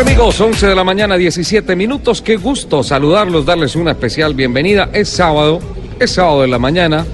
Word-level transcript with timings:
Amigos? 0.00 0.40
11 0.40 0.68
de 0.68 0.74
la 0.74 0.84
mañana, 0.84 1.16
17 1.16 1.76
minutos. 1.76 2.22
Qué 2.22 2.36
gusto 2.36 2.82
saludarlos, 2.82 3.44
darles 3.44 3.76
una 3.76 3.90
especial 3.90 4.34
bienvenida. 4.34 4.88
Es 4.92 5.10
sábado, 5.10 5.60
es 6.00 6.12
sábado 6.12 6.42
de 6.42 6.48
la 6.48 6.58
mañana. 6.58 7.04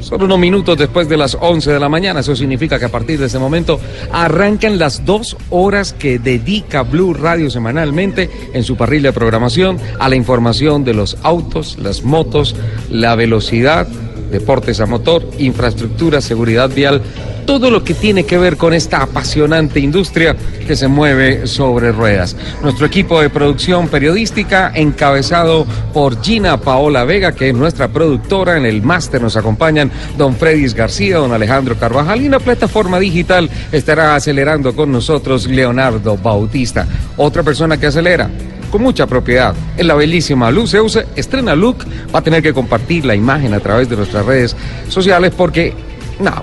Solo 0.00 0.24
unos 0.24 0.38
minutos 0.38 0.76
después 0.76 1.08
de 1.08 1.16
las 1.16 1.36
11 1.40 1.72
de 1.72 1.80
la 1.80 1.88
mañana. 1.88 2.20
Eso 2.20 2.34
significa 2.34 2.78
que 2.78 2.86
a 2.86 2.88
partir 2.90 3.20
de 3.20 3.26
ese 3.26 3.38
momento 3.38 3.78
arrancan 4.12 4.78
las 4.78 5.04
dos 5.04 5.36
horas 5.50 5.92
que 5.92 6.18
dedica 6.18 6.82
Blue 6.82 7.14
Radio 7.14 7.50
semanalmente 7.50 8.30
en 8.52 8.64
su 8.64 8.76
parrilla 8.76 9.10
de 9.10 9.12
programación 9.12 9.78
a 10.00 10.08
la 10.08 10.16
información 10.16 10.84
de 10.84 10.94
los 10.94 11.16
autos, 11.22 11.78
las 11.78 12.02
motos, 12.02 12.56
la 12.90 13.14
velocidad, 13.14 13.86
deportes 14.30 14.80
a 14.80 14.86
motor, 14.86 15.28
infraestructura, 15.38 16.20
seguridad 16.20 16.68
vial, 16.68 17.00
todo 17.46 17.70
lo 17.70 17.84
que 17.84 17.94
tiene 17.94 18.24
que 18.24 18.36
ver 18.36 18.56
con 18.56 18.74
esta 18.74 19.02
apasionante 19.02 19.78
industria 19.80 20.36
que 20.66 20.76
se 20.76 20.88
mueve 20.88 21.46
sobre 21.46 21.92
ruedas. 21.92 22.36
Nuestro 22.62 22.86
equipo 22.86 23.20
de 23.20 23.30
producción 23.30 23.88
periodística, 23.88 24.72
encabezado 24.74 25.64
por 25.94 26.22
Gina 26.22 26.60
Paola 26.60 27.04
Vega, 27.04 27.32
que 27.32 27.48
es 27.48 27.54
nuestra 27.54 27.88
productora, 27.88 28.56
en 28.56 28.66
el 28.66 28.82
máster 28.82 29.22
nos 29.22 29.36
acompañan 29.36 29.90
don 30.18 30.34
Fredis 30.34 30.74
García, 30.74 31.18
don 31.18 31.32
Alejandro 31.32 31.78
Carvajal, 31.78 32.20
y 32.20 32.26
en 32.26 32.32
la 32.32 32.40
plataforma 32.40 32.98
digital 32.98 33.48
estará 33.70 34.16
acelerando 34.16 34.74
con 34.74 34.90
nosotros 34.90 35.46
Leonardo 35.46 36.16
Bautista. 36.16 36.86
Otra 37.16 37.44
persona 37.44 37.78
que 37.78 37.86
acelera, 37.86 38.28
con 38.72 38.82
mucha 38.82 39.06
propiedad. 39.06 39.54
En 39.76 39.86
la 39.86 39.94
bellísima 39.94 40.50
Luz 40.50 40.74
Euse 40.74 41.06
estrena 41.14 41.54
look, 41.54 41.78
va 42.12 42.18
a 42.18 42.22
tener 42.22 42.42
que 42.42 42.52
compartir 42.52 43.04
la 43.04 43.14
imagen 43.14 43.54
a 43.54 43.60
través 43.60 43.88
de 43.88 43.96
nuestras 43.96 44.26
redes 44.26 44.56
sociales 44.88 45.32
porque, 45.36 45.72
no, 46.18 46.42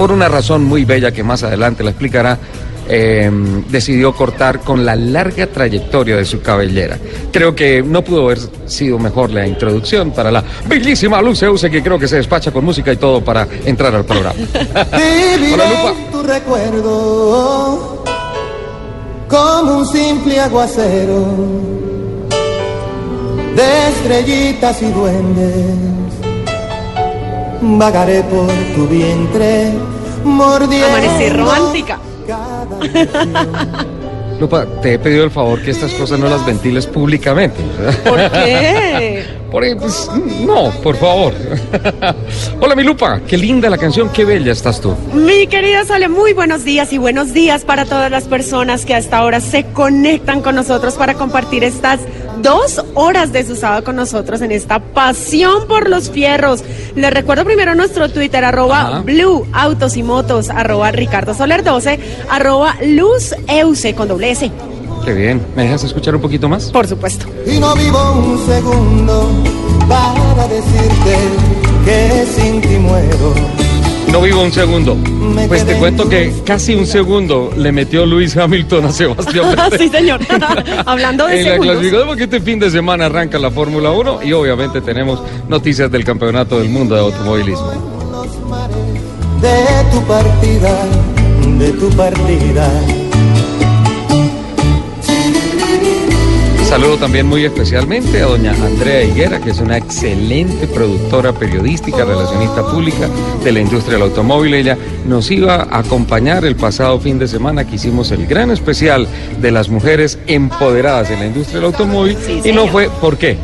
por 0.00 0.12
una 0.12 0.30
razón 0.30 0.64
muy 0.64 0.86
bella 0.86 1.12
que 1.12 1.22
más 1.22 1.42
adelante 1.42 1.84
la 1.84 1.90
explicará, 1.90 2.38
eh, 2.88 3.30
decidió 3.68 4.14
cortar 4.14 4.60
con 4.60 4.86
la 4.86 4.96
larga 4.96 5.46
trayectoria 5.46 6.16
de 6.16 6.24
su 6.24 6.40
cabellera. 6.40 6.96
Creo 7.30 7.54
que 7.54 7.82
no 7.82 8.02
pudo 8.02 8.24
haber 8.24 8.38
sido 8.64 8.98
mejor 8.98 9.28
la 9.28 9.46
introducción 9.46 10.12
para 10.12 10.30
la 10.30 10.42
bellísima 10.66 11.20
Luz 11.20 11.42
Euse 11.42 11.70
que 11.70 11.82
creo 11.82 11.98
que 11.98 12.08
se 12.08 12.16
despacha 12.16 12.50
con 12.50 12.64
música 12.64 12.90
y 12.90 12.96
todo 12.96 13.22
para 13.22 13.46
entrar 13.66 13.94
al 13.94 14.06
programa. 14.06 14.38
Hola, 15.52 15.92
tu 16.10 16.22
recuerdo 16.22 18.02
como 19.28 19.80
un 19.80 19.86
simple 19.86 20.40
aguacero 20.40 21.26
de 23.54 23.88
estrellitas 23.90 24.80
y 24.80 24.92
duendes. 24.92 25.99
Vagaré 27.62 28.22
por 28.22 28.48
tu 28.74 28.86
vientre, 28.88 29.72
mordiendo 30.24 30.86
Amanecer 30.86 31.36
romántica. 31.36 31.98
Lupa, 34.40 34.64
te 34.80 34.94
he 34.94 34.98
pedido 34.98 35.24
el 35.24 35.30
favor 35.30 35.60
que 35.60 35.70
estas 35.70 35.92
cosas 35.92 36.18
no 36.18 36.26
las 36.26 36.46
ventiles 36.46 36.86
públicamente. 36.86 37.60
¿Por 38.04 38.30
qué? 38.30 39.24
Por 39.50 39.64
pues, 39.78 40.08
no, 40.46 40.70
por 40.80 40.94
favor. 40.94 41.34
Hola, 42.60 42.76
mi 42.76 42.84
Lupa, 42.84 43.20
qué 43.26 43.36
linda 43.36 43.68
la 43.68 43.76
canción, 43.76 44.08
qué 44.10 44.24
bella 44.24 44.52
estás 44.52 44.80
tú. 44.80 44.94
Mi 45.12 45.48
querida 45.48 45.84
Sole, 45.84 46.08
muy 46.08 46.32
buenos 46.34 46.64
días 46.64 46.92
y 46.92 46.98
buenos 46.98 47.34
días 47.34 47.64
para 47.64 47.84
todas 47.84 48.12
las 48.12 48.28
personas 48.28 48.86
que 48.86 48.94
hasta 48.94 49.18
ahora 49.18 49.40
se 49.40 49.64
conectan 49.72 50.40
con 50.40 50.54
nosotros 50.54 50.94
para 50.94 51.14
compartir 51.14 51.64
estas 51.64 51.98
dos 52.42 52.84
horas 52.94 53.32
de 53.32 53.44
su 53.46 53.56
sábado 53.56 53.84
con 53.84 53.96
nosotros 53.96 54.40
en 54.40 54.52
esta 54.52 54.78
pasión 54.80 55.66
por 55.66 55.88
los 55.88 56.10
fierros. 56.10 56.62
Les 56.94 57.12
recuerdo 57.12 57.44
primero 57.44 57.74
nuestro 57.74 58.08
Twitter, 58.10 58.44
arroba 58.44 58.80
Ajá. 58.80 59.00
Blue 59.00 59.46
Autos 59.52 59.96
y 59.96 60.02
Motos, 60.02 60.50
arroba 60.50 60.90
Ricardo 60.90 61.34
Soler 61.34 61.62
12, 61.64 61.98
arroba 62.30 62.76
Luz 62.84 63.34
Euse 63.48 63.94
con 63.94 64.08
doble 64.08 64.30
S, 64.32 64.50
Qué 65.04 65.14
bien, 65.14 65.40
¿me 65.56 65.62
dejas 65.62 65.82
escuchar 65.84 66.14
un 66.14 66.20
poquito 66.20 66.46
más? 66.48 66.70
por 66.70 66.86
supuesto. 66.86 67.24
Y 67.46 67.58
no 67.58 67.74
vivo 67.74 68.12
un 68.12 68.46
segundo 68.46 69.30
para 69.88 70.46
decirte 70.48 71.16
que 71.86 72.26
sin 72.26 72.60
ti 72.60 72.76
muero. 72.78 73.34
No 74.08 74.20
vivo 74.22 74.42
un 74.42 74.52
segundo. 74.52 74.96
Pues 75.46 75.64
te 75.64 75.74
cuento 75.76 76.08
que 76.08 76.32
casi 76.44 76.74
un 76.74 76.86
segundo 76.86 77.52
le 77.56 77.70
metió 77.70 78.04
Luis 78.06 78.36
Hamilton 78.36 78.86
a 78.86 78.92
Sebastián 78.92 79.50
Vettel. 79.56 79.78
sí, 79.78 79.88
señor. 79.88 80.20
Hablando 80.86 81.26
de 81.26 81.38
En 81.40 81.44
la 81.44 81.50
segundos. 81.52 81.74
clasificación, 81.76 82.08
porque 82.08 82.24
este 82.24 82.40
fin 82.40 82.58
de 82.58 82.70
semana 82.70 83.06
arranca 83.06 83.38
la 83.38 83.50
Fórmula 83.50 83.90
1 83.90 84.22
y 84.24 84.32
obviamente 84.32 84.80
tenemos 84.80 85.22
noticias 85.48 85.90
del 85.90 86.04
Campeonato 86.04 86.58
del 86.58 86.68
Mundo 86.70 86.94
de 86.96 87.00
Automovilismo. 87.02 87.70
De 89.40 89.90
tu 89.92 90.02
partida, 90.06 90.78
de 91.58 91.70
tu 91.72 91.88
partida. 91.90 92.68
Saludo 96.70 96.98
también 96.98 97.26
muy 97.26 97.44
especialmente 97.44 98.22
a 98.22 98.26
doña 98.26 98.52
Andrea 98.52 99.02
Higuera, 99.02 99.40
que 99.40 99.50
es 99.50 99.58
una 99.58 99.76
excelente 99.76 100.68
productora 100.68 101.32
periodística, 101.32 102.04
relacionista 102.04 102.64
pública 102.64 103.08
de 103.42 103.50
la 103.50 103.58
industria 103.58 103.94
del 103.94 104.04
automóvil. 104.04 104.54
Ella 104.54 104.78
nos 105.04 105.32
iba 105.32 105.64
a 105.64 105.80
acompañar 105.80 106.44
el 106.44 106.54
pasado 106.54 107.00
fin 107.00 107.18
de 107.18 107.26
semana 107.26 107.66
que 107.66 107.74
hicimos 107.74 108.12
el 108.12 108.24
gran 108.24 108.52
especial 108.52 109.08
de 109.40 109.50
las 109.50 109.68
mujeres 109.68 110.20
empoderadas 110.28 111.10
en 111.10 111.18
la 111.18 111.26
industria 111.26 111.56
del 111.56 111.64
automóvil. 111.64 112.16
Sí, 112.24 112.40
y 112.44 112.52
no 112.52 112.68
fue, 112.68 112.88
¿por 112.88 113.18
qué? 113.18 113.36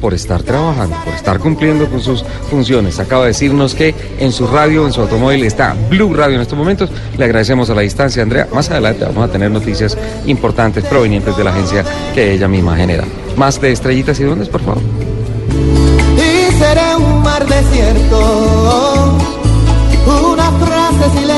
Por 0.00 0.14
estar 0.14 0.42
trabajando, 0.42 0.96
por 1.04 1.14
estar 1.14 1.38
cumpliendo 1.38 1.88
con 1.88 2.00
sus 2.00 2.24
funciones. 2.50 2.98
Acaba 3.00 3.22
de 3.22 3.28
decirnos 3.28 3.74
que 3.74 3.94
en 4.18 4.32
su 4.32 4.46
radio, 4.46 4.86
en 4.86 4.92
su 4.92 5.00
automóvil, 5.00 5.44
está 5.44 5.74
Blue 5.90 6.14
Radio 6.14 6.36
en 6.36 6.42
estos 6.42 6.58
momentos. 6.58 6.90
Le 7.16 7.24
agradecemos 7.24 7.68
a 7.70 7.74
la 7.74 7.82
distancia, 7.82 8.22
Andrea. 8.22 8.48
Más 8.52 8.70
adelante 8.70 9.04
vamos 9.04 9.28
a 9.28 9.32
tener 9.32 9.50
noticias 9.50 9.96
importantes 10.26 10.84
provenientes 10.84 11.36
de 11.36 11.44
la 11.44 11.50
agencia 11.50 11.84
que 12.14 12.32
ella 12.32 12.48
misma 12.48 12.76
genera. 12.76 13.04
Más 13.36 13.60
de 13.60 13.72
estrellitas 13.72 14.18
y 14.20 14.24
duendes, 14.24 14.48
por 14.48 14.60
favor. 14.60 14.82
Y 16.16 16.52
seré 16.58 16.96
un 16.96 17.22
mar 17.22 17.46
desierto, 17.46 19.16
una 20.06 20.50
frase 20.52 21.18
silente. 21.18 21.37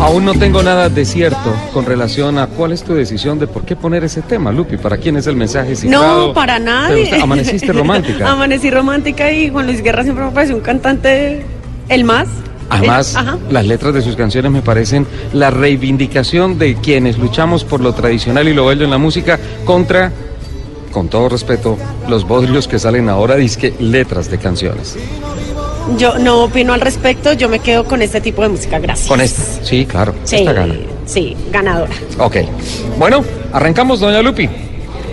Aún 0.00 0.24
no 0.24 0.34
tengo 0.34 0.62
nada 0.62 0.88
desierto 0.90 1.54
con 1.72 1.86
relación 1.86 2.36
a 2.38 2.46
cuál 2.48 2.72
es 2.72 2.82
tu 2.82 2.94
decisión 2.94 3.38
de 3.38 3.46
por 3.46 3.64
qué 3.64 3.74
poner 3.74 4.04
ese 4.04 4.20
tema, 4.22 4.52
Lupi. 4.52 4.76
¿Para 4.76 4.98
quién 4.98 5.16
es 5.16 5.26
el 5.26 5.36
mensaje 5.36 5.74
cifrado? 5.76 6.28
No, 6.28 6.34
para 6.34 6.56
¿Te 6.58 6.64
nadie. 6.64 7.14
Amaneciste 7.22 7.72
romántica. 7.72 8.30
Amanecí 8.32 8.70
romántica 8.70 9.30
y 9.32 9.48
Juan 9.50 9.66
Luis 9.66 9.82
Guerra 9.82 10.02
siempre 10.02 10.24
me 10.24 10.30
pareció 10.32 10.56
un 10.56 10.62
cantante 10.62 11.44
el 11.88 12.04
más. 12.04 12.28
Además, 12.68 13.12
El- 13.12 13.16
ajá. 13.18 13.38
las 13.50 13.66
letras 13.66 13.94
de 13.94 14.02
sus 14.02 14.16
canciones 14.16 14.50
me 14.52 14.60
parecen 14.62 15.06
la 15.32 15.50
reivindicación 15.50 16.58
de 16.58 16.74
quienes 16.76 17.16
luchamos 17.18 17.64
por 17.64 17.80
lo 17.80 17.94
tradicional 17.94 18.46
y 18.48 18.52
lo 18.54 18.66
bello 18.66 18.84
en 18.84 18.90
la 18.90 18.98
música 18.98 19.38
contra, 19.64 20.12
con 20.92 21.08
todo 21.08 21.28
respeto, 21.30 21.78
los 22.08 22.26
bodrios 22.26 22.68
que 22.68 22.78
salen 22.78 23.08
ahora, 23.08 23.36
disque 23.36 23.72
letras 23.78 24.30
de 24.30 24.38
canciones. 24.38 24.96
Yo 25.98 26.18
no 26.18 26.44
opino 26.44 26.72
al 26.72 26.80
respecto, 26.80 27.32
yo 27.34 27.48
me 27.48 27.58
quedo 27.58 27.84
con 27.84 28.00
este 28.02 28.20
tipo 28.20 28.42
de 28.42 28.48
música, 28.48 28.78
gracias. 28.78 29.06
Con 29.08 29.20
esta, 29.20 29.42
sí, 29.64 29.84
claro, 29.86 30.14
Sí, 30.24 30.36
esta 30.36 30.52
gana. 30.52 30.74
sí, 31.04 31.36
ganadora. 31.52 31.92
Ok. 32.18 32.36
Bueno, 32.98 33.22
arrancamos, 33.52 34.00
doña 34.00 34.22
Lupi. 34.22 34.48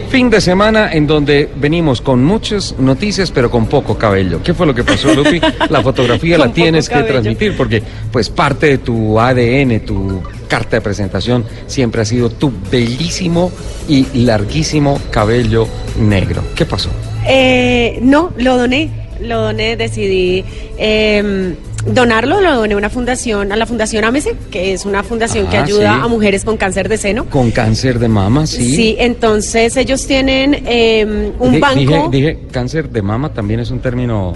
Fin 0.09 0.29
de 0.29 0.41
semana 0.41 0.91
en 0.91 1.07
donde 1.07 1.49
venimos 1.55 2.01
con 2.01 2.23
muchas 2.23 2.75
noticias, 2.77 3.31
pero 3.31 3.49
con 3.49 3.67
poco 3.67 3.97
cabello. 3.97 4.41
¿Qué 4.43 4.53
fue 4.53 4.65
lo 4.65 4.75
que 4.75 4.83
pasó, 4.83 5.13
Lupi? 5.13 5.39
La 5.69 5.81
fotografía 5.83 6.37
la 6.37 6.51
tienes 6.51 6.89
que 6.89 6.95
cabello. 6.95 7.13
transmitir 7.13 7.55
porque, 7.55 7.81
pues, 8.11 8.29
parte 8.29 8.67
de 8.67 8.77
tu 8.79 9.17
ADN, 9.19 9.79
tu 9.85 10.21
carta 10.49 10.77
de 10.77 10.81
presentación, 10.81 11.45
siempre 11.67 12.01
ha 12.01 12.05
sido 12.05 12.29
tu 12.29 12.51
bellísimo 12.69 13.51
y 13.87 14.05
larguísimo 14.25 14.99
cabello 15.11 15.65
negro. 15.97 16.43
¿Qué 16.55 16.65
pasó? 16.65 16.89
Eh, 17.25 17.99
no, 18.01 18.31
lo 18.37 18.57
doné, 18.57 18.89
lo 19.21 19.41
doné, 19.41 19.75
decidí 19.77 20.43
eh, 20.77 21.53
donarlo, 21.85 22.41
lo 22.41 22.55
doné 22.57 22.73
a 22.73 22.77
una 22.77 22.89
fundación, 22.89 23.51
a 23.51 23.55
la 23.55 23.65
Fundación 23.65 24.03
Amese, 24.03 24.35
que 24.51 24.73
es 24.73 24.85
una 24.85 25.03
fundación 25.03 25.47
que 25.47 25.57
Ah, 25.57 25.63
ayuda 25.63 25.93
sí. 25.95 25.99
a 26.03 26.07
mujeres 26.07 26.43
con 26.45 26.57
cáncer 26.57 26.89
de 26.89 26.97
seno. 26.97 27.25
Con 27.25 27.51
cáncer 27.51 27.97
de 27.99 28.07
mama, 28.07 28.45
sí. 28.47 28.75
Sí, 28.75 28.95
entonces 28.99 29.75
ellos 29.77 30.05
tienen 30.05 30.63
eh, 30.67 31.31
un 31.39 31.59
banco. 31.59 31.79
Dije, 31.79 32.03
dije, 32.11 32.39
cáncer 32.51 32.89
de 32.89 33.01
mama 33.01 33.33
también 33.33 33.59
es 33.59 33.71
un 33.71 33.79
término 33.79 34.33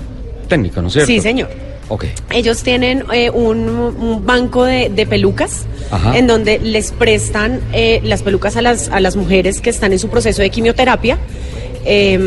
técnico, 0.48 0.82
¿no 0.82 0.88
es 0.88 0.94
cierto? 0.94 1.08
Sí, 1.12 1.20
señor. 1.20 1.50
Ok. 1.88 2.06
Ellos 2.32 2.64
tienen 2.64 3.04
eh, 3.14 3.30
un, 3.30 3.70
un 3.70 4.26
banco 4.26 4.64
de, 4.66 4.90
de 4.90 5.06
pelucas 5.06 5.66
Ajá. 5.92 6.18
en 6.18 6.26
donde 6.26 6.58
les 6.58 6.92
prestan 6.92 7.62
eh, 7.74 8.02
las 8.04 8.24
pelucas 8.24 8.58
a 8.58 8.64
las, 8.64 8.90
a 8.90 9.00
las 9.00 9.16
mujeres 9.16 9.62
que 9.62 9.70
están 9.70 9.94
en 9.94 10.00
su 10.00 10.10
proceso 10.10 10.42
de 10.42 10.50
quimioterapia. 10.50 11.20
Eh, 11.88 12.18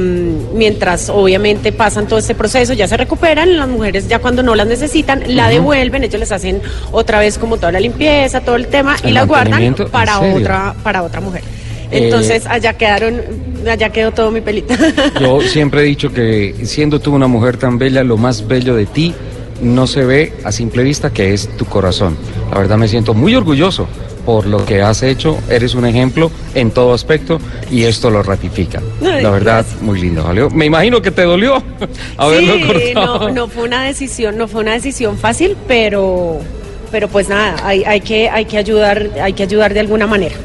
mientras 0.55 1.10
obviamente 1.10 1.72
pasan 1.72 2.06
todo 2.06 2.19
este 2.19 2.34
proceso, 2.34 2.75
ya 2.75 2.87
se 2.87 2.96
recuperan, 2.96 3.56
las 3.56 3.69
mujeres 3.69 4.06
ya 4.06 4.20
cuando 4.20 4.43
no 4.44 4.55
las 4.55 4.69
necesitan, 4.69 5.22
la 5.26 5.49
devuelven, 5.49 6.05
ellos 6.05 6.20
les 6.20 6.31
hacen 6.31 6.62
otra 6.93 7.19
vez 7.19 7.38
como 7.38 7.56
toda 7.56 7.72
la 7.72 7.81
limpieza, 7.81 8.40
todo 8.40 8.55
el 8.55 8.69
tema 8.69 8.96
y 9.02 9.08
¿El 9.08 9.14
la 9.14 9.25
guardan 9.25 9.75
para 9.90 10.20
otra, 10.20 10.75
para 10.84 11.02
otra 11.02 11.20
mujer. 11.20 11.43
Eh, 11.90 12.05
Entonces 12.05 12.46
allá 12.46 12.75
quedaron, 12.75 13.20
allá 13.69 13.90
quedó 13.90 14.12
todo 14.12 14.31
mi 14.31 14.43
pelito. 14.43 14.75
Yo 15.20 15.40
siempre 15.40 15.81
he 15.81 15.84
dicho 15.84 16.12
que 16.12 16.55
siendo 16.64 17.00
tú 17.00 17.12
una 17.12 17.26
mujer 17.26 17.56
tan 17.56 17.78
bella, 17.78 18.05
lo 18.05 18.16
más 18.16 18.46
bello 18.46 18.76
de 18.76 18.87
ti 18.87 19.12
no 19.60 19.88
se 19.88 20.05
ve 20.05 20.34
a 20.44 20.52
simple 20.52 20.84
vista 20.84 21.10
que 21.10 21.34
es 21.34 21.49
tu 21.56 21.64
corazón. 21.64 22.16
La 22.52 22.58
verdad 22.58 22.76
me 22.76 22.87
siento 22.87 23.12
muy 23.12 23.34
orgulloso 23.34 23.88
por 24.28 24.44
lo 24.44 24.62
que 24.66 24.82
has 24.82 25.02
hecho, 25.02 25.38
eres 25.48 25.75
un 25.75 25.86
ejemplo 25.86 26.30
en 26.54 26.70
todo 26.70 26.92
aspecto 26.92 27.40
y 27.70 27.84
esto 27.84 28.10
lo 28.10 28.22
ratifica. 28.22 28.82
Ay, 29.00 29.22
La 29.22 29.30
verdad, 29.30 29.64
gracias. 29.64 29.80
muy 29.80 29.98
lindo. 29.98 30.22
¿valió? 30.22 30.50
Me 30.50 30.66
imagino 30.66 31.00
que 31.00 31.10
te 31.10 31.22
dolió 31.22 31.62
haberlo 32.19 32.56
sí, 32.56 32.62
cortado. 32.92 33.19
no, 33.20 33.30
no 33.30 33.48
fue 33.48 33.62
una 33.62 33.82
decisión, 33.84 34.36
no 34.36 34.46
fue 34.46 34.60
una 34.60 34.72
decisión 34.72 35.16
fácil, 35.16 35.56
pero, 35.66 36.40
pero 36.90 37.08
pues 37.08 37.30
nada, 37.30 37.56
hay, 37.66 37.84
hay 37.84 38.02
que, 38.02 38.28
hay 38.28 38.44
que 38.44 38.58
ayudar, 38.58 39.12
hay 39.19 39.32
que 39.32 39.44
ayudar 39.44 39.72
de 39.72 39.80
alguna 39.80 40.06
manera. 40.06 40.36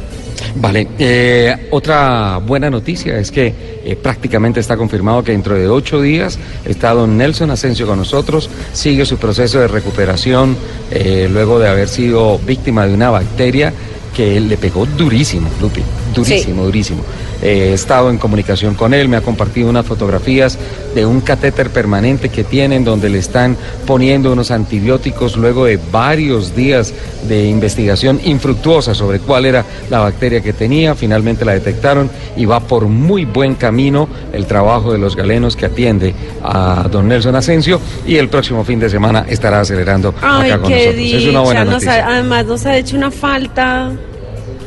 Vale, 0.56 0.88
eh, 1.00 1.68
otra 1.72 2.38
buena 2.38 2.70
noticia 2.70 3.18
es 3.18 3.32
que 3.32 3.82
eh, 3.84 3.96
prácticamente 3.96 4.60
está 4.60 4.78
confirmado 4.78 5.24
que 5.24 5.32
dentro 5.32 5.56
de 5.56 5.68
ocho 5.68 6.02
días 6.02 6.38
está 6.66 6.94
don 6.94 7.18
Nelson 7.18 7.50
Asensio 7.50 7.88
con 7.88 7.98
nosotros, 7.98 8.50
sigue 8.72 9.06
su 9.06 9.18
proceso 9.18 9.60
de 9.60 9.68
recuperación 9.68 10.56
eh, 10.92 11.28
luego 11.32 11.60
de 11.60 11.70
haber 11.70 11.90
sido 11.90 12.38
víctima 12.40 12.86
de 12.86 12.94
una 12.94 13.10
bacteria 13.10 13.74
que 14.16 14.40
le 14.40 14.58
pegó 14.58 14.86
durísimo, 14.86 15.50
Lupi, 15.60 15.82
durísimo, 16.14 16.66
durísimo. 16.66 17.04
Eh, 17.44 17.72
he 17.72 17.74
estado 17.74 18.10
en 18.10 18.18
comunicación 18.18 18.74
con 18.74 18.94
él, 18.94 19.10
me 19.10 19.18
ha 19.18 19.22
compartido 19.22 19.70
unas 19.70 19.86
fotografías 19.86 20.58
de 20.96 21.06
un 21.06 21.20
catéter 21.20 21.70
permanente 21.72 22.30
que 22.30 22.44
tienen 22.46 22.86
donde 22.86 23.10
le 23.10 23.18
están 23.20 23.58
poniendo 23.86 24.32
unos 24.32 24.50
antibióticos 24.50 25.36
luego 25.36 25.66
de 25.66 25.78
varios 25.92 26.56
días 26.56 26.94
de 27.28 27.46
investigación 27.48 28.22
infructuosa 28.24 28.96
sobre 28.96 29.20
cuál 29.20 29.46
era 29.46 29.66
la 29.90 30.00
bacteria 30.00 30.42
que 30.42 30.54
tenía. 30.54 30.96
Finalmente 30.96 31.44
la 31.44 31.52
detectaron 31.54 32.10
y 32.38 32.46
va 32.46 32.62
por 32.62 32.86
muy 32.88 33.26
buen 33.26 33.56
camino 33.56 34.08
el 34.32 34.46
trabajo 34.46 34.92
de 34.94 34.98
los 35.00 35.16
galenos 35.16 35.56
que 35.58 35.66
atiende 35.66 36.14
a 36.44 36.88
don 36.90 37.08
Nelson 37.10 37.36
Asensio 37.36 37.82
y 38.08 38.16
el 38.16 38.30
próximo 38.30 38.64
fin 38.64 38.80
de 38.80 38.90
semana 38.90 39.26
estará 39.28 39.60
acelerando 39.60 40.14
Ay, 40.22 40.52
acá 40.52 40.60
con 40.62 40.70
qué 40.70 40.76
nosotros. 40.78 40.96
dicha. 40.98 41.18
es 41.18 41.26
una 41.28 41.40
buena 41.42 41.66
nos 41.66 41.74
noticia. 41.74 42.06
ha- 42.08 42.14
además 42.14 42.46
nos 42.46 42.66
ha 42.66 42.78
hecho 42.78 42.96
una 42.96 43.12
falta 43.12 43.92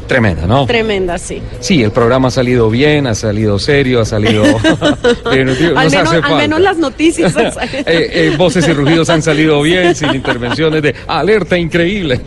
Tremenda, 0.06 0.46
¿no? 0.46 0.66
tremenda, 0.66 1.18
sí. 1.18 1.42
Sí, 1.60 1.82
el 1.82 1.90
programa 1.90 2.28
ha 2.28 2.30
salido 2.30 2.70
bien, 2.70 3.06
ha 3.06 3.14
salido 3.14 3.58
serio, 3.58 4.00
ha 4.00 4.04
salido... 4.04 4.42
bien, 5.32 5.48
al, 5.48 5.90
menos, 5.90 5.94
al 5.94 6.22
falta. 6.22 6.36
menos 6.36 6.60
las 6.60 6.76
noticias. 6.78 7.34
Eh, 7.86 8.10
eh, 8.12 8.34
voces 8.36 8.66
y 8.68 8.72
rugidos 8.72 9.08
han 9.10 9.22
salido 9.22 9.60
bien, 9.62 9.94
sin 9.94 10.14
intervenciones 10.14 10.82
de 10.82 10.94
alerta 11.06 11.56
increíble. 11.58 12.20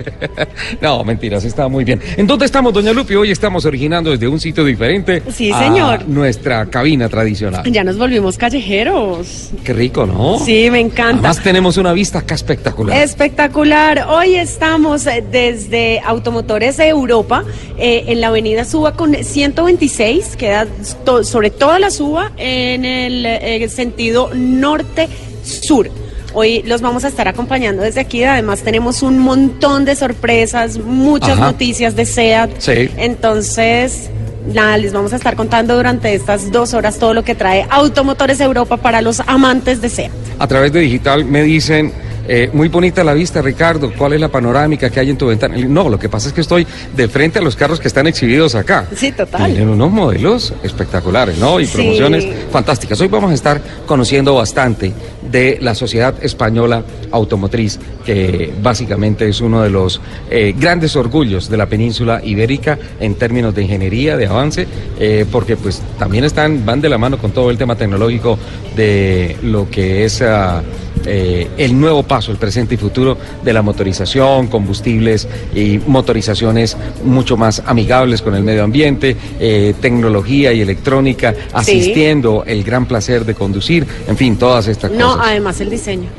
no, 0.81 1.03
mentiras, 1.03 1.43
está 1.43 1.67
muy 1.67 1.83
bien. 1.83 2.01
¿En 2.17 2.27
dónde 2.27 2.45
estamos, 2.45 2.73
doña 2.73 2.93
Lupi? 2.93 3.15
Hoy 3.15 3.31
estamos 3.31 3.65
originando 3.65 4.11
desde 4.11 4.27
un 4.27 4.39
sitio 4.39 4.63
diferente. 4.63 5.23
Sí, 5.31 5.51
a 5.51 5.59
señor. 5.59 6.07
Nuestra 6.07 6.65
cabina 6.67 7.09
tradicional. 7.09 7.63
ya 7.71 7.83
nos 7.83 7.97
volvimos 7.97 8.37
callejeros. 8.37 9.49
Qué 9.63 9.73
rico, 9.73 10.05
¿no? 10.05 10.39
Sí, 10.39 10.69
me 10.71 10.79
encanta. 10.79 11.19
Además 11.19 11.43
tenemos 11.43 11.77
una 11.77 11.93
vista 11.93 12.19
acá 12.19 12.35
espectacular. 12.35 12.97
Espectacular. 12.97 14.05
Hoy 14.09 14.35
estamos 14.35 15.05
eh, 15.07 15.23
desde 15.31 15.99
Automotores 16.05 16.77
de 16.77 16.87
Europa 16.89 17.43
eh, 17.79 18.05
en 18.07 18.21
la 18.21 18.27
avenida 18.27 18.65
Suba 18.65 18.93
con 18.93 19.15
126, 19.15 20.35
queda 20.35 20.67
to- 21.05 21.23
sobre 21.23 21.49
toda 21.49 21.79
la 21.79 21.89
Suba 21.91 22.31
en 22.37 22.85
el 22.85 23.25
eh, 23.25 23.67
sentido 23.69 24.29
norte-sur. 24.33 25.89
Hoy 26.33 26.61
los 26.63 26.81
vamos 26.81 27.05
a 27.05 27.07
estar 27.07 27.27
acompañando 27.27 27.81
desde 27.81 28.01
aquí. 28.01 28.23
Además 28.23 28.61
tenemos 28.61 29.01
un 29.01 29.17
montón 29.19 29.85
de 29.85 29.95
sorpresas, 29.95 30.77
muchas 30.77 31.31
Ajá. 31.31 31.51
noticias 31.51 31.95
de 31.95 32.05
SEAT. 32.05 32.51
Sí. 32.59 32.89
Entonces, 32.97 34.09
nada, 34.53 34.77
les 34.77 34.93
vamos 34.93 35.11
a 35.13 35.15
estar 35.15 35.35
contando 35.35 35.75
durante 35.75 36.13
estas 36.13 36.51
dos 36.51 36.73
horas 36.75 36.99
todo 36.99 37.13
lo 37.15 37.23
que 37.23 37.33
trae 37.33 37.65
Automotores 37.69 38.39
Europa 38.41 38.77
para 38.77 39.01
los 39.01 39.21
amantes 39.25 39.81
de 39.81 39.89
SEAT. 39.89 40.11
A 40.37 40.47
través 40.47 40.71
de 40.71 40.81
digital 40.81 41.25
me 41.25 41.41
dicen, 41.41 41.91
eh, 42.31 42.49
muy 42.53 42.67
bonita 42.67 43.03
la 43.03 43.13
vista, 43.13 43.41
Ricardo, 43.41 43.91
¿cuál 43.97 44.13
es 44.13 44.21
la 44.21 44.27
panorámica 44.29 44.89
que 44.91 44.99
hay 44.99 45.09
en 45.09 45.17
tu 45.17 45.25
ventana? 45.25 45.57
No, 45.57 45.89
lo 45.89 45.97
que 45.97 46.09
pasa 46.09 46.27
es 46.27 46.33
que 46.33 46.41
estoy 46.41 46.65
de 46.95 47.07
frente 47.07 47.39
a 47.39 47.41
los 47.41 47.55
carros 47.55 47.79
que 47.79 47.87
están 47.87 48.05
exhibidos 48.05 48.53
acá. 48.53 48.85
Sí, 48.95 49.11
total. 49.11 49.47
Tienen 49.47 49.69
unos 49.69 49.89
modelos 49.91 50.53
espectaculares, 50.61 51.39
¿no? 51.39 51.59
Y 51.59 51.65
Sí. 51.65 51.73
promociones 51.73 52.27
fantásticas. 52.51 53.01
Hoy 53.01 53.07
vamos 53.07 53.31
a 53.31 53.33
estar 53.33 53.59
conociendo 53.87 54.35
bastante 54.35 54.93
de 55.31 55.57
la 55.61 55.73
Sociedad 55.73 56.13
Española 56.21 56.83
Automotriz, 57.11 57.79
que 58.05 58.53
básicamente 58.61 59.27
es 59.27 59.41
uno 59.41 59.63
de 59.63 59.71
los 59.71 59.99
eh, 60.29 60.53
grandes 60.57 60.95
orgullos 60.95 61.49
de 61.49 61.57
la 61.57 61.65
península 61.65 62.21
ibérica 62.23 62.77
en 62.99 63.15
términos 63.15 63.55
de 63.55 63.63
ingeniería, 63.63 64.17
de 64.17 64.27
avance, 64.27 64.67
eh, 64.99 65.25
porque 65.31 65.57
pues 65.57 65.81
también 65.97 66.23
están, 66.25 66.63
van 66.65 66.79
de 66.79 66.89
la 66.89 66.99
mano 66.99 67.17
con 67.17 67.31
todo 67.31 67.49
el 67.49 67.57
tema 67.57 67.75
tecnológico 67.75 68.37
de 68.75 69.35
lo 69.41 69.69
que 69.69 70.05
es 70.05 70.21
ah, 70.21 70.61
eh, 71.05 71.47
el 71.57 71.79
nuevo 71.79 72.03
paso, 72.03 72.31
el 72.31 72.37
presente 72.37 72.75
y 72.75 72.77
futuro 72.77 73.17
de 73.43 73.53
la 73.53 73.61
motorización, 73.61 74.47
combustibles 74.47 75.27
y 75.55 75.79
motorizaciones 75.87 76.77
mucho 77.03 77.37
más 77.37 77.61
amigables 77.65 78.21
con 78.21 78.35
el 78.35 78.43
medio 78.43 78.63
ambiente, 78.63 79.15
eh, 79.39 79.73
tecnología 79.81 80.51
y 80.53 80.61
electrónica, 80.61 81.33
asistiendo 81.53 82.43
el 82.45 82.63
gran 82.63 82.85
placer 82.85 83.25
de 83.25 83.33
conducir, 83.35 83.85
en 84.07 84.17
fin, 84.17 84.37
todas 84.37 84.67
estas 84.67 84.91
No, 84.91 85.13
cosas. 85.13 85.27
además 85.29 85.61
el 85.61 85.69
diseño. 85.69 86.09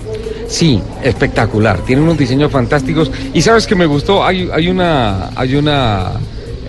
Sí, 0.48 0.80
espectacular. 1.02 1.78
Tiene 1.84 2.02
unos 2.02 2.18
diseños 2.18 2.50
fantásticos. 2.50 3.10
Y 3.32 3.40
sabes 3.40 3.66
que 3.66 3.76
me 3.76 3.86
gustó, 3.86 4.24
hay, 4.24 4.48
hay 4.52 4.68
una, 4.68 5.28
hay 5.36 5.54
una 5.54 6.12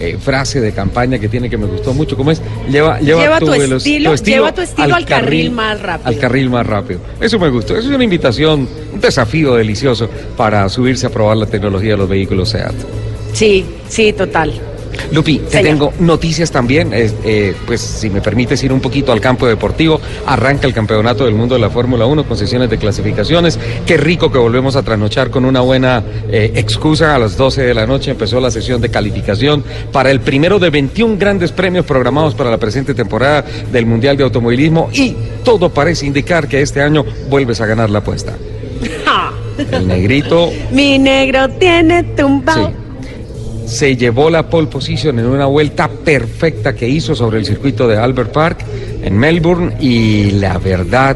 eh, 0.02 0.18
frase 0.20 0.60
de 0.60 0.72
campaña 0.72 1.20
que 1.20 1.30
tiene 1.30 1.50
que 1.50 1.58
me 1.58 1.66
gustó 1.68 1.94
mucho. 1.94 2.18
¿Cómo 2.18 2.32
es? 2.32 2.42
Lleva, 2.70 3.00
lleva, 3.00 3.22
Lleva 3.22 3.40
tu 3.40 3.54
estilo- 3.54 4.16
lleva 4.16 4.52
tu 4.54 4.62
estilo 4.62 4.96
al 4.96 5.06
carril 5.06 5.52
más 5.52 5.80
rápido. 5.82 6.08
Al 6.10 6.18
carril 6.18 6.50
más 6.50 6.66
rápido. 6.66 7.00
Eso 7.20 7.38
me 7.40 7.50
gustó. 7.50 7.78
Eso 7.78 7.90
es 7.90 7.96
una 7.96 8.04
invitación, 8.04 8.68
un 8.94 9.00
desafío 9.00 9.56
delicioso 9.56 10.10
para 10.36 10.68
subirse 10.70 11.06
a 11.08 11.10
probar 11.10 11.38
la 11.38 11.46
tecnología 11.46 11.92
de 11.92 11.98
los 11.98 12.10
vehículos 12.10 12.50
SEAT. 12.50 12.74
Sí, 13.34 13.66
sí, 13.88 14.12
total. 14.14 14.54
Lupi, 15.12 15.40
te 15.40 15.50
Señor. 15.50 15.64
tengo 15.64 15.94
noticias 16.00 16.52
también. 16.52 16.92
Eh, 16.94 17.54
pues 17.66 17.82
si 17.82 18.10
me 18.10 18.22
permites 18.22 18.64
ir 18.64 18.72
un 18.72 18.80
poquito 18.80 19.12
al 19.12 19.20
campo 19.20 19.48
deportivo, 19.48 20.00
arranca 20.26 20.68
el 20.68 20.74
campeonato 20.74 21.26
del 21.26 21.36
mundo 21.36 21.56
de 21.56 21.62
la 21.62 21.70
Fórmula 21.70 22.06
1 22.06 22.24
con 22.24 22.38
sesiones 22.38 22.70
de 22.70 22.78
clasificaciones. 22.78 23.60
Qué 23.86 23.98
rico 23.98 24.32
que 24.32 24.38
volvemos 24.38 24.76
a 24.76 24.84
trasnochar 24.84 25.30
con 25.30 25.46
una 25.46 25.62
buena 25.62 26.04
eh, 26.30 26.54
excusa. 26.56 27.16
A 27.16 27.20
las 27.20 27.38
12 27.38 27.62
de 27.64 27.74
la 27.74 27.86
noche 27.86 28.12
empezó 28.12 28.40
la 28.40 28.52
sesión 28.52 28.82
de 28.82 28.90
calificación 28.90 29.64
para 29.92 30.12
el 30.12 30.22
primero 30.22 30.60
de 30.60 30.70
21 30.70 31.18
grandes 31.18 31.52
premios 31.52 31.86
programados 31.86 32.36
para 32.36 32.50
la 32.50 32.58
presente 32.58 32.94
temporada 32.94 33.44
del 33.72 33.86
Mundial 33.86 34.18
de 34.18 34.24
Automovilismo 34.24 34.90
y 34.94 35.16
todo 35.44 35.70
parece 35.70 36.06
indicar 36.06 36.48
que 36.48 36.62
este 36.62 36.82
año 36.82 37.06
vuelves 37.30 37.60
a 37.62 37.66
ganar 37.66 37.90
la 37.90 38.00
apuesta. 38.00 38.34
El 39.72 39.88
negrito 39.88 40.52
Mi 40.72 40.98
negro 40.98 41.50
tiene 41.50 42.04
tumbado. 42.04 42.70
Sí. 42.70 42.81
Se 43.72 43.96
llevó 43.96 44.30
la 44.30 44.50
pole 44.50 44.68
position 44.68 45.18
en 45.18 45.26
una 45.26 45.46
vuelta 45.46 45.88
perfecta 45.88 46.76
que 46.76 46.90
hizo 46.90 47.16
sobre 47.16 47.40
el 47.40 47.46
circuito 47.46 47.88
de 47.88 47.98
Albert 47.98 48.34
Park 48.34 48.66
en 49.02 49.18
Melbourne 49.18 49.78
y 49.80 50.32
la 50.32 50.58
verdad 50.58 51.16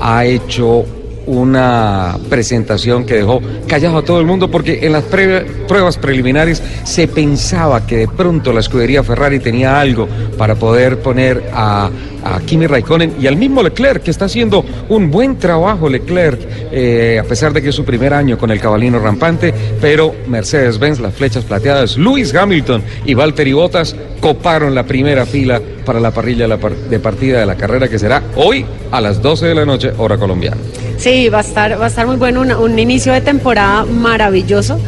ha 0.00 0.24
hecho 0.24 0.86
una 1.26 2.16
presentación 2.30 3.04
que 3.04 3.16
dejó 3.16 3.42
callado 3.68 3.98
a 3.98 4.02
todo 4.02 4.18
el 4.18 4.24
mundo 4.24 4.50
porque 4.50 4.80
en 4.82 4.92
las 4.92 5.04
pruebas 5.04 5.98
preliminares 5.98 6.62
se 6.84 7.06
pensaba 7.06 7.86
que 7.86 7.98
de 7.98 8.08
pronto 8.08 8.54
la 8.54 8.60
escudería 8.60 9.04
Ferrari 9.04 9.38
tenía 9.38 9.78
algo 9.78 10.08
para 10.38 10.54
poder 10.54 11.00
poner 11.00 11.50
a 11.52 11.90
a 12.24 12.40
Kimi 12.40 12.66
Raikkonen 12.66 13.14
y 13.20 13.26
al 13.26 13.36
mismo 13.36 13.62
Leclerc, 13.62 14.02
que 14.02 14.10
está 14.10 14.26
haciendo 14.26 14.64
un 14.88 15.10
buen 15.10 15.38
trabajo 15.38 15.88
Leclerc, 15.88 16.40
eh, 16.72 17.20
a 17.20 17.24
pesar 17.24 17.52
de 17.52 17.62
que 17.62 17.70
es 17.70 17.74
su 17.74 17.84
primer 17.84 18.14
año 18.14 18.38
con 18.38 18.50
el 18.50 18.60
cabalino 18.60 18.98
rampante, 18.98 19.52
pero 19.80 20.14
Mercedes-Benz, 20.26 21.00
las 21.00 21.14
flechas 21.14 21.44
plateadas, 21.44 21.96
Lewis 21.96 22.34
Hamilton 22.34 22.82
y 23.04 23.14
Valtteri 23.14 23.52
Bottas 23.52 23.94
coparon 24.20 24.74
la 24.74 24.84
primera 24.84 25.26
fila 25.26 25.60
para 25.84 26.00
la 26.00 26.10
parrilla 26.10 26.46
de 26.46 26.98
partida 26.98 27.40
de 27.40 27.46
la 27.46 27.56
carrera 27.56 27.88
que 27.88 27.98
será 27.98 28.22
hoy 28.36 28.64
a 28.90 29.00
las 29.00 29.22
12 29.22 29.46
de 29.46 29.54
la 29.54 29.64
noche, 29.64 29.92
hora 29.96 30.18
colombiana. 30.18 30.58
Sí, 30.98 31.28
va 31.28 31.38
a 31.38 31.42
estar, 31.42 31.80
va 31.80 31.86
a 31.86 31.88
estar 31.88 32.06
muy 32.06 32.16
bueno, 32.16 32.42
un 32.42 32.78
inicio 32.78 33.12
de 33.12 33.22
temporada 33.22 33.84
maravilloso. 33.86 34.78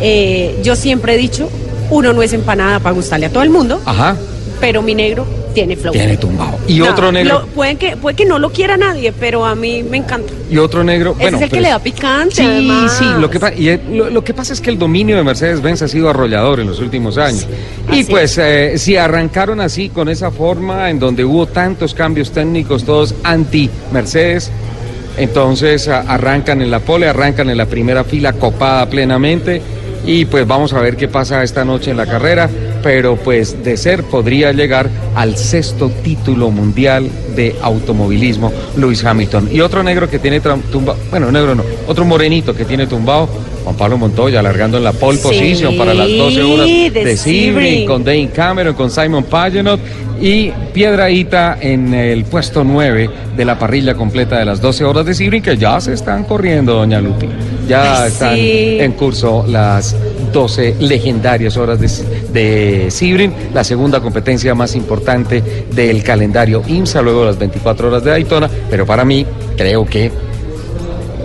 Eh, 0.00 0.58
yo 0.64 0.74
siempre 0.74 1.14
he 1.14 1.18
dicho, 1.18 1.48
uno 1.90 2.12
no 2.12 2.22
es 2.22 2.32
empanada 2.32 2.80
para 2.80 2.94
gustarle 2.94 3.26
a 3.26 3.30
todo 3.30 3.42
el 3.42 3.50
mundo. 3.50 3.80
Ajá. 3.84 4.16
Pero 4.60 4.82
mi 4.82 4.94
negro 4.94 5.39
tiene 5.54 5.76
flow. 5.76 5.92
Tiene 5.92 6.16
tumbado. 6.16 6.58
Y 6.66 6.80
otro 6.80 7.12
negro. 7.12 7.46
puede, 7.54 7.76
que, 7.76 7.96
puede 7.96 8.16
que 8.16 8.24
no 8.24 8.38
lo 8.38 8.50
quiera 8.50 8.76
nadie, 8.76 9.12
pero 9.12 9.44
a 9.44 9.54
mí 9.54 9.82
me 9.82 9.98
encanta. 9.98 10.32
Y 10.50 10.58
otro 10.58 10.84
negro. 10.84 11.16
Ese 11.18 11.36
es 11.36 11.42
el 11.42 11.50
que 11.50 11.60
le 11.60 11.68
da 11.68 11.78
picante. 11.78 12.34
Sí, 12.34 12.70
sí. 12.98 13.04
Lo 13.18 13.30
que, 13.30 13.38
y 13.56 13.96
lo, 13.96 14.24
que 14.24 14.34
pasa 14.34 14.52
es 14.52 14.60
que 14.60 14.70
el 14.70 14.78
dominio 14.78 15.16
de 15.16 15.22
Mercedes-Benz 15.22 15.82
ha 15.82 15.88
sido 15.88 16.08
arrollador 16.08 16.60
en 16.60 16.66
los 16.66 16.80
últimos 16.80 17.18
años. 17.18 17.46
y 17.92 18.04
pues, 18.04 18.38
eh, 18.38 18.78
si 18.78 18.96
arrancaron 18.96 19.60
así, 19.60 19.88
con 19.88 20.08
esa 20.08 20.30
forma, 20.30 20.90
en 20.90 20.98
donde 20.98 21.24
hubo 21.24 21.46
tantos 21.46 21.94
cambios 21.94 22.30
técnicos, 22.30 22.84
todos 22.84 23.14
anti-Mercedes. 23.24 24.50
Entonces 25.16 25.88
arrancan 25.88 26.62
en 26.62 26.70
la 26.70 26.78
pole, 26.80 27.08
arrancan 27.08 27.50
en 27.50 27.58
la 27.58 27.66
primera 27.66 28.04
fila 28.04 28.32
copada 28.32 28.88
plenamente 28.88 29.60
y 30.06 30.24
pues 30.24 30.46
vamos 30.46 30.72
a 30.72 30.80
ver 30.80 30.96
qué 30.96 31.08
pasa 31.08 31.42
esta 31.42 31.64
noche 31.64 31.90
en 31.90 31.96
la 31.96 32.06
carrera, 32.06 32.48
pero 32.82 33.16
pues 33.16 33.62
de 33.64 33.76
ser 33.76 34.04
podría 34.04 34.52
llegar 34.52 34.88
al 35.14 35.36
sexto 35.36 35.90
título 36.02 36.50
mundial 36.50 37.08
de 37.36 37.54
automovilismo 37.62 38.52
Luis 38.76 39.04
Hamilton. 39.04 39.48
Y 39.52 39.60
otro 39.60 39.82
negro 39.82 40.08
que 40.08 40.18
tiene 40.18 40.40
tumbado, 40.40 40.98
bueno, 41.10 41.30
negro 41.30 41.54
no, 41.54 41.62
otro 41.86 42.04
morenito 42.04 42.54
que 42.54 42.64
tiene 42.64 42.86
tumbado, 42.86 43.28
Juan 43.64 43.76
Pablo 43.76 43.98
Montoya, 43.98 44.40
alargando 44.40 44.78
en 44.78 44.84
la 44.84 44.92
pole 44.92 45.18
position 45.18 45.76
para 45.76 45.94
las 45.94 46.08
12 46.08 46.42
horas 46.42 46.66
de, 46.66 47.16
Sebring, 47.16 47.86
con 47.86 48.04
Dane 48.04 48.30
Cameron, 48.30 48.74
con 48.74 48.90
Simon 48.90 49.24
Pagenot 49.24 49.80
y 50.20 50.50
Piedraíta 50.72 51.58
en 51.60 51.94
el 51.94 52.24
puesto 52.24 52.64
9 52.64 53.10
de 53.36 53.44
la 53.44 53.58
parrilla 53.58 53.94
completa 53.94 54.38
de 54.38 54.44
las 54.44 54.60
12 54.60 54.84
horas 54.84 55.06
de 55.06 55.14
Sebring, 55.14 55.42
que 55.42 55.56
ya 55.56 55.80
se 55.80 55.92
están 55.92 56.24
corriendo, 56.24 56.74
doña 56.74 57.00
Lupi. 57.00 57.26
Ya 57.70 58.08
están 58.08 58.34
en 58.36 58.92
curso 58.94 59.44
las 59.46 59.94
12 60.32 60.74
legendarias 60.80 61.56
horas 61.56 61.78
de, 61.78 61.88
de 62.32 62.90
Sebring, 62.90 63.32
la 63.54 63.62
segunda 63.62 64.00
competencia 64.00 64.56
más 64.56 64.74
importante 64.74 65.40
del 65.70 66.02
calendario 66.02 66.64
IMSA, 66.66 67.00
luego 67.00 67.24
las 67.24 67.38
24 67.38 67.86
horas 67.86 68.02
de 68.02 68.10
Daytona, 68.10 68.50
pero 68.68 68.84
para 68.84 69.04
mí 69.04 69.24
creo 69.56 69.86
que 69.86 70.10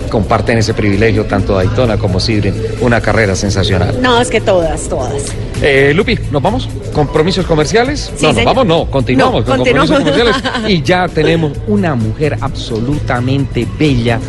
comparten 0.09 0.59
ese 0.59 0.75
privilegio 0.75 1.25
tanto 1.25 1.55
Daytona 1.55 1.97
como 1.97 2.19
Sebring, 2.19 2.53
una 2.81 3.01
carrera 3.01 3.35
sensacional. 3.35 3.99
No, 3.99 4.21
es 4.21 4.29
que 4.29 4.39
todas, 4.39 4.87
todas. 4.87 5.33
Eh, 5.63 5.93
Lupi, 5.95 6.19
¿nos 6.31 6.43
vamos? 6.43 6.69
¿Compromisos 6.93 7.47
comerciales? 7.47 8.11
no, 8.21 8.33
nos 8.33 8.45
vamos, 8.45 8.65
no, 8.67 8.85
continuamos 8.85 9.43
con 9.45 9.57
compromisos 9.57 9.97
comerciales. 9.97 10.35
Y 10.67 10.83
ya 10.83 11.07
tenemos 11.07 11.53
una 11.67 11.95
mujer 11.95 12.37
absolutamente 12.39 13.67
bella, 13.79 14.19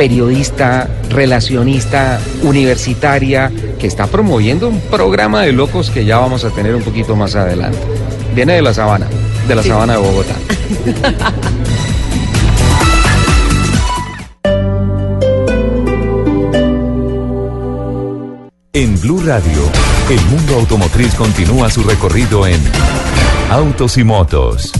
periodista, 0.00 0.88
relacionista, 1.10 2.18
universitaria, 2.42 3.52
que 3.78 3.86
está 3.86 4.06
promoviendo 4.06 4.70
un 4.70 4.80
programa 4.80 5.42
de 5.42 5.52
locos 5.52 5.90
que 5.90 6.06
ya 6.06 6.16
vamos 6.16 6.42
a 6.42 6.48
tener 6.48 6.74
un 6.74 6.82
poquito 6.82 7.16
más 7.16 7.34
adelante. 7.34 7.76
Viene 8.34 8.54
de 8.54 8.62
la 8.62 8.72
sabana, 8.72 9.06
de 9.46 9.54
la 9.54 9.62
sabana 9.62 9.92
de 9.92 9.98
Bogotá. 9.98 10.34
En 18.72 18.98
Blue 19.02 19.22
Radio, 19.22 19.60
el 20.08 20.20
mundo 20.34 20.54
automotriz 20.54 21.14
continúa 21.14 21.68
su 21.68 21.82
recorrido 21.82 22.46
en 22.46 22.58
Autos 23.50 23.98
y 23.98 24.04
Motos. 24.04 24.72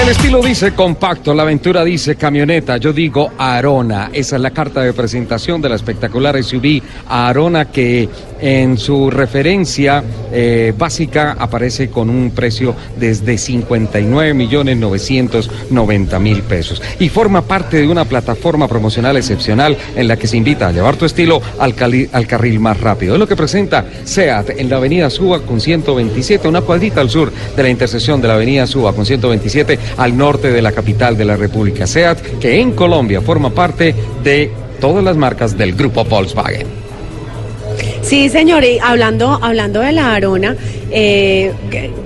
El 0.00 0.10
estilo 0.10 0.42
dice 0.42 0.74
compacto, 0.74 1.32
la 1.32 1.44
aventura 1.44 1.82
dice 1.82 2.16
camioneta, 2.16 2.76
yo 2.76 2.92
digo 2.92 3.32
Arona. 3.38 4.10
Esa 4.12 4.36
es 4.36 4.42
la 4.42 4.50
carta 4.50 4.82
de 4.82 4.92
presentación 4.92 5.62
de 5.62 5.68
la 5.70 5.76
espectacular 5.76 6.42
SUV 6.42 6.82
Arona 7.08 7.70
que 7.70 8.08
en 8.44 8.76
su 8.76 9.10
referencia 9.10 10.04
eh, 10.30 10.74
básica 10.76 11.34
aparece 11.38 11.88
con 11.88 12.10
un 12.10 12.30
precio 12.30 12.76
desde 13.00 13.38
59 13.38 14.34
millones 14.34 14.76
990 14.76 16.18
mil 16.18 16.42
pesos 16.42 16.82
y 16.98 17.08
forma 17.08 17.40
parte 17.40 17.78
de 17.78 17.88
una 17.88 18.04
plataforma 18.04 18.68
promocional 18.68 19.16
excepcional 19.16 19.78
en 19.96 20.08
la 20.08 20.18
que 20.18 20.26
se 20.26 20.36
invita 20.36 20.68
a 20.68 20.72
llevar 20.72 20.96
tu 20.96 21.06
estilo 21.06 21.40
al, 21.58 21.74
al 22.12 22.26
carril 22.26 22.60
más 22.60 22.78
rápido. 22.78 23.14
Es 23.14 23.18
lo 23.18 23.26
que 23.26 23.34
presenta 23.34 23.86
SEAT 24.04 24.50
en 24.60 24.68
la 24.68 24.76
avenida 24.76 25.08
Suba 25.08 25.40
con 25.40 25.58
127, 25.58 26.46
una 26.46 26.60
cuadrita 26.60 27.00
al 27.00 27.08
sur 27.08 27.32
de 27.56 27.62
la 27.62 27.70
intersección 27.70 28.20
de 28.20 28.28
la 28.28 28.34
avenida 28.34 28.66
Suba 28.66 28.92
con 28.92 29.06
127 29.06 29.78
al 29.96 30.18
norte 30.18 30.50
de 30.50 30.60
la 30.60 30.72
capital 30.72 31.16
de 31.16 31.24
la 31.24 31.36
República. 31.36 31.86
SEAT 31.86 32.38
que 32.40 32.60
en 32.60 32.72
Colombia 32.72 33.22
forma 33.22 33.48
parte 33.48 33.94
de 34.22 34.52
todas 34.82 35.02
las 35.02 35.16
marcas 35.16 35.56
del 35.56 35.72
grupo 35.74 36.04
Volkswagen. 36.04 36.83
Sí, 38.04 38.28
señor, 38.28 38.64
y 38.64 38.78
hablando, 38.78 39.38
hablando 39.42 39.80
de 39.80 39.92
la 39.92 40.14
Arona, 40.14 40.56
eh, 40.90 41.52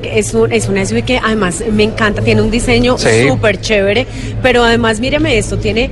es, 0.03 0.33
un, 0.33 0.53
es 0.53 0.69
una 0.69 0.85
SUV 0.87 1.05
que 1.05 1.19
además 1.19 1.63
me 1.73 1.83
encanta, 1.83 2.23
tiene 2.23 2.41
un 2.41 2.51
diseño 2.51 2.97
súper 2.97 3.61
chévere, 3.61 4.07
pero 4.41 4.63
además 4.63 5.01
míreme 5.01 5.37
esto, 5.37 5.59
tiene 5.59 5.91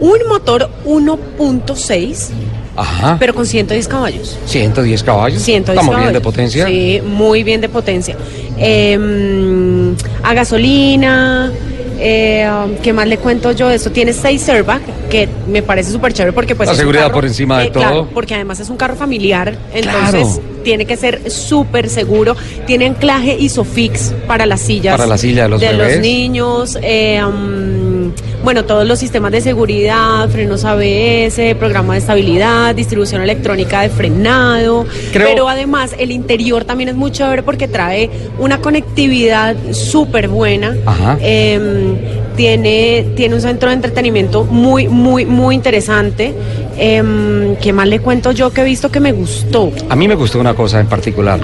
un 0.00 0.18
motor 0.28 0.68
1.6. 0.84 2.28
Ajá. 2.74 3.16
Pero 3.18 3.34
con 3.34 3.46
110 3.46 3.86
caballos. 3.86 4.38
110 4.46 5.02
caballos. 5.02 5.42
110 5.42 5.78
Estamos 5.78 6.00
bien 6.00 6.12
de 6.12 6.20
potencia. 6.20 6.66
Sí, 6.66 7.00
muy 7.04 7.42
bien 7.42 7.60
de 7.60 7.68
potencia. 7.68 8.16
Em, 8.56 9.94
a 10.22 10.34
gasolina, 10.34 11.52
eh, 12.02 12.50
um, 12.50 12.74
¿Qué 12.76 12.92
más 12.92 13.06
le 13.06 13.18
cuento 13.18 13.52
yo? 13.52 13.70
Esto 13.70 13.92
tiene 13.92 14.12
seis 14.12 14.48
airbags, 14.48 14.82
que 15.08 15.28
me 15.46 15.62
parece 15.62 15.92
súper 15.92 16.12
chévere 16.12 16.32
porque 16.32 16.54
pues... 16.54 16.68
La 16.68 16.74
seguridad 16.74 17.12
por 17.12 17.24
encima 17.24 17.60
de 17.60 17.66
eh, 17.66 17.70
todo. 17.70 18.08
porque 18.08 18.34
además 18.34 18.60
es 18.60 18.68
un 18.68 18.76
carro 18.76 18.96
familiar, 18.96 19.56
entonces 19.72 20.40
tiene 20.62 20.84
que 20.84 20.96
ser 20.96 21.30
súper 21.30 21.88
seguro. 21.88 22.36
Tiene 22.66 22.86
anclaje 22.86 23.36
ISOFIX 23.38 24.14
para 24.26 24.46
las 24.46 24.60
sillas. 24.60 24.96
Para 24.96 25.06
la 25.06 25.18
silla 25.18 25.44
de 25.44 25.48
los, 25.48 25.60
de 25.60 25.72
los 25.72 25.98
niños. 25.98 26.78
Eh, 26.82 27.20
um, 27.24 27.81
bueno, 28.42 28.64
todos 28.64 28.86
los 28.86 28.98
sistemas 28.98 29.30
de 29.30 29.40
seguridad, 29.40 30.28
frenos 30.28 30.64
ABS, 30.64 31.54
programa 31.58 31.94
de 31.94 32.00
estabilidad, 32.00 32.74
distribución 32.74 33.22
electrónica 33.22 33.82
de 33.82 33.88
frenado. 33.88 34.84
Pero 35.12 35.48
además 35.48 35.94
el 35.98 36.10
interior 36.10 36.64
también 36.64 36.88
es 36.88 36.96
muy 36.96 37.12
chévere 37.12 37.42
porque 37.42 37.68
trae 37.68 38.10
una 38.38 38.60
conectividad 38.60 39.54
súper 39.72 40.28
buena. 40.28 40.76
Em, 41.20 41.96
tiene, 42.36 43.06
tiene 43.16 43.34
un 43.34 43.40
centro 43.40 43.68
de 43.68 43.76
entretenimiento 43.76 44.44
muy, 44.44 44.88
muy, 44.88 45.24
muy 45.24 45.54
interesante. 45.54 46.32
Eh, 46.78 47.56
¿Qué 47.60 47.72
más 47.72 47.86
le 47.86 48.00
cuento 48.00 48.32
yo 48.32 48.50
que 48.50 48.62
he 48.62 48.64
visto 48.64 48.90
que 48.90 49.00
me 49.00 49.12
gustó? 49.12 49.72
A 49.88 49.96
mí 49.96 50.08
me 50.08 50.14
gustó 50.14 50.40
una 50.40 50.54
cosa 50.54 50.80
en 50.80 50.86
particular. 50.86 51.40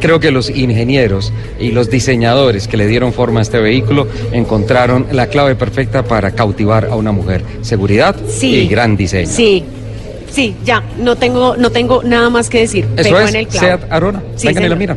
Creo 0.00 0.20
que 0.20 0.30
los 0.30 0.50
ingenieros 0.50 1.32
y 1.58 1.70
los 1.70 1.90
diseñadores 1.90 2.68
que 2.68 2.76
le 2.76 2.86
dieron 2.86 3.12
forma 3.12 3.40
a 3.40 3.42
este 3.42 3.58
vehículo 3.58 4.06
encontraron 4.32 5.06
la 5.12 5.28
clave 5.28 5.54
perfecta 5.54 6.04
para 6.04 6.32
cautivar 6.32 6.86
a 6.86 6.96
una 6.96 7.12
mujer. 7.12 7.44
Seguridad 7.62 8.16
y 8.42 8.66
gran 8.66 8.96
diseño. 8.96 9.28
Sí. 9.28 9.64
Sí, 10.30 10.56
ya, 10.64 10.82
no 10.98 11.14
tengo, 11.14 11.56
no 11.56 11.70
tengo 11.70 12.02
nada 12.02 12.28
más 12.28 12.50
que 12.50 12.58
decir. 12.58 12.88
Eso 12.96 13.20
es, 13.20 13.30
en 13.30 13.36
el 13.36 13.50
Seat 13.52 13.82
Arona. 13.88 14.20
Sí, 14.34 14.48
Vengan 14.48 14.64
y 14.64 14.68
la 14.68 14.74
mira. 14.74 14.96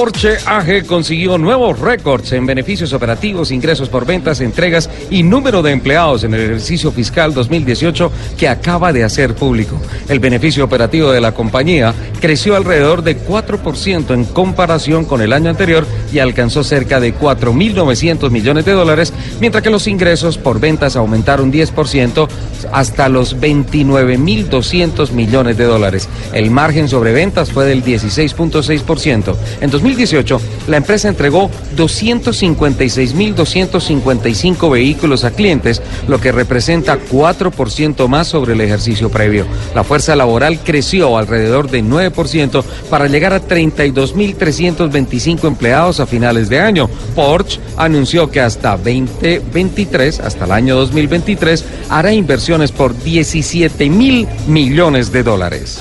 Porsche 0.00 0.38
AG 0.46 0.86
consiguió 0.86 1.36
nuevos 1.36 1.78
récords 1.78 2.32
en 2.32 2.46
beneficios 2.46 2.94
operativos, 2.94 3.50
ingresos 3.50 3.90
por 3.90 4.06
ventas, 4.06 4.40
entregas 4.40 4.88
y 5.10 5.22
número 5.22 5.60
de 5.60 5.72
empleados 5.72 6.24
en 6.24 6.32
el 6.32 6.40
ejercicio 6.40 6.90
fiscal 6.90 7.34
2018 7.34 8.10
que 8.38 8.48
acaba 8.48 8.94
de 8.94 9.04
hacer 9.04 9.34
público. 9.34 9.78
El 10.08 10.18
beneficio 10.18 10.64
operativo 10.64 11.10
de 11.10 11.20
la 11.20 11.34
compañía 11.34 11.92
creció 12.18 12.56
alrededor 12.56 13.02
de 13.02 13.18
4% 13.18 14.14
en 14.14 14.24
comparación 14.24 15.04
con 15.04 15.20
el 15.20 15.34
año 15.34 15.50
anterior 15.50 15.86
y 16.10 16.18
alcanzó 16.18 16.64
cerca 16.64 16.98
de 16.98 17.14
4.900 17.14 18.30
millones 18.30 18.64
de 18.64 18.72
dólares, 18.72 19.12
mientras 19.38 19.62
que 19.62 19.68
los 19.68 19.86
ingresos 19.86 20.38
por 20.38 20.60
ventas 20.60 20.96
aumentaron 20.96 21.52
10% 21.52 22.26
hasta 22.72 23.10
los 23.10 23.36
29.200 23.36 25.12
millones 25.12 25.58
de 25.58 25.64
dólares. 25.64 26.08
El 26.32 26.50
margen 26.50 26.88
sobre 26.88 27.12
ventas 27.12 27.52
fue 27.52 27.66
del 27.66 27.84
16.6%. 27.84 29.36
En 29.60 29.70
2018 29.70 29.89
2018, 29.90 30.40
la 30.68 30.76
empresa 30.76 31.08
entregó 31.08 31.50
256.255 31.76 34.70
vehículos 34.70 35.24
a 35.24 35.32
clientes, 35.32 35.82
lo 36.06 36.20
que 36.20 36.30
representa 36.32 36.98
4% 36.98 38.06
más 38.08 38.28
sobre 38.28 38.52
el 38.54 38.60
ejercicio 38.60 39.08
previo. 39.10 39.46
La 39.74 39.82
fuerza 39.84 40.14
laboral 40.14 40.60
creció 40.60 41.16
alrededor 41.18 41.68
de 41.70 41.82
9% 41.82 42.62
para 42.88 43.08
llegar 43.08 43.32
a 43.32 43.42
32.325 43.42 45.48
empleados 45.48 45.98
a 46.00 46.06
finales 46.06 46.48
de 46.48 46.60
año. 46.60 46.88
Porsche 47.14 47.58
anunció 47.76 48.30
que 48.30 48.40
hasta 48.40 48.76
2023, 48.76 50.20
hasta 50.20 50.44
el 50.44 50.52
año 50.52 50.76
2023, 50.76 51.64
hará 51.88 52.12
inversiones 52.12 52.70
por 52.70 52.96
17 53.02 53.90
mil 53.90 54.28
millones 54.46 55.10
de 55.12 55.24
dólares. 55.24 55.80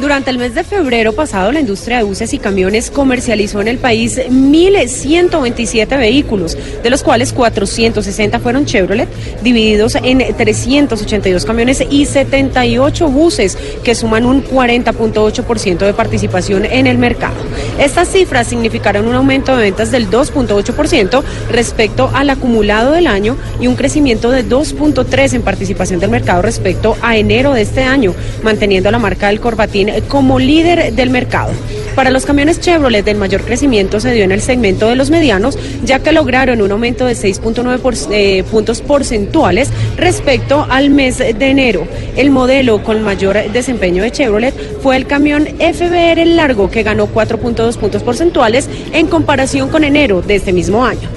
Durante 0.00 0.30
el 0.30 0.38
mes 0.38 0.54
de 0.54 0.64
febrero 0.64 1.12
pasado, 1.12 1.52
la 1.52 1.60
industria 1.60 1.98
de 1.98 2.04
buses 2.04 2.32
y 2.32 2.38
camiones 2.38 2.90
comercializó 2.90 3.60
en 3.60 3.68
el 3.68 3.76
país 3.76 4.16
1.127 4.16 5.98
vehículos, 5.98 6.56
de 6.82 6.88
los 6.88 7.02
cuales 7.02 7.34
460 7.34 8.38
fueron 8.38 8.64
Chevrolet, 8.64 9.10
divididos 9.42 9.96
en 9.96 10.34
382 10.34 11.44
camiones 11.44 11.84
y 11.90 12.06
78 12.06 13.08
buses, 13.08 13.58
que 13.84 13.94
suman 13.94 14.24
un 14.24 14.42
40.8% 14.42 15.78
de 15.78 15.92
participación 15.92 16.64
en 16.64 16.86
el 16.86 16.96
mercado. 16.96 17.36
Estas 17.78 18.08
cifras 18.08 18.46
significaron 18.46 19.06
un 19.06 19.14
aumento 19.14 19.54
de 19.54 19.64
ventas 19.64 19.90
del 19.90 20.08
2.8% 20.08 21.22
respecto 21.50 22.10
al 22.14 22.30
acumulado 22.30 22.92
del 22.92 23.06
año 23.06 23.36
y 23.60 23.66
un 23.66 23.76
crecimiento 23.76 24.30
de 24.30 24.48
2.3 24.48 25.34
en 25.34 25.42
participación 25.42 26.00
del 26.00 26.10
mercado 26.10 26.40
respecto 26.40 26.96
a 27.02 27.18
enero 27.18 27.52
de 27.52 27.60
este 27.60 27.82
año, 27.82 28.14
manteniendo 28.42 28.90
la 28.90 28.98
marca 28.98 29.28
del 29.28 29.40
Corbatín 29.40 29.89
como 30.08 30.38
líder 30.38 30.92
del 30.92 31.10
mercado. 31.10 31.52
Para 31.94 32.10
los 32.10 32.24
camiones 32.24 32.60
Chevrolet, 32.60 33.06
el 33.08 33.16
mayor 33.16 33.42
crecimiento 33.42 34.00
se 34.00 34.12
dio 34.12 34.24
en 34.24 34.32
el 34.32 34.40
segmento 34.40 34.88
de 34.88 34.96
los 34.96 35.10
medianos, 35.10 35.58
ya 35.84 35.98
que 35.98 36.12
lograron 36.12 36.62
un 36.62 36.70
aumento 36.70 37.04
de 37.04 37.14
6.9 37.14 38.08
eh, 38.12 38.44
puntos 38.44 38.80
porcentuales 38.80 39.70
respecto 39.96 40.66
al 40.70 40.90
mes 40.90 41.18
de 41.18 41.46
enero. 41.46 41.86
El 42.16 42.30
modelo 42.30 42.82
con 42.82 43.02
mayor 43.02 43.50
desempeño 43.52 44.02
de 44.02 44.12
Chevrolet 44.12 44.54
fue 44.80 44.96
el 44.96 45.06
camión 45.06 45.46
FBR 45.46 46.24
Largo, 46.26 46.70
que 46.70 46.82
ganó 46.82 47.08
4.2 47.08 47.76
puntos 47.76 48.02
porcentuales 48.02 48.68
en 48.92 49.06
comparación 49.06 49.68
con 49.68 49.84
enero 49.84 50.22
de 50.22 50.36
este 50.36 50.52
mismo 50.52 50.84
año. 50.84 51.08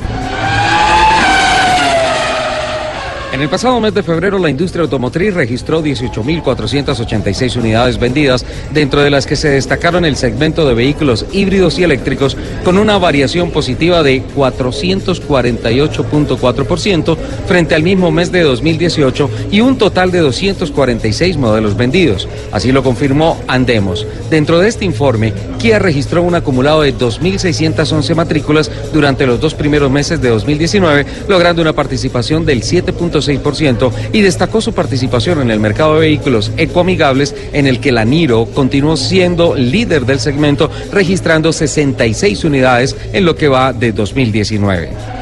En 3.33 3.41
el 3.41 3.49
pasado 3.49 3.81
mes 3.81 3.93
de 3.95 4.03
febrero, 4.03 4.37
la 4.37 4.51
industria 4.51 4.83
automotriz 4.83 5.33
registró 5.33 5.83
18.486 5.83 7.55
unidades 7.55 7.97
vendidas, 7.97 8.45
dentro 8.71 9.01
de 9.01 9.09
las 9.09 9.25
que 9.25 9.35
se 9.35 9.49
destacaron 9.49 10.05
el 10.05 10.17
segmento 10.17 10.67
de 10.67 10.75
vehículos 10.75 11.25
híbridos 11.31 11.79
y 11.79 11.83
eléctricos, 11.83 12.37
con 12.63 12.77
una 12.77 12.99
variación 12.99 13.49
positiva 13.49 14.03
de 14.03 14.21
448.4% 14.35 17.17
frente 17.47 17.73
al 17.73 17.81
mismo 17.81 18.11
mes 18.11 18.31
de 18.31 18.41
2018 18.41 19.27
y 19.49 19.61
un 19.61 19.79
total 19.79 20.11
de 20.11 20.19
246 20.19 21.37
modelos 21.37 21.75
vendidos. 21.75 22.27
Así 22.51 22.71
lo 22.71 22.83
confirmó 22.83 23.41
Andemos. 23.47 24.05
Dentro 24.29 24.59
de 24.59 24.69
este 24.69 24.85
informe, 24.85 25.33
Kia 25.57 25.79
registró 25.79 26.21
un 26.21 26.35
acumulado 26.35 26.83
de 26.83 26.95
2.611 26.95 28.13
matrículas 28.13 28.69
durante 28.93 29.25
los 29.25 29.41
dos 29.41 29.55
primeros 29.55 29.89
meses 29.89 30.21
de 30.21 30.29
2019, 30.29 31.07
logrando 31.27 31.63
una 31.63 31.73
participación 31.73 32.45
del 32.45 32.61
7.5% 32.61 33.22
y 34.11 34.21
destacó 34.21 34.61
su 34.61 34.73
participación 34.73 35.41
en 35.41 35.51
el 35.51 35.59
mercado 35.59 35.95
de 35.95 36.01
vehículos 36.01 36.51
ecoamigables 36.57 37.35
en 37.53 37.67
el 37.67 37.79
que 37.79 37.91
la 37.91 38.05
Niro 38.05 38.45
continuó 38.45 38.97
siendo 38.97 39.55
líder 39.55 40.05
del 40.05 40.19
segmento 40.19 40.69
registrando 40.91 41.53
66 41.53 42.43
unidades 42.43 42.95
en 43.13 43.25
lo 43.25 43.35
que 43.35 43.47
va 43.47 43.73
de 43.73 43.91
2019. 43.91 45.12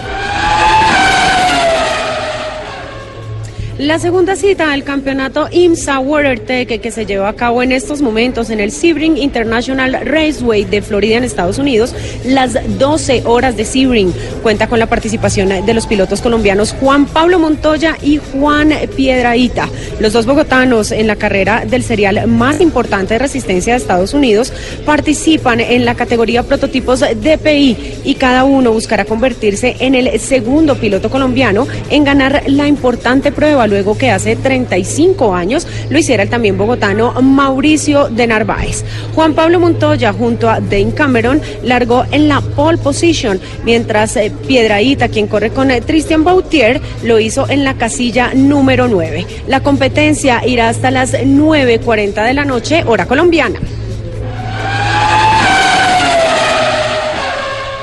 La 3.81 3.97
segunda 3.97 4.35
cita 4.35 4.69
del 4.69 4.83
campeonato 4.83 5.47
IMSA 5.51 5.97
WaterTech 5.97 6.79
que 6.79 6.91
se 6.91 7.07
lleva 7.07 7.29
a 7.29 7.33
cabo 7.33 7.63
en 7.63 7.71
estos 7.71 8.03
momentos 8.03 8.51
en 8.51 8.59
el 8.59 8.71
Sebring 8.71 9.17
International 9.17 10.05
Raceway 10.05 10.65
de 10.65 10.83
Florida 10.83 11.17
en 11.17 11.23
Estados 11.23 11.57
Unidos, 11.57 11.95
las 12.23 12.59
12 12.77 13.23
horas 13.25 13.57
de 13.57 13.65
Sebring. 13.65 14.13
Cuenta 14.43 14.67
con 14.67 14.77
la 14.77 14.85
participación 14.85 15.65
de 15.65 15.73
los 15.73 15.87
pilotos 15.87 16.21
colombianos 16.21 16.75
Juan 16.79 17.07
Pablo 17.07 17.39
Montoya 17.39 17.97
y 18.03 18.17
Juan 18.17 18.71
Piedraíta. 18.95 19.67
Los 19.99 20.13
dos 20.13 20.27
bogotanos 20.27 20.91
en 20.91 21.07
la 21.07 21.15
carrera 21.15 21.65
del 21.65 21.81
serial 21.81 22.27
más 22.27 22.61
importante 22.61 23.15
de 23.15 23.19
resistencia 23.19 23.73
de 23.73 23.79
Estados 23.79 24.13
Unidos 24.13 24.53
participan 24.85 25.59
en 25.59 25.85
la 25.85 25.95
categoría 25.95 26.43
prototipos 26.43 26.99
DPI 26.99 28.01
y 28.03 28.13
cada 28.13 28.43
uno 28.43 28.73
buscará 28.73 29.05
convertirse 29.05 29.75
en 29.79 29.95
el 29.95 30.19
segundo 30.19 30.75
piloto 30.75 31.09
colombiano 31.09 31.67
en 31.89 32.03
ganar 32.03 32.43
la 32.45 32.67
importante 32.67 33.31
prueba 33.31 33.70
luego 33.71 33.97
que 33.97 34.11
hace 34.11 34.35
35 34.35 35.33
años 35.33 35.65
lo 35.89 35.97
hiciera 35.97 36.23
el 36.23 36.29
también 36.29 36.57
bogotano 36.57 37.13
Mauricio 37.21 38.09
de 38.09 38.27
Narváez. 38.27 38.83
Juan 39.15 39.33
Pablo 39.33 39.59
Montoya 39.59 40.11
junto 40.11 40.49
a 40.49 40.59
Dane 40.59 40.93
Cameron 40.93 41.41
largó 41.63 42.05
en 42.11 42.27
la 42.27 42.41
pole 42.41 42.77
position, 42.77 43.39
mientras 43.63 44.17
eh, 44.17 44.31
Piedraíta, 44.45 45.07
quien 45.07 45.27
corre 45.27 45.51
con 45.51 45.71
eh, 45.71 45.81
Christian 45.81 46.23
Bautier, 46.23 46.81
lo 47.03 47.19
hizo 47.19 47.49
en 47.49 47.63
la 47.63 47.75
casilla 47.75 48.33
número 48.35 48.89
9. 48.89 49.25
La 49.47 49.61
competencia 49.61 50.45
irá 50.45 50.67
hasta 50.67 50.91
las 50.91 51.13
9.40 51.13 52.25
de 52.25 52.33
la 52.33 52.43
noche, 52.43 52.83
hora 52.85 53.05
colombiana. 53.05 53.59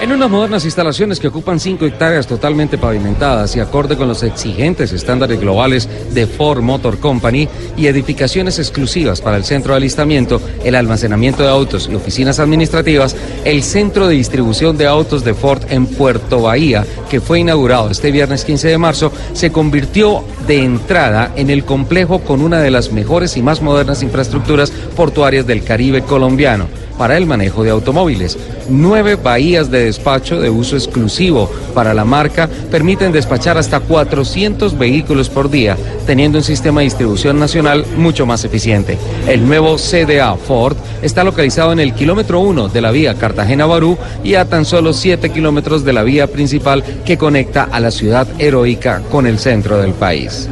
En 0.08 0.14
unas 0.14 0.30
modernas 0.30 0.64
instalaciones 0.64 1.20
que 1.20 1.28
ocupan 1.28 1.60
5 1.60 1.84
hectáreas 1.84 2.26
totalmente 2.26 2.78
pavimentadas 2.78 3.54
y 3.54 3.60
acorde 3.60 3.94
con 3.94 4.08
los 4.08 4.22
exigentes 4.22 4.90
estándares 4.94 5.38
globales 5.38 5.86
de 6.14 6.26
Ford 6.26 6.62
Motor 6.62 6.98
Company 6.98 7.46
y 7.76 7.88
edificaciones 7.88 8.58
exclusivas 8.58 9.20
para 9.20 9.36
el 9.36 9.44
centro 9.44 9.74
de 9.74 9.76
alistamiento, 9.76 10.40
el 10.64 10.76
almacenamiento 10.76 11.42
de 11.42 11.50
autos 11.50 11.90
y 11.92 11.94
oficinas 11.94 12.38
administrativas, 12.38 13.14
el 13.44 13.62
centro 13.62 14.08
de 14.08 14.14
distribución 14.14 14.78
de 14.78 14.86
autos 14.86 15.24
de 15.24 15.34
Ford 15.34 15.64
en 15.68 15.84
Puerto 15.84 16.40
Bahía, 16.40 16.86
que 17.10 17.20
fue 17.20 17.40
inaugurado 17.40 17.90
este 17.90 18.10
viernes 18.10 18.46
15 18.46 18.66
de 18.66 18.78
marzo, 18.78 19.12
se 19.34 19.52
convirtió 19.52 20.24
de 20.46 20.64
entrada 20.64 21.34
en 21.36 21.50
el 21.50 21.64
complejo 21.64 22.20
con 22.20 22.40
una 22.40 22.62
de 22.62 22.70
las 22.70 22.92
mejores 22.92 23.36
y 23.36 23.42
más 23.42 23.60
modernas 23.60 24.02
infraestructuras 24.02 24.70
portuarias 24.96 25.46
del 25.46 25.62
Caribe 25.64 26.00
colombiano 26.00 26.87
para 26.98 27.16
el 27.16 27.26
manejo 27.26 27.64
de 27.64 27.70
automóviles. 27.70 28.36
Nueve 28.68 29.14
bahías 29.14 29.70
de 29.70 29.84
despacho 29.84 30.40
de 30.40 30.50
uso 30.50 30.76
exclusivo 30.76 31.50
para 31.72 31.94
la 31.94 32.04
marca 32.04 32.48
permiten 32.70 33.12
despachar 33.12 33.56
hasta 33.56 33.80
400 33.80 34.76
vehículos 34.76 35.30
por 35.30 35.48
día, 35.48 35.76
teniendo 36.06 36.38
un 36.38 36.44
sistema 36.44 36.80
de 36.80 36.86
distribución 36.86 37.38
nacional 37.38 37.86
mucho 37.96 38.26
más 38.26 38.44
eficiente. 38.44 38.98
El 39.26 39.46
nuevo 39.46 39.76
CDA 39.76 40.34
Ford 40.36 40.76
está 41.00 41.24
localizado 41.24 41.72
en 41.72 41.80
el 41.80 41.94
kilómetro 41.94 42.40
1 42.40 42.68
de 42.68 42.80
la 42.80 42.90
vía 42.90 43.14
Cartagena-Barú 43.14 43.96
y 44.24 44.34
a 44.34 44.44
tan 44.44 44.64
solo 44.64 44.92
7 44.92 45.30
kilómetros 45.30 45.84
de 45.84 45.92
la 45.92 46.02
vía 46.02 46.26
principal 46.26 46.84
que 47.04 47.16
conecta 47.16 47.68
a 47.70 47.80
la 47.80 47.90
ciudad 47.90 48.26
heroica 48.38 49.02
con 49.10 49.26
el 49.26 49.38
centro 49.38 49.78
del 49.78 49.92
país. 49.92 50.48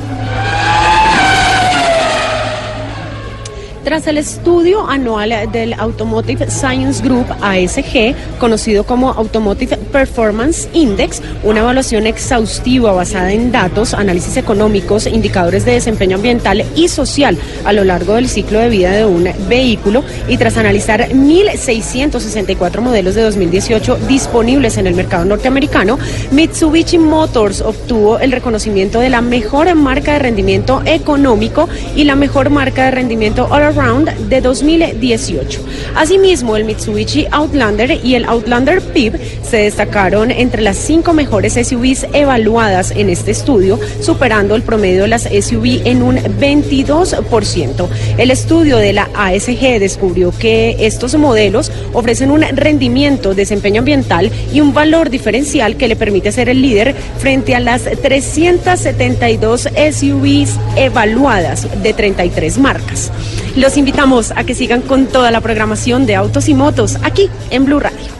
Tras 3.86 4.08
el 4.08 4.18
estudio 4.18 4.88
anual 4.88 5.32
del 5.52 5.72
Automotive 5.74 6.50
Science 6.50 7.00
Group 7.04 7.26
ASG, 7.40 8.16
conocido 8.40 8.82
como 8.82 9.12
Automotive 9.12 9.76
Performance 9.76 10.68
Index, 10.72 11.22
una 11.44 11.60
evaluación 11.60 12.08
exhaustiva 12.08 12.90
basada 12.90 13.30
en 13.30 13.52
datos, 13.52 13.94
análisis 13.94 14.38
económicos, 14.38 15.06
indicadores 15.06 15.64
de 15.64 15.74
desempeño 15.74 16.16
ambiental 16.16 16.64
y 16.74 16.88
social 16.88 17.38
a 17.64 17.72
lo 17.72 17.84
largo 17.84 18.14
del 18.14 18.28
ciclo 18.28 18.58
de 18.58 18.70
vida 18.70 18.90
de 18.90 19.04
un 19.04 19.28
vehículo 19.48 20.02
y 20.26 20.36
tras 20.36 20.56
analizar 20.56 21.08
1.664 21.10 22.80
modelos 22.80 23.14
de 23.14 23.22
2018 23.22 23.98
disponibles 24.08 24.78
en 24.78 24.88
el 24.88 24.94
mercado 24.94 25.24
norteamericano, 25.26 25.96
Mitsubishi 26.32 26.98
Motors 26.98 27.60
obtuvo 27.60 28.18
el 28.18 28.32
reconocimiento 28.32 28.98
de 28.98 29.10
la 29.10 29.20
mejor 29.20 29.72
marca 29.76 30.14
de 30.14 30.18
rendimiento 30.18 30.82
económico 30.86 31.68
y 31.94 32.02
la 32.02 32.16
mejor 32.16 32.50
marca 32.50 32.86
de 32.86 32.90
rendimiento 32.90 33.46
Round 33.76 34.10
de 34.28 34.40
2018. 34.40 35.60
Asimismo, 35.94 36.56
el 36.56 36.64
Mitsubishi 36.64 37.26
Outlander 37.30 38.00
y 38.02 38.14
el 38.14 38.24
Outlander 38.24 38.80
PIB 38.80 39.20
se 39.42 39.58
destacaron 39.58 40.30
entre 40.30 40.62
las 40.62 40.76
cinco 40.76 41.12
mejores 41.12 41.54
SUVs 41.54 42.06
evaluadas 42.12 42.90
en 42.90 43.10
este 43.10 43.30
estudio, 43.30 43.78
superando 44.00 44.54
el 44.54 44.62
promedio 44.62 45.02
de 45.02 45.08
las 45.08 45.22
SUV 45.22 45.82
en 45.84 46.02
un 46.02 46.16
22%. 46.16 47.88
El 48.18 48.30
estudio 48.30 48.78
de 48.78 48.92
la 48.92 49.10
ASG 49.14 49.78
descubrió 49.78 50.32
que 50.36 50.76
estos 50.80 51.14
modelos 51.16 51.70
ofrecen 51.92 52.30
un 52.30 52.42
rendimiento, 52.42 53.34
desempeño 53.34 53.80
ambiental 53.80 54.30
y 54.52 54.60
un 54.60 54.72
valor 54.72 55.10
diferencial 55.10 55.76
que 55.76 55.88
le 55.88 55.96
permite 55.96 56.32
ser 56.32 56.48
el 56.48 56.62
líder 56.62 56.94
frente 57.18 57.54
a 57.54 57.60
las 57.60 57.82
372 57.82 59.68
SUVs 59.92 60.58
evaluadas 60.76 61.66
de 61.82 61.92
33 61.92 62.58
marcas. 62.58 63.12
Los 63.56 63.78
invitamos 63.78 64.32
a 64.36 64.44
que 64.44 64.54
sigan 64.54 64.82
con 64.82 65.06
toda 65.06 65.30
la 65.30 65.40
programación 65.40 66.04
de 66.04 66.14
Autos 66.14 66.48
y 66.48 66.54
Motos 66.54 66.98
aquí 67.02 67.30
en 67.50 67.64
Blue 67.64 67.80
Radio. 67.80 68.14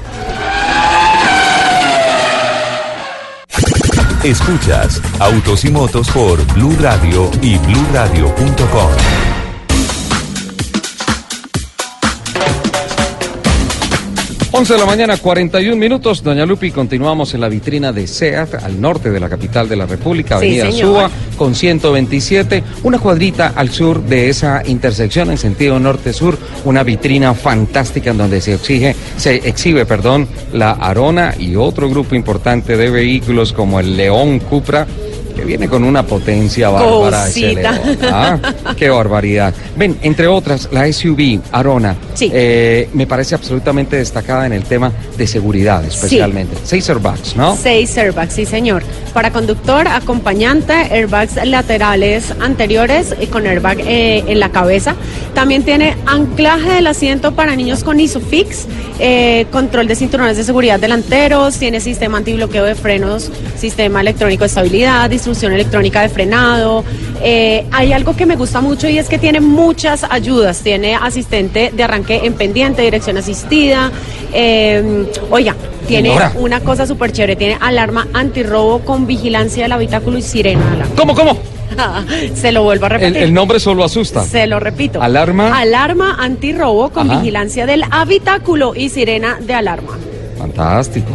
Escuchas 4.25 5.01
Autos 5.21 5.65
y 5.67 5.71
Motos 5.71 6.09
por 6.09 6.45
Blue 6.55 6.75
Radio 6.81 7.31
y 7.43 7.59
bluradio.com. 7.59 9.26
11 14.57 14.73
de 14.73 14.79
la 14.79 14.87
mañana, 14.87 15.19
41 15.19 15.77
minutos. 15.77 16.23
Doña 16.23 16.47
Lupi, 16.47 16.71
continuamos 16.71 17.35
en 17.35 17.43
la 17.43 17.49
vitrina 17.51 17.93
de 17.93 18.07
SEAT, 18.07 18.55
al 18.55 18.81
norte 18.81 19.11
de 19.11 19.21
la 19.21 19.29
capital 19.29 19.69
de 19.69 19.77
la 19.77 19.85
República, 19.85 20.41
Sí, 20.41 20.59
Avenida. 20.59 20.87
Suba, 20.87 21.11
con 21.37 21.55
127. 21.55 22.63
Una 22.83 22.99
cuadrita 22.99 23.53
al 23.55 23.69
sur 23.69 24.03
de 24.03 24.31
esa 24.31 24.63
intersección 24.65 25.31
en 25.31 25.37
sentido 25.37 25.79
norte-sur. 25.79 26.39
Una 26.65 26.85
vitrina 26.85 27.35
fantástica 27.35 28.13
en 28.13 28.17
donde 28.17 28.41
se 28.41 28.55
exige, 28.55 28.97
se 29.19 29.35
exhibe, 29.47 29.85
perdón, 29.85 30.27
la 30.55 30.71
Arona 30.71 31.35
y 31.39 31.55
otro 31.57 31.91
grupo 31.91 32.15
importante 32.15 32.79
de 32.79 32.89
vehículos 32.89 33.53
como 33.53 33.79
el 33.79 33.95
León 33.95 34.39
Cupra. 34.39 34.87
Que 35.37 35.45
viene 35.45 35.69
con 35.69 35.85
una 35.85 36.03
potencia 36.05 36.71
bárbara 36.71 37.29
ese. 37.29 37.55
León. 37.55 37.79
¿ah? 38.11 38.39
Qué 38.77 38.89
barbaridad. 38.89 39.53
Ven, 39.77 39.99
entre 40.03 40.27
otras, 40.27 40.69
la 40.73 40.91
SUV 40.91 41.41
Arona 41.53 41.95
Sí. 42.15 42.31
eh, 42.33 42.89
me 42.95 43.07
parece 43.07 43.35
absolutamente 43.35 43.97
destacada 43.97 44.47
en 44.47 44.55
el 44.55 44.63
tema 44.65 44.91
de 45.19 45.27
seguridad, 45.27 45.85
especialmente. 45.85 46.57
Seis 46.65 46.89
airbags, 46.89 47.37
¿no? 47.37 47.55
Seis 47.55 47.97
airbags, 47.99 48.33
sí 48.33 48.47
señor. 48.47 48.83
Para 49.13 49.31
conductor, 49.31 49.87
acompañante, 49.89 50.73
airbags 50.73 51.37
laterales 51.45 52.33
anteriores 52.41 53.15
y 53.21 53.27
con 53.27 53.47
airbag 53.47 53.81
eh, 53.81 54.25
en 54.27 54.41
la 54.41 54.51
cabeza. 54.51 54.95
También 55.35 55.63
tiene 55.65 55.97
anclaje 56.07 56.71
del 56.73 56.87
asiento 56.87 57.33
para 57.35 57.55
niños 57.57 57.85
con 57.85 58.01
ISOFIX, 58.01 58.67
eh, 58.99 59.47
control 59.53 59.87
de 59.87 59.97
cinturones 59.97 60.37
de 60.39 60.45
seguridad 60.45 60.81
delanteros, 60.81 61.59
tiene 61.59 61.81
sistema 61.81 62.19
antibloqueo 62.19 62.65
de 62.65 62.75
frenos, 62.75 63.31
sistema 63.59 64.01
electrónico 64.01 64.45
de 64.45 64.49
estabilidad, 64.49 65.09
distribución 65.27 65.53
electrónica 65.55 66.03
de 66.03 66.09
frenado. 66.09 66.85
Eh, 67.23 67.67
hay 67.73 67.93
algo 67.93 68.15
que 68.17 68.27
me 68.27 68.37
gusta 68.37 68.61
mucho 68.61 68.89
y 68.89 68.99
es 68.99 69.09
que 69.09 69.19
tiene 69.19 69.41
muchas 69.41 70.05
ayudas. 70.09 70.61
Tiene 70.61 70.95
asistente 70.95 71.73
de 71.75 71.83
arranque 71.83 72.21
en 72.25 72.35
pendiente, 72.35 72.83
dirección 72.83 73.17
asistida. 73.17 73.91
eh, 74.33 75.07
oiga, 75.31 75.55
tiene 75.89 76.11
Señora. 76.11 76.33
una 76.37 76.61
cosa 76.61 76.87
súper 76.87 77.11
chévere. 77.13 77.35
Tiene 77.37 77.59
alarma 77.61 78.07
antirrobo 78.13 78.81
con 78.81 79.07
vigilancia 79.07 79.65
del 79.65 79.73
habitáculo 79.73 80.17
y 80.19 80.23
sirena. 80.23 80.65
de 80.65 80.77
alarma. 80.77 80.95
¿Cómo, 80.97 81.15
cómo? 81.15 81.37
Se 82.35 82.53
lo 82.53 82.63
vuelvo 82.63 82.85
a 82.87 82.89
El, 82.89 82.93
repetir. 83.01 83.23
el 83.25 83.35
nombre 83.35 83.59
solo 83.59 83.83
asusta. 83.83 84.23
Se 84.25 84.47
lo 84.47 84.61
repito. 84.61 85.03
Alarma. 85.03 85.59
Alarma 85.59 86.17
antirrobo 86.21 86.91
con 86.91 87.11
Ajá. 87.11 87.19
vigilancia 87.21 87.67
del 87.67 87.83
habitáculo 87.91 88.75
y 88.77 88.89
sirena 88.91 89.39
de 89.41 89.55
alarma. 89.55 89.99
Fantástico. 90.39 91.09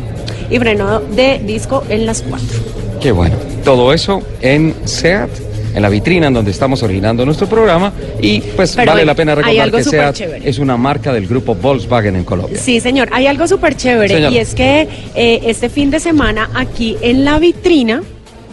Y 0.50 0.60
freno 0.60 1.00
de 1.00 1.40
disco 1.46 1.86
en 1.88 2.06
las 2.06 2.22
cuatro. 2.24 2.60
Qué 3.02 3.12
bueno. 3.12 3.36
Todo 3.64 3.94
eso 3.94 4.22
en 4.42 4.76
SEAT, 4.86 5.30
en 5.76 5.82
la 5.82 5.90
vitrina 5.90 6.28
en 6.28 6.34
donde 6.34 6.52
estamos 6.52 6.84
originando 6.84 7.26
nuestro 7.26 7.48
programa. 7.48 7.92
Y 8.22 8.42
pues 8.42 8.76
Pero 8.76 8.92
vale 8.92 9.02
hay- 9.02 9.08
la 9.08 9.16
pena 9.16 9.34
recordar 9.36 9.72
que 9.72 9.84
SEAT 9.84 10.16
chévere. 10.16 10.50
es 10.50 10.60
una 10.60 10.78
marca 10.78 11.12
del 11.14 11.26
grupo 11.28 11.56
Volkswagen 11.56 12.16
en 12.16 12.24
Colombia. 12.24 12.60
Sí, 12.60 12.80
señor. 12.80 13.10
Hay 13.12 13.26
algo 13.28 13.48
súper 13.48 13.76
chévere 13.76 14.14
Señor. 14.16 14.34
y 14.34 14.38
es 14.38 14.54
que 14.54 14.88
eh, 15.16 15.42
este 15.46 15.70
fin 15.70 15.90
de 15.90 16.00
semana 16.00 16.50
aquí 16.54 16.98
en 17.02 17.26
la 17.26 17.40
vitrina, 17.40 18.04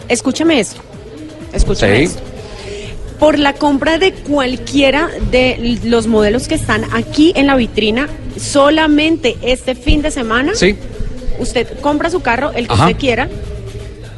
escúchame 0.07 0.59
esto, 0.59 0.81
escúchame 1.53 1.97
Sí. 1.97 2.03
esto. 2.05 2.21
Por 3.19 3.37
la 3.37 3.53
compra 3.53 3.97
de 3.97 4.13
cualquiera 4.13 5.09
de 5.29 5.77
los 5.83 6.07
modelos 6.07 6.47
que 6.47 6.55
están 6.55 6.85
aquí 6.93 7.33
en 7.35 7.47
la 7.47 7.55
vitrina, 7.57 8.07
solamente 8.39 9.37
este 9.41 9.75
fin 9.75 10.01
de 10.01 10.09
semana, 10.09 10.53
Sí. 10.55 10.75
usted 11.37 11.67
compra 11.81 12.09
su 12.09 12.21
carro, 12.21 12.51
el 12.55 12.67
que 12.67 12.73
Ajá. 12.73 12.85
usted 12.87 12.97
quiera, 12.97 13.29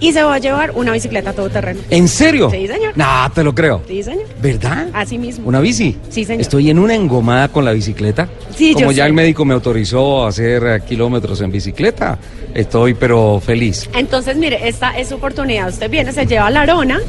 y 0.02 0.12
se 0.12 0.22
va 0.24 0.34
a 0.36 0.40
llevar 0.40 0.72
una 0.76 0.92
bicicleta 0.92 1.32
todoterreno. 1.32 1.80
¿En 1.90 2.10
serio? 2.10 2.50
Sí, 2.52 2.68
señor. 2.68 2.92
Nah, 2.98 3.30
te 3.30 3.44
lo 3.44 3.56
creo. 3.56 3.82
Sí, 3.88 4.04
señor. 4.04 4.26
¿Verdad? 4.42 4.88
Así 4.92 5.18
mismo. 5.18 5.48
¿Una 5.48 5.62
bici? 5.62 5.96
Sí, 6.10 6.26
señor. 6.26 6.42
Estoy 6.42 6.70
en 6.72 6.80
una 6.80 6.96
engomada 6.96 7.48
con 7.48 7.64
la 7.64 7.72
bicicleta. 7.72 8.28
Sí, 8.54 8.74
Como 8.74 8.88
yo 8.88 8.92
ya 8.98 9.04
sé. 9.04 9.08
el 9.08 9.14
médico 9.14 9.46
me 9.46 9.54
autorizó 9.54 10.26
a 10.26 10.30
hacer 10.30 10.64
eh, 10.66 10.82
kilómetros 10.86 11.40
en 11.42 11.52
bicicleta, 11.52 12.18
estoy 12.54 12.96
pero 12.96 13.40
feliz. 13.40 13.90
Entonces, 13.94 14.36
mire, 14.36 14.68
esta 14.68 14.98
es 14.98 15.10
su 15.10 15.16
oportunidad. 15.16 15.70
Usted 15.70 15.90
viene, 15.90 16.12
se 16.12 16.26
lleva 16.26 16.50
la 16.50 16.62
arona 16.64 17.00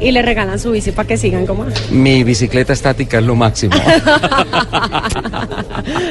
y 0.00 0.10
le 0.12 0.22
regalan 0.22 0.58
su 0.58 0.70
bici 0.72 0.92
para 0.92 1.08
que 1.08 1.16
sigan 1.16 1.46
como... 1.46 1.66
Mi 1.90 2.24
bicicleta 2.24 2.72
estática 2.72 3.18
es 3.18 3.24
lo 3.24 3.34
máximo. 3.34 3.74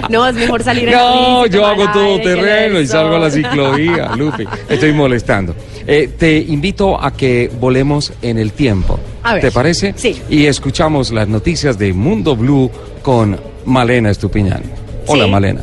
No, 0.09 0.27
es 0.27 0.35
mejor 0.35 0.61
salir 0.63 0.89
en 0.89 0.95
No, 0.95 1.45
yo 1.47 1.65
hago 1.65 1.89
todo 1.91 2.19
terreno 2.21 2.79
y 2.79 2.85
salgo 2.87 3.15
a 3.15 3.19
la 3.19 3.31
ciclovía, 3.31 4.11
Lupi. 4.15 4.45
Estoy 4.69 4.93
molestando. 4.93 5.55
Eh, 5.87 6.09
te 6.17 6.37
invito 6.37 7.01
a 7.01 7.11
que 7.11 7.49
volemos 7.59 8.13
en 8.21 8.37
el 8.37 8.51
tiempo. 8.51 8.99
A 9.23 9.33
ver. 9.33 9.41
¿Te 9.41 9.51
parece? 9.51 9.93
Sí. 9.95 10.21
Y 10.29 10.45
escuchamos 10.45 11.11
las 11.11 11.27
noticias 11.27 11.77
de 11.77 11.93
Mundo 11.93 12.35
Blue 12.35 12.69
con 13.01 13.39
Malena 13.65 14.11
Estupiñán. 14.11 14.61
Hola, 15.07 15.25
Sí. 15.25 15.31
Malena. 15.31 15.61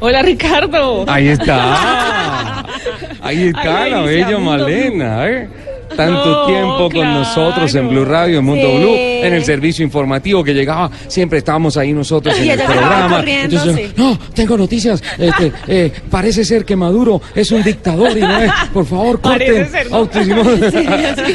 Hola 0.00 0.22
Ricardo. 0.22 1.04
Ahí 1.06 1.28
está. 1.28 2.64
Ahí 3.22 3.48
está 3.48 3.86
la 3.88 4.00
bella 4.02 4.38
Mundo 4.38 4.50
Malena, 4.50 5.28
¿eh? 5.28 5.48
Tanto 5.96 6.26
No, 6.26 6.46
tiempo 6.46 6.90
con 6.90 7.12
nosotros 7.14 7.74
en 7.74 7.88
Blue 7.88 8.04
Radio, 8.04 8.38
en 8.40 8.44
Mundo 8.44 8.66
Sí. 8.68 8.76
Blue, 8.78 8.94
en 8.96 9.34
el 9.34 9.44
servicio 9.44 9.84
informativo 9.84 10.42
que 10.44 10.52
llegaba, 10.54 10.90
siempre 11.08 11.38
estábamos 11.38 11.76
ahí 11.76 11.92
nosotros 11.92 12.34
en 12.38 12.44
Y 12.46 12.50
el 12.50 12.60
programa. 12.62 13.22
Entonces, 13.26 13.76
sí. 13.76 13.92
no, 13.96 14.18
tengo 14.34 14.56
noticias. 14.56 15.02
Este, 15.18 15.52
eh, 15.68 15.92
parece 16.10 16.44
ser 16.44 16.64
que 16.64 16.76
Maduro 16.76 17.20
es 17.34 17.50
un 17.52 17.62
dictador 17.62 18.16
y 18.16 18.20
no 18.20 18.38
es. 18.38 18.50
Por 18.72 18.86
favor, 18.86 19.20
Parece 19.20 19.52
corten. 19.52 19.70
ser. 19.72 19.84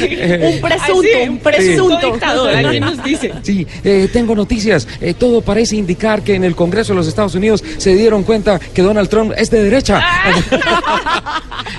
Eh, 0.22 0.52
Un 0.54 0.60
presunto, 0.60 1.00
Ay, 1.02 1.24
sí, 1.24 1.28
un 1.28 1.38
presunto. 1.38 2.06
dictador, 2.12 2.54
alguien 2.54 2.84
nos 2.84 3.02
dice. 3.02 3.32
Sí, 3.42 3.66
eh, 3.84 4.08
tengo 4.12 4.34
noticias. 4.34 4.86
Eh, 5.00 5.14
todo 5.14 5.40
parece 5.40 5.76
indicar 5.76 6.22
que 6.22 6.34
en 6.34 6.44
el 6.44 6.54
Congreso 6.54 6.92
de 6.92 6.96
los 6.98 7.08
Estados 7.08 7.34
Unidos 7.34 7.62
se 7.78 7.94
dieron 7.94 8.22
cuenta 8.22 8.58
que 8.58 8.82
Donald 8.82 9.08
Trump 9.08 9.32
es 9.36 9.50
de 9.50 9.62
derecha. 9.64 10.02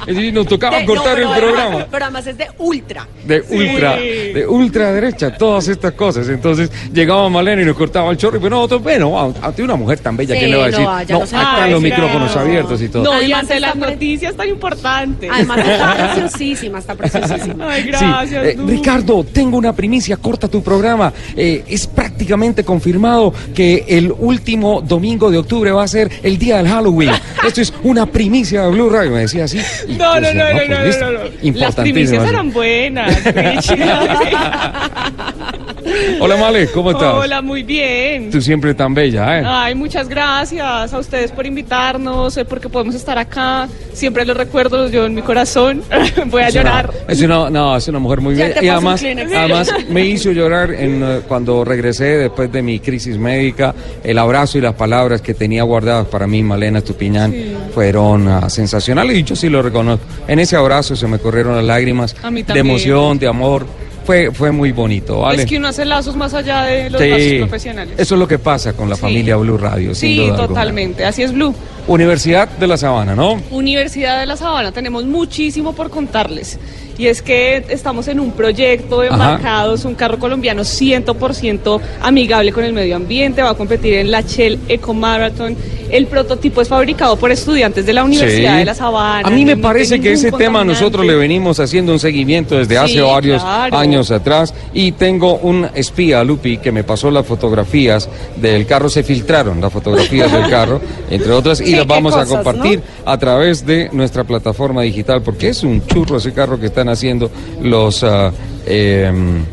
y 0.08 0.32
nos 0.32 0.48
tocaba 0.48 0.80
De- 0.80 0.86
cortar 0.86 1.20
no, 1.20 1.32
el 1.34 1.40
programa. 1.40 1.64
además- 1.68 1.88
Pero 1.92 2.06
además 2.06 2.28
es 2.28 2.38
de 2.38 2.48
ultra. 2.78 3.08
De 3.26 3.42
ultra, 3.50 3.96
de 3.98 4.46
ultraderecha, 4.48 5.36
todas 5.38 5.68
estas 5.68 5.94
cosas. 5.94 6.28
Entonces 6.30 6.72
llegaba 6.94 7.30
Malena 7.30 7.62
y 7.62 7.66
nos 7.66 7.76
cortaba 7.78 8.10
el 8.12 8.18
chorro. 8.18 8.38
Y 8.38 8.40
pero 8.42 8.68
no, 8.68 8.80
bueno, 8.80 9.34
ante 9.42 9.62
una 9.64 9.76
mujer 9.76 10.00
tan 10.00 10.16
bella, 10.18 10.34
Sí, 10.36 10.40
¿qué 10.42 10.48
le 10.48 10.56
va 10.58 10.66
a 10.66 10.70
no, 10.72 10.72
decir? 11.00 11.14
No, 11.14 11.20
no 11.20 11.26
se 11.26 11.36
acá 11.36 11.68
los 11.68 11.82
micrófonos 11.82 12.36
abiertos 12.36 12.82
y 12.82 12.90
todo. 12.90 13.04
No, 13.04 13.22
y 13.22 13.32
ante 13.32 13.60
las 13.60 13.74
pre- 13.78 13.92
noticias 13.92 14.36
tan 14.36 14.48
importantes. 14.50 15.30
Además 15.32 15.58
está 15.60 16.14
preciosísima, 16.16 16.80
está 16.80 16.96
preciosísima. 16.96 17.70
Ay, 17.72 17.84
Sí, 17.84 17.88
gracias. 17.90 18.46
eh. 18.46 18.58
Ricardo, 18.66 19.24
tengo 19.24 19.58
una 19.58 19.74
primicia, 19.74 20.18
corta 20.18 20.48
tu 20.48 20.64
programa. 20.64 21.12
Eh, 21.36 21.64
es 21.68 21.88
prácticamente 21.88 22.64
confirmado 22.64 23.34
que 23.54 23.86
el 23.88 24.12
último 24.18 24.82
domingo 24.82 25.30
de 25.30 25.38
octubre 25.38 25.72
va 25.72 25.84
a 25.84 25.88
ser 25.88 26.10
el 26.24 26.38
día 26.38 26.58
del 26.58 26.68
Halloween. 26.68 27.12
Esto 27.46 27.62
es 27.62 27.74
una 27.84 28.06
primicia 28.06 28.64
de 28.64 28.72
Blue 28.72 28.90
Radio, 28.90 29.12
me 29.12 29.20
decía 29.22 29.44
así. 29.46 29.58
No, 29.90 30.16
yo 30.16 30.22
no, 30.22 30.34
no, 30.34 30.44
no, 30.44 30.56
pues 30.84 31.00
no, 31.00 31.12
no, 31.12 31.20
no. 31.20 31.60
Las 31.60 31.76
primicias 31.76 32.28
eran 32.28 32.52
buenas. 32.52 32.61
Richie. 32.62 33.82
Hola, 36.20 36.38
Male, 36.38 36.68
¿cómo 36.68 36.92
estás? 36.92 37.14
Hola, 37.16 37.42
muy 37.42 37.64
bien. 37.64 38.30
Tú 38.30 38.42
siempre 38.42 38.74
tan 38.74 38.94
bella, 38.94 39.40
¿eh? 39.40 39.44
Ay, 39.46 39.76
muchas 39.76 40.08
gracias 40.08 40.94
a 40.94 40.98
ustedes 41.00 41.32
por 41.32 41.46
invitarnos, 41.46 42.38
eh, 42.38 42.46
porque 42.46 42.70
podemos 42.70 42.96
estar 42.96 43.18
acá. 43.18 43.68
Siempre 43.94 44.26
los 44.26 44.38
recuerdo, 44.38 44.78
los 44.78 44.92
llevo 44.92 45.06
en 45.06 45.14
mi 45.16 45.22
corazón. 45.22 45.84
Voy 46.28 46.42
a 46.44 46.48
Es 46.48 46.56
una- 46.56 46.64
llorar. 46.64 46.94
es 47.08 47.22
una, 47.22 47.50
no, 47.50 47.76
es 47.76 47.88
una 47.88 48.00
mujer 48.00 48.22
muy 48.22 48.36
bella. 48.36 48.64
Y 48.64 48.68
además, 48.68 49.04
además 49.04 49.72
me 49.90 50.06
hizo 50.06 50.32
llorar 50.32 50.72
en, 50.74 51.04
eh, 51.04 51.20
cuando 51.28 51.64
regresé 51.66 52.18
después 52.18 52.52
de 52.52 52.62
mi 52.62 52.80
crisis 52.80 53.18
médica. 53.18 53.74
El 54.04 54.18
abrazo 54.18 54.58
y 54.58 54.62
las 54.62 54.76
palabras 54.76 55.22
que 55.22 55.34
tenía 55.34 55.64
guardadas 55.64 56.08
para 56.08 56.28
mí, 56.28 56.44
Malena 56.44 56.80
Estupiñán, 56.80 57.34
fueron 57.74 58.28
ah, 58.28 58.50
sensacionales 58.50 59.18
y 59.18 59.24
yo 59.24 59.36
sí 59.36 59.50
lo 59.50 59.62
reconozco. 59.62 60.06
En 60.28 60.40
ese 60.40 60.56
abrazo 60.56 60.96
se 60.96 61.08
me 61.08 61.20
corrieron 61.20 61.56
las 61.56 61.66
lágrimas 61.66 62.16
de 62.54 62.60
emoción, 62.60 63.18
de 63.20 63.28
amor. 63.28 63.66
Fue, 64.12 64.30
fue 64.30 64.52
muy 64.52 64.74
bonito, 64.74 65.22
¿vale? 65.22 65.44
Es 65.44 65.50
que 65.50 65.56
uno 65.56 65.70
hace 65.70 65.86
lazos 65.86 66.18
más 66.18 66.34
allá 66.34 66.64
de 66.64 66.90
los 66.90 67.00
Sí, 67.02 67.08
lazos 67.10 67.48
profesionales. 67.48 67.94
Eso 67.98 68.16
es 68.16 68.20
lo 68.20 68.28
que 68.28 68.40
pasa 68.40 68.74
con 68.74 68.90
la 68.90 68.96
Sí. 68.96 69.02
familia 69.04 69.38
Blue 69.38 69.58
Radio, 69.58 69.96
sin 69.96 70.10
Sí, 70.10 70.16
duda 70.18 70.26
alguna. 70.34 70.48
totalmente. 70.50 71.06
Así 71.06 71.24
es 71.24 71.32
Blue. 71.32 71.56
Universidad 71.88 72.50
de 72.50 72.68
La 72.68 72.76
Sabana, 72.76 73.16
¿no? 73.16 73.42
Universidad 73.52 74.20
de 74.20 74.26
La 74.26 74.36
Sabana, 74.36 74.74
tenemos 74.74 75.06
muchísimo 75.06 75.72
por 75.74 75.90
contarles. 75.90 76.60
Y 76.98 77.08
es 77.08 77.22
que 77.22 77.64
estamos 77.70 78.08
en 78.08 78.20
un 78.20 78.32
proyecto 78.32 79.02
de. 79.02 79.10
Marcados, 79.12 79.86
un 79.86 79.96
carro 79.96 80.18
colombiano 80.20 80.64
100% 80.64 81.80
amigable 82.02 82.52
con 82.52 82.64
el 82.64 82.74
medio 82.74 82.96
ambiente, 82.96 83.42
va 83.42 83.52
a 83.52 83.54
competir 83.56 83.96
en 83.96 84.12
la 84.12 84.22
Shell 84.22 84.60
Eco 84.68 84.94
Marathon. 84.94 85.56
El 85.90 86.08
prototipo 86.08 86.62
es 86.62 86.70
fabricado 86.70 87.18
por 87.18 87.32
estudiantes 87.32 87.86
de 87.86 87.92
la 87.92 88.06
Universidad 88.06 88.54
Sí. 88.54 88.60
de 88.60 88.66
La 88.66 88.74
Sabana. 88.74 89.28
A 89.28 89.32
mí 89.32 89.44
me 89.44 89.58
parece 89.58 90.00
que 90.00 90.14
ese 90.14 90.32
tema 90.32 90.64
nosotros 90.64 91.06
le 91.06 91.16
venimos 91.16 91.60
haciendo 91.60 91.92
un 91.92 92.00
seguimiento 92.00 92.56
desde 92.58 92.76
Sí, 92.76 92.78
hace 92.78 93.02
varios 93.02 93.42
claro. 93.44 93.78
años 93.78 94.10
atrás 94.10 94.54
y 94.74 94.94
tengo 94.94 95.36
un 95.40 95.68
espía, 95.76 96.24
Lupi, 96.24 96.58
que 96.60 96.72
me 96.72 96.86
pasó 96.86 97.12
las 97.12 97.26
fotografías 97.26 98.08
del 98.38 98.66
carro, 98.66 98.90
se 98.90 99.04
filtraron 99.04 99.60
las 99.60 99.72
fotografías 99.74 100.32
del 100.32 100.50
carro, 100.50 100.80
entre 101.10 101.32
otras, 101.34 101.60
y 101.60 101.66
Sí, 101.66 101.76
las 101.76 101.86
vamos 101.88 102.16
a 102.16 102.26
compartir 102.26 102.82
a 103.06 103.18
través 103.18 103.66
de 103.66 103.90
nuestra 103.92 104.24
plataforma 104.24 104.84
digital, 104.84 105.22
porque 105.22 105.50
es 105.50 105.62
un 105.64 105.86
churro 105.88 106.18
ese 106.18 106.32
carro 106.32 106.58
que 106.58 106.68
están 106.68 106.88
haciendo 106.92 107.32
los... 107.62 108.04
ah, 108.04 108.32
em, 108.66 109.44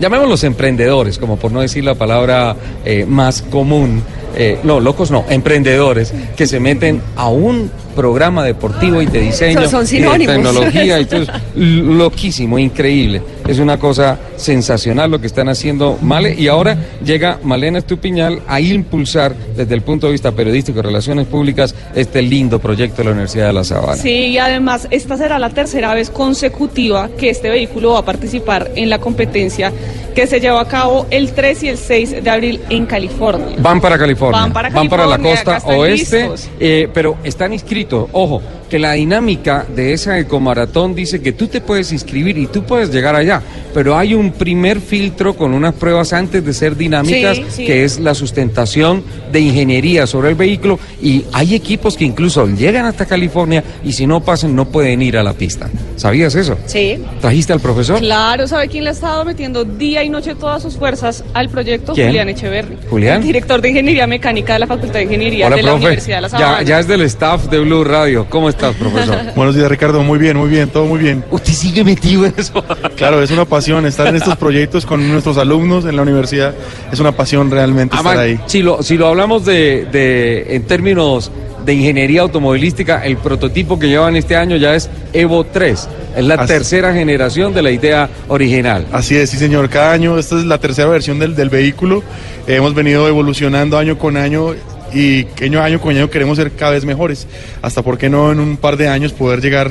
llamémoslos 0.00 0.42
emprendedores, 0.44 1.18
como 1.18 1.36
por 1.36 1.52
no 1.52 1.60
decir 1.60 1.84
la 1.84 1.94
palabra 1.94 2.56
eh, 2.84 3.04
más 3.08 3.42
común. 3.42 4.02
eh, 4.36 4.58
no, 4.64 4.80
locos 4.80 5.12
no, 5.12 5.24
emprendedores 5.30 6.12
que 6.36 6.46
se 6.48 6.58
meten 6.58 7.00
a 7.14 7.28
un 7.28 7.70
programa 7.94 8.42
deportivo 8.44 9.00
y 9.00 9.06
de 9.06 9.20
diseño 9.20 9.60
Son- 9.68 9.70
son 9.70 9.80
y 9.82 9.84
de 9.84 9.86
sinónimos. 9.86 10.34
tecnología 10.34 10.98
y 11.00 11.04
todo 11.04 11.24
loquísimo, 11.54 12.58
increíble. 12.58 13.22
Es 13.46 13.58
una 13.58 13.78
cosa 13.78 14.18
sensacional 14.36 15.10
lo 15.10 15.20
que 15.20 15.26
están 15.26 15.50
haciendo 15.50 15.98
Male 16.00 16.34
y 16.34 16.48
ahora 16.48 16.78
llega 17.04 17.38
Malena 17.42 17.78
Estupiñal 17.78 18.40
a 18.48 18.58
impulsar 18.60 19.34
desde 19.54 19.74
el 19.74 19.82
punto 19.82 20.06
de 20.06 20.12
vista 20.12 20.32
periodístico 20.32 20.78
y 20.78 20.82
relaciones 20.82 21.26
públicas 21.26 21.74
este 21.94 22.22
lindo 22.22 22.58
proyecto 22.58 22.98
de 22.98 23.04
la 23.04 23.10
Universidad 23.10 23.48
de 23.48 23.52
La 23.52 23.64
Sabana. 23.64 23.96
Sí, 23.96 24.08
y 24.28 24.38
además 24.38 24.88
esta 24.90 25.18
será 25.18 25.38
la 25.38 25.50
tercera 25.50 25.92
vez 25.92 26.08
consecutiva 26.08 27.10
que 27.18 27.28
este 27.28 27.50
vehículo 27.50 27.92
va 27.92 27.98
a 27.98 28.04
participar 28.04 28.70
en 28.76 28.88
la 28.88 28.98
competencia 28.98 29.70
que 30.14 30.26
se 30.26 30.40
lleva 30.40 30.62
a 30.62 30.68
cabo 30.68 31.06
el 31.10 31.32
3 31.32 31.62
y 31.64 31.68
el 31.68 31.76
6 31.76 32.24
de 32.24 32.30
abril 32.30 32.60
en 32.70 32.86
California. 32.86 33.56
Van 33.58 33.80
para 33.80 33.98
California, 33.98 34.40
Van 34.40 34.52
para 34.52 34.68
la 34.70 34.74
California, 34.74 35.30
costa 35.30 35.50
acá 35.50 35.56
están 35.58 35.78
oeste, 35.78 36.20
listos. 36.22 36.48
eh, 36.60 36.88
pero 36.94 37.16
están 37.24 37.52
inscritos. 37.52 38.08
Ojo, 38.12 38.40
que 38.74 38.80
la 38.80 38.94
dinámica 38.94 39.64
de 39.72 39.92
esa 39.92 40.18
ecomaratón 40.18 40.96
dice 40.96 41.22
que 41.22 41.30
tú 41.30 41.46
te 41.46 41.60
puedes 41.60 41.92
inscribir 41.92 42.36
y 42.38 42.48
tú 42.48 42.64
puedes 42.64 42.90
llegar 42.90 43.14
allá, 43.14 43.40
pero 43.72 43.96
hay 43.96 44.14
un 44.14 44.32
primer 44.32 44.80
filtro 44.80 45.36
con 45.36 45.54
unas 45.54 45.74
pruebas 45.74 46.12
antes 46.12 46.44
de 46.44 46.52
ser 46.52 46.76
dinámicas, 46.76 47.36
Sí, 47.36 47.44
sí. 47.50 47.64
que 47.66 47.84
es 47.84 48.00
la 48.00 48.14
sustentación 48.16 49.04
de 49.30 49.38
ingeniería 49.38 50.08
sobre 50.08 50.30
el 50.30 50.34
vehículo 50.34 50.80
y 51.00 51.24
hay 51.32 51.54
equipos 51.54 51.96
que 51.96 52.04
incluso 52.04 52.48
llegan 52.48 52.84
hasta 52.86 53.06
California 53.06 53.62
y 53.84 53.92
si 53.92 54.08
no 54.08 54.24
pasan 54.24 54.56
no 54.56 54.64
pueden 54.64 55.02
ir 55.02 55.16
a 55.18 55.22
la 55.22 55.34
pista. 55.34 55.70
¿Sabías 55.94 56.34
eso? 56.34 56.58
Sí. 56.66 56.98
¿Trajiste 57.20 57.52
al 57.52 57.60
profesor? 57.60 58.00
Claro, 58.00 58.48
¿sabe 58.48 58.66
quién 58.66 58.82
le 58.82 58.90
ha 58.90 58.92
estado 58.94 59.24
metiendo 59.24 59.62
día 59.64 60.02
y 60.02 60.08
noche 60.08 60.34
todas 60.34 60.60
sus 60.60 60.76
fuerzas 60.76 61.22
al 61.32 61.48
proyecto? 61.48 61.92
¿Quién? 61.94 62.08
Julián 62.08 62.28
Echeverry. 62.28 62.76
¿Julián? 62.90 63.18
El 63.18 63.22
director 63.28 63.60
de 63.62 63.68
Ingeniería 63.68 64.08
Mecánica 64.08 64.54
de 64.54 64.58
la 64.58 64.66
Facultad 64.66 64.94
de 64.94 65.04
Ingeniería 65.04 65.46
Hola, 65.46 65.54
de 65.54 65.62
la 65.62 65.68
profe. 65.70 65.84
Universidad 65.86 66.16
de 66.16 66.22
La 66.22 66.28
Ya, 66.28 66.38
Sabana. 66.38 66.62
ya 66.64 66.80
es 66.80 66.88
del 66.88 67.02
staff 67.02 67.44
de 67.48 67.60
Blue 67.60 67.84
Radio. 67.84 68.26
¿Cómo 68.28 68.48
estás, 68.70 68.74
profesor? 68.76 69.18
Buenos 69.36 69.54
días, 69.54 69.68
Ricardo. 69.68 70.02
Muy 70.02 70.18
bien, 70.18 70.36
muy 70.36 70.48
bien, 70.48 70.68
todo 70.68 70.84
muy 70.86 70.98
bien. 70.98 71.24
Usted 71.30 71.52
sigue 71.52 71.84
metido 71.84 72.26
en 72.26 72.34
eso. 72.36 72.64
Claro, 72.96 73.22
es 73.22 73.30
una 73.30 73.44
pasión 73.44 73.84
estar 73.86 74.06
en 74.06 74.16
estos 74.16 74.36
proyectos 74.36 74.86
con 74.86 75.06
nuestros 75.10 75.36
alumnos 75.38 75.84
en 75.84 75.96
la 75.96 76.02
universidad. 76.02 76.54
Es 76.92 77.00
una 77.00 77.12
pasión 77.12 77.50
realmente 77.50 77.96
estar 77.96 78.16
ahí. 78.16 78.38
si 78.46 78.62
lo, 78.62 78.82
si 78.82 78.96
lo 78.96 79.08
hablamos 79.08 79.44
de, 79.44 79.86
de- 79.90 80.54
en 80.54 80.62
términos 80.64 81.30
de 81.64 81.74
ingeniería 81.74 82.20
automovilística, 82.20 83.04
el 83.04 83.16
prototipo 83.16 83.78
que 83.78 83.88
llevan 83.88 84.16
este 84.16 84.36
año 84.36 84.56
ya 84.56 84.74
es 84.74 84.88
Evo 85.12 85.44
3. 85.44 85.88
Es 86.16 86.24
la 86.24 86.34
Así- 86.34 86.46
tercera 86.52 86.92
generación 86.94 87.52
de 87.54 87.62
la 87.62 87.70
idea 87.70 88.08
original. 88.28 88.86
Así 88.92 89.16
es, 89.16 89.30
sí, 89.30 89.38
señor. 89.38 89.68
Cada 89.70 89.92
año, 89.92 90.18
esta 90.18 90.38
es 90.38 90.44
la 90.44 90.58
tercera 90.58 90.88
versión 90.88 91.18
del, 91.18 91.34
del 91.34 91.48
vehículo. 91.50 92.02
Eh, 92.46 92.56
hemos 92.56 92.74
venido 92.74 93.08
evolucionando 93.08 93.76
año 93.78 93.98
con 93.98 94.16
año 94.16 94.54
y 94.92 95.26
año, 95.42 95.60
año 95.62 95.80
con 95.80 95.96
año 95.96 96.10
queremos 96.10 96.36
ser 96.36 96.52
cada 96.52 96.72
vez 96.72 96.84
mejores. 96.84 97.26
Hasta, 97.62 97.82
¿por 97.82 97.98
qué 97.98 98.08
no, 98.08 98.30
en 98.32 98.40
un 98.40 98.56
par 98.56 98.76
de 98.76 98.88
años 98.88 99.12
poder 99.12 99.40
llegar 99.40 99.70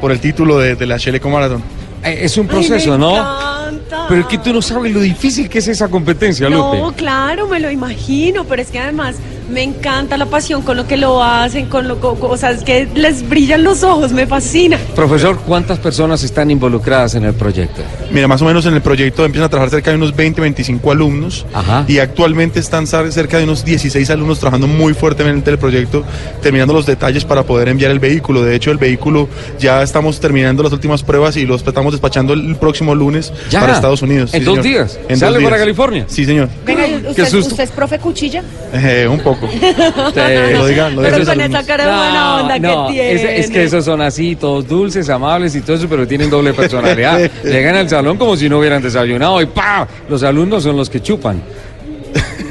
por 0.00 0.12
el 0.12 0.20
título 0.20 0.58
de, 0.58 0.74
de 0.76 0.86
la 0.86 0.96
Shell 0.98 1.14
Eco 1.16 1.30
Marathon? 1.30 1.62
Eh, 2.04 2.18
Es 2.22 2.36
un 2.36 2.44
Ay, 2.46 2.50
proceso, 2.50 2.92
me 2.92 2.98
¿no? 2.98 3.16
encanta. 3.16 4.06
Pero 4.08 4.20
es 4.20 4.26
que 4.26 4.38
tú 4.38 4.52
no 4.52 4.60
sabes 4.60 4.92
lo 4.92 5.00
difícil 5.00 5.48
que 5.48 5.58
es 5.58 5.68
esa 5.68 5.88
competencia, 5.88 6.48
No, 6.50 6.74
Lupe. 6.74 6.96
claro, 6.98 7.48
me 7.48 7.58
lo 7.60 7.70
imagino, 7.70 8.44
pero 8.44 8.60
es 8.60 8.68
que 8.70 8.78
además 8.78 9.16
me 9.50 9.62
encanta 9.62 10.16
la 10.16 10.26
pasión 10.26 10.62
con 10.62 10.76
lo 10.76 10.86
que 10.86 10.96
lo 10.96 11.22
hacen, 11.22 11.66
con 11.66 11.86
lo, 11.86 12.00
co- 12.00 12.14
co- 12.16 12.28
o 12.28 12.36
sea, 12.36 12.50
es 12.52 12.62
que 12.62 12.88
les 12.94 13.28
brillan 13.28 13.62
los 13.62 13.82
ojos, 13.82 14.12
me 14.12 14.26
fascina. 14.26 14.78
Profesor, 14.94 15.38
¿cuántas 15.46 15.78
personas 15.78 16.22
están 16.24 16.50
involucradas 16.50 17.14
en 17.14 17.24
el 17.24 17.34
proyecto? 17.34 17.82
Mira, 18.10 18.26
más 18.26 18.40
o 18.42 18.44
menos 18.46 18.64
en 18.66 18.74
el 18.74 18.80
proyecto 18.80 19.24
empiezan 19.24 19.46
a 19.46 19.48
trabajar 19.50 19.70
cerca 19.70 19.90
de 19.90 19.96
unos 19.96 20.16
20, 20.16 20.40
25 20.40 20.90
alumnos 20.92 21.44
Ajá. 21.52 21.84
y 21.86 21.98
actualmente 21.98 22.58
están 22.60 22.86
cer- 22.86 23.10
cerca 23.10 23.36
de 23.38 23.44
unos 23.44 23.64
16 23.64 24.08
alumnos 24.10 24.38
trabajando 24.38 24.66
muy 24.66 24.94
fuertemente 24.94 25.50
en 25.50 25.54
el 25.54 25.58
proyecto, 25.58 26.04
terminando 26.42 26.72
los 26.72 26.86
detalles 26.86 27.24
para 27.24 27.42
poder 27.42 27.68
enviar 27.68 27.90
el 27.90 27.98
vehículo. 27.98 28.42
De 28.42 28.54
hecho, 28.56 28.70
el 28.70 28.78
vehículo 28.78 29.28
ya 29.58 29.82
estamos 29.82 30.20
terminando 30.20 30.62
las 30.62 30.72
últimas 30.72 31.02
pruebas 31.02 31.36
y 31.36 31.44
los 31.44 31.62
estamos 31.66 31.92
despachando 31.92 32.32
el 32.32 32.56
próximo 32.56 32.94
lunes 32.94 33.32
¿Ya? 33.50 33.60
para 33.60 33.74
Estados 33.74 34.00
Unidos. 34.02 34.32
¿En 34.32 34.40
Sí, 34.40 34.44
dos 34.46 34.54
señor. 34.56 34.64
días? 34.64 34.98
En 35.08 35.18
¿Sale 35.18 35.34
dos 35.38 35.44
para. 35.44 35.58
California? 35.58 36.04
Sí, 36.08 36.24
señor. 36.24 36.48
Venga, 36.64 36.84
Qué 36.86 37.08
¿usted, 37.10 37.28
susto. 37.28 37.50
¿usted 37.50 37.64
es 37.64 37.70
profe 37.70 37.98
Cuchilla? 37.98 38.42
Eh, 38.72 39.06
un 39.10 39.18
poco. 39.20 39.33
Lo 40.54 40.66
digan, 40.66 40.96
lo 40.96 41.02
Pero 41.02 41.24
con 41.24 41.40
esa 41.40 41.66
cara 41.66 41.84
de 41.84 41.90
buena 41.90 42.36
onda 42.36 42.58
no, 42.58 42.86
que 42.86 42.92
tiene. 42.92 43.12
Es, 43.38 43.44
es 43.46 43.50
que 43.50 43.64
esos 43.64 43.84
son 43.84 44.00
así, 44.00 44.36
todos 44.36 44.66
dulces, 44.66 45.08
amables 45.10 45.54
y 45.54 45.60
todo 45.60 45.76
eso, 45.76 45.88
pero 45.88 46.06
tienen 46.06 46.30
doble 46.30 46.52
personalidad. 46.52 47.30
Llegan 47.44 47.76
al 47.76 47.88
salón 47.88 48.16
como 48.16 48.36
si 48.36 48.48
no 48.48 48.58
hubieran 48.58 48.82
desayunado 48.82 49.40
y 49.40 49.46
¡pa! 49.46 49.86
Los 50.08 50.22
alumnos 50.22 50.62
son 50.62 50.76
los 50.76 50.88
que 50.90 51.00
chupan. 51.00 51.42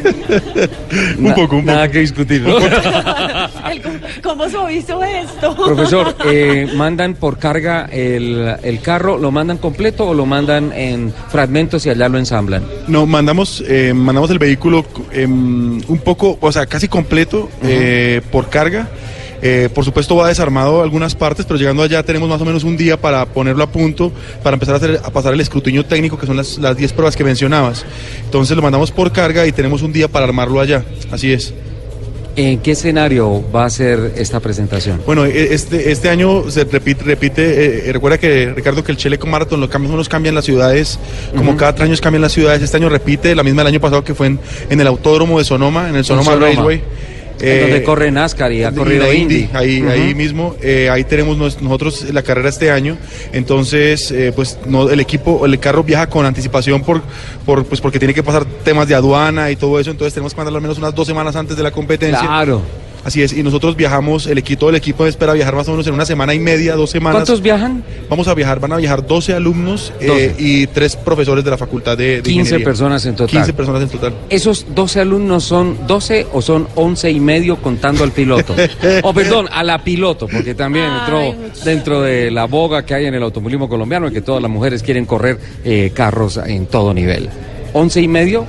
Un 1.17 1.33
poco, 1.33 1.55
un 1.57 1.65
Nada 1.65 1.89
que 1.89 1.99
discutir, 1.99 2.41
¿no? 2.41 2.57
El- 3.71 3.81
¿Cómo 4.21 4.47
se 4.49 4.73
hizo 4.73 5.03
esto? 5.03 5.55
Profesor, 5.55 6.15
eh, 6.25 6.69
¿mandan 6.75 7.15
por 7.15 7.37
carga 7.37 7.85
el, 7.91 8.55
el 8.63 8.81
carro? 8.81 9.17
¿Lo 9.17 9.31
mandan 9.31 9.57
completo 9.57 10.07
o 10.09 10.13
lo 10.13 10.25
mandan 10.25 10.71
en 10.73 11.13
fragmentos 11.29 11.85
y 11.85 11.89
allá 11.89 12.09
lo 12.09 12.17
ensamblan? 12.17 12.63
No, 12.87 13.05
mandamos, 13.05 13.63
eh, 13.67 13.93
mandamos 13.93 14.29
el 14.31 14.39
vehículo 14.39 14.85
em, 15.11 15.81
un 15.87 15.97
poco, 16.03 16.37
o 16.41 16.51
sea, 16.51 16.65
casi 16.65 16.87
completo 16.87 17.49
eh, 17.63 18.21
por 18.31 18.49
carga. 18.49 18.87
Eh, 19.45 19.69
por 19.73 19.83
supuesto 19.83 20.15
va 20.15 20.29
desarmado 20.29 20.81
algunas 20.81 21.15
partes, 21.15 21.45
pero 21.45 21.59
llegando 21.59 21.83
allá 21.83 22.01
tenemos 22.01 22.29
más 22.29 22.41
o 22.41 22.45
menos 22.45 22.63
un 22.63 22.77
día 22.77 22.95
para 22.95 23.25
ponerlo 23.25 23.63
a 23.63 23.67
punto, 23.67 24.11
para 24.41 24.55
empezar 24.55 24.75
a, 24.75 24.77
hacer, 24.77 25.01
a 25.03 25.11
pasar 25.11 25.33
el 25.33 25.41
escrutinio 25.41 25.85
técnico, 25.85 26.17
que 26.17 26.25
son 26.25 26.37
las 26.37 26.57
las 26.57 26.77
10 26.77 26.93
pruebas 26.93 27.15
que 27.15 27.23
mencionabas. 27.23 27.85
Entonces 28.23 28.55
lo 28.55 28.63
mandamos 28.63 28.91
por 28.91 29.11
carga 29.11 29.45
y 29.45 29.51
tenemos 29.51 29.81
un 29.81 29.91
día 29.91 30.07
para 30.07 30.25
armarlo 30.25 30.59
allá. 30.59 30.83
Así 31.11 31.31
es. 31.31 31.53
¿En 32.35 32.59
qué 32.59 32.71
escenario 32.71 33.43
va 33.51 33.65
a 33.65 33.69
ser 33.69 34.13
esta 34.15 34.39
presentación? 34.39 35.01
Bueno, 35.05 35.25
e- 35.25 35.53
este, 35.53 35.91
este 35.91 36.09
año 36.09 36.49
se 36.49 36.63
repite, 36.63 37.03
repite 37.03 37.89
eh, 37.89 37.93
recuerda 37.93 38.17
que 38.17 38.51
Ricardo 38.55 38.83
que 38.83 38.91
el 38.91 38.97
Cheleco 38.97 39.27
Marathon 39.27 39.61
lo 39.61 39.69
cambian, 39.69 39.93
unos 39.93 40.09
cambian 40.09 40.33
las 40.33 40.45
ciudades, 40.45 40.97
como 41.35 41.55
cada 41.57 41.75
tres 41.75 41.89
años 41.89 42.01
cambian 42.01 42.23
las 42.23 42.31
ciudades, 42.31 42.63
este 42.63 42.77
año 42.77 42.89
repite 42.89 43.35
la 43.35 43.43
misma 43.43 43.61
del 43.61 43.67
año 43.67 43.79
pasado 43.79 44.03
que 44.03 44.15
fue 44.15 44.27
en, 44.27 44.39
en 44.69 44.81
el 44.81 44.87
autódromo 44.87 45.37
de 45.37 45.45
Sonoma, 45.45 45.89
en 45.89 45.95
el 45.95 46.05
Sonoma, 46.05 46.31
Sonoma. 46.31 46.45
Railway. 46.47 46.81
En 47.43 47.61
donde 47.61 47.77
Eh, 47.77 47.83
corre 47.83 48.09
NASCAR 48.11 48.51
y 48.53 48.63
ha 48.63 48.71
corrido 48.71 49.11
Indy. 49.13 49.49
ahí, 49.53 49.83
ahí 49.87 50.15
mismo, 50.15 50.55
eh, 50.61 50.89
ahí 50.89 51.03
tenemos 51.03 51.37
nos- 51.37 51.61
nosotros 51.61 52.05
la 52.13 52.21
carrera 52.23 52.49
este 52.49 52.71
año, 52.71 52.97
entonces 53.33 54.11
eh, 54.11 54.31
pues 54.35 54.57
no, 54.65 54.89
el 54.89 54.99
equipo, 54.99 55.45
el 55.45 55.59
carro 55.59 55.83
viaja 55.83 56.07
con 56.07 56.25
anticipación 56.25 56.81
por, 56.83 57.01
por 57.45 57.65
pues 57.65 57.81
porque 57.81 57.99
tiene 57.99 58.13
que 58.13 58.23
pasar 58.23 58.45
temas 58.45 58.87
de 58.87 58.95
aduana 58.95 59.51
y 59.51 59.55
todo 59.55 59.79
eso, 59.79 59.91
entonces 59.91 60.13
tenemos 60.13 60.33
que 60.33 60.37
mandarlo 60.37 60.57
al 60.57 60.61
menos 60.63 60.77
unas 60.77 60.95
dos 60.95 61.05
semanas 61.07 61.35
antes 61.35 61.57
de 61.57 61.63
la 61.63 61.71
competencia. 61.71 62.19
Claro. 62.21 62.61
Así 63.03 63.21
es, 63.21 63.33
y 63.33 63.43
nosotros 63.43 63.75
viajamos, 63.75 64.27
el 64.27 64.37
equipo 64.37 64.67
del 64.67 64.75
equipo 64.75 65.05
espera 65.05 65.33
viajar 65.33 65.55
más 65.55 65.67
o 65.67 65.71
menos 65.71 65.85
en 65.87 65.93
una 65.93 66.05
semana 66.05 66.33
y 66.33 66.39
media, 66.39 66.75
dos 66.75 66.89
semanas. 66.89 67.17
¿Cuántos 67.17 67.41
viajan? 67.41 67.83
Vamos 68.09 68.27
a 68.27 68.33
viajar, 68.33 68.59
van 68.59 68.71
a 68.71 68.77
viajar 68.77 69.05
12 69.05 69.33
alumnos 69.33 69.91
eh, 69.99 70.07
12. 70.07 70.35
y 70.39 70.67
tres 70.67 70.95
profesores 70.95 71.43
de 71.43 71.51
la 71.51 71.57
facultad 71.57 71.97
de, 71.97 72.17
de 72.17 72.21
15 72.23 72.31
ingeniería. 72.39 72.65
personas 72.65 73.05
en 73.05 73.15
total. 73.15 73.29
15 73.29 73.53
personas 73.53 73.81
en 73.83 73.89
total. 73.89 74.13
¿Esos 74.29 74.65
12 74.73 75.01
alumnos 75.01 75.43
son 75.43 75.85
12 75.85 76.27
o 76.31 76.41
son 76.41 76.67
11 76.75 77.11
y 77.11 77.19
medio 77.19 77.57
contando 77.57 78.03
al 78.03 78.11
piloto? 78.11 78.55
O 79.03 79.13
perdón, 79.13 79.47
a 79.51 79.63
la 79.63 79.83
piloto, 79.83 80.27
porque 80.27 80.55
también 80.55 80.85
entró 80.85 81.35
dentro 81.65 82.01
de 82.01 82.31
la 82.31 82.45
boga 82.45 82.85
que 82.85 82.93
hay 82.93 83.05
en 83.05 83.13
el 83.15 83.23
automovilismo 83.23 83.67
colombiano 83.67 84.07
y 84.07 84.11
que 84.11 84.21
todas 84.21 84.41
las 84.41 84.49
mujeres 84.49 84.81
quieren 84.83 85.05
correr 85.05 85.39
eh, 85.63 85.91
carros 85.93 86.37
en 86.37 86.67
todo 86.67 86.93
nivel. 86.93 87.29
¿11 87.73 88.03
y 88.03 88.07
medio? 88.07 88.45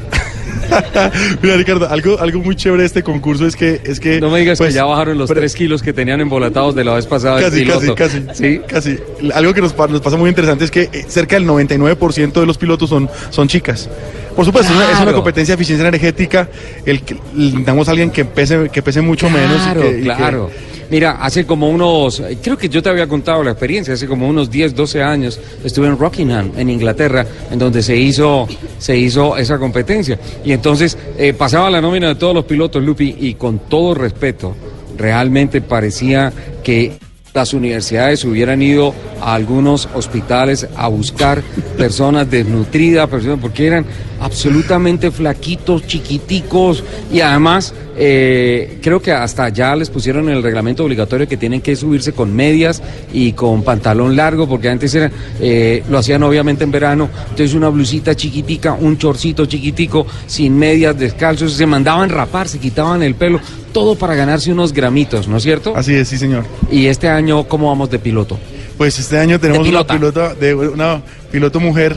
Mira, 1.43 1.57
Ricardo, 1.57 1.89
algo, 1.89 2.19
algo 2.21 2.41
muy 2.41 2.57
chévere 2.57 2.83
de 2.83 2.87
este 2.87 3.03
concurso 3.03 3.47
es 3.47 3.57
que... 3.57 3.81
Es 3.85 4.01
que 4.01 4.21
No 4.21 4.31
me 4.31 4.41
digas 4.41 4.59
pues, 4.59 4.71
que 4.71 4.75
ya 4.75 4.85
bajaron 4.85 5.19
los 5.19 5.29
pero- 5.29 5.41
tres 5.41 5.55
kilos 5.55 5.83
que 5.83 5.93
tenían 5.93 6.21
embolatados 6.21 6.75
de 6.75 6.85
la 6.85 6.95
vez 6.95 7.07
pasada 7.07 7.41
Casi, 7.41 7.65
casi, 7.65 7.95
casi. 7.95 8.23
¿Sí? 8.35 8.61
Casi. 8.67 8.99
Algo 9.35 9.53
que 9.55 9.61
nos, 9.61 9.77
nos 9.77 10.01
pasa 10.01 10.17
muy 10.17 10.29
interesante 10.29 10.65
es 10.65 10.71
que 10.71 10.89
eh, 10.93 11.05
cerca 11.09 11.37
del 11.37 11.47
99% 11.47 12.33
de 12.33 12.47
los 12.47 12.59
pilotos 12.59 12.91
son, 12.91 13.09
son 13.31 13.49
chicas. 13.49 13.89
Por 14.37 14.45
supuesto, 14.45 14.73
es 14.73 14.77
una- 14.77 14.85
es 14.87 14.91
una 14.97 15.03
Claro. 15.05 15.17
competencia 15.19 15.53
de 15.55 15.63
eficiencia 15.63 15.87
energética. 15.89 16.49
El, 16.85 17.03
que- 17.03 17.17
necesitamos 17.35 17.89
a 17.89 17.91
alguien 17.93 18.11
que 18.11 18.25
pese, 18.25 18.69
que 18.73 18.83
pese 18.83 19.01
mucho 19.01 19.29
menos. 19.31 19.57
y 19.61 19.65
Claro, 19.65 19.81
que- 19.81 19.91
y 19.91 19.95
que- 20.03 20.03
claro. 20.03 20.51
Mira, 20.91 21.13
hace 21.21 21.47
como 21.47 21.69
unos, 21.69 22.23
creo 22.43 22.57
que 22.57 22.69
yo 22.69 22.83
te 22.83 22.89
había 22.89 23.07
contado 23.07 23.43
la 23.43 23.53
experiencia, 23.53 23.95
hace 23.95 24.07
como 24.07 24.29
unos 24.29 24.51
10, 24.51 24.75
12 24.75 25.03
años 25.03 25.41
estuve 25.65 25.87
en 25.87 25.99
Rockingham, 25.99 26.53
en 26.57 26.71
Inglaterra, 26.71 27.27
en 27.51 27.59
donde 27.59 27.83
se 27.83 27.97
hizo, 27.97 28.47
se 28.79 28.97
hizo 28.97 29.37
esa 29.37 29.59
competencia. 29.59 30.19
Y 30.45 30.53
entonces 30.53 30.97
eh, 31.19 31.33
pasaba 31.33 31.71
la 31.71 31.81
nómina 31.81 32.09
de 32.09 32.15
todos 32.17 32.35
los 32.35 32.45
pilotos, 32.45 32.83
Lupi, 32.83 33.17
y 33.19 33.35
con 33.35 33.61
todo 33.61 33.95
respeto, 33.95 34.55
realmente 34.97 35.61
parecía 35.61 36.33
que 36.63 36.99
las 37.35 37.53
universidades 37.53 38.25
hubieran 38.25 38.63
ido 38.63 38.95
a 39.21 39.35
algunos 39.35 39.89
hospitales 39.93 40.69
a 40.77 40.87
buscar 40.87 41.43
personas 41.77 42.31
desnutridas, 42.31 43.09
personas, 43.09 43.41
porque 43.41 43.67
eran 43.67 43.85
absolutamente 44.21 45.11
flaquitos, 45.11 45.85
chiquiticos 45.85 46.85
y 47.13 47.21
además 47.21 47.75
eh, 47.97 48.79
creo 48.81 49.03
que 49.03 49.11
hasta 49.11 49.49
ya 49.49 49.75
les 49.75 49.91
pusieron 49.91 50.29
en 50.29 50.37
el 50.37 50.45
reglamento 50.45 50.85
obligatorio 50.85 51.27
que 51.27 51.37
tienen 51.37 51.61
que 51.61 51.75
subirse 51.75 52.13
con 52.13 52.35
medias 52.35 52.81
y 53.13 53.33
con 53.33 53.65
pantalón 53.65 54.15
largo, 54.15 54.49
porque 54.49 54.69
antes 54.69 54.95
era, 54.95 55.11
eh, 55.41 55.83
lo 55.91 55.99
hacían 55.99 56.23
obviamente 56.23 56.63
en 56.63 56.71
verano, 56.71 57.09
entonces 57.31 57.55
una 57.55 57.69
blusita 57.69 58.15
chiquitica, 58.15 58.75
un 58.75 58.97
chorcito 58.97 59.47
chiquitico, 59.47 60.07
sin 60.29 60.57
medias, 60.57 60.97
descalzos, 60.97 61.53
se 61.55 61.67
mandaban 61.67 62.11
rapar, 62.11 62.49
se 62.49 62.61
quitaban 62.61 63.03
el 63.03 63.17
pelo, 63.17 63.41
todo 63.75 63.95
para 63.97 64.15
ganarse 64.15 64.51
unos 64.51 64.73
gramitos, 64.73 65.29
¿no 65.29 65.37
es 65.37 65.43
cierto? 65.43 65.75
Así 65.77 65.95
es, 65.95 66.09
sí, 66.09 66.17
señor. 66.17 66.47
Y 66.71 66.87
este 66.87 67.09
año, 67.11 67.45
¿cómo 67.47 67.69
vamos 67.69 67.91
de 67.91 67.99
piloto? 67.99 68.39
Pues 68.79 68.99
este 68.99 69.19
año 69.19 69.39
tenemos 69.39 69.65
De 69.65 69.71
una 69.71 69.87
pilota. 69.87 70.35
de, 70.35 70.55
una 70.55 71.03
piloto 71.31 71.61
mujer. 71.61 71.93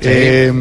Sí. 0.00 0.08
Eh, 0.08 0.52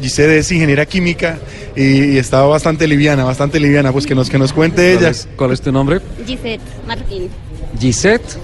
Giselle 0.00 0.38
es 0.38 0.50
ingeniera 0.52 0.86
química 0.86 1.38
y, 1.76 2.14
y 2.14 2.18
está 2.18 2.42
bastante 2.42 2.86
liviana, 2.86 3.24
bastante 3.24 3.58
liviana. 3.60 3.92
Pues 3.92 4.06
que 4.06 4.14
nos, 4.14 4.30
que 4.30 4.38
nos 4.38 4.52
cuente 4.52 4.94
¿Cuál 4.96 5.04
ella. 5.12 5.18
cuál 5.36 5.52
es 5.52 5.60
tu 5.60 5.72
nombre? 5.72 6.00
Gisette 6.26 6.60
Marroquín. 6.86 7.28
Gisette. 7.78 8.38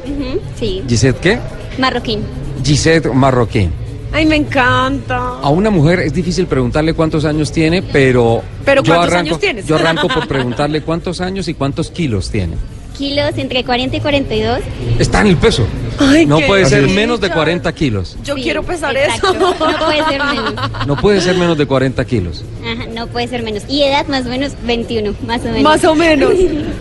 Sí, 0.59 0.83
¿Gisette 0.89 1.21
qué? 1.21 1.39
Marroquín. 1.79 2.21
Gisette 2.65 3.13
Marroquín. 3.13 3.71
Ay, 4.13 4.27
me 4.27 4.37
encanta. 4.37 5.17
A 5.43 5.49
una 5.51 5.71
mujer 5.71 6.01
es 6.01 6.13
difícil 6.13 6.47
preguntarle 6.47 6.95
cuántos 6.95 7.25
años 7.25 7.53
tiene, 7.53 7.83
pero. 7.83 8.43
Pero 8.65 8.83
yo 8.83 8.95
¿cuántos 8.95 9.13
arranco, 9.13 9.29
años 9.31 9.41
tienes? 9.41 9.67
Yo 9.67 9.77
arranco 9.77 10.09
por 10.09 10.27
preguntarle 10.29 10.83
cuántos 10.83 11.21
años 11.21 11.49
y 11.49 11.55
cuántos 11.55 11.91
kilos 11.91 12.31
tiene. 12.31 12.55
Kilos 12.97 13.33
entre 13.37 13.65
40 13.65 13.97
y 13.97 14.01
42. 14.01 14.61
Está 14.99 15.21
en 15.21 15.29
el 15.29 15.37
peso. 15.37 15.67
Ay, 16.01 16.27
no 16.27 16.39
puede 16.41 16.65
ser 16.67 16.85
es. 16.85 16.93
menos 16.93 17.21
de 17.21 17.27
bella. 17.29 17.35
40 17.35 17.73
kilos. 17.73 18.17
Yo 18.25 18.35
Sí, 18.37 18.43
quiero 18.43 18.63
pesar 18.63 18.97
exacto. 18.97 19.31
eso. 19.33 19.39
No 19.49 19.55
puede 19.87 20.05
ser 20.05 20.25
menos. 20.25 20.55
No 20.87 20.97
puede 20.97 21.21
ser 21.21 21.37
menos 21.37 21.59
de 21.59 21.67
40 21.67 22.05
kilos. 22.05 22.45
Ajá, 22.65 22.87
no 22.95 23.07
puede 23.09 23.29
ser 23.29 23.43
menos. 23.43 23.63
Y 23.69 23.83
edad 23.83 24.07
más 24.09 24.27
o 24.27 24.29
menos 24.29 24.53
21, 24.65 25.15
más 25.27 25.41
o 25.43 25.45
menos. 25.45 25.63
Más 25.63 25.85
o 25.85 25.95
menos. 25.95 26.33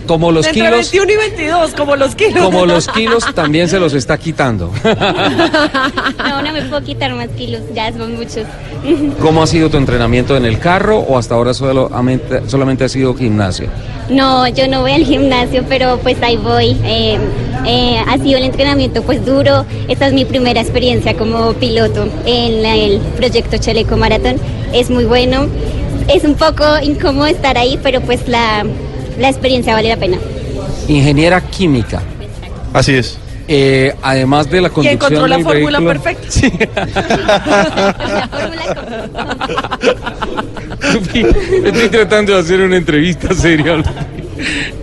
Como 0.06 0.30
los 0.32 0.46
Entre 0.46 0.62
kilos. 0.62 0.90
21 0.92 1.12
y 1.12 1.16
22, 1.16 1.74
como 1.74 1.96
los 1.96 2.14
kilos. 2.14 2.42
Como 2.42 2.66
los 2.66 2.88
kilos 2.88 3.24
también 3.34 3.68
se 3.68 3.78
los 3.78 3.94
está 3.94 4.18
quitando. 4.18 4.70
No, 6.18 6.42
no 6.42 6.52
me 6.52 6.62
puedo 6.62 6.82
quitar 6.82 7.14
más 7.14 7.28
kilos, 7.36 7.62
ya 7.74 7.92
son 7.92 8.16
muchos. 8.16 8.44
¿Cómo 9.20 9.42
ha 9.42 9.46
sido 9.46 9.70
tu 9.70 9.76
entrenamiento 9.76 10.36
en 10.36 10.44
el 10.44 10.58
carro 10.58 10.98
o 10.98 11.18
hasta 11.18 11.34
ahora 11.34 11.54
solamente, 11.54 12.42
solamente 12.48 12.84
ha 12.84 12.88
sido 12.88 13.14
gimnasio? 13.14 13.68
No, 14.08 14.46
yo 14.48 14.68
no 14.68 14.82
voy 14.82 14.92
al 14.92 15.04
gimnasio, 15.04 15.64
pero 15.68 15.98
pues 15.98 16.20
ahí 16.22 16.36
voy. 16.36 16.76
Eh, 16.84 17.18
eh, 17.66 17.98
ha 18.06 18.16
sido 18.18 18.38
el 18.38 18.44
entrenamiento 18.44 19.02
pues 19.08 19.24
duro. 19.24 19.64
Esta 19.88 20.06
es 20.08 20.12
mi 20.12 20.26
primera 20.26 20.60
experiencia 20.60 21.14
como 21.16 21.54
piloto 21.54 22.06
en 22.26 22.62
la- 22.62 22.76
el 22.76 22.98
proyecto 23.16 23.56
Chaleco 23.56 23.96
Maratón. 23.96 24.36
Es 24.74 24.90
muy 24.90 25.04
bueno. 25.06 25.46
Es 26.14 26.24
un 26.24 26.34
poco 26.34 26.62
incómodo 26.82 27.26
estar 27.26 27.56
ahí, 27.56 27.78
pero 27.82 28.02
pues 28.02 28.28
la, 28.28 28.66
la 29.18 29.28
experiencia 29.30 29.72
vale 29.72 29.88
la 29.88 29.96
pena. 29.96 30.18
Ingeniera 30.88 31.40
química. 31.40 32.02
Así 32.74 32.96
es. 32.96 33.16
Eh, 33.48 33.94
además 34.02 34.50
de 34.50 34.60
la 34.60 34.68
Y 34.68 34.72
conducción 34.72 34.94
encontró 35.14 35.26
la 35.26 35.38
fórmula 35.38 35.80
vehículo- 35.80 36.02
perfecta. 36.02 36.30
Sí. 36.30 36.52
La 36.76 38.28
fórmula 38.30 39.36
Lupi, 40.92 41.20
Estoy 41.64 41.88
tratando 41.88 42.34
de 42.34 42.40
hacer 42.40 42.60
una 42.60 42.76
entrevista 42.76 43.34
seria. 43.34 43.82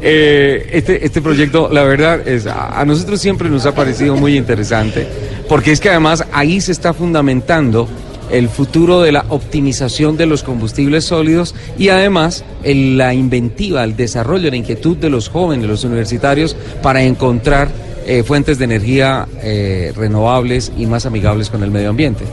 Eh, 0.02 0.70
este, 0.74 1.06
este 1.06 1.22
proyecto, 1.22 1.70
la 1.72 1.84
verdad, 1.84 2.28
es, 2.28 2.46
a, 2.46 2.84
nosotros 2.86 3.20
siempre 3.20 3.50
nos 3.50 3.66
ha 3.66 3.74
parecido 3.74 4.16
muy 4.16 4.38
interesante, 4.38 5.08
porque 5.50 5.72
es 5.72 5.80
que 5.80 5.90
además 5.90 6.26
ahí 6.32 6.62
se 6.62 6.72
está 6.72 6.94
fundamentando 6.94 7.88
el 8.30 8.50
futuro 8.50 9.02
de 9.02 9.12
la 9.12 9.26
optimización 9.30 10.18
de 10.18 10.26
los 10.26 10.44
combustibles 10.44 11.06
sólidos 11.06 11.56
y 11.78 11.90
además 11.90 12.44
la 12.64 13.14
inventiva, 13.14 13.84
el 13.84 13.96
desarrollo, 13.96 14.50
la 14.50 14.58
inquietud 14.58 14.98
de 14.98 15.10
los 15.10 15.30
jóvenes, 15.30 15.68
los 15.68 15.84
universitarios, 15.84 16.56
para 16.82 17.04
encontrar 17.04 17.70
eh, 18.06 18.24
fuentes 18.24 18.58
de 18.60 18.66
energía 18.66 19.28
eh, 19.42 19.94
renovables 19.96 20.72
y 20.78 20.86
más 20.86 21.06
amigables 21.06 21.50
con 21.50 21.64
el 21.64 21.72
medio 21.72 21.90
ambiente. 21.90 22.26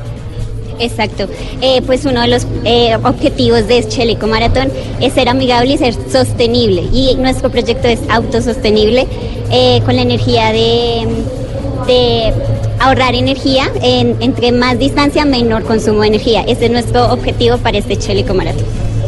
Exacto. 0.79 1.27
Eh, 1.61 1.83
pues 1.87 2.05
uno 2.05 2.21
de 2.23 2.29
los 2.29 2.47
eh, 2.65 2.97
objetivos 3.05 3.67
de 3.69 3.87
Cheleco 3.87 4.27
Maratón 4.27 4.71
es 5.01 5.13
ser 5.13 5.29
amigable 5.29 5.75
y 5.75 5.79
ser 5.79 5.95
sostenible. 6.11 6.83
Y 6.93 7.15
nuestro 7.17 7.51
proyecto 7.51 7.89
es 7.89 8.01
autosostenible 8.09 9.07
eh, 9.51 9.81
con 9.85 9.97
la 9.97 10.03
energía 10.03 10.53
de, 10.53 12.33
ahorrar 12.81 13.15
energía. 13.15 13.71
En- 13.83 14.17
entre 14.21 14.53
más 14.53 14.79
distancia, 14.79 15.25
menor 15.25 15.63
consumo 15.65 16.01
de 16.03 16.09
energía. 16.09 16.43
Ese 16.47 16.67
es 16.67 16.71
nuestro 16.71 17.13
objetivo 17.13 17.59
para 17.59 17.79
este 17.79 17.97
Cheleco 17.97 18.35
Maratón. 18.35 18.65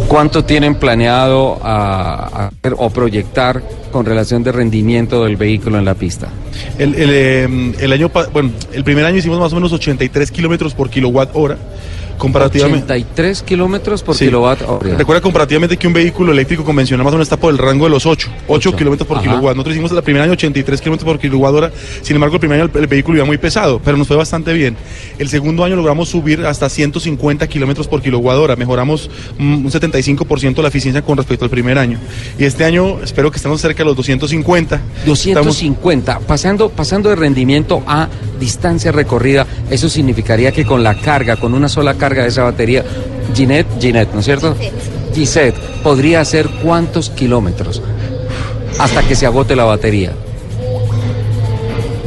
¿Cuánto 0.08 0.44
tienen 0.44 0.76
planeado 0.76 1.58
a- 1.62 2.28
a 2.32 2.46
hacer 2.48 2.74
o 2.78 2.90
proyectar 2.90 3.62
con 3.90 4.04
relación 4.06 4.42
de 4.44 4.52
rendimiento 4.52 5.24
del 5.24 5.36
vehículo 5.36 5.78
en 5.78 5.84
la 5.84 5.94
pista? 5.94 6.28
El, 6.78 6.94
el, 6.94 7.10
eh, 7.12 7.72
el 7.80 7.92
año, 7.92 8.10
bueno, 8.32 8.50
el 8.72 8.84
primer 8.84 9.04
año 9.06 9.16
hicimos 9.18 9.40
más 9.40 9.52
o 9.52 9.56
menos 9.56 9.72
83 9.72 10.30
kilómetros 10.30 10.74
por 10.74 10.88
kilowatt 10.88 11.30
hora. 11.34 11.56
Comparativamente. 12.18 12.84
83 12.92 13.42
kilómetros 13.42 14.02
por 14.02 14.14
Sí. 14.16 14.26
kilowatt. 14.26 14.60
Recuerda 14.96 15.20
comparativamente 15.20 15.76
que 15.76 15.86
un 15.86 15.92
vehículo 15.92 16.32
eléctrico 16.32 16.64
convencional 16.64 17.04
más 17.04 17.12
o 17.12 17.16
menos 17.16 17.26
está 17.26 17.36
por 17.36 17.52
el 17.52 17.58
rango 17.58 17.84
de 17.84 17.90
los 17.90 18.06
8, 18.06 18.28
8 18.46 18.70
Ocho. 18.70 18.76
kilómetros 18.78 19.06
por 19.06 19.18
Ajá. 19.18 19.26
kilowatt. 19.26 19.54
Nosotros 19.56 19.74
hicimos 19.74 19.92
el 19.92 20.02
primer 20.02 20.22
año 20.22 20.32
83 20.32 20.80
kilómetros 20.80 21.04
por 21.06 21.18
kilowatt 21.18 21.54
hora. 21.54 21.72
Sin 22.02 22.16
embargo, 22.16 22.36
el 22.36 22.40
primer 22.40 22.60
año 22.60 22.70
el, 22.72 22.80
el 22.80 22.86
vehículo 22.86 23.18
iba 23.18 23.26
muy 23.26 23.38
pesado, 23.38 23.80
pero 23.84 23.96
nos 23.96 24.06
fue 24.06 24.16
bastante 24.16 24.52
bien. 24.52 24.76
El 25.18 25.28
segundo 25.28 25.64
año 25.64 25.76
logramos 25.76 26.08
subir 26.08 26.44
hasta 26.46 26.68
150 26.68 27.46
kilómetros 27.48 27.86
por 27.88 28.00
kilowatt 28.02 28.36
hora. 28.36 28.56
Mejoramos 28.56 29.10
mm, 29.38 29.64
un 29.66 29.70
75% 29.70 30.62
la 30.62 30.68
eficiencia 30.68 31.02
con 31.02 31.16
respecto 31.16 31.44
al 31.44 31.50
primer 31.50 31.78
año. 31.78 31.98
Y 32.38 32.44
este 32.44 32.64
año 32.64 33.00
espero 33.02 33.30
que 33.30 33.36
estemos 33.36 33.60
cerca 33.60 33.78
de 33.78 33.86
los 33.86 33.96
250. 33.96 34.76
Estamos- 34.76 35.04
250, 35.04 36.20
pasando, 36.20 36.68
pasando 36.70 37.08
de 37.08 37.16
rendimiento 37.16 37.82
a 37.86 38.08
distancia 38.38 38.92
recorrida, 38.92 39.46
eso 39.70 39.88
significaría 39.88 40.52
que 40.52 40.64
con 40.64 40.82
la 40.82 40.94
carga, 41.00 41.36
con 41.36 41.54
una 41.54 41.68
sola 41.68 41.94
carga 41.94 42.03
de 42.12 42.28
esa 42.28 42.42
batería, 42.44 42.84
Ginette, 43.34 43.66
Ginette, 43.80 44.12
¿no 44.12 44.20
es 44.20 44.26
cierto? 44.26 44.54
Gisette, 45.14 45.56
podría 45.82 46.20
hacer 46.20 46.48
cuántos 46.62 47.10
kilómetros 47.10 47.80
hasta 48.78 49.02
que 49.02 49.14
se 49.14 49.26
agote 49.26 49.54
la 49.56 49.64
batería. 49.64 50.12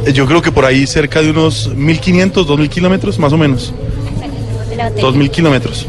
Eh, 0.06 0.12
Yo 0.12 0.26
creo 0.26 0.42
que 0.42 0.52
por 0.52 0.64
ahí 0.64 0.86
cerca 0.86 1.20
de 1.22 1.30
unos 1.30 1.74
1500, 1.74 2.46
2000 2.46 2.70
kilómetros, 2.70 3.18
más 3.18 3.32
o 3.32 3.38
menos. 3.38 3.72
De 4.68 4.76
la 4.76 4.84
batería. 4.84 5.02
2000 5.04 5.30
kilómetros. 5.30 5.86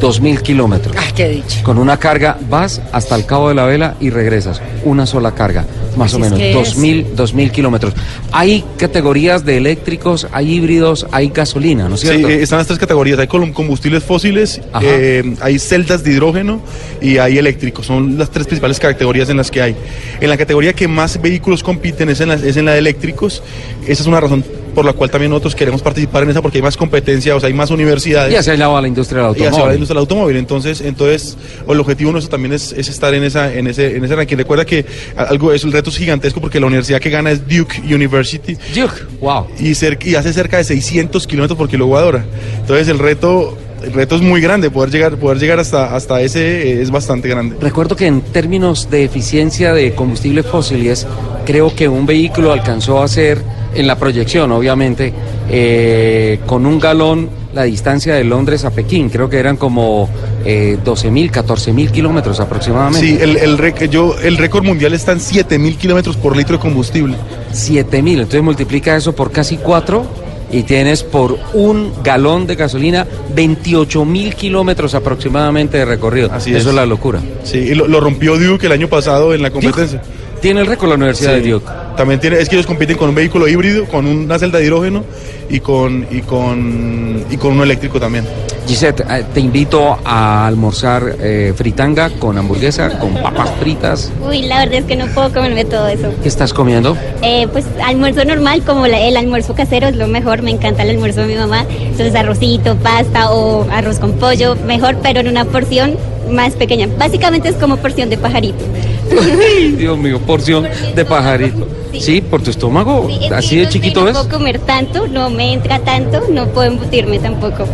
2000 0.00 0.42
kilómetros. 0.42 0.94
Ay, 0.98 1.12
qué 1.14 1.28
dicha. 1.28 1.62
Con 1.62 1.78
una 1.78 1.96
carga 1.98 2.38
vas 2.48 2.80
hasta 2.92 3.14
el 3.16 3.26
cabo 3.26 3.48
de 3.48 3.54
la 3.54 3.64
vela 3.66 3.94
y 4.00 4.10
regresas. 4.10 4.60
Una 4.84 5.06
sola 5.06 5.32
carga, 5.34 5.64
más 5.96 6.12
o 6.14 6.16
Así 6.16 6.22
menos. 6.22 6.38
que 6.38 6.50
es. 6.50 6.54
2000, 6.54 7.16
2000 7.16 7.50
kilómetros. 7.50 7.94
Hay 8.32 8.64
categorías 8.76 9.44
de 9.44 9.56
eléctricos, 9.56 10.26
hay 10.32 10.52
híbridos, 10.54 11.06
hay 11.10 11.28
gasolina, 11.30 11.88
¿no 11.88 11.96
es 11.96 12.02
Sí, 12.02 12.08
cierto? 12.08 12.28
eh, 12.28 12.42
están 12.42 12.58
las 12.58 12.66
tres 12.66 12.78
categorías. 12.78 13.18
Hay 13.18 13.26
combustibles 13.26 14.04
fósiles, 14.04 14.60
eh, 14.82 15.34
hay 15.40 15.58
celdas 15.58 16.04
de 16.04 16.12
hidrógeno 16.12 16.60
y 17.00 17.18
hay 17.18 17.38
eléctricos. 17.38 17.86
Son 17.86 18.18
las 18.18 18.30
tres 18.30 18.46
principales 18.46 18.78
categorías 18.78 19.28
en 19.30 19.36
las 19.36 19.50
que 19.50 19.62
hay. 19.62 19.76
En 20.20 20.28
la 20.30 20.36
categoría 20.36 20.72
que 20.72 20.86
más 20.88 21.20
vehículos 21.20 21.62
compiten 21.62 22.08
es 22.08 22.20
en 22.20 22.28
la, 22.28 22.34
es 22.34 22.56
en 22.56 22.64
la 22.64 22.72
de 22.72 22.78
eléctricos. 22.78 23.42
Esa 23.86 24.02
es 24.02 24.06
una 24.06 24.20
razón 24.20 24.44
por 24.78 24.84
la 24.84 24.92
cual 24.92 25.10
también 25.10 25.30
nosotros 25.30 25.56
queremos 25.56 25.82
participar 25.82 26.22
en 26.22 26.30
esa 26.30 26.40
porque 26.40 26.58
hay 26.58 26.62
más 26.62 26.76
competencia, 26.76 27.34
o 27.34 27.40
sea, 27.40 27.48
hay 27.48 27.52
más 27.52 27.68
universidades. 27.72 28.32
Ya 28.32 28.44
se 28.44 28.52
hallaba 28.52 28.80
la 28.80 28.86
industria 28.86 29.22
del 29.22 29.30
y 29.30 29.32
hacia 29.32 29.42
la 29.42 29.48
automóvil. 29.48 29.74
industria 29.74 29.94
del 29.94 30.00
automóvil. 30.02 30.36
Entonces, 30.36 30.80
entonces 30.82 31.36
el 31.68 31.80
objetivo 31.80 32.12
nuestro 32.12 32.30
también 32.30 32.52
es, 32.52 32.70
es 32.70 32.88
estar 32.88 33.12
en 33.12 33.24
esa, 33.24 33.52
en 33.52 33.66
ese, 33.66 33.96
en 33.96 34.04
ese 34.04 34.14
ranking. 34.14 34.36
Recuerda 34.36 34.64
que 34.64 34.86
algo 35.16 35.52
es 35.52 35.64
el 35.64 35.72
reto 35.72 35.90
es 35.90 35.96
gigantesco 35.96 36.40
porque 36.40 36.60
la 36.60 36.66
universidad 36.66 37.00
que 37.00 37.10
gana 37.10 37.32
es 37.32 37.40
Duke 37.48 37.82
University 37.92 38.56
Duke, 38.72 38.94
wow. 39.20 39.48
y, 39.58 39.72
y 40.10 40.14
hace 40.14 40.32
cerca 40.32 40.58
de 40.58 40.62
600 40.62 41.26
kilómetros 41.26 41.58
por 41.58 41.68
kilowatt. 41.68 42.22
Entonces 42.60 42.86
el 42.86 43.00
reto 43.00 43.58
el 43.82 43.92
reto 43.92 44.14
es 44.14 44.22
muy 44.22 44.40
grande, 44.40 44.70
poder 44.70 44.90
llegar, 44.90 45.16
poder 45.16 45.38
llegar 45.38 45.58
hasta, 45.58 45.94
hasta 45.94 46.20
ese 46.20 46.70
eh, 46.70 46.82
es 46.82 46.90
bastante 46.92 47.28
grande. 47.28 47.56
Recuerdo 47.60 47.96
que 47.96 48.06
en 48.06 48.20
términos 48.20 48.90
de 48.90 49.02
eficiencia 49.04 49.72
de 49.72 49.94
combustibles 49.94 50.46
fósiles, 50.46 51.06
creo 51.44 51.74
que 51.74 51.88
un 51.88 52.06
vehículo 52.06 52.52
alcanzó 52.52 53.00
a 53.00 53.04
hacer, 53.04 53.42
en 53.74 53.86
la 53.86 53.96
proyección 53.96 54.50
obviamente, 54.52 55.12
eh, 55.50 56.40
con 56.46 56.66
un 56.66 56.78
galón 56.78 57.28
la 57.54 57.62
distancia 57.64 58.14
de 58.14 58.24
Londres 58.24 58.64
a 58.64 58.70
Pekín. 58.70 59.08
Creo 59.08 59.28
que 59.28 59.38
eran 59.38 59.56
como 59.56 60.08
eh, 60.44 60.78
12 60.84 61.10
mil, 61.10 61.30
14 61.30 61.72
mil 61.72 61.90
kilómetros 61.90 62.38
aproximadamente. 62.40 63.00
Sí, 63.06 63.18
el, 63.20 63.36
el, 63.36 63.58
rec- 63.58 63.88
yo, 63.88 64.16
el 64.22 64.36
récord 64.36 64.64
mundial 64.64 64.92
está 64.94 65.12
en 65.12 65.20
7000 65.20 65.76
kilómetros 65.76 66.16
por 66.16 66.36
litro 66.36 66.56
de 66.56 66.60
combustible. 66.62 67.16
7 67.52 68.02
mil. 68.02 68.18
Entonces 68.20 68.42
multiplica 68.42 68.96
eso 68.96 69.14
por 69.14 69.32
casi 69.32 69.56
4 69.56 70.28
y 70.52 70.62
tienes 70.62 71.02
por 71.02 71.38
un 71.54 71.92
galón 72.04 72.46
de 72.46 72.54
gasolina 72.54 73.06
28 73.34 74.04
mil 74.04 74.34
kilómetros 74.34 74.94
aproximadamente 74.94 75.78
de 75.78 75.84
recorrido. 75.84 76.30
Así 76.32 76.50
eso 76.50 76.58
es. 76.60 76.66
es 76.66 76.74
la 76.74 76.86
locura. 76.86 77.20
Sí, 77.44 77.58
y 77.58 77.74
lo, 77.74 77.88
lo 77.88 78.00
rompió 78.00 78.38
Duke 78.38 78.66
el 78.66 78.72
año 78.72 78.88
pasado 78.88 79.34
en 79.34 79.42
la 79.42 79.50
competencia. 79.50 80.00
Tiene 80.40 80.60
el 80.60 80.66
récord 80.66 80.90
la 80.90 80.94
Universidad 80.94 81.34
Sí. 81.36 81.40
de 81.42 81.50
Duke. 81.50 81.66
También 81.98 82.20
tiene, 82.20 82.38
es 82.40 82.48
que 82.48 82.54
ellos 82.54 82.66
compiten 82.66 82.96
con 82.96 83.08
un 83.10 83.14
vehículo 83.16 83.48
híbrido, 83.48 83.84
con 83.86 84.06
una 84.06 84.38
celda 84.38 84.58
de 84.58 84.64
hidrógeno 84.66 85.04
y 85.50 85.58
con, 85.60 86.06
y 86.10 86.20
con, 86.22 87.24
y 87.28 87.36
con 87.36 87.52
uno 87.52 87.64
eléctrico 87.64 87.98
también. 87.98 88.24
Gisette, 88.68 89.00
eh, 89.00 89.24
te 89.34 89.40
invito 89.40 89.98
a 90.04 90.46
almorzar 90.46 91.16
eh, 91.20 91.52
fritanga 91.56 92.10
con 92.10 92.38
hamburguesa, 92.38 92.98
con 93.00 93.14
papas 93.14 93.50
fritas. 93.58 94.12
Uy, 94.24 94.42
la 94.42 94.58
verdad 94.60 94.74
es 94.74 94.84
que 94.84 94.94
no 94.94 95.06
puedo 95.08 95.32
comerme 95.32 95.64
todo 95.64 95.88
eso. 95.88 96.12
¿Qué 96.22 96.28
estás 96.28 96.52
comiendo? 96.54 96.96
Eh, 97.22 97.48
pues 97.50 97.64
almuerzo 97.84 98.24
normal, 98.24 98.62
como 98.64 98.86
la- 98.86 99.00
el 99.00 99.16
almuerzo 99.16 99.54
casero 99.54 99.88
es 99.88 99.96
lo 99.96 100.06
mejor, 100.06 100.42
me 100.42 100.50
encanta 100.52 100.84
el 100.84 100.90
almuerzo 100.90 101.22
de 101.22 101.26
mi 101.26 101.34
mamá. 101.36 101.64
Entonces 101.80 102.14
arrocito, 102.14 102.76
pasta 102.76 103.32
o 103.32 103.66
arroz 103.72 103.98
con 103.98 104.12
pollo, 104.12 104.54
mejor, 104.66 104.98
pero 105.02 105.18
en 105.20 105.28
una 105.28 105.44
porción 105.46 105.96
más 106.30 106.52
pequeña. 106.52 106.86
Básicamente 106.98 107.48
es 107.48 107.56
como 107.56 107.78
porción 107.78 108.08
de 108.10 108.18
pajarito. 108.18 108.64
Dios 109.78 109.98
mío, 109.98 110.20
porción 110.20 110.68
de 110.94 111.04
pajarito. 111.04 111.66
Sí. 112.00 112.20
Por 112.20 112.42
tu 112.42 112.50
estómago. 112.50 113.06
Sí, 113.08 113.18
es 113.26 113.32
Así 113.32 113.56
de 113.56 113.64
no 113.64 113.70
chiquito 113.70 114.00
no 114.02 114.08
es. 114.08 114.16
puedo 114.16 114.28
comer 114.28 114.58
tanto, 114.60 115.06
no 115.08 115.30
me 115.30 115.52
entra 115.52 115.78
tanto, 115.80 116.22
no 116.30 116.46
puedo 116.48 116.68
embutirme 116.68 117.18
tampoco. 117.18 117.64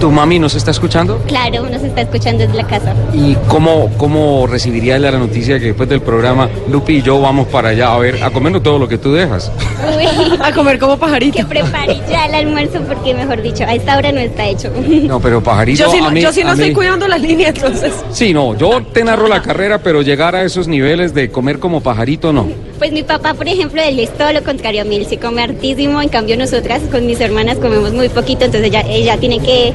¿Tu 0.00 0.10
mami 0.10 0.38
nos 0.40 0.54
está 0.56 0.72
escuchando? 0.72 1.18
Claro, 1.28 1.62
uno 1.62 1.78
se 1.78 1.86
está 1.86 2.00
escuchando 2.00 2.42
desde 2.44 2.56
la 2.56 2.66
casa. 2.66 2.92
¿Y 3.14 3.36
cómo, 3.46 3.88
cómo 3.96 4.46
recibiría 4.48 4.98
la 4.98 5.12
noticia 5.12 5.60
que 5.60 5.66
después 5.66 5.88
del 5.88 6.00
programa 6.00 6.48
Lupi 6.68 6.94
y 6.96 7.02
yo 7.02 7.20
vamos 7.20 7.46
para 7.48 7.68
allá 7.68 7.94
a 7.94 7.98
ver, 7.98 8.22
a 8.24 8.30
comernos 8.30 8.62
todo 8.64 8.78
lo 8.80 8.88
que 8.88 8.98
tú 8.98 9.12
dejas? 9.12 9.52
Uy, 9.96 10.38
A 10.42 10.52
comer 10.52 10.78
como 10.80 10.96
pajarito. 10.98 11.36
que 11.38 11.44
prepare 11.44 12.00
ya 12.10 12.26
el 12.26 12.34
almuerzo 12.34 12.80
porque, 12.88 13.14
mejor 13.14 13.42
dicho, 13.42 13.62
a 13.64 13.74
esta 13.74 13.96
hora 13.96 14.10
no 14.10 14.18
está 14.20 14.46
hecho. 14.46 14.70
No, 15.02 15.20
pero 15.20 15.42
pajarito. 15.42 15.84
Yo 15.84 15.90
sí, 15.90 15.98
a 15.98 16.02
no, 16.02 16.10
mí- 16.10 16.20
yo 16.20 16.32
sí 16.32 16.42
no 16.42 16.50
a 16.50 16.52
estoy 16.52 16.68
mí- 16.70 16.74
cuidando 16.74 17.06
la 17.06 17.18
línea, 17.18 17.48
entonces. 17.50 17.92
Sí, 18.10 18.32
no, 18.32 18.56
yo 18.56 18.82
te 18.92 19.04
narro 19.04 19.28
la 19.28 19.40
carrera, 19.42 19.78
pero 19.78 20.02
llegar 20.02 20.34
a 20.34 20.42
esos 20.42 20.66
niveles 20.68 21.14
de 21.14 21.30
comer 21.30 21.58
como 21.60 21.80
pajarito, 21.80 22.32
no. 22.32 22.46
Pues 22.82 22.90
mi 22.90 23.04
papá, 23.04 23.34
por 23.34 23.46
ejemplo, 23.46 23.80
él 23.80 24.00
es 24.00 24.10
todo 24.18 24.32
lo 24.32 24.42
contrario 24.42 24.82
a 24.82 24.84
mí, 24.84 24.96
él 24.96 25.06
sí 25.08 25.16
come 25.16 25.40
hartísimo, 25.40 26.02
en 26.02 26.08
cambio 26.08 26.36
nosotras 26.36 26.82
con 26.90 27.06
mis 27.06 27.20
hermanas 27.20 27.58
comemos 27.58 27.92
muy 27.92 28.08
poquito, 28.08 28.44
entonces 28.44 28.70
ella, 28.70 28.80
ella 28.88 29.16
tiene 29.18 29.38
que 29.38 29.72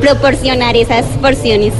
proporcionar 0.00 0.76
esas 0.76 1.04
porciones. 1.20 1.72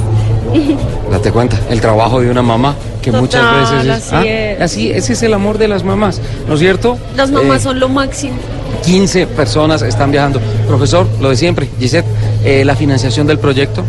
Date 1.11 1.31
cuenta, 1.31 1.57
el 1.69 1.79
trabajo 1.79 2.19
de 2.19 2.29
una 2.29 2.41
mamá 2.41 2.75
que 3.01 3.09
Total, 3.09 3.21
muchas 3.21 3.71
veces 3.71 3.85
es, 3.85 3.89
así 4.11 4.15
¿Ah? 4.15 4.25
es. 4.25 4.61
así, 4.61 4.91
ese 4.91 5.13
es 5.13 5.23
el 5.23 5.33
amor 5.33 5.57
de 5.59 5.69
las 5.69 5.85
mamás, 5.85 6.19
¿no 6.45 6.55
es 6.55 6.59
cierto? 6.59 6.97
Las 7.15 7.31
mamás 7.31 7.61
Eh, 7.61 7.63
son 7.63 7.79
lo 7.79 7.87
máximo. 7.87 8.35
15 8.83 9.27
personas 9.27 9.81
están 9.81 10.11
viajando. 10.11 10.39
Profesor, 10.67 11.07
lo 11.21 11.29
de 11.29 11.35
siempre, 11.35 11.67
Gisette, 11.79 12.05
eh, 12.43 12.63
la 12.65 12.75
financiación 12.75 13.27
del 13.27 13.39
proyecto. 13.39 13.83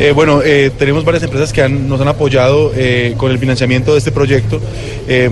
Eh, 0.00 0.12
bueno, 0.12 0.42
eh, 0.44 0.70
tenemos 0.78 1.04
varias 1.04 1.24
empresas 1.24 1.52
que 1.52 1.60
han- 1.60 1.88
nos 1.88 2.00
han 2.00 2.06
apoyado 2.06 2.70
eh, 2.76 3.14
con 3.16 3.32
el 3.32 3.38
financiamiento 3.40 3.92
de 3.92 3.98
este 3.98 4.12
proyecto 4.12 4.60
eh, 5.08 5.28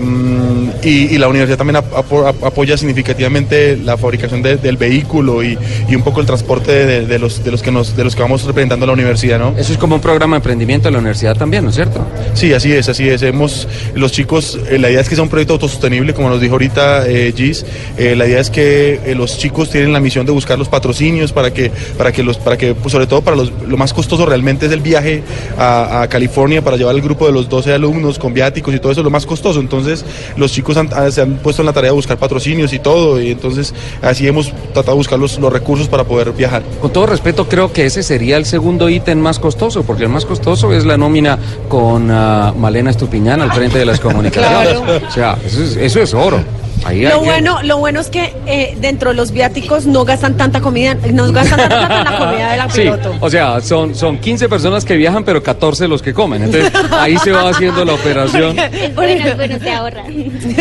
y, 0.83 0.89
y 1.15 1.17
la 1.17 1.29
universidad 1.29 1.57
también 1.57 1.77
ap- 1.77 1.93
apo- 1.93 2.27
ap- 2.27 2.43
apoya 2.43 2.75
significativamente 2.75 3.77
la 3.77 3.95
fabricación 3.95 4.41
de- 4.41 4.57
del 4.57 4.75
vehículo 4.75 5.41
y, 5.41 5.57
y 5.87 5.95
un 5.95 6.01
poco 6.01 6.19
el 6.19 6.25
transporte 6.25 6.71
de, 6.85 7.05
de 7.05 7.17
los, 7.19 7.45
de, 7.45 7.51
los 7.51 7.61
que 7.61 7.71
nos, 7.71 7.95
de 7.95 8.03
los 8.03 8.13
que 8.13 8.21
vamos 8.21 8.43
representando 8.43 8.83
a 8.83 8.87
la 8.87 8.93
universidad, 8.93 9.39
¿no? 9.39 9.55
Eso 9.57 9.71
es 9.71 9.77
como 9.77 9.95
un 9.95 10.01
programa 10.01 10.35
de 10.35 10.39
emprendimiento 10.39 10.89
de 10.89 10.91
la 10.91 10.97
universidad 10.99 11.37
también, 11.37 11.63
¿no 11.63 11.69
es 11.69 11.75
cierto? 11.75 12.05
Sí, 12.33 12.51
así 12.53 12.73
es, 12.73 12.89
así 12.89 13.07
es. 13.07 13.21
Hemos, 13.21 13.69
los 13.95 14.11
chicos, 14.11 14.59
la 14.69 14.89
idea 14.89 14.99
es 14.99 15.07
que 15.07 15.15
sea 15.15 15.23
un 15.23 15.29
proyecto 15.29 15.53
autosostenible, 15.53 16.13
como 16.13 16.27
nos 16.29 16.41
dijo 16.41 16.55
ahorita 16.55 17.05
Gis. 17.35 17.65
La 17.97 18.27
idea 18.27 18.41
es 18.41 18.49
que 18.49 18.96
eh, 19.05 19.15
los 19.15 19.37
chicos 19.37 19.69
tienen 19.69 19.93
la 19.93 19.99
misión 19.99 20.25
de 20.25 20.31
buscar 20.31 20.57
los 20.57 20.67
patrocinios 20.69 21.31
para 21.31 21.53
que, 21.53 21.71
para 21.97 22.11
que 22.11 22.23
los, 22.23 22.37
para 22.37 22.57
que, 22.57 22.73
pues, 22.75 22.91
sobre 22.91 23.07
todo 23.07 23.21
para 23.21 23.35
los, 23.37 23.51
lo 23.67 23.77
más 23.77 23.93
costoso 23.93 24.25
realmente 24.25 24.65
es 24.67 24.71
el 24.71 24.81
viaje 24.81 25.23
a, 25.57 26.01
a 26.03 26.07
California 26.09 26.61
para 26.63 26.77
llevar 26.77 26.95
el 26.95 27.01
grupo 27.01 27.25
de 27.25 27.31
los 27.33 27.49
12 27.49 27.73
alumnos 27.73 28.19
con 28.19 28.33
viáticos 28.33 28.73
y 28.73 28.79
todo 28.79 28.91
eso 28.91 29.01
es 29.01 29.05
lo 29.05 29.09
más 29.11 29.25
costoso. 29.25 29.59
Entonces, 29.59 30.05
los 30.35 30.51
chicos 30.51 30.77
han- 30.77 31.11
se 31.11 31.21
han 31.21 31.35
puesto 31.37 31.61
en 31.61 31.65
la 31.67 31.73
tarea 31.73 31.91
de 31.91 31.95
buscar 31.95 32.17
patrocinios 32.17 32.73
y 32.73 32.79
todo, 32.79 33.21
y 33.21 33.31
entonces 33.31 33.73
así 34.01 34.27
hemos 34.27 34.51
tratado 34.73 34.91
de 34.91 34.97
buscar 34.97 35.19
los, 35.19 35.37
los 35.39 35.51
recursos 35.51 35.87
para 35.87 36.03
poder 36.03 36.31
viajar. 36.31 36.63
Con 36.81 36.91
todo 36.91 37.05
respeto, 37.05 37.47
creo 37.47 37.71
que 37.73 37.85
ese 37.85 38.03
sería 38.03 38.37
el 38.37 38.45
segundo 38.45 38.89
ítem 38.89 39.19
más 39.19 39.39
costoso, 39.39 39.83
porque 39.83 40.03
el 40.03 40.09
más 40.09 40.25
costoso 40.25 40.73
es 40.73 40.85
la 40.85 40.97
nómina 40.97 41.37
con 41.69 42.09
ah, 42.11 42.53
Malena 42.57 42.91
Estupiñán 42.91 43.41
al 43.41 43.51
frente 43.51 43.77
de 43.79 43.85
las 43.85 43.99
comunicaciones. 44.07 44.77
O 45.07 45.11
sea, 45.11 45.37
eso 45.45 45.63
es, 45.63 45.75
eso 45.75 46.01
es 46.01 46.13
oro. 46.13 46.39
Ahí 46.85 47.01
Lo 47.01 47.19
bueno, 47.21 47.61
lo 47.63 47.79
bueno 47.79 47.99
es 47.99 48.09
que 48.09 48.33
eh, 48.45 48.76
dentro 48.81 49.11
de 49.11 49.15
los 49.15 49.31
viáticos 49.31 49.85
no 49.85 50.05
gastan 50.05 50.37
tanta 50.37 50.61
comida, 50.61 50.95
no 51.13 51.31
gastan 51.31 51.59
tanta 51.59 51.87
plata 51.87 51.97
en 51.99 52.05
la 52.05 52.17
comida 52.29 52.51
de 52.51 52.57
la 52.57 52.69
Sí, 52.69 52.81
piloto. 52.81 53.15
o 53.19 53.29
sea, 53.29 53.61
son, 53.61 53.95
son 53.95 54.17
15 54.19 54.49
personas 54.49 54.85
que 54.85 54.95
viajan, 54.95 55.23
pero 55.23 55.41
14 55.43 55.87
los 55.87 56.01
que 56.01 56.13
comen. 56.13 56.43
Entonces, 56.43 56.71
ahí 56.91 57.17
se 57.17 57.31
va 57.31 57.49
haciendo 57.49 57.83
la 57.85 57.93
operación. 57.93 58.55
Bueno, 58.95 59.35
bueno, 59.35 59.57
se 59.59 59.71
ahorra. 59.71 60.03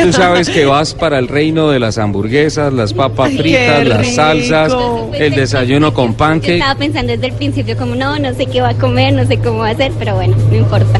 Tú 0.03 0.13
sabes 0.13 0.49
que 0.51 0.65
vas 0.67 0.95
para 0.95 1.19
el 1.19 1.29
reino 1.29 1.71
de 1.71 1.79
las 1.79 1.97
hamburguesas, 1.99 2.73
las 2.73 2.93
papas 2.93 3.33
fritas, 3.33 3.79
qué 3.79 3.85
las 3.85 4.15
salsas, 4.15 4.73
el 5.15 5.35
desayuno 5.35 5.95
con 5.95 6.15
principio- 6.15 6.17
Yo 6.17 6.17
pancake. 6.17 6.55
estaba 6.55 6.75
pensando 6.79 7.13
desde 7.13 7.27
el 7.29 7.33
principio 7.35 7.77
como 7.77 7.95
no, 7.95 8.19
no 8.19 8.35
sé 8.35 8.47
qué 8.47 8.61
va 8.61 8.71
a 8.71 8.75
comer, 8.75 9.13
no 9.15 9.27
sé 9.27 9.39
cómo 9.39 9.59
va 9.61 9.69
a 9.69 9.71
hacer, 9.73 9.93
pero 9.99 10.15
bueno, 10.17 10.37
no 10.51 10.57
importa. 10.57 10.99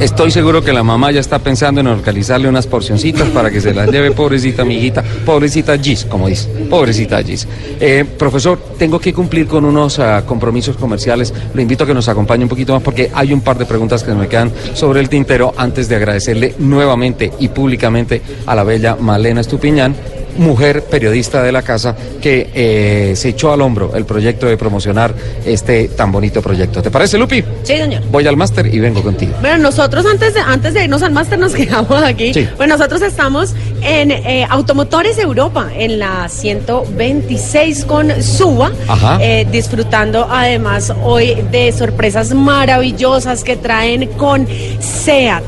Estoy 0.00 0.30
seguro 0.30 0.62
que 0.62 0.72
la 0.72 0.82
mamá 0.82 1.10
ya 1.12 1.20
está 1.20 1.38
pensando 1.38 1.80
en 1.80 1.86
organizarle 1.86 2.48
unas 2.48 2.66
porcioncitas 2.66 3.28
para 3.28 3.50
que 3.50 3.60
se 3.60 3.72
las 3.72 3.90
lleve, 3.90 4.10
pobrecita 4.10 4.62
amiguita, 4.62 5.02
pobrecita 5.24 5.78
Gis, 5.78 6.04
como 6.04 6.28
dice, 6.28 6.48
pobrecita 6.68 7.22
Gis. 7.22 7.46
Eh, 7.80 8.04
profesor, 8.18 8.58
tengo 8.78 8.98
que 8.98 9.12
cumplir 9.12 9.46
con 9.46 9.64
unos 9.64 9.98
ah, 9.98 10.24
compromisos 10.26 10.76
comerciales. 10.76 11.32
Lo 11.54 11.62
invito 11.62 11.84
a 11.84 11.86
que 11.86 11.94
nos 11.94 12.08
acompañe 12.08 12.42
un 12.42 12.48
poquito 12.48 12.74
más 12.74 12.82
porque 12.82 13.10
hay 13.14 13.32
un 13.32 13.40
par 13.40 13.58
de 13.58 13.66
preguntas 13.66 14.02
que 14.02 14.12
me 14.12 14.28
quedan 14.28 14.52
sobre 14.74 15.00
el 15.00 15.08
tintero 15.08 15.54
antes 15.56 15.88
de 15.88 15.96
agradecerle 15.96 16.54
nuevamente 16.58 17.32
y 17.38 17.48
públicamente 17.48 18.22
a 18.46 18.54
la 18.54 18.64
bella 18.64 18.96
Malena 18.96 19.40
Estupiñán 19.40 19.94
mujer 20.38 20.82
periodista 20.84 21.42
de 21.42 21.52
la 21.52 21.62
casa 21.62 21.94
que 22.20 22.50
eh, 22.54 23.12
se 23.16 23.30
echó 23.30 23.52
al 23.52 23.60
hombro 23.60 23.94
el 23.94 24.04
proyecto 24.04 24.46
de 24.46 24.56
promocionar 24.56 25.14
este 25.44 25.88
tan 25.88 26.10
bonito 26.12 26.40
proyecto. 26.42 26.82
¿Te 26.82 26.90
parece, 26.90 27.18
Lupi? 27.18 27.42
Sí, 27.62 27.76
señor. 27.76 28.02
Voy 28.10 28.26
al 28.26 28.36
máster 28.36 28.66
y 28.72 28.78
vengo 28.78 29.02
contigo. 29.02 29.32
Bueno, 29.40 29.58
nosotros 29.58 30.06
antes 30.06 30.34
de, 30.34 30.40
antes 30.40 30.74
de 30.74 30.84
irnos 30.84 31.02
al 31.02 31.12
máster 31.12 31.38
nos 31.38 31.54
quedamos 31.54 32.02
aquí. 32.02 32.32
Sí. 32.34 32.48
Pues 32.56 32.68
nosotros 32.68 33.02
estamos 33.02 33.54
en 33.82 34.10
eh, 34.10 34.46
Automotores 34.48 35.18
Europa, 35.18 35.68
en 35.76 35.98
la 35.98 36.28
126 36.28 37.84
con 37.84 38.22
Suba, 38.22 38.72
Ajá. 38.88 39.18
eh, 39.20 39.46
disfrutando 39.50 40.26
además 40.30 40.92
hoy 41.02 41.36
de 41.50 41.72
sorpresas 41.72 42.32
maravillosas 42.34 43.44
que 43.44 43.56
traen 43.56 44.06
con 44.16 44.46
SEAT. 44.80 45.42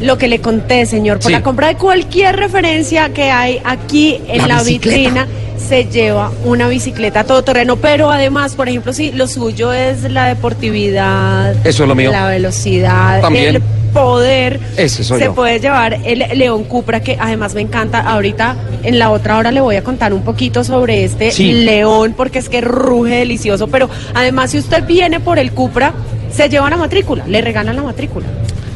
Lo 0.00 0.16
que 0.18 0.28
le 0.28 0.40
conté, 0.40 0.86
señor, 0.86 1.18
por 1.18 1.26
Sí. 1.26 1.32
la 1.32 1.42
compra 1.42 1.68
de 1.68 1.76
cualquier 1.76 2.36
referencia 2.36 3.10
que 3.10 3.30
hay 3.30 3.60
aquí 3.64 4.20
en 4.28 4.48
La 4.48 4.62
vitrina 4.62 5.26
se 5.58 5.84
lleva 5.84 6.32
una 6.44 6.68
bicicleta 6.68 7.24
todoterreno, 7.24 7.76
pero 7.76 8.10
además, 8.10 8.54
por 8.54 8.68
ejemplo, 8.68 8.92
si 8.94 9.12
lo 9.12 9.26
suyo 9.26 9.72
es 9.72 10.02
la 10.10 10.26
deportividad, 10.26 11.54
Eso 11.66 11.82
es 11.82 11.88
lo 11.88 11.94
mío. 11.94 12.10
la 12.10 12.28
velocidad, 12.28 13.20
También. 13.20 13.56
el 13.56 13.62
poder, 13.92 14.58
Ese 14.76 15.04
soy 15.04 15.18
se 15.18 15.24
yo. 15.26 15.34
puede 15.34 15.60
llevar 15.60 15.98
el 16.04 16.24
León 16.38 16.64
Cupra, 16.64 17.00
que 17.00 17.16
además 17.20 17.54
me 17.54 17.60
encanta. 17.60 18.00
Ahorita, 18.00 18.56
en 18.82 18.98
la 18.98 19.10
otra 19.10 19.36
hora, 19.36 19.50
le 19.52 19.60
voy 19.60 19.76
a 19.76 19.84
contar 19.84 20.12
un 20.14 20.22
poquito 20.22 20.64
sobre 20.64 21.04
este 21.04 21.30
Sí. 21.32 21.52
León, 21.52 22.14
porque 22.16 22.38
es 22.38 22.48
que 22.48 22.60
ruge 22.62 23.16
delicioso, 23.16 23.68
pero 23.68 23.90
además, 24.14 24.52
si 24.52 24.58
usted 24.58 24.84
viene 24.86 25.20
por 25.20 25.38
el 25.38 25.52
Cupra, 25.52 25.92
se 26.32 26.48
lleva 26.48 26.70
la 26.70 26.76
matrícula, 26.76 27.24
le 27.26 27.40
regalan 27.42 27.76
la 27.76 27.82
matrícula. 27.82 28.26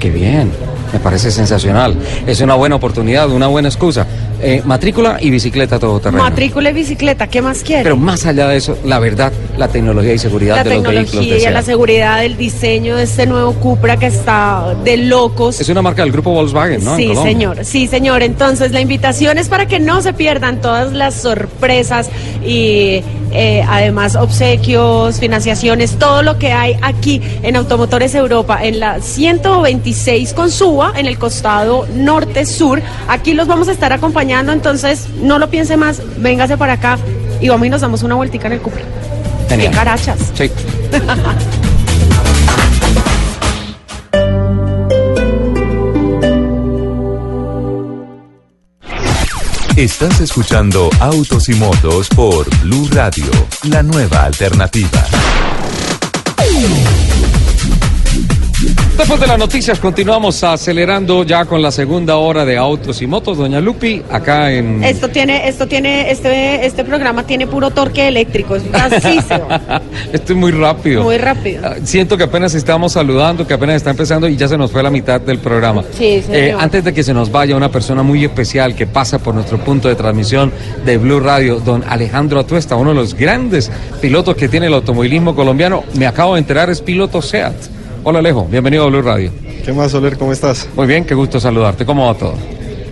Qué 0.01 0.11
bien, 0.11 0.51
me 0.95 1.01
parece 1.01 1.32
sensacional. 1.32 1.97
Es 2.24 2.40
una 2.40 2.55
buena 2.55 2.76
oportunidad, 2.76 3.28
una 3.30 3.49
buena 3.49 3.68
excusa. 3.68 4.07
eh, 4.40 4.62
matrícula 4.64 5.18
y 5.20 5.30
bicicleta 5.30 5.78
todoterreno. 5.78 6.22
Matrícula 6.22 6.70
y 6.70 6.72
bicicleta, 6.74 7.26
¿qué 7.28 7.40
más 7.40 7.62
quiere? 7.62 7.82
Pero 7.82 7.97
más 7.97 8.26
allá 8.26 8.47
de 8.49 8.57
eso, 8.59 8.76
la 8.84 8.99
verdad, 8.99 9.32
la 9.57 9.68
tecnología 9.68 10.12
y 10.12 10.18
seguridad 10.18 10.57
la 10.57 10.64
de 10.64 10.74
los 10.74 10.82
vehículos 10.82 11.11
tecnología, 11.11 11.51
la 11.51 11.62
SEAT. 11.62 11.66
seguridad, 11.66 12.24
el 12.24 12.36
diseño 12.36 12.97
de 12.97 13.05
este 13.05 13.26
nuevo 13.26 13.55
Cupra 13.55 13.97
que 13.97 14.07
está 14.07 14.74
de 14.84 14.99
locos. 14.99 15.61
Es 15.61 15.68
una 15.68 15.82
marca 15.82 16.03
del 16.03 16.12
grupo 16.12 16.30
Volkswagen, 16.30 16.84
¿no? 16.84 16.97
Sí, 16.97 17.14
señor, 17.22 17.64
sí, 17.64 17.86
señor. 17.86 18.22
Entonces, 18.22 18.70
la 18.72 18.80
invitación 18.80 19.38
es 19.38 19.49
para 19.49 19.66
que 19.66 19.80
no 19.80 20.03
se 20.03 20.12
pierdan 20.12 20.61
todas 20.61 20.92
las 20.92 21.14
sorpresas 21.14 22.11
y 22.45 23.03
eh, 23.32 23.64
además 23.66 24.14
obsequios, 24.14 25.18
financiaciones, 25.18 25.97
todo 25.99 26.22
lo 26.22 26.38
que 26.38 26.53
hay 26.53 26.76
aquí 26.82 27.20
en 27.42 27.57
Automotores 27.57 28.14
Europa, 28.14 28.59
en 28.62 28.78
la 28.78 29.01
126 29.01 30.34
con 30.34 30.51
Suba, 30.51 30.84
en 30.95 31.07
el 31.07 31.18
costado 31.18 31.87
norte-sur. 31.95 32.82
Aquí 33.09 33.35
los 33.35 33.47
vamos 33.47 33.68
a 33.68 33.72
estar 33.72 33.93
acompañando, 33.93 34.53
entonces 34.53 35.09
no 35.20 35.39
lo 35.39 35.51
piense 35.51 35.76
más, 35.76 36.01
véngase 36.18 36.57
para 36.57 36.74
acá 36.74 36.99
y 37.41 37.49
vamos 37.49 37.66
y 37.66 37.70
nos 37.70 37.80
damos 37.80 38.03
una 38.03 38.14
vueltica 38.14 38.47
en 38.47 38.55
el 38.55 38.61
Cupra. 38.61 38.82
Genial. 39.49 39.70
Qué 39.70 39.76
carachas. 39.76 40.18
Sí. 40.35 40.51
Estás 49.76 50.20
escuchando 50.20 50.89
Autos 51.01 51.49
y 51.49 51.55
Motos 51.55 52.09
por 52.11 52.49
Blue 52.61 52.89
Radio, 52.93 53.24
la 53.64 53.82
nueva 53.82 54.24
alternativa. 54.24 55.05
Después 59.05 59.20
de 59.20 59.26
las 59.26 59.38
noticias 59.38 59.78
continuamos 59.80 60.42
acelerando 60.44 61.24
ya 61.24 61.44
con 61.44 61.61
la 61.61 61.70
segunda 61.70 62.16
hora 62.16 62.46
de 62.46 62.57
Autos 62.57 63.02
y 63.02 63.07
Motos. 63.07 63.36
Doña 63.36 63.61
Lupi, 63.61 64.02
acá 64.11 64.50
en... 64.50 64.82
Esto 64.82 65.11
tiene, 65.11 65.46
esto 65.46 65.68
tiene, 65.68 66.11
este, 66.11 66.64
este 66.64 66.84
programa 66.84 67.26
tiene 67.26 67.46
puro 67.46 67.68
torque 67.70 68.09
eléctrico, 68.09 68.57
es 68.57 68.66
brasísimo, 68.72 69.46
Estoy 70.14 70.36
muy 70.36 70.52
rápido. 70.52 71.02
muy 71.02 71.18
rápido. 71.18 71.61
Ah, 71.66 71.74
Siento 71.84 72.16
que 72.16 72.24
apenas 72.24 72.55
estamos 72.55 72.92
saludando, 72.92 73.46
que 73.46 73.52
apenas 73.52 73.76
está 73.76 73.90
empezando 73.90 74.26
y 74.26 74.36
ya 74.38 74.48
se 74.48 74.57
nos 74.57 74.70
fue 74.70 74.82
la 74.82 74.90
mitad 74.90 75.20
del 75.20 75.36
programa. 75.38 75.84
Sí, 75.98 76.22
señor. 76.22 76.36
Eh, 76.36 76.57
antes 76.59 76.82
de 76.82 76.94
que 76.94 77.02
se 77.02 77.12
nos 77.12 77.30
vaya 77.30 77.55
una 77.57 77.68
persona 77.68 78.02
muy 78.02 78.24
especial 78.24 78.74
que 78.74 78.86
pasa 78.86 79.18
por 79.18 79.34
nuestro 79.34 79.59
punto 79.59 79.86
de 79.88 79.96
transmisión 79.96 80.50
de 80.86 80.96
Blue 80.96 81.20
Radio, 81.20 81.61
don 81.61 81.84
Alejandro 81.86 82.40
Atuesta, 82.40 82.74
uno 82.76 82.88
de 82.94 82.96
los 82.96 83.12
grandes 83.12 83.70
pilotos 84.00 84.34
que 84.34 84.48
tiene 84.48 84.68
el 84.68 84.72
automovilismo 84.72 85.34
colombiano, 85.34 85.84
me 85.92 86.07
acabo 86.07 86.36
de 86.36 86.40
enterar, 86.40 86.70
es 86.70 86.80
piloto 86.80 87.20
SEAT. 87.20 87.74
Hola 88.07 88.18
Alejo, 88.18 88.46
bienvenido 88.50 88.84
a 88.84 88.88
Blue 88.88 89.00
Radio. 89.00 89.32
¿Qué 89.64 89.72
más, 89.72 89.90
Soler? 89.92 90.18
¿Cómo 90.18 90.30
estás? 90.30 90.68
Muy 90.76 90.86
bien, 90.86 91.07
qué 91.07 91.14
gusto 91.14 91.40
saludarte. 91.40 91.86
¿Cómo 91.86 92.05
va 92.07 92.12
todo? 92.12 92.34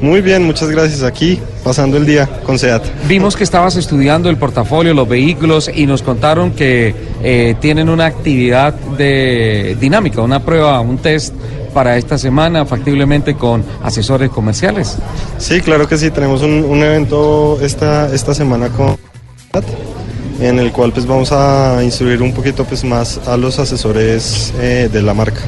Muy 0.00 0.22
bien, 0.22 0.42
muchas 0.42 0.70
gracias. 0.70 1.02
Aquí, 1.02 1.38
pasando 1.62 1.98
el 1.98 2.06
día 2.06 2.26
con 2.44 2.58
SEAT. 2.58 2.82
Vimos 3.06 3.36
que 3.36 3.44
estabas 3.44 3.76
estudiando 3.76 4.30
el 4.30 4.38
portafolio, 4.38 4.94
los 4.94 5.06
vehículos 5.06 5.70
y 5.72 5.84
nos 5.84 6.02
contaron 6.02 6.52
que 6.52 6.94
eh, 7.22 7.54
tienen 7.60 7.90
una 7.90 8.06
actividad 8.06 8.72
de 8.72 9.76
dinámica, 9.78 10.22
una 10.22 10.40
prueba, 10.42 10.80
un 10.80 10.96
test 10.96 11.34
para 11.74 11.98
esta 11.98 12.16
semana, 12.16 12.64
factiblemente 12.64 13.34
con 13.34 13.62
asesores 13.82 14.30
comerciales. 14.30 14.96
Sí, 15.36 15.60
claro 15.60 15.86
que 15.86 15.98
sí. 15.98 16.10
Tenemos 16.10 16.40
un, 16.42 16.64
un 16.64 16.82
evento 16.82 17.58
esta, 17.60 18.12
esta 18.14 18.32
semana 18.34 18.70
con 18.70 18.96
SEAT, 19.52 19.64
en 20.42 20.58
el 20.58 20.72
cual 20.72 20.92
pues 20.92 21.06
vamos 21.06 21.30
a 21.32 21.80
instruir 21.82 22.20
un 22.22 22.32
poquito 22.32 22.64
pues 22.64 22.84
más 22.84 23.20
a 23.26 23.36
los 23.36 23.58
asesores 23.58 24.52
eh, 24.60 24.88
de 24.92 25.02
la 25.02 25.14
marca. 25.14 25.40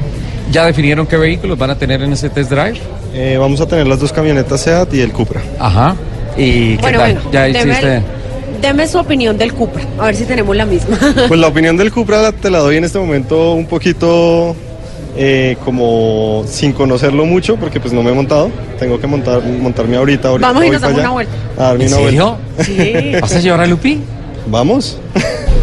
¿Ya 0.50 0.66
definieron 0.66 1.06
qué 1.06 1.16
vehículos 1.16 1.58
van 1.58 1.70
a 1.70 1.78
tener 1.78 2.02
en 2.02 2.12
ese 2.12 2.30
test 2.30 2.50
drive? 2.50 2.78
Eh, 3.14 3.36
vamos 3.38 3.60
a 3.60 3.66
tener 3.66 3.86
las 3.86 3.98
dos 3.98 4.12
camionetas 4.12 4.60
SEAT 4.62 4.94
y 4.94 5.00
el 5.00 5.12
Cupra. 5.12 5.40
Ajá. 5.58 5.96
¿Y 6.36 6.76
qué 6.76 6.82
Bueno, 6.82 6.98
tal? 6.98 7.14
bueno, 7.14 7.30
¿Ya 7.32 7.42
deme, 7.44 7.72
hiciste? 7.72 8.02
deme 8.60 8.86
su 8.88 8.98
opinión 8.98 9.36
del 9.38 9.52
Cupra, 9.54 9.82
a 9.98 10.06
ver 10.06 10.16
si 10.16 10.24
tenemos 10.24 10.54
la 10.56 10.66
misma. 10.66 10.96
Pues 11.28 11.40
la 11.40 11.46
opinión 11.48 11.76
del 11.76 11.90
Cupra 11.92 12.22
la- 12.22 12.32
te 12.32 12.50
la 12.50 12.58
doy 12.58 12.76
en 12.76 12.84
este 12.84 12.98
momento 12.98 13.52
un 13.54 13.66
poquito 13.66 14.54
eh, 15.16 15.56
como 15.64 16.44
sin 16.46 16.72
conocerlo 16.72 17.24
mucho 17.24 17.56
porque 17.56 17.78
pues 17.80 17.92
no 17.94 18.02
me 18.02 18.10
he 18.10 18.14
montado. 18.14 18.50
Tengo 18.78 19.00
que 19.00 19.06
montar, 19.06 19.42
montarme 19.42 19.96
ahorita. 19.96 20.28
ahorita 20.28 20.46
Vamos 20.48 20.64
y 20.66 20.70
nos 20.70 20.80
damos 20.80 20.98
una 21.00 21.10
vuelta. 21.10 21.32
A 21.56 21.62
darme 21.68 21.84
¿En 21.86 21.94
una 21.94 22.02
serio? 22.04 22.38
vuelta. 22.56 22.64
Sí. 22.64 23.12
¿Vas 23.20 23.34
a 23.34 23.40
llevar 23.40 23.60
a 23.60 23.66
Lupi? 23.66 24.00
Vamos. 24.46 24.98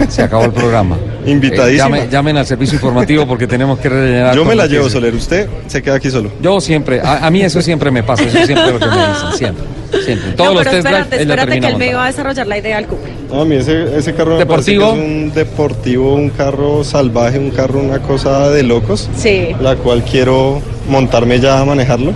Se 0.09 0.23
acabó 0.23 0.45
el 0.45 0.51
programa. 0.51 0.97
Invitadísima. 1.25 1.85
Eh, 1.97 2.01
llame- 2.01 2.09
llamen 2.09 2.37
al 2.37 2.45
servicio 2.47 2.75
informativo 2.75 3.27
porque 3.27 3.45
tenemos 3.45 3.77
que 3.79 3.89
rellenar. 3.89 4.35
Yo 4.35 4.43
me 4.43 4.55
la 4.55 4.65
llevo. 4.65 4.89
Soler. 4.89 5.13
Usted 5.13 5.47
se 5.67 5.81
queda 5.83 5.95
aquí 5.95 6.09
solo. 6.09 6.31
Yo 6.41 6.59
siempre, 6.59 6.99
a, 7.01 7.25
a 7.27 7.29
mí 7.29 7.41
eso 7.43 7.61
siempre 7.61 7.91
me 7.91 8.01
pasa, 8.01 8.23
eso 8.23 8.39
es 8.39 8.47
siempre 8.47 8.71
lo 8.71 8.79
que 8.79 8.85
me 8.87 8.91
dicen, 9.07 9.31
siempre. 9.37 9.63
siempre. 10.03 10.31
Todos 10.31 10.49
no, 10.49 10.55
los 10.55 10.63
pero 10.63 10.71
test 10.77 10.87
drive, 10.87 10.99
espérate, 11.01 11.21
espérate 11.23 11.59
que 11.59 11.67
él 11.67 11.77
me 11.77 11.89
iba 11.91 12.03
a 12.03 12.07
desarrollar 12.07 12.47
la 12.47 12.57
idea 12.57 12.75
del 12.77 12.87
Cupra. 12.87 13.11
No, 13.31 13.41
a 13.41 13.45
mí 13.45 13.55
ese, 13.57 13.95
ese 13.97 14.13
carro 14.15 14.37
me 14.39 14.45
parece 14.47 14.71
¿Deportivo? 14.71 14.93
que 14.95 14.99
es 14.99 15.05
un 15.23 15.33
deportivo, 15.33 16.15
un 16.15 16.29
carro 16.31 16.83
salvaje, 16.83 17.37
un 17.37 17.51
carro, 17.51 17.79
una 17.79 17.99
cosa 17.99 18.49
de 18.49 18.63
locos. 18.63 19.07
Sí. 19.15 19.49
La 19.61 19.75
cual 19.75 20.03
quiero 20.03 20.59
montarme 20.89 21.39
ya 21.39 21.59
a 21.59 21.65
manejarlo 21.65 22.13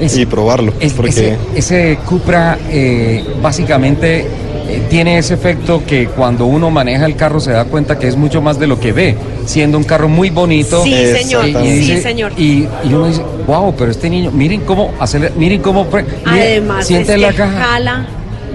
Es- 0.00 0.16
y 0.16 0.24
probarlo. 0.26 0.72
Es- 0.78 0.92
porque 0.92 1.10
ese, 1.10 1.36
ese 1.56 1.98
Cupra 2.06 2.56
eh, 2.70 3.24
básicamente 3.42 4.26
eh, 4.68 4.82
tiene 4.88 5.18
ese 5.18 5.34
efecto 5.34 5.82
que 5.86 6.06
cuando 6.08 6.46
uno 6.46 6.70
maneja 6.70 7.04
el 7.06 7.16
carro 7.16 7.40
se 7.40 7.52
da 7.52 7.64
cuenta 7.64 7.98
que 7.98 8.08
es 8.08 8.16
mucho 8.16 8.40
más 8.40 8.58
de 8.58 8.66
lo 8.66 8.78
que 8.80 8.92
ve, 8.92 9.16
siendo 9.46 9.76
un 9.78 9.84
carro 9.84 10.08
muy 10.08 10.30
bonito. 10.30 10.82
Sí, 10.82 10.94
Eh, 10.94 11.16
señor, 11.22 11.46
Y, 11.48 11.82
sí, 11.84 12.00
señor. 12.00 12.32
y- 12.36 12.66
y 12.84 12.92
uno 12.94 13.06
dice, 13.08 13.22
wow, 13.46 13.74
pero 13.76 13.90
este 13.90 14.08
niño, 14.10 14.30
miren 14.30 14.60
cómo 14.62 14.92
hacer, 14.98 15.32
miren 15.36 15.60
cómo, 15.62 15.86
Además, 16.26 16.86
siente 16.86 17.14
es 17.14 17.20
la 17.20 17.30
que 17.30 17.36
caja 17.36 17.60
jala. 17.64 18.06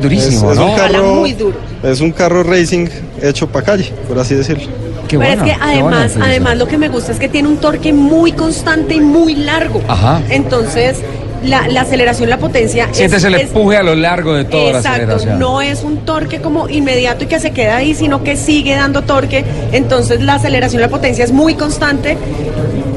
durísimo, 0.02 0.52
es, 0.52 0.58
es 0.58 0.60
¿no? 0.60 0.72
un 0.72 0.78
Jala 0.78 0.92
carro 1.00 1.16
muy 1.16 1.34
duro. 1.34 1.58
Es 1.84 2.02
un 2.02 2.12
carro 2.12 2.44
racing 2.44 2.88
hecho 3.22 3.48
para 3.48 3.66
calle, 3.66 3.92
por 4.08 4.18
así 4.20 4.36
decirlo. 4.36 4.66
Qué 5.08 5.18
Pero 5.18 5.32
buena, 5.38 5.52
es 5.52 5.58
que 5.58 5.64
además, 5.64 6.18
además 6.22 6.58
lo 6.58 6.68
que 6.68 6.78
me 6.78 6.88
gusta 6.88 7.12
es 7.12 7.18
que 7.20 7.28
tiene 7.30 7.48
un 7.48 7.58
torque 7.58 7.92
muy 7.94 8.32
constante 8.32 8.94
y 8.94 9.02
muy 9.02 9.34
largo. 9.34 9.82
Ajá. 9.88 10.22
Entonces, 10.30 10.98
la, 11.44 11.68
la 11.68 11.82
aceleración, 11.82 12.30
la 12.30 12.38
potencia. 12.38 12.88
Sientes 12.92 13.20
es- 13.20 13.24
el 13.26 13.36
es- 13.36 13.42
empuje 13.44 13.78
a 13.78 13.84
lo 13.84 13.96
largo 13.96 14.34
de 14.34 14.46
toda 14.46 14.72
la 14.72 14.78
Exacto, 14.80 15.02
aceleración. 15.16 15.40
no 15.40 15.62
es 15.62 15.84
un 15.84 15.98
torque 16.06 16.40
como 16.42 16.68
inmediato 16.70 17.24
y 17.24 17.28
que 17.28 17.40
se 17.40 17.52
queda 17.52 17.78
ahí, 17.78 17.94
sino 17.94 18.24
que 18.24 18.36
sigue 18.36 18.76
dando 18.76 19.02
torque. 19.04 19.44
Entonces 19.72 20.22
la 20.22 20.36
aceleración, 20.36 20.82
la 20.82 20.90
potencia 20.90 21.24
es 21.24 21.32
muy 21.32 21.56
constante. 21.56 22.18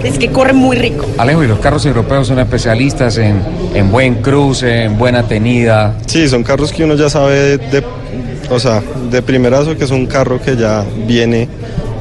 Es 0.02 0.18
que 0.18 0.30
corre 0.30 0.52
muy 0.52 0.76
rico. 0.76 1.06
Alejo, 1.16 1.44
y 1.44 1.46
los 1.46 1.60
carros 1.60 1.86
europeos 1.86 2.26
son 2.26 2.40
especialistas 2.40 3.18
en, 3.18 3.40
en 3.74 3.90
buen 3.92 4.16
cruce, 4.16 4.84
en 4.84 4.98
buena 4.98 5.22
tenida. 5.22 5.94
Sí, 6.06 6.28
son 6.28 6.42
carros 6.42 6.72
que 6.72 6.82
uno 6.84 6.94
ya 6.94 7.08
sabe 7.08 7.56
de, 7.56 7.58
de- 7.58 7.84
o 8.50 8.58
sea, 8.58 8.82
de 9.10 9.22
primerazo 9.22 9.76
que 9.76 9.84
es 9.84 9.90
un 9.92 10.06
carro 10.06 10.40
que 10.42 10.56
ya 10.56 10.84
viene 11.06 11.48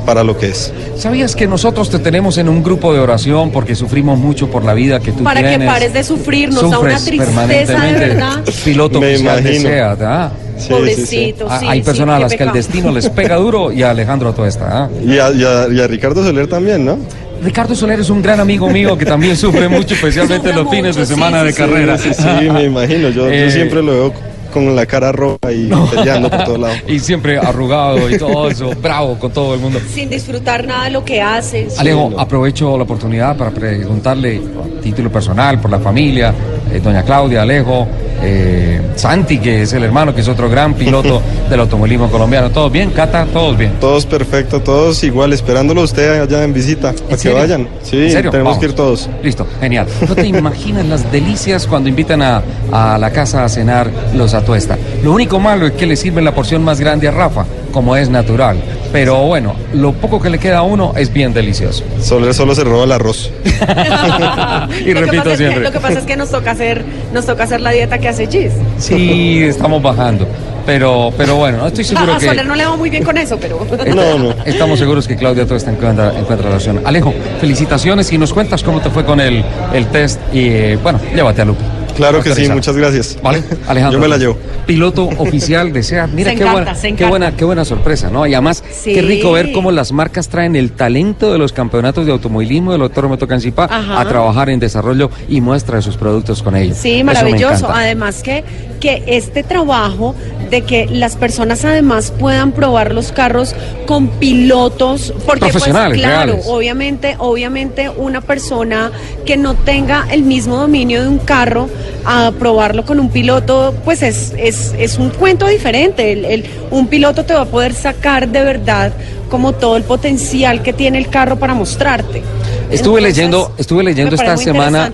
para 0.06 0.24
lo 0.24 0.38
que 0.38 0.48
es. 0.50 0.74
¿Sabías 0.98 1.36
que 1.36 1.48
nosotros 1.48 1.90
te 1.90 2.00
tenemos 2.00 2.38
en 2.38 2.50
un 2.50 2.64
grupo 2.64 2.94
de 2.94 3.00
oración 3.00 3.52
porque 3.52 3.76
sufrimos 3.76 4.18
mucho 4.20 4.48
por 4.50 4.64
la 4.66 4.74
vida 4.74 5.00
que 5.00 5.12
tú 5.12 5.24
Para 5.24 5.42
que 5.42 5.50
tienes? 5.50 5.68
pares 5.68 5.94
de 5.94 6.04
sufrir, 6.04 6.50
nos 6.52 6.70
da 6.70 6.80
una 6.80 6.98
tristeza 7.00 7.46
de 7.46 7.94
verdad. 7.94 8.44
Piloto 8.64 9.00
Me 9.00 9.18
imagino. 9.18 9.70
¿ah? 10.02 10.32
Sí, 10.58 10.64
sí. 10.64 10.70
Pobrecito, 10.70 11.48
Ah, 11.50 11.60
sí, 11.60 11.66
Hay 11.68 11.80
sí, 11.80 11.86
personas 11.86 12.16
a 12.18 12.20
las 12.20 12.36
que 12.36 12.44
el 12.44 12.52
destino 12.52 12.92
les 12.92 13.10
pega 13.10 13.36
duro 13.38 13.72
y 13.72 13.82
a 13.84 13.92
Alejandro 13.92 14.34
Tuesta. 14.34 14.68
¿ah? 14.86 14.90
Y 15.04 15.18
a, 15.18 15.32
y 15.32 15.44
a- 15.44 15.68
y 15.74 15.80
a 15.82 15.88
Ricardo 15.88 16.24
Soler 16.24 16.48
también, 16.48 16.86
¿no? 16.86 16.98
Ricardo 17.44 17.74
Soler 17.74 18.00
es 18.00 18.10
un 18.12 18.22
gran 18.22 18.40
amigo 18.40 18.70
mío 18.70 18.96
que 18.96 19.06
también 19.06 19.36
sufre 19.36 19.68
mucho, 19.68 19.94
especialmente 19.96 20.50
Sufre 20.50 20.64
los 20.64 20.70
fines 20.72 20.96
de 20.96 21.06
semana 21.08 21.40
sí, 21.40 21.46
de 21.48 21.52
sí, 21.54 21.58
carrera. 21.58 21.98
Sí, 21.98 22.10
sí, 22.14 22.50
me 22.52 22.64
imagino. 22.66 23.10
Yo, 23.10 23.26
yo 23.26 23.30
Eh, 23.32 23.50
siempre 23.50 23.82
lo 23.82 23.92
veo 23.92 24.14
con 24.52 24.76
la 24.76 24.86
cara 24.86 25.12
roja 25.12 25.52
y 25.52 25.70
peleando 25.94 26.30
por 26.30 26.44
todos 26.44 26.60
lados. 26.60 26.78
Y 26.88 27.00
siempre 27.00 27.38
arrugado 27.38 28.10
y 28.10 28.18
todo 28.18 28.50
eso, 28.50 28.72
bravo 28.82 29.18
con 29.18 29.32
todo 29.32 29.54
el 29.56 29.60
mundo. 29.62 29.80
Sin 29.94 30.10
disfrutar 30.10 30.66
nada 30.66 30.86
de 30.86 30.92
lo 30.92 31.04
que 31.06 31.22
haces. 31.22 31.80
Alejo, 31.80 32.10
no. 32.12 32.20
aprovecho 32.20 32.78
la 32.78 32.84
oportunidad 32.84 33.36
para 33.38 33.52
preguntarle 33.52 34.42
a 34.78 34.82
título 34.82 35.12
personal 35.12 35.60
por 35.60 35.72
la 35.72 35.80
familia, 35.80 36.34
eh, 36.72 36.80
doña 36.84 37.04
Claudia, 37.04 37.44
Alejo, 37.44 37.88
eh, 38.24 38.82
Santi, 38.96 39.40
que 39.40 39.62
es 39.64 39.74
el 39.74 39.84
hermano, 39.84 40.14
que 40.14 40.22
es 40.22 40.28
otro 40.28 40.50
gran 40.50 40.74
piloto 40.74 41.22
del 41.50 41.60
automovilismo 41.60 42.10
colombiano. 42.10 42.50
¿Todos 42.50 42.72
bien, 42.72 42.90
Cata? 42.92 43.26
¿Todos 43.32 43.58
bien? 43.58 43.74
Todos 43.80 44.06
perfectos, 44.06 44.64
todos 44.64 45.04
igual, 45.04 45.34
esperándolo 45.34 45.82
a 45.82 45.84
usted 45.86 46.22
allá 46.22 46.44
en 46.44 46.54
visita, 46.54 46.94
para 46.94 47.08
que 47.10 47.18
serio? 47.18 47.38
vayan. 47.38 47.68
Sí, 47.84 47.98
¿En 48.06 48.12
serio? 48.12 48.32
tenemos 48.32 48.52
Vamos. 48.54 48.60
que 48.60 48.66
ir 48.72 48.74
todos. 48.76 49.10
Listo, 49.24 49.46
genial. 49.60 49.88
No 50.08 50.16
te 50.16 50.26
imaginas 50.28 50.86
las 50.86 51.12
delicias 51.12 51.68
cuando 51.68 51.90
invitan 51.90 52.22
a, 52.22 52.42
a 52.72 52.98
la 52.98 53.12
casa 53.12 53.44
a 53.44 53.50
cenar 53.50 53.90
los 54.16 54.34
atuesta. 54.42 54.78
Lo 55.04 55.12
único 55.14 55.40
malo 55.40 55.66
es 55.68 55.72
que 55.74 55.86
le 55.86 55.96
sirven 55.96 56.26
la 56.26 56.34
porción 56.36 56.64
más 56.64 56.80
grande 56.80 57.08
a 57.08 57.12
Rafa, 57.12 57.46
como 57.72 57.96
es 57.96 58.10
natural. 58.10 58.58
Pero 58.92 59.24
bueno, 59.26 59.56
lo 59.74 59.94
poco 59.94 60.22
que 60.22 60.30
le 60.30 60.38
queda 60.38 60.58
a 60.60 60.62
uno 60.64 60.94
es 60.98 61.12
bien 61.14 61.34
delicioso. 61.34 61.84
Soler 62.02 62.34
solo 62.34 62.54
se 62.54 62.64
roba 62.66 62.84
el 62.84 62.92
arroz. 62.92 63.32
Y 64.86 64.94
Lo 64.94 65.02
repito 65.02 65.24
pasa 65.24 65.32
es 65.34 65.38
que- 65.38 65.38
siempre. 65.38 65.64
lo 65.64 65.72
que 65.72 65.80
pasa 65.80 66.00
es 66.00 66.06
que 66.06 66.18
nos 66.18 66.30
toca 66.30 66.52
hacer, 66.52 66.84
nos 67.14 67.26
toca 67.26 67.44
hacer 67.44 67.62
la 67.62 67.72
dieta 67.72 67.98
que 68.00 68.08
hace 68.10 68.28
Gis. 68.28 68.52
Sí, 68.78 69.44
estamos 69.44 69.82
bajando. 69.82 70.28
Pero, 70.66 71.12
pero 71.18 71.38
bueno, 71.38 71.58
no 71.58 71.68
estoy 71.68 71.84
seguro 71.84 72.14
a 72.14 72.20
que. 72.20 72.28
Soler 72.28 72.46
no 72.46 72.54
le 72.56 72.66
va 72.66 72.76
muy 72.76 72.90
bien 72.90 73.04
con 73.04 73.18
eso, 73.18 73.38
pero. 73.40 73.66
No, 73.96 74.18
no. 74.20 74.36
Estamos 74.46 74.78
seguros 74.78 75.08
que 75.08 75.16
Claudia 75.16 75.46
todo 75.46 75.56
está 75.56 75.72
encuentra, 75.72 76.10
encuentra 76.18 76.48
relación. 76.50 76.82
Alejo, 76.86 77.14
felicitaciones 77.40 78.12
y 78.14 78.18
nos 78.18 78.32
cuentas 78.34 78.62
cómo 78.62 78.80
te 78.80 78.90
fue 78.92 79.04
con 79.04 79.20
el, 79.20 79.44
el 79.74 79.88
test 79.88 80.20
y 80.34 80.48
eh, 80.50 80.80
bueno, 80.82 81.00
llévate 81.16 81.42
a 81.42 81.46
Lupe. 81.46 81.64
Claro 81.96 82.22
que 82.22 82.34
sí, 82.36 82.48
muchas 82.50 82.76
gracias. 82.76 83.18
Vale, 83.22 83.44
Alejandro. 83.68 83.98
Yo 84.00 84.02
me 84.02 84.08
la 84.08 84.18
llevo. 84.18 84.38
Piloto 84.66 85.06
oficial 85.18 85.72
de 85.74 85.84
SEAT. 85.84 86.10
Mira 86.12 86.32
Se 86.32 86.38
qué, 86.38 86.44
encanta, 86.44 86.62
buena, 86.64 86.76
se 86.76 86.94
qué 86.94 87.06
buena, 87.06 87.36
qué 87.36 87.46
buena 87.46 87.66
sorpresa, 87.66 88.10
¿no? 88.10 88.26
Y 88.26 88.34
además, 88.34 88.64
Sí. 88.72 88.94
qué 88.94 89.02
rico 89.02 89.32
ver 89.32 89.52
cómo 89.52 89.72
las 89.72 89.92
marcas 89.92 90.28
traen 90.30 90.56
el 90.56 90.72
talento 90.72 91.32
de 91.32 91.38
los 91.38 91.54
campeonatos 91.54 92.06
de 92.06 92.12
automovilismo 92.12 92.72
del 92.72 92.82
Cancipá 93.28 93.66
Ajá. 93.66 94.02
a 94.02 94.08
trabajar 94.08 94.50
en 94.50 94.60
desarrollo 94.60 95.10
y 95.30 95.42
muestra 95.42 95.78
de 95.78 95.82
sus 95.82 95.98
productos 95.98 96.42
con 96.44 96.56
ellos. 96.56 96.78
Sí, 96.78 97.04
maravilloso. 97.04 97.70
Además 97.70 98.24
que, 98.24 98.44
que 98.80 99.04
este 99.08 99.44
trabajo 99.44 100.16
de 100.50 100.64
que 100.64 100.86
las 100.88 101.16
personas 101.16 101.64
además 101.66 102.12
puedan 102.18 102.52
probar 102.52 102.94
los 102.94 103.12
carros 103.12 103.56
con 103.86 104.08
pilotos, 104.10 105.14
porque 105.26 105.40
Profesionales, 105.48 105.98
pues 106.00 106.02
claro, 106.02 106.32
reales. 106.34 106.46
obviamente, 106.50 107.16
obviamente 107.20 107.90
una 107.90 108.22
persona 108.22 108.92
que 109.26 109.38
no 109.38 109.54
tenga 109.56 110.08
el 110.12 110.24
mismo 110.24 110.58
dominio 110.58 111.02
de 111.04 111.08
un 111.08 111.20
carro 111.20 111.70
a 112.06 112.32
probarlo 112.38 112.86
con 112.86 113.00
un 113.00 113.10
piloto, 113.10 113.74
pues 113.86 114.02
es, 114.02 114.34
es, 114.38 114.74
es 114.78 114.98
un 114.98 115.10
cuento 115.10 115.48
diferente. 115.48 116.12
El, 116.12 116.26
el- 116.26 116.46
un 116.72 116.88
piloto 116.88 117.26
te 117.26 117.34
va 117.34 117.42
a 117.42 117.46
poder 117.46 117.74
sacar 117.74 118.28
de 118.30 118.42
verdad 118.44 118.94
como 119.30 119.54
todo 119.54 119.78
el 119.78 119.84
potencial 119.84 120.62
que 120.64 120.74
tiene 120.74 120.98
el 120.98 121.10
carro 121.10 121.38
para 121.38 121.54
mostrarte. 121.54 122.22
Estuve 122.70 123.00
Entonces, 123.00 123.04
leyendo, 123.04 123.54
estuve 123.58 123.84
leyendo 123.84 124.16
esta 124.16 124.38
semana 124.38 124.92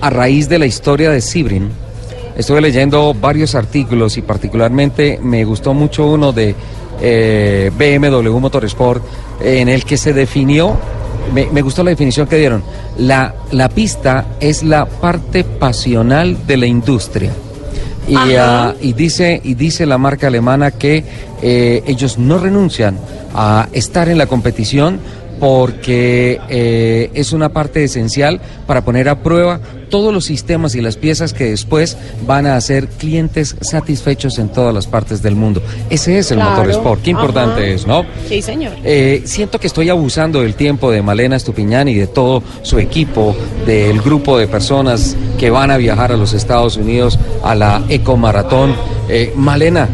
a 0.00 0.10
raíz 0.10 0.48
de 0.48 0.58
la 0.58 0.66
historia 0.66 1.10
de 1.10 1.20
Sibrin. 1.20 1.70
Estuve 2.36 2.60
leyendo 2.60 3.14
varios 3.14 3.54
artículos 3.54 4.16
y 4.16 4.22
particularmente 4.22 5.18
me 5.22 5.44
gustó 5.44 5.72
mucho 5.72 6.06
uno 6.06 6.32
de 6.32 6.54
eh, 7.00 7.70
BMW 7.76 8.38
Motorsport 8.38 9.02
en 9.40 9.68
el 9.68 9.84
que 9.84 9.96
se 9.96 10.12
definió, 10.12 10.76
me, 11.32 11.46
me 11.46 11.62
gustó 11.62 11.82
la 11.82 11.90
definición 11.90 12.26
que 12.26 12.36
dieron, 12.36 12.62
la, 12.98 13.34
la 13.52 13.68
pista 13.68 14.26
es 14.40 14.62
la 14.62 14.86
parte 14.86 15.44
pasional 15.44 16.46
de 16.46 16.56
la 16.56 16.66
industria. 16.66 17.32
Y, 18.06 18.16
ah, 18.36 18.74
y 18.82 18.92
dice 18.92 19.40
y 19.42 19.54
dice 19.54 19.86
la 19.86 19.96
marca 19.96 20.26
alemana 20.26 20.72
que 20.72 21.04
eh, 21.40 21.82
ellos 21.86 22.18
no 22.18 22.38
renuncian 22.38 22.98
a 23.34 23.68
estar 23.72 24.10
en 24.10 24.18
la 24.18 24.26
competición 24.26 25.00
porque 25.38 26.40
eh, 26.48 27.10
es 27.14 27.32
una 27.32 27.50
parte 27.50 27.84
esencial 27.84 28.40
para 28.66 28.84
poner 28.84 29.08
a 29.08 29.22
prueba 29.22 29.60
todos 29.90 30.12
los 30.12 30.24
sistemas 30.24 30.74
y 30.74 30.80
las 30.80 30.96
piezas 30.96 31.32
que 31.32 31.50
después 31.50 31.96
van 32.26 32.46
a 32.46 32.56
hacer 32.56 32.88
clientes 32.88 33.54
satisfechos 33.60 34.38
en 34.38 34.48
todas 34.48 34.74
las 34.74 34.86
partes 34.86 35.22
del 35.22 35.36
mundo. 35.36 35.62
Ese 35.90 36.18
es 36.18 36.30
el 36.30 36.38
Claro. 36.38 36.56
motorsport. 36.62 37.02
Qué 37.02 37.10
importante 37.10 37.62
Ajá. 37.62 37.70
es, 37.70 37.86
¿no? 37.86 38.04
Sí, 38.28 38.42
señor. 38.42 38.72
Eh, 38.82 39.22
siento 39.24 39.60
que 39.60 39.66
estoy 39.66 39.90
abusando 39.90 40.40
del 40.40 40.54
tiempo 40.54 40.90
de 40.90 41.02
Malena 41.02 41.36
Estupiñán 41.36 41.88
y 41.88 41.94
de 41.94 42.06
todo 42.06 42.42
su 42.62 42.78
equipo, 42.78 43.36
del 43.66 44.00
grupo 44.00 44.38
de 44.38 44.48
personas 44.48 45.16
que 45.38 45.50
van 45.50 45.70
a 45.70 45.76
viajar 45.76 46.10
a 46.12 46.16
los 46.16 46.32
Estados 46.32 46.76
Unidos 46.76 47.18
a 47.44 47.54
la 47.54 47.84
Ecomaratón. 47.88 48.74
Eh, 49.08 49.32
Malena, 49.36 49.88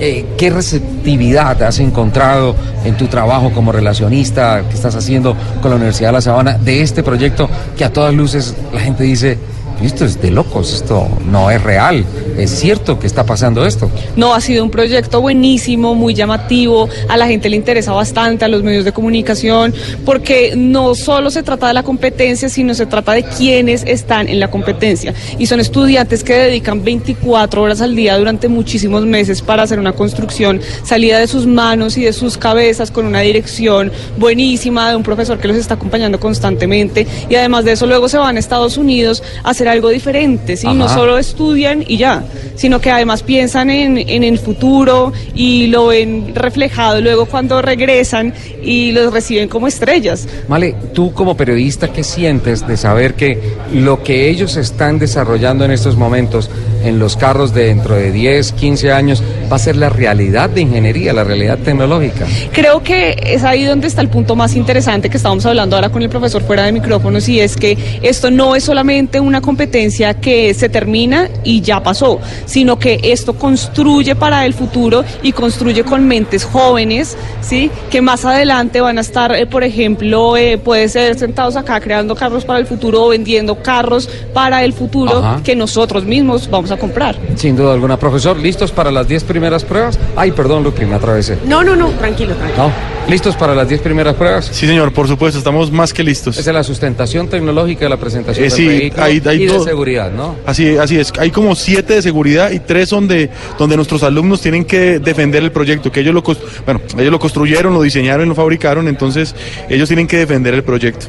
eh, 0.00 0.24
¿qué 0.38 0.50
receptividad 0.50 1.62
has 1.62 1.78
encontrado 1.78 2.56
en 2.84 2.96
tu 2.96 3.06
trabajo 3.06 3.52
como 3.52 3.70
relacionista 3.70 4.62
que 4.68 4.74
estás 4.74 4.94
haciendo 4.96 5.36
con 5.60 5.70
la 5.70 5.76
Universidad 5.76 6.08
de 6.08 6.12
La 6.14 6.20
Sabana 6.20 6.58
de 6.58 6.80
este 6.80 7.02
proyecto 7.02 7.48
que 7.76 7.84
a 7.84 7.92
todas 7.92 8.14
luces 8.14 8.54
la 8.72 8.80
gente 8.80 9.04
dice, 9.04 9.38
esto 9.86 10.04
es 10.04 10.20
de 10.20 10.30
locos, 10.30 10.72
esto 10.72 11.08
no 11.26 11.50
es 11.50 11.62
real, 11.62 12.04
es 12.36 12.50
cierto 12.50 12.98
que 12.98 13.06
está 13.06 13.24
pasando 13.24 13.64
esto? 13.64 13.90
No, 14.16 14.34
ha 14.34 14.40
sido 14.40 14.64
un 14.64 14.70
proyecto 14.70 15.20
buenísimo, 15.20 15.94
muy 15.94 16.14
llamativo, 16.14 16.88
a 17.08 17.16
la 17.16 17.26
gente 17.26 17.48
le 17.48 17.56
interesa 17.56 17.92
bastante, 17.92 18.44
a 18.44 18.48
los 18.48 18.62
medios 18.62 18.84
de 18.84 18.92
comunicación, 18.92 19.74
porque 20.04 20.54
no 20.56 20.94
solo 20.94 21.30
se 21.30 21.42
trata 21.42 21.68
de 21.68 21.74
la 21.74 21.82
competencia, 21.82 22.48
sino 22.48 22.74
se 22.74 22.86
trata 22.86 23.12
de 23.12 23.22
quienes 23.22 23.84
están 23.84 24.28
en 24.28 24.40
la 24.40 24.50
competencia. 24.50 25.14
Y 25.38 25.46
son 25.46 25.60
estudiantes 25.60 26.24
que 26.24 26.34
dedican 26.34 26.84
24 26.84 27.62
horas 27.62 27.80
al 27.80 27.96
día 27.96 28.16
durante 28.18 28.48
muchísimos 28.48 29.04
meses 29.06 29.42
para 29.42 29.62
hacer 29.62 29.78
una 29.78 29.92
construcción 29.92 30.60
salida 30.84 31.18
de 31.18 31.26
sus 31.26 31.46
manos 31.46 31.96
y 31.96 32.02
de 32.02 32.12
sus 32.12 32.36
cabezas 32.36 32.90
con 32.90 33.06
una 33.06 33.20
dirección 33.20 33.92
buenísima 34.18 34.90
de 34.90 34.96
un 34.96 35.02
profesor 35.02 35.38
que 35.38 35.48
los 35.48 35.56
está 35.56 35.74
acompañando 35.74 36.20
constantemente. 36.20 37.06
Y 37.28 37.34
además 37.34 37.64
de 37.64 37.72
eso, 37.72 37.86
luego 37.86 38.08
se 38.08 38.18
van 38.18 38.36
a 38.36 38.40
Estados 38.40 38.76
Unidos 38.76 39.22
a 39.42 39.50
hacer 39.50 39.68
algo 39.70 39.88
diferente, 39.88 40.56
¿sí? 40.56 40.66
No 40.74 40.88
solo 40.88 41.18
estudian 41.18 41.84
y 41.86 41.96
ya, 41.96 42.24
sino 42.54 42.80
que 42.80 42.90
además 42.90 43.22
piensan 43.22 43.70
en, 43.70 43.98
en 43.98 44.24
el 44.24 44.38
futuro 44.38 45.12
y 45.34 45.68
lo 45.68 45.88
ven 45.88 46.34
reflejado 46.34 47.00
luego 47.00 47.26
cuando 47.26 47.62
regresan 47.62 48.34
y 48.62 48.92
los 48.92 49.12
reciben 49.12 49.48
como 49.48 49.66
estrellas. 49.66 50.28
Male, 50.48 50.74
tú 50.92 51.12
como 51.12 51.36
periodista, 51.36 51.92
¿qué 51.92 52.04
sientes 52.04 52.66
de 52.66 52.76
saber 52.76 53.14
que 53.14 53.38
lo 53.72 54.02
que 54.02 54.28
ellos 54.28 54.56
están 54.56 54.98
desarrollando 54.98 55.64
en 55.64 55.70
estos 55.70 55.96
momentos 55.96 56.50
en 56.84 56.98
los 56.98 57.16
carros 57.16 57.54
de 57.54 57.66
dentro 57.66 57.94
de 57.94 58.10
10, 58.12 58.52
15 58.52 58.92
años 58.92 59.22
va 59.50 59.56
a 59.56 59.58
ser 59.58 59.76
la 59.76 59.88
realidad 59.88 60.50
de 60.50 60.60
ingeniería, 60.60 61.12
la 61.12 61.24
realidad 61.24 61.58
tecnológica? 61.58 62.26
Creo 62.52 62.82
que 62.82 63.16
es 63.24 63.44
ahí 63.44 63.64
donde 63.64 63.88
está 63.88 64.00
el 64.00 64.08
punto 64.08 64.36
más 64.36 64.54
interesante 64.54 65.10
que 65.10 65.16
estábamos 65.16 65.44
hablando 65.46 65.76
ahora 65.76 65.90
con 65.90 66.02
el 66.02 66.08
profesor 66.08 66.42
fuera 66.42 66.64
de 66.64 66.72
micrófonos 66.72 67.28
y 67.28 67.40
es 67.40 67.56
que 67.56 67.76
esto 68.02 68.30
no 68.30 68.54
es 68.54 68.64
solamente 68.64 69.20
una 69.20 69.40
competencia 69.40 70.14
que 70.14 70.54
se 70.54 70.68
termina 70.68 71.28
y 71.44 71.60
ya 71.60 71.82
pasó, 71.82 72.20
sino 72.46 72.78
que 72.78 73.00
esto 73.02 73.34
construye 73.34 74.14
para 74.14 74.46
el 74.46 74.54
futuro 74.54 75.04
y 75.22 75.32
construye 75.32 75.84
con 75.84 76.06
mentes 76.06 76.44
jóvenes, 76.44 77.16
¿sí? 77.40 77.70
Que 77.90 78.02
más 78.02 78.24
adelante 78.24 78.80
van 78.80 78.98
a 78.98 79.00
estar, 79.00 79.34
eh, 79.34 79.46
por 79.46 79.64
ejemplo, 79.64 80.36
eh, 80.36 80.58
puede 80.58 80.88
ser 80.88 81.18
sentados 81.18 81.56
acá 81.56 81.80
creando 81.80 82.14
carros 82.14 82.44
para 82.44 82.58
el 82.58 82.66
futuro 82.66 83.04
o 83.04 83.08
vendiendo 83.08 83.62
carros 83.62 84.08
para 84.32 84.64
el 84.64 84.72
futuro 84.72 85.18
Ajá. 85.18 85.40
que 85.42 85.56
nosotros 85.56 86.04
mismos 86.04 86.48
vamos 86.50 86.70
a 86.70 86.76
comprar. 86.76 87.16
Sin 87.36 87.56
duda 87.56 87.72
alguna. 87.72 87.96
Profesor, 87.98 88.38
¿listos 88.38 88.70
para 88.70 88.90
las 88.90 89.08
10 89.08 89.24
primeras 89.24 89.39
pruebas? 89.64 89.98
Ay, 90.16 90.32
perdón, 90.32 90.62
Lupi, 90.62 90.84
me 90.84 90.94
atravesé. 90.96 91.38
No, 91.46 91.62
no, 91.64 91.74
no, 91.76 91.88
tranquilo, 91.90 92.34
tranquilo. 92.34 92.68
¿No? 92.68 92.72
¿Listos 93.10 93.34
para 93.34 93.54
las 93.54 93.68
10 93.68 93.80
primeras 93.80 94.14
pruebas? 94.14 94.50
Sí, 94.52 94.66
señor, 94.66 94.92
por 94.92 95.08
supuesto, 95.08 95.38
estamos 95.38 95.72
más 95.72 95.92
que 95.92 96.04
listos. 96.04 96.36
Esa 96.38 96.50
es 96.50 96.54
la 96.54 96.62
sustentación 96.62 97.28
tecnológica 97.28 97.86
de 97.86 97.88
la 97.88 97.96
presentación 97.96 98.44
Eh, 98.44 98.48
del 98.48 98.56
sí, 98.56 98.66
vehículo 98.68 99.02
hay- 99.02 99.22
hay 99.26 99.42
y 99.42 99.46
de 99.46 99.60
seguridad, 99.60 100.12
¿no? 100.12 100.36
Así, 100.46 100.76
así 100.76 100.98
es. 100.98 101.12
Hay 101.18 101.30
como 101.30 101.54
siete 101.56 101.94
de 101.94 102.02
seguridad 102.02 102.50
y 102.52 102.60
tres 102.60 102.88
son 102.90 103.08
de 103.08 103.30
donde 103.58 103.76
nuestros 103.76 104.02
alumnos 104.02 104.40
tienen 104.42 104.64
que 104.64 104.98
defender 105.00 105.42
el 105.42 105.50
proyecto, 105.50 105.90
que 105.90 106.00
ellos 106.00 106.14
lo, 106.14 106.22
bueno, 106.22 106.80
ellos 106.98 107.10
lo 107.10 107.18
construyeron, 107.18 107.72
lo 107.74 107.82
diseñaron 107.82 108.26
y 108.26 108.28
lo 108.28 108.34
fabricaron, 108.34 108.86
entonces 108.86 109.34
ellos 109.68 109.88
tienen 109.88 110.06
que 110.06 110.18
defender 110.18 110.54
el 110.54 110.62
proyecto. 110.62 111.06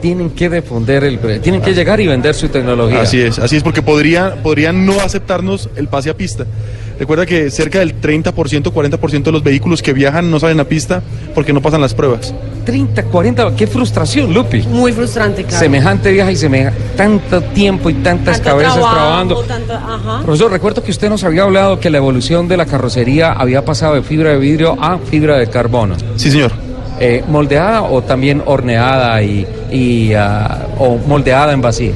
Tienen 0.00 0.30
que 0.30 0.48
defender 0.48 1.02
el... 1.02 1.18
Tienen 1.40 1.60
que 1.60 1.74
llegar 1.74 2.00
y 2.00 2.06
vender 2.06 2.32
su 2.34 2.48
tecnología. 2.48 3.00
Así 3.02 3.20
es, 3.20 3.38
así 3.40 3.56
es, 3.56 3.64
porque 3.64 3.82
podría, 3.82 4.36
podrían 4.44 4.86
no 4.86 5.00
aceptarnos 5.00 5.68
el 5.76 5.88
pase 5.88 6.08
a 6.10 6.16
pista. 6.16 6.46
Recuerda 6.98 7.26
que 7.26 7.50
cerca 7.50 7.78
del 7.78 8.00
30%, 8.00 8.32
40% 8.72 9.22
de 9.22 9.32
los 9.32 9.42
vehículos 9.42 9.82
que 9.82 9.92
viajan 9.92 10.30
no 10.30 10.40
salen 10.40 10.58
a 10.60 10.64
pista 10.64 11.02
porque 11.34 11.52
no 11.52 11.62
pasan 11.62 11.80
las 11.80 11.94
pruebas. 11.94 12.34
30, 12.64 13.04
40, 13.04 13.54
qué 13.56 13.66
frustración, 13.66 14.34
Lupi. 14.34 14.62
Muy 14.62 14.92
frustrante, 14.92 15.44
claro. 15.44 15.58
Semejante 15.58 16.10
viaje 16.12 16.32
y 16.32 16.36
semejante 16.36 16.78
tanto 16.96 17.40
tiempo 17.40 17.88
y 17.88 17.94
tantas 17.94 18.36
Tanto 18.42 18.50
cabezas 18.50 18.74
trabajo, 18.74 18.94
trabajando. 18.96 19.36
tanto- 19.44 19.72
ajá. 19.74 20.20
Profesor, 20.22 20.50
recuerdo 20.50 20.82
que 20.82 20.90
usted 20.90 21.08
nos 21.08 21.24
había 21.24 21.44
hablado 21.44 21.78
que 21.80 21.88
la 21.88 21.98
evolución 21.98 22.48
de 22.48 22.56
la 22.56 22.66
carrocería 22.66 23.32
había 23.32 23.64
pasado 23.64 23.94
de 23.94 24.02
fibra 24.02 24.30
de 24.30 24.38
vidrio 24.38 24.76
a 24.82 24.98
fibra 24.98 25.38
de 25.38 25.46
carbono. 25.48 25.94
Sí, 26.16 26.30
señor. 26.30 26.52
Eh, 27.00 27.22
¿Moldeada 27.28 27.82
o 27.82 28.02
también 28.02 28.42
horneada 28.44 29.22
y, 29.22 29.46
y, 29.70 30.12
ah, 30.14 30.66
o 30.78 30.98
moldeada 31.06 31.52
en 31.52 31.60
vacío? 31.62 31.92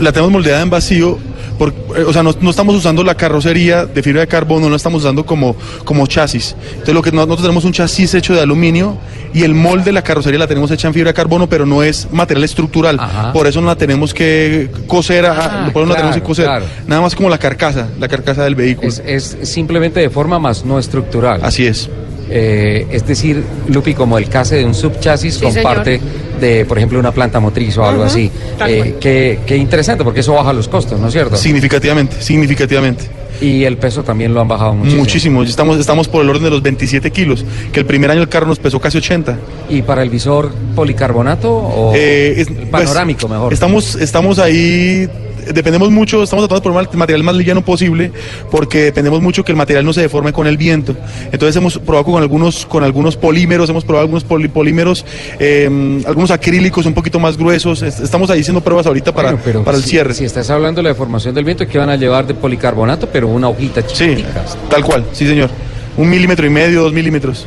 La 0.00 0.12
tenemos 0.12 0.30
moldeada 0.30 0.62
en 0.62 0.70
vacío. 0.70 1.18
Por- 1.58 1.70
eh, 1.96 2.02
o 2.06 2.12
sea, 2.12 2.22
no, 2.22 2.34
no 2.40 2.50
estamos 2.50 2.74
usando 2.74 3.02
la 3.04 3.14
carrocería 3.14 3.86
de 3.86 4.02
fibra 4.02 4.20
de 4.22 4.26
carbono, 4.26 4.66
no 4.66 4.70
la 4.70 4.76
estamos 4.76 5.02
usando 5.02 5.24
como, 5.26 5.56
como 5.84 6.06
chasis. 6.06 6.56
Entonces, 6.70 6.94
lo 6.94 7.02
que 7.02 7.10
no- 7.12 7.18
nosotros 7.18 7.42
tenemos 7.42 7.64
un 7.64 7.72
chasis 7.72 8.14
hecho 8.14 8.34
de 8.34 8.40
aluminio 8.40 8.96
y 9.32 9.42
el 9.42 9.54
molde 9.54 9.84
de 9.86 9.92
la 9.92 10.02
carrocería 10.02 10.38
la 10.38 10.46
tenemos 10.46 10.70
hecha 10.70 10.88
en 10.88 10.94
fibra 10.94 11.10
de 11.10 11.14
carbono, 11.14 11.48
pero 11.48 11.66
no 11.66 11.82
es 11.82 12.08
material 12.12 12.44
estructural. 12.44 12.98
Ajá. 13.00 13.32
Por 13.32 13.46
eso 13.46 13.60
no 13.60 13.66
la 13.68 13.76
tenemos 13.76 14.14
que 14.14 14.70
coser, 14.86 15.26
Ah, 15.26 15.70
por 15.72 15.82
eso 15.82 15.86
no 15.86 15.92
la 15.92 15.96
tenemos 15.96 16.16
que 16.16 16.22
coser. 16.22 16.44
claro. 16.46 16.64
Nada 16.86 17.00
más 17.02 17.14
como 17.14 17.28
la 17.28 17.38
carcasa, 17.38 17.88
la 17.98 18.08
carcasa 18.08 18.44
del 18.44 18.54
vehículo. 18.54 18.88
Es, 18.88 19.02
es 19.04 19.36
simplemente 19.42 20.00
de 20.00 20.10
forma 20.10 20.38
más 20.38 20.64
no 20.64 20.78
estructural. 20.78 21.40
Así 21.42 21.66
es. 21.66 21.88
Eh, 22.30 22.86
es 22.90 23.06
decir, 23.06 23.42
Lupi, 23.68 23.94
como 23.94 24.16
el 24.18 24.28
case 24.28 24.56
de 24.56 24.64
un 24.64 24.74
subchasis 24.74 25.34
Sí, 25.34 25.40
con 25.42 25.52
señor. 25.52 25.74
parte 25.74 26.00
de, 26.40 26.64
por 26.64 26.78
ejemplo, 26.78 26.98
una 26.98 27.12
planta 27.12 27.38
motriz 27.40 27.76
o 27.78 27.84
algo 27.84 28.04
así. 28.04 28.30
Eh, 28.66 28.94
qué, 29.00 29.40
qué 29.46 29.56
interesante, 29.56 30.04
porque 30.04 30.20
eso 30.20 30.32
baja 30.34 30.52
los 30.52 30.68
costos, 30.68 30.98
¿no 31.00 31.06
es 31.08 31.12
cierto? 31.12 31.36
Significativamente, 31.36 32.20
significativamente. 32.20 33.04
Y 33.40 33.64
el 33.64 33.76
peso 33.78 34.04
también 34.04 34.32
lo 34.32 34.40
han 34.40 34.48
bajado 34.48 34.74
muchísimo. 34.74 35.00
Muchísimo. 35.02 35.42
Estamos, 35.42 35.78
estamos 35.80 36.06
por 36.08 36.22
el 36.22 36.30
orden 36.30 36.44
de 36.44 36.50
los 36.50 36.62
27 36.62 37.10
kilos, 37.10 37.44
que 37.72 37.80
el 37.80 37.86
primer 37.86 38.10
año 38.10 38.20
el 38.22 38.28
carro 38.28 38.46
nos 38.46 38.58
pesó 38.60 38.80
casi 38.80 38.98
80. 38.98 39.36
¿Y 39.68 39.82
para 39.82 40.02
el 40.02 40.08
visor 40.10 40.52
policarbonato 40.74 41.52
o 41.52 41.92
Eh, 41.94 42.34
es- 42.40 42.48
el 42.48 42.54
panorámico 42.68 43.22
pues, 43.22 43.32
mejor? 43.32 43.52
Estamos, 43.52 43.96
estamos 43.96 44.38
ahí 44.38 45.08
dependemos 45.52 45.90
mucho, 45.90 46.22
estamos 46.22 46.42
tratando 46.48 46.60
de 46.70 46.74
poner 46.74 46.88
el 46.92 46.98
material 46.98 47.22
más 47.22 47.34
liviano 47.36 47.64
posible 47.64 48.12
porque 48.50 48.82
dependemos 48.84 49.20
mucho 49.20 49.44
que 49.44 49.52
el 49.52 49.56
material 49.56 49.84
no 49.84 49.92
se 49.92 50.00
deforme 50.02 50.32
con 50.32 50.46
el 50.46 50.56
viento. 50.56 50.94
Entonces 51.32 51.56
hemos 51.56 51.78
probado 51.78 52.04
con 52.04 52.22
algunos, 52.22 52.66
con 52.66 52.84
algunos 52.84 53.16
polímeros, 53.16 53.68
hemos 53.70 53.84
probado 53.84 54.02
algunos 54.04 54.24
poli- 54.24 54.48
polímeros, 54.48 55.04
eh, 55.38 56.02
algunos 56.06 56.30
acrílicos 56.30 56.86
un 56.86 56.94
poquito 56.94 57.18
más 57.18 57.36
gruesos. 57.36 57.82
Est- 57.82 58.00
Estamos 58.00 58.30
ahí 58.30 58.40
haciendo 58.40 58.60
pruebas 58.60 58.86
ahorita 58.86 59.12
para, 59.12 59.30
Bueno, 59.30 59.42
pero 59.44 59.64
para 59.64 59.76
el 59.76 59.82
si- 59.82 59.90
cierre. 59.90 60.14
Si 60.14 60.24
estás 60.24 60.48
hablando 60.50 60.78
de 60.80 60.84
la 60.84 60.88
deformación 60.90 61.34
del 61.34 61.44
viento, 61.44 61.66
que 61.66 61.78
van 61.78 61.90
a 61.90 61.96
llevar 61.96 62.26
de 62.26 62.34
policarbonato, 62.34 63.08
pero 63.12 63.28
una 63.28 63.48
hojita 63.48 63.82
Sí, 63.82 63.94
chiquitica. 63.94 64.44
tal 64.70 64.84
cual, 64.84 65.04
sí 65.12 65.26
señor. 65.26 65.50
Un 65.96 66.08
milímetro 66.10 66.46
y 66.46 66.50
medio, 66.50 66.82
dos 66.82 66.92
milímetros. 66.92 67.46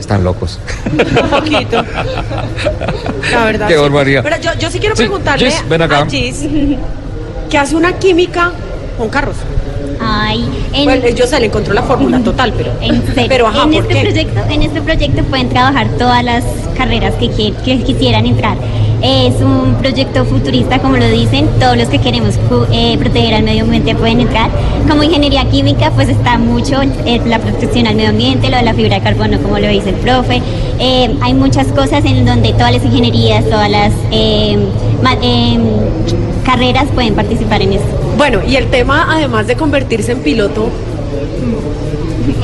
Están 0.00 0.24
locos. 0.24 0.58
Un 1.22 1.28
poquito. 1.30 1.84
La 3.30 3.44
verdad. 3.46 3.68
Qué 3.68 3.74
sí. 3.74 3.80
barbaridad. 3.80 4.22
Pero 4.22 4.36
yo, 4.40 4.50
yo 4.58 4.70
sí 4.70 4.78
quiero 4.78 4.96
Sí, 4.96 5.02
preguntarle 5.02 5.50
Gis, 5.50 5.68
ven 5.68 5.82
acá. 5.82 5.98
a 6.00 6.06
Gis, 6.06 6.44
que 7.50 7.58
hace 7.58 7.76
una 7.76 7.92
química 7.98 8.52
con 8.96 9.08
carros. 9.08 9.36
Ay, 10.00 10.48
en, 10.72 10.84
Bueno, 10.84 11.08
yo 11.08 11.26
se 11.26 11.40
le 11.40 11.46
encontró 11.46 11.74
la 11.74 11.82
fórmula 11.82 12.20
total, 12.20 12.52
pero. 12.56 12.70
en 12.80 13.04
serio. 13.06 13.24
Pero 13.28 13.46
ajá, 13.48 13.64
en 13.64 13.70
¿por 13.72 13.80
este 13.82 13.94
qué? 13.94 14.00
proyecto, 14.02 14.40
en 14.50 14.62
este 14.62 14.80
proyecto 14.82 15.22
pueden 15.24 15.48
trabajar 15.48 15.88
todas 15.98 16.24
las 16.24 16.44
carreras 16.76 17.14
que, 17.16 17.26
qui- 17.30 17.54
que 17.64 17.82
quisieran 17.82 18.26
entrar. 18.26 18.56
Es 19.02 19.40
un 19.40 19.76
proyecto 19.76 20.24
futurista, 20.24 20.80
como 20.80 20.96
lo 20.96 21.08
dicen, 21.08 21.48
todos 21.60 21.76
los 21.76 21.88
que 21.88 22.00
queremos 22.00 22.34
eh, 22.72 22.98
proteger 22.98 23.34
al 23.34 23.44
medio 23.44 23.62
ambiente 23.62 23.94
pueden 23.94 24.20
entrar. 24.20 24.50
Como 24.88 25.04
ingeniería 25.04 25.44
química, 25.44 25.92
pues 25.92 26.08
está 26.08 26.36
mucho 26.36 26.82
eh, 26.82 27.20
la 27.24 27.38
protección 27.38 27.86
al 27.86 27.94
medio 27.94 28.10
ambiente, 28.10 28.50
lo 28.50 28.56
de 28.56 28.64
la 28.64 28.74
fibra 28.74 28.96
de 28.96 29.02
carbono, 29.02 29.38
como 29.40 29.58
lo 29.58 29.68
dice 29.68 29.90
el 29.90 29.96
profe. 29.96 30.42
Eh, 30.80 31.14
hay 31.20 31.34
muchas 31.34 31.68
cosas 31.68 32.04
en 32.04 32.24
donde 32.24 32.52
todas 32.52 32.72
las 32.72 32.84
ingenierías, 32.84 33.44
todas 33.48 33.70
las 33.70 33.92
carreras 36.44 36.86
pueden 36.92 37.14
participar 37.14 37.62
en 37.62 37.74
eso. 37.74 37.84
Bueno, 38.16 38.40
y 38.44 38.56
el 38.56 38.66
tema, 38.66 39.06
además 39.08 39.46
de 39.46 39.54
convertirse 39.54 40.12
en 40.12 40.22
piloto, 40.22 40.70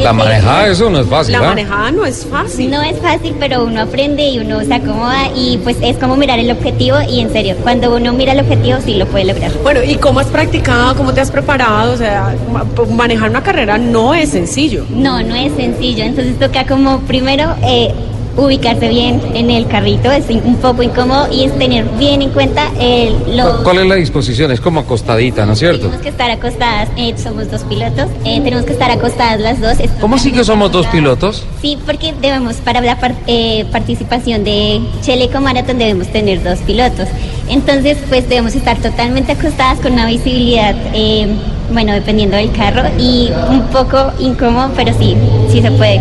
La 0.01 0.13
manejada, 0.25 0.69
eso 0.69 0.91
no 0.91 1.01
es 1.01 1.07
fácil. 1.07 1.33
la 1.33 1.39
¿ah? 1.39 1.49
manejada 1.51 1.91
no 1.93 2.05
es 2.05 2.27
fácil. 2.27 2.71
No 2.71 2.83
es 2.83 2.99
fácil, 2.99 3.35
pero 3.39 3.65
uno 3.65 3.83
aprende 3.83 4.27
y 4.29 4.39
uno 4.39 4.61
se 4.65 4.75
acomoda 4.75 5.29
y 5.37 5.59
pues 5.59 5.77
es 5.83 5.97
como 5.99 6.17
mirar 6.17 6.39
el 6.39 6.51
objetivo 6.51 6.97
y 7.09 7.21
en 7.21 7.33
serio, 7.33 7.57
cuando 7.63 7.95
uno 7.95 8.13
mira 8.13 8.33
el 8.33 8.41
objetivo 8.41 8.79
sí 8.85 8.95
lo 8.95 9.07
puede 9.07 9.25
lograr. 9.27 9.53
Bueno, 9.63 9.81
¿y 9.83 9.97
cómo 9.97 10.21
has 10.21 10.27
practicado? 10.29 10.95
¿Cómo 10.97 11.13
te 11.13 11.21
has 11.21 11.31
preparado? 11.31 11.93
O 11.93 11.97
sea, 11.97 12.35
ma- 12.53 12.65
manejar 12.95 13.31
una 13.31 13.43
carrera 13.43 13.79
no 13.79 14.15
es 14.15 14.31
sencillo. 14.31 14.85
No, 14.91 15.23
no 15.23 15.35
es 15.35 15.53
sencillo, 15.55 16.05
entonces 16.05 16.39
toca 16.39 16.67
como 16.67 17.01
primero 17.01 17.55
eh, 17.63 17.93
ubicarse 18.37 18.89
bien 18.89 19.21
en 19.35 19.51
el 19.51 19.67
carrito, 19.67 20.11
es 20.11 20.25
un 20.29 20.57
poco 20.57 20.83
incómodo 20.83 21.29
y 21.33 21.45
es 21.45 21.57
tener 21.59 21.85
bien 21.99 22.21
en 22.23 22.31
cuenta 22.31 22.71
el, 22.81 23.37
lo... 23.37 23.63
¿Cuál 23.63 23.79
es 23.79 23.87
la 23.87 23.95
disposición? 23.95 24.51
Es 24.51 24.61
como 24.61 24.81
acostadita, 24.81 25.47
¿no 25.47 25.53
es 25.53 25.59
cierto? 25.61 25.83
Tenemos 25.87 26.03
que 26.03 26.09
estar 26.09 26.31
acostadas, 26.31 26.89
eh, 26.97 27.15
somos 27.23 27.51
dos 27.51 27.63
pilotos, 27.63 28.07
eh, 28.25 28.41
tenemos 28.43 28.65
que 28.65 28.73
estar 28.73 28.91
acostadas 28.91 29.41
las 29.41 29.61
dos. 29.61 29.79
Esto 29.79 29.95
¿Cómo 30.01 30.19
sí 30.19 30.33
que 30.33 30.43
somos 30.45 30.73
dos 30.73 30.87
pilotos? 30.89 31.45
Sí, 31.63 31.79
porque 31.87 32.13
debemos, 32.21 32.57
para 32.57 32.81
la 32.81 32.99
par- 32.99 33.15
eh, 33.27 33.65
participación 33.71 34.43
de 34.45 34.81
Cheleco 35.03 35.41
Marathon 35.41 35.79
debemos 35.79 36.09
tener 36.09 36.43
dos 36.43 36.59
pilotos. 36.61 37.09
Entonces, 37.49 37.99
pues 38.09 38.29
debemos 38.29 38.55
estar 38.55 38.77
totalmente 38.79 39.33
acostadas 39.33 39.79
con 39.81 39.93
una 39.93 40.07
visibilidad, 40.07 40.75
bueno, 41.73 41.93
dependiendo 41.93 42.37
del 42.37 42.51
carro 42.53 42.83
y 42.99 43.31
un 43.51 43.63
poco 43.65 44.13
incómodo, 44.19 44.71
pero 44.75 44.93
sí, 44.99 45.15
sí 45.51 45.61
se 45.61 45.71
puede. 45.73 46.01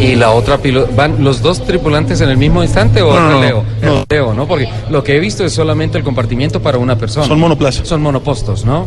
¿Y 0.00 0.16
la 0.16 0.30
otra 0.32 0.58
piloto? 0.58 0.90
¿Van 0.94 1.22
los 1.22 1.42
dos 1.42 1.62
tripulantes 1.64 2.20
en 2.20 2.30
el 2.30 2.36
mismo 2.36 2.62
instante 2.62 3.02
o 3.02 3.12
No, 3.12 3.20
no, 3.20 3.28
es 3.28 3.40
relevo? 3.40 3.64
no. 3.82 4.04
Relevo, 4.08 4.34
¿no? 4.34 4.46
Porque 4.46 4.68
lo 4.90 5.04
que 5.04 5.16
he 5.16 5.20
visto 5.20 5.44
es 5.44 5.52
solamente 5.52 5.98
el 5.98 6.04
compartimiento 6.04 6.60
para 6.60 6.78
una 6.78 6.96
persona. 6.96 7.26
Son 7.26 7.38
monoplazas. 7.38 7.86
Son 7.86 8.00
monopostos, 8.02 8.64
¿no? 8.64 8.86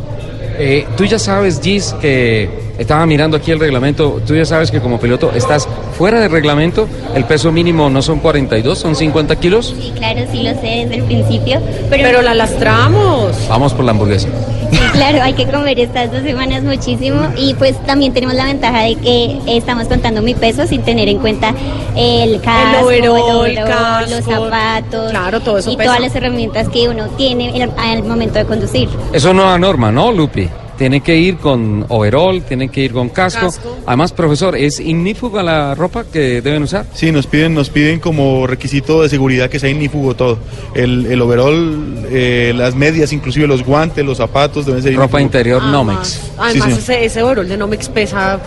Eh, 0.58 0.86
tú 0.96 1.06
ya 1.06 1.18
sabes, 1.18 1.60
Gis, 1.62 1.94
que 2.00 2.48
estaba 2.78 3.06
mirando 3.08 3.38
aquí 3.38 3.52
el 3.52 3.60
reglamento, 3.60 4.22
tú 4.26 4.36
ya 4.36 4.46
sabes 4.46 4.70
que 4.70 4.80
como 4.80 5.00
piloto 5.00 5.32
estás 5.34 5.68
fuera 5.98 6.20
del 6.20 6.30
reglamento, 6.32 6.88
el 7.16 7.26
peso 7.26 7.52
mínimo 7.52 7.90
no 7.90 8.04
son 8.04 8.20
42, 8.20 8.78
son 8.78 8.96
50 8.96 9.36
kilos. 9.38 9.74
Sí, 9.80 9.92
claro, 9.96 10.22
sí 10.32 10.44
lo 10.44 10.52
sé 10.52 10.86
desde 10.86 10.96
el 10.98 11.04
principio, 11.06 11.60
pero, 11.90 12.04
Pero 12.04 12.22
la 12.22 12.36
lastramos. 12.36 13.32
Vamos 13.50 13.74
por 13.74 13.84
la 13.86 13.92
hamburguesa. 13.92 14.28
Sí, 14.74 14.80
claro, 14.94 15.22
hay 15.22 15.34
que 15.34 15.46
comer 15.48 15.80
estas 15.80 16.12
dos 16.12 16.22
semanas 16.24 16.64
muchísimo 16.64 17.22
y 17.38 17.54
pues 17.56 17.78
también 17.86 18.14
tenemos 18.14 18.36
la 18.36 18.46
ventaja 18.46 18.82
de 18.82 18.96
que 18.96 19.40
estamos 19.48 19.88
contando 19.88 20.22
mi 20.22 20.34
peso 20.34 20.66
sin 20.68 20.82
tener 20.82 21.08
en 21.10 21.20
cuenta 21.20 21.54
el 21.96 22.42
casco, 22.42 22.90
el 22.92 23.56
casco. 23.56 24.16
los 24.16 24.26
zapatos 24.26 25.12
Claro, 25.12 25.40
todo 25.42 25.58
eso 25.60 25.72
y 25.72 25.78
pesa. 25.78 25.88
todas 25.90 26.02
las 26.02 26.16
herramientas 26.16 26.70
que 26.70 26.90
uno 26.90 27.08
tiene 27.18 27.56
el- 27.62 27.72
al 27.78 28.04
momento 28.04 28.40
de 28.40 28.46
conducir. 28.46 28.90
Eso 29.14 29.34
no 29.34 29.44
da 29.44 29.58
norma, 29.58 29.92
¿no, 29.92 30.12
Lupi? 30.12 30.50
Tienen 30.84 31.00
que 31.00 31.16
ir 31.16 31.38
con 31.38 31.86
overall, 31.88 32.42
tienen 32.44 32.68
que 32.68 32.82
ir 32.82 32.92
con 32.92 33.08
casco. 33.08 33.40
Casco. 33.46 33.78
Además, 33.86 34.12
profesor, 34.12 34.58
¿es 34.58 34.82
ignífuga 34.82 35.42
la 35.42 35.76
ropa 35.76 36.04
que 36.04 36.42
deben 36.42 36.64
usar? 36.64 36.86
Sí, 36.94 37.10
nos 37.10 37.26
piden, 37.26 37.54
nos 37.54 37.70
piden 37.70 38.02
como 38.02 38.46
requisito 38.48 39.02
de 39.02 39.08
seguridad 39.08 39.50
que 39.50 39.60
sea 39.62 39.70
ignífugo 39.70 40.14
todo. 40.14 40.40
El, 40.76 41.06
el 41.06 41.22
overall, 41.22 42.06
eh, 42.12 42.52
las 42.54 42.76
medias, 42.76 43.14
inclusive 43.14 43.48
los 43.48 43.64
guantes, 43.64 44.04
los 44.04 44.18
zapatos 44.18 44.66
deben 44.66 44.84
ser 44.84 44.94
Ropa 44.96 45.22
interior 45.22 45.62
Además, 45.64 45.86
Nomex. 45.86 46.22
Además, 46.38 46.78
ese, 46.78 47.06
ese 47.06 47.24
overol 47.24 47.48
de 47.48 47.56
Nomex 47.56 47.88
pesa, 47.88 48.42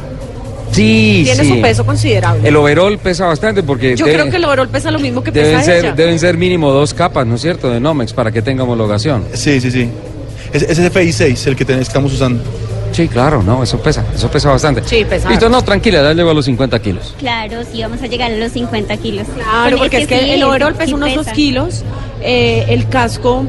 Sí, 0.72 1.22
tiene 1.24 1.42
sí. 1.42 1.48
su 1.54 1.62
peso 1.62 1.86
considerable. 1.86 2.46
El 2.46 2.54
overall 2.56 2.98
pesa 2.98 3.24
bastante 3.24 3.62
porque 3.62 3.96
Yo 3.96 4.04
debe- 4.04 4.18
creo 4.18 4.30
que 4.30 4.36
el 4.36 4.44
overol 4.44 4.68
pesa 4.68 4.90
lo 4.90 4.98
mismo 4.98 5.22
que 5.24 5.32
pesa 5.32 5.46
deben 5.46 5.64
ser, 5.64 5.84
ella. 5.86 5.92
deben 5.94 6.18
ser 6.18 6.36
mínimo 6.36 6.70
dos 6.70 6.92
capas, 6.92 7.26
¿no 7.26 7.36
es 7.36 7.40
cierto?, 7.40 7.70
de 7.70 7.80
Nomex 7.80 8.12
para 8.12 8.30
que 8.30 8.42
tenga 8.42 8.64
homologación. 8.64 9.24
Sí, 9.32 9.58
sí, 9.58 9.70
sí. 9.70 9.88
Es, 10.52 10.62
es 10.62 10.78
ese 10.78 10.90
FI6 10.92 11.46
el 11.48 11.56
que 11.56 11.64
ten- 11.64 11.80
estamos 11.80 12.12
usando. 12.12 12.42
Sí, 12.92 13.08
claro, 13.08 13.42
no, 13.42 13.62
eso 13.62 13.78
pesa, 13.78 14.04
eso 14.14 14.30
pesa 14.30 14.48
bastante. 14.50 14.82
Sí, 14.86 15.04
pesa. 15.04 15.28
Listo, 15.28 15.48
no, 15.50 15.60
tranquila, 15.62 16.02
ya 16.02 16.14
llego 16.14 16.30
a 16.30 16.34
los 16.34 16.44
50 16.46 16.78
kilos. 16.80 17.14
Claro, 17.18 17.62
sí 17.70 17.82
vamos 17.82 18.00
a 18.00 18.06
llegar 18.06 18.32
a 18.32 18.36
los 18.36 18.52
50 18.52 18.96
kilos. 18.96 19.26
Claro, 19.34 19.76
porque 19.76 19.98
es 19.98 20.08
que 20.08 20.18
sí, 20.18 20.30
el 20.30 20.42
overol 20.44 20.72
pesa 20.74 20.86
sí 20.86 20.94
unos 20.94 21.10
pesa. 21.10 21.22
2 21.24 21.32
kilos, 21.34 21.82
eh, 22.22 22.64
el 22.68 22.88
casco 22.88 23.44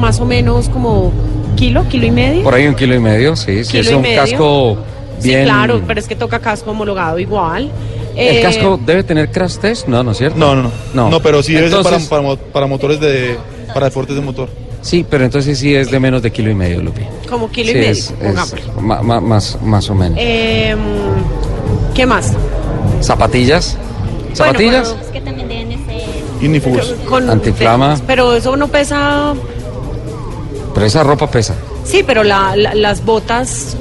más 0.00 0.18
o 0.20 0.24
menos 0.24 0.68
como 0.70 1.12
kilo, 1.56 1.84
kilo 1.88 2.06
y 2.06 2.10
medio. 2.10 2.42
Por 2.42 2.54
ahí 2.54 2.66
un 2.66 2.74
kilo 2.74 2.94
y 2.94 2.98
medio, 3.00 3.36
sí, 3.36 3.64
sí, 3.64 3.72
Kilo 3.72 3.90
es 3.90 3.96
un 3.96 4.02
medio. 4.02 4.22
casco 4.22 4.78
bien... 5.22 5.40
Sí, 5.40 5.44
claro, 5.44 5.82
pero 5.86 6.00
es 6.00 6.08
que 6.08 6.16
toca 6.16 6.40
casco 6.40 6.70
homologado 6.72 7.18
igual. 7.18 7.70
¿El 8.16 8.38
Eh, 8.38 8.42
casco 8.42 8.80
debe 8.84 9.04
tener 9.04 9.30
crash 9.30 9.58
test? 9.58 9.86
No, 9.86 10.02
¿no 10.02 10.10
es 10.12 10.18
cierto? 10.18 10.36
No, 10.38 10.56
no, 10.56 10.62
no. 10.64 10.70
No. 10.94 11.10
No, 11.10 11.20
pero 11.20 11.42
sí 11.42 11.52
debe 11.52 11.68
ser 11.70 11.82
para, 11.82 11.96
Entonces- 11.98 12.08
para, 12.08 12.36
para 12.52 12.66
motores 12.66 12.98
de. 12.98 13.36
para 13.72 13.86
deportes 13.86 14.16
de 14.16 14.22
motor. 14.22 14.48
Sí, 14.88 15.04
pero 15.08 15.24
entonces 15.24 15.58
sí 15.58 15.74
es 15.74 15.90
de 15.90 16.00
menos 16.00 16.22
de 16.22 16.30
kilo 16.32 16.50
y 16.50 16.54
medio, 16.54 16.80
Lupi. 16.82 17.02
Como 17.28 17.50
kilo 17.50 17.66
Sí, 17.72 17.72
y 17.72 17.74
medio, 17.80 17.90
es- 17.92 18.14
es 18.22 18.80
ma- 18.80 19.02
ma- 19.02 19.20
más, 19.20 19.58
más 19.62 19.90
o 19.90 19.94
menos. 19.94 20.18
Em, 20.18 20.78
¿Qué 21.94 22.06
más? 22.06 22.32
¿Zapatillas? 23.02 23.76
¿Zapatillas? 24.32 24.96
Es 25.02 25.08
que 25.08 25.20
también 25.20 25.48
deben. 25.48 25.68
Con- 27.06 27.28
Antiflama. 27.28 27.98
Pero 28.06 28.32
eso 28.34 28.56
no 28.56 28.68
pesa. 28.68 29.34
Pero 30.72 30.86
esa 30.86 31.02
ropa 31.02 31.30
pesa. 31.30 31.54
Sí, 31.84 32.02
pero 32.06 32.22
la- 32.22 32.56
la- 32.56 32.74
las 32.74 33.04
botas. 33.04 33.76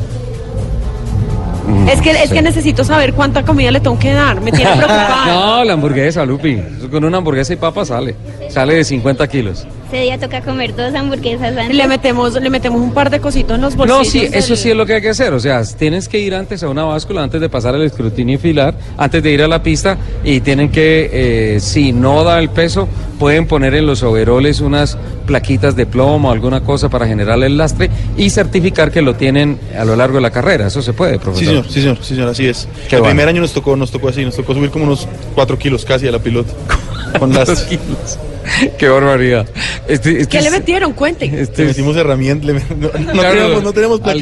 Mm, 1.68 1.88
Es 1.90 2.02
que, 2.02 2.12
es 2.12 2.32
que 2.32 2.42
necesito 2.42 2.84
saber 2.84 3.14
cuánta 3.14 3.44
comida 3.46 3.72
le 3.72 3.80
tengo 3.80 4.00
que 4.00 4.12
dar. 4.14 4.42
Me 4.42 4.52
tiene 4.52 4.72
preocupada. 4.76 5.26
No, 5.28 5.64
la 5.64 5.74
hamburguesa, 5.74 6.26
Lupi. 6.26 6.58
Con 6.92 7.04
una 7.06 7.18
hamburguesa 7.18 7.54
y 7.54 7.58
papa 7.58 7.86
sale. 7.86 8.16
Sale 8.50 8.76
de 8.76 8.84
50 8.84 9.28
kilos. 9.28 9.66
Ese 9.88 10.02
día 10.02 10.20
toca 10.20 10.42
comer 10.42 10.76
dos 10.76 10.94
hamburguesas 10.94 11.56
antes. 11.56 11.74
Le 11.76 11.88
metemos, 11.88 12.34
le 12.34 12.50
metemos 12.50 12.82
un 12.82 12.94
par 12.94 13.10
de 13.10 13.22
cositos 13.22 13.56
en 13.56 13.62
los 13.62 13.76
bolsillos. 13.76 14.00
No, 14.00 14.10
sí, 14.10 14.28
eso 14.34 14.56
sí 14.58 14.70
es 14.72 14.76
lo 14.76 14.86
que 14.86 14.96
hay 14.96 15.02
que 15.02 15.10
hacer. 15.10 15.34
O 15.34 15.40
sea, 15.40 15.64
tienes 15.64 16.10
que 16.10 16.20
ir 16.20 16.36
antes 16.36 16.62
a 16.64 16.68
una 16.70 16.84
báscula, 16.84 17.24
antes 17.24 17.40
de 17.40 17.48
pasar 17.48 17.74
el 17.76 17.84
escrutinio 17.84 18.36
y 18.36 18.38
filar, 18.38 18.76
antes 18.98 19.24
de 19.24 19.32
ir 19.32 19.42
a 19.44 19.48
la 19.48 19.64
pista, 19.64 19.98
y 20.26 20.42
tienen 20.42 20.70
que, 20.72 21.10
eh, 21.56 21.60
si 21.62 21.94
no 21.94 22.26
da 22.26 22.40
el 22.40 22.50
peso, 22.50 22.90
pueden 23.18 23.48
poner 23.48 23.76
en 23.76 23.86
los 23.86 24.04
overoles 24.04 24.60
unas 24.60 24.98
plaquitas 25.26 25.76
de 25.78 25.86
plomo 25.86 26.30
o 26.30 26.32
alguna 26.32 26.62
cosa 26.62 26.90
para 26.90 27.08
generar 27.08 27.42
el 27.42 27.58
lastre 27.58 27.90
y 28.18 28.30
certificar 28.30 28.92
que 28.92 29.02
lo 29.02 29.16
tienen 29.16 29.58
a 29.78 29.86
lo 29.86 29.96
largo 29.96 30.16
de 30.16 30.22
la 30.22 30.32
carrera. 30.32 30.68
Eso 30.68 30.82
se 30.82 30.92
puede, 30.92 31.14
Sí, 31.14 31.20
profesor. 31.20 31.46
señor, 31.48 31.66
sí, 31.68 31.82
señor, 31.82 31.98
sí, 32.02 32.16
señor, 32.16 32.30
así 32.30 32.46
es. 32.48 32.68
Qué 32.90 32.96
el 32.98 33.02
bueno. 33.04 33.14
primer 33.14 33.30
año 33.30 33.42
nos 33.42 33.54
tocó, 33.54 33.76
nos 33.78 33.90
tocó 33.90 34.10
así, 34.10 34.26
nos 34.26 34.36
tocó 34.36 34.54
subir 34.54 34.70
como 34.70 34.84
unos 34.84 35.08
4 35.34 35.58
kilos 35.58 35.86
casi 35.86 36.08
a 36.08 36.12
la 36.12 36.20
pilota. 36.20 36.52
Con 37.20 37.34
las. 37.34 37.48
Dos 37.48 37.62
kilos. 37.64 38.20
Qué 38.78 38.88
barbaridad. 38.88 39.46
Este- 39.88 40.22
este 40.22 40.28
¿Qué 40.38 40.42
le 40.42 40.52
metieron? 40.52 40.94
Cuenten. 40.94 41.34
este 41.38 41.64
Le 41.64 41.72
es- 41.72 41.78
metimos 41.78 41.96
herramientas, 41.98 42.46
le- 42.46 42.54
no, 42.54 42.88
no 42.88 43.12
Claro, 43.14 43.30
tenemos, 43.40 43.64
no 43.64 43.74
tenemos 43.74 44.00
plomo. 44.02 44.20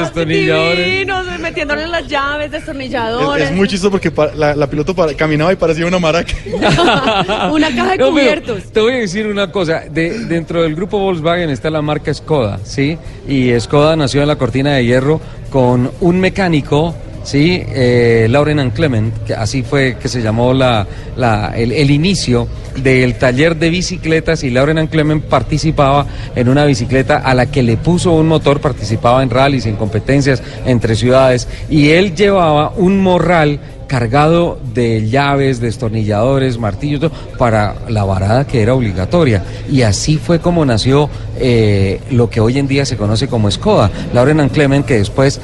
destornilladores. 0.00 0.86
Divinos, 0.86 1.26
metiéndole 1.40 1.86
las 1.86 2.06
llaves, 2.08 2.46
Es, 2.46 2.52
destornilladores. 2.52 3.44
es 3.50 3.56
muy 3.56 3.68
chistoso 3.68 3.90
porque 3.90 4.10
pa- 4.10 4.32
la, 4.34 4.54
la 4.56 4.68
piloto 4.68 4.94
para- 4.94 5.14
caminaba 5.14 5.52
y 5.52 5.56
parecía 5.56 5.86
una 5.86 5.98
maraca. 5.98 6.32
Una 7.52 7.68
caja 7.74 7.90
de 7.92 7.98
No, 7.98 8.06
pero 8.06 8.10
cubiertos. 8.10 8.64
te 8.72 8.80
voy 8.80 8.94
a 8.94 8.98
decir 8.98 9.26
una 9.26 9.50
cosa. 9.50 9.82
De- 9.90 10.20
dentro 10.26 10.62
del 10.62 10.74
grupo 10.74 10.98
Volkswagen 10.98 11.50
está 11.50 11.70
la 11.70 11.82
marca 11.82 12.12
Skoda, 12.12 12.58
¿sí? 12.64 12.98
Y 13.26 13.58
Skoda 13.60 13.96
nació 13.96 14.22
en 14.22 14.28
la 14.28 14.36
cortina 14.36 14.74
de 14.74 14.84
hierro 14.84 15.20
con 15.50 15.90
un 16.00 16.20
mecánico 16.20 16.94
Sí, 17.28 17.62
eh, 17.62 18.26
Lauren 18.30 18.58
and 18.58 18.72
Clement, 18.72 19.12
que 19.26 19.34
así 19.34 19.62
fue 19.62 19.98
que 20.00 20.08
se 20.08 20.22
llamó 20.22 20.54
la, 20.54 20.86
la- 21.14 21.52
el, 21.54 21.72
el 21.72 21.90
inicio 21.90 22.48
del 22.82 23.16
taller 23.16 23.54
de 23.56 23.68
bicicletas 23.68 24.44
y 24.44 24.50
Lauren 24.50 24.78
and 24.78 24.88
Clement 24.88 25.22
participaba 25.24 26.06
en 26.34 26.48
una 26.48 26.64
bicicleta 26.64 27.18
a 27.18 27.34
la 27.34 27.44
que 27.44 27.62
le 27.62 27.76
puso 27.76 28.12
un 28.12 28.28
motor, 28.28 28.62
participaba 28.62 29.22
en 29.22 29.28
rallies, 29.28 29.66
en 29.66 29.76
competencias 29.76 30.42
entre 30.64 30.96
ciudades 30.96 31.48
y 31.68 31.90
él 31.90 32.14
llevaba 32.14 32.72
un 32.78 32.98
morral 33.02 33.60
cargado 33.88 34.58
de 34.74 35.08
llaves, 35.08 35.60
destornilladores, 35.60 36.58
martillos, 36.58 37.00
todo, 37.00 37.12
para 37.38 37.74
la 37.88 38.04
varada 38.04 38.46
que 38.46 38.62
era 38.62 38.74
obligatoria. 38.74 39.42
Y 39.68 39.82
así 39.82 40.18
fue 40.18 40.38
como 40.38 40.64
nació 40.64 41.10
eh, 41.38 42.00
lo 42.10 42.30
que 42.30 42.40
hoy 42.40 42.58
en 42.58 42.68
día 42.68 42.84
se 42.84 42.96
conoce 42.96 43.26
como 43.26 43.50
Skoda. 43.50 43.90
Lauren 44.12 44.40
and 44.40 44.52
Clement, 44.52 44.86
que 44.86 44.98
después 44.98 45.40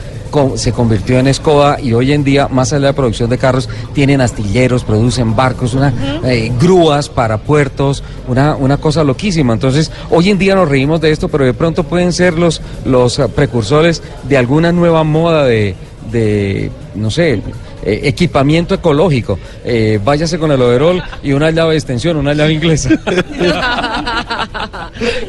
se 0.57 0.73
convirtió 0.73 1.19
en 1.19 1.33
Skoda 1.33 1.81
y 1.81 1.93
hoy 1.93 2.13
en 2.13 2.25
día, 2.25 2.49
más 2.49 2.73
allá 2.73 2.81
de 2.81 2.87
la 2.89 2.93
producción 2.93 3.31
de 3.31 3.39
carros, 3.39 3.69
tienen 3.93 4.21
astilleros, 4.21 4.83
producen 4.83 5.37
barcos, 5.37 5.75
una, 5.75 5.93
eh, 6.25 6.53
grúas 6.61 7.09
para 7.09 7.39
puertos, 7.39 8.03
una, 8.27 8.57
una 8.57 8.77
cosa 8.79 9.05
loquísima. 9.05 9.53
Entonces, 9.53 9.93
hoy 10.11 10.31
en 10.31 10.39
día 10.39 10.57
nos 10.57 10.69
reímos 10.69 11.01
de 11.01 11.13
esto, 11.13 11.29
pero 11.29 11.45
de 11.45 11.55
pronto 11.55 11.85
pueden 11.85 12.13
ser 12.13 12.35
los, 12.35 12.61
los 12.85 13.21
precursores 13.35 14.03
de 14.29 14.37
alguna 14.37 14.73
nueva 14.73 15.05
moda 15.05 15.45
de, 15.45 15.77
de 16.11 16.71
no 16.95 17.11
sé, 17.11 17.41
eh, 17.85 18.01
equipamiento 18.05 18.75
ecológico. 18.75 19.39
Eh, 19.65 20.01
váyase 20.03 20.39
con 20.39 20.51
el 20.53 20.61
overol 20.61 21.03
y 21.23 21.33
una 21.33 21.51
llave 21.51 21.73
de 21.73 21.77
extensión, 21.77 22.17
una 22.17 22.35
llave 22.35 22.53
inglesa. 22.55 22.91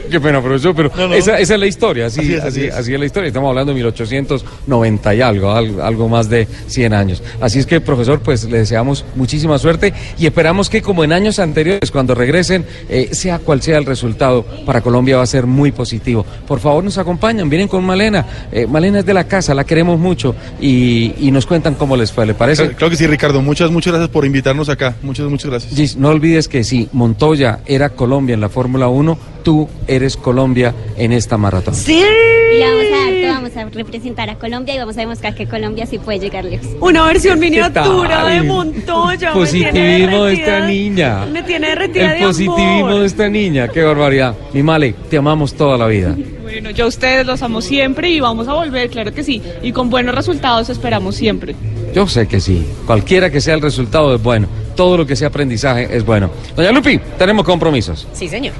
Qué 0.10 0.20
pena, 0.20 0.42
profesor, 0.42 0.74
pero 0.76 0.92
No, 0.96 1.10
no. 1.10 1.14
Esa, 1.14 1.40
esa 1.40 1.54
es 1.56 1.60
la 1.60 1.68
historia, 1.68 2.06
así, 2.08 2.22
Así 2.22 2.36
así, 2.36 2.64
es, 2.66 2.74
así 2.74 2.90
es. 2.90 2.94
es 2.94 3.00
la 3.00 3.06
historia. 3.06 3.28
Estamos 3.28 3.50
hablando 3.50 3.72
de 3.72 3.76
1890 3.76 5.16
y 5.16 5.22
algo, 5.22 5.52
algo, 5.52 5.84
algo 5.84 6.08
más 6.10 6.30
de 6.30 6.48
100 6.68 6.94
años. 6.94 7.24
Así 7.42 7.60
es 7.60 7.66
que, 7.66 7.82
profesor, 7.82 8.20
pues 8.20 8.44
le 8.46 8.60
deseamos 8.60 9.06
muchísima 9.16 9.58
suerte 9.60 9.94
y 10.18 10.26
esperamos 10.26 10.70
que, 10.70 10.82
como 10.82 11.04
en 11.04 11.12
años 11.12 11.40
anteriores, 11.40 11.92
cuando 11.92 12.16
regresen, 12.16 12.66
eh, 12.90 13.10
sea 13.12 13.40
cual 13.40 13.62
sea 13.62 13.78
el 13.78 13.86
resultado, 13.86 14.44
para 14.66 14.82
Colombia 14.82 15.18
va 15.18 15.24
a 15.24 15.28
ser 15.28 15.46
muy 15.46 15.72
positivo. 15.72 16.26
Por 16.48 16.60
favor, 16.60 16.84
nos 16.84 16.98
acompañan, 16.98 17.50
vienen 17.50 17.68
con 17.68 17.84
Malena. 17.84 18.26
Eh, 18.52 18.68
Malena 18.68 19.00
es 19.00 19.06
de 19.06 19.14
la 19.14 19.26
casa, 19.26 19.54
la 19.54 19.64
queremos 19.64 20.00
mucho 20.00 20.36
y, 20.62 21.14
y 21.20 21.32
nos 21.32 21.46
cuentan 21.46 21.76
cómo 21.76 21.98
les 21.98 22.12
fue, 22.12 22.26
¿le 22.26 22.34
parece? 22.34 22.45
Claro, 22.54 22.72
claro 22.76 22.90
que 22.92 22.98
sí, 22.98 23.08
Ricardo. 23.08 23.42
Muchas, 23.42 23.72
muchas 23.72 23.94
gracias 23.94 24.10
por 24.10 24.26
invitarnos 24.26 24.70
acá. 24.70 24.96
Muchas, 25.02 25.28
muchas 25.30 25.50
gracias. 25.50 25.74
Gis, 25.74 25.98
no 25.98 26.10
olvides 26.10 26.48
que 26.48 26.64
si 26.64 26.90
Montoya 26.92 27.60
era 27.66 27.90
Colombia 27.90 28.34
en 28.34 28.42
la 28.42 28.50
Fórmula 28.50 28.88
1, 28.88 29.18
tú 29.44 29.70
eres 29.88 30.18
Colombia 30.18 30.74
en 30.98 31.12
esta 31.12 31.38
maratón. 31.38 31.76
Sí. 31.76 32.04
Y 32.56 32.62
vamos 32.62 32.86
a 32.86 33.06
dar 33.06 33.16
vamos 33.36 33.58
a 33.58 33.66
representar 33.66 34.30
a 34.30 34.36
Colombia 34.36 34.76
y 34.76 34.78
vamos 34.78 34.98
a 34.98 35.02
demostrar 35.02 35.36
que 35.36 35.46
Colombia 35.46 35.86
sí 35.86 36.00
puede 36.00 36.20
llegar 36.20 36.46
lejos. 36.46 36.68
Una 36.80 37.06
versión 37.06 37.40
miniatura 37.40 38.26
de 38.26 38.42
Montoya. 38.44 39.34
Positivismo 39.34 40.26
de 40.26 40.34
esta 40.34 40.66
niña. 40.66 41.26
Me 41.26 41.44
tiene 41.44 41.70
derretida 41.70 42.14
El 42.14 42.20
de 42.20 42.26
positivismo 42.26 42.88
amor. 42.88 43.00
de 43.02 43.06
esta 43.06 43.30
niña, 43.30 43.68
qué 43.68 43.84
barbaridad. 43.84 44.36
Mi 44.54 44.64
Male, 44.64 44.96
te 45.10 45.18
amamos 45.18 45.54
toda 45.54 45.78
la 45.78 45.88
vida. 45.88 46.16
Bueno, 46.42 46.70
yo 46.70 46.86
a 46.86 46.88
ustedes 46.88 47.26
los 47.26 47.42
amo 47.42 47.62
siempre 47.62 48.10
y 48.10 48.20
vamos 48.20 48.48
a 48.48 48.54
volver, 48.54 48.90
claro 48.90 49.14
que 49.14 49.24
sí. 49.24 49.42
Y 49.62 49.72
con 49.72 49.90
buenos 49.90 50.16
resultados 50.16 50.70
esperamos 50.70 51.16
siempre. 51.16 51.56
Yo 51.96 52.06
sé 52.10 52.28
que 52.28 52.42
sí. 52.42 52.68
Cualquiera 52.86 53.30
que 53.30 53.40
sea 53.40 53.54
el 53.54 53.62
resultado 53.62 54.14
es 54.14 54.22
bueno. 54.22 54.48
Todo 54.76 54.98
lo 54.98 55.08
que 55.08 55.16
sea 55.16 55.30
aprendizaje 55.30 55.88
es 55.96 56.06
bueno. 56.06 56.30
Doña 56.54 56.74
Lupi, 56.74 57.00
tenemos 57.18 57.46
compromisos. 57.46 58.06
Sí, 58.12 58.28
señor. 58.28 58.54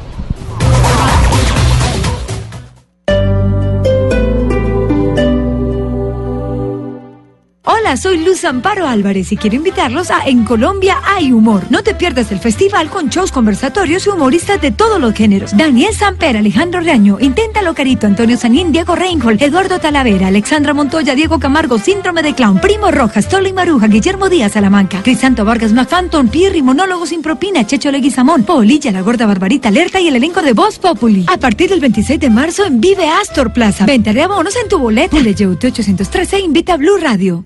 Hola, 7.86 7.98
soy 7.98 8.18
Luz 8.18 8.44
Amparo 8.46 8.88
Álvarez 8.88 9.32
y 9.32 9.38
quiero 9.38 9.58
invitarlos 9.58 10.10
a 10.10 10.26
En 10.26 10.44
Colombia 10.44 10.98
hay 11.06 11.32
humor. 11.32 11.62
No 11.70 11.84
te 11.84 11.94
pierdas 11.94 12.32
el 12.32 12.40
festival 12.40 12.90
con 12.90 13.10
shows 13.10 13.32
conversatorios 13.32 14.08
y 14.08 14.10
humoristas 14.10 14.60
de 14.60 14.72
todos 14.72 15.00
los 15.00 15.14
géneros. 15.14 15.56
Daniel 15.56 15.94
Samper, 15.94 16.36
Alejandro 16.36 16.80
Reaño, 16.80 17.20
Inténtalo 17.22 17.76
Carito, 17.76 18.08
Antonio 18.08 18.38
Sanín, 18.38 18.72
Diego 18.72 18.96
Reinhold, 18.96 19.40
Eduardo 19.40 19.78
Talavera, 19.78 20.30
Alexandra 20.30 20.74
Montoya, 20.74 21.14
Diego 21.14 21.40
Camargo, 21.40 21.78
Síndrome 21.78 22.24
de 22.24 22.34
Clown, 22.34 22.60
Primo 22.60 22.90
Rojas, 22.90 23.30
Tolo 23.30 23.54
Maruja, 23.54 23.86
Guillermo 23.86 24.30
Díaz 24.30 24.54
Salamanca, 24.54 25.04
Crisanto 25.04 25.46
Vargas 25.46 25.72
Mafanton, 25.72 26.30
Pirri, 26.30 26.64
Monólogos 26.64 27.10
sin 27.10 27.22
propina, 27.22 27.68
Checho 27.68 27.92
Leguizamón, 27.92 28.46
Polilla, 28.46 28.92
La 28.92 29.02
Gorda 29.02 29.28
Barbarita 29.28 29.70
Alerta 29.70 30.02
y 30.02 30.08
el 30.08 30.16
elenco 30.16 30.42
de 30.42 30.54
Voz 30.54 30.80
Populi. 30.80 31.28
A 31.32 31.38
partir 31.38 31.70
del 31.70 31.82
26 31.82 32.20
de 32.20 32.32
marzo 32.32 32.66
en 32.66 32.82
Vive 32.82 33.08
Astor 33.08 33.54
Plaza. 33.54 33.86
Venta 33.86 34.12
de 34.12 34.24
abonos 34.24 34.56
en 34.56 34.70
tu 34.70 34.80
boleta. 34.80 35.16
Teleyeute 35.16 35.68
813 35.68 36.40
invita 36.40 36.74
a 36.74 36.78
Blue 36.78 36.98
Radio. 36.98 37.46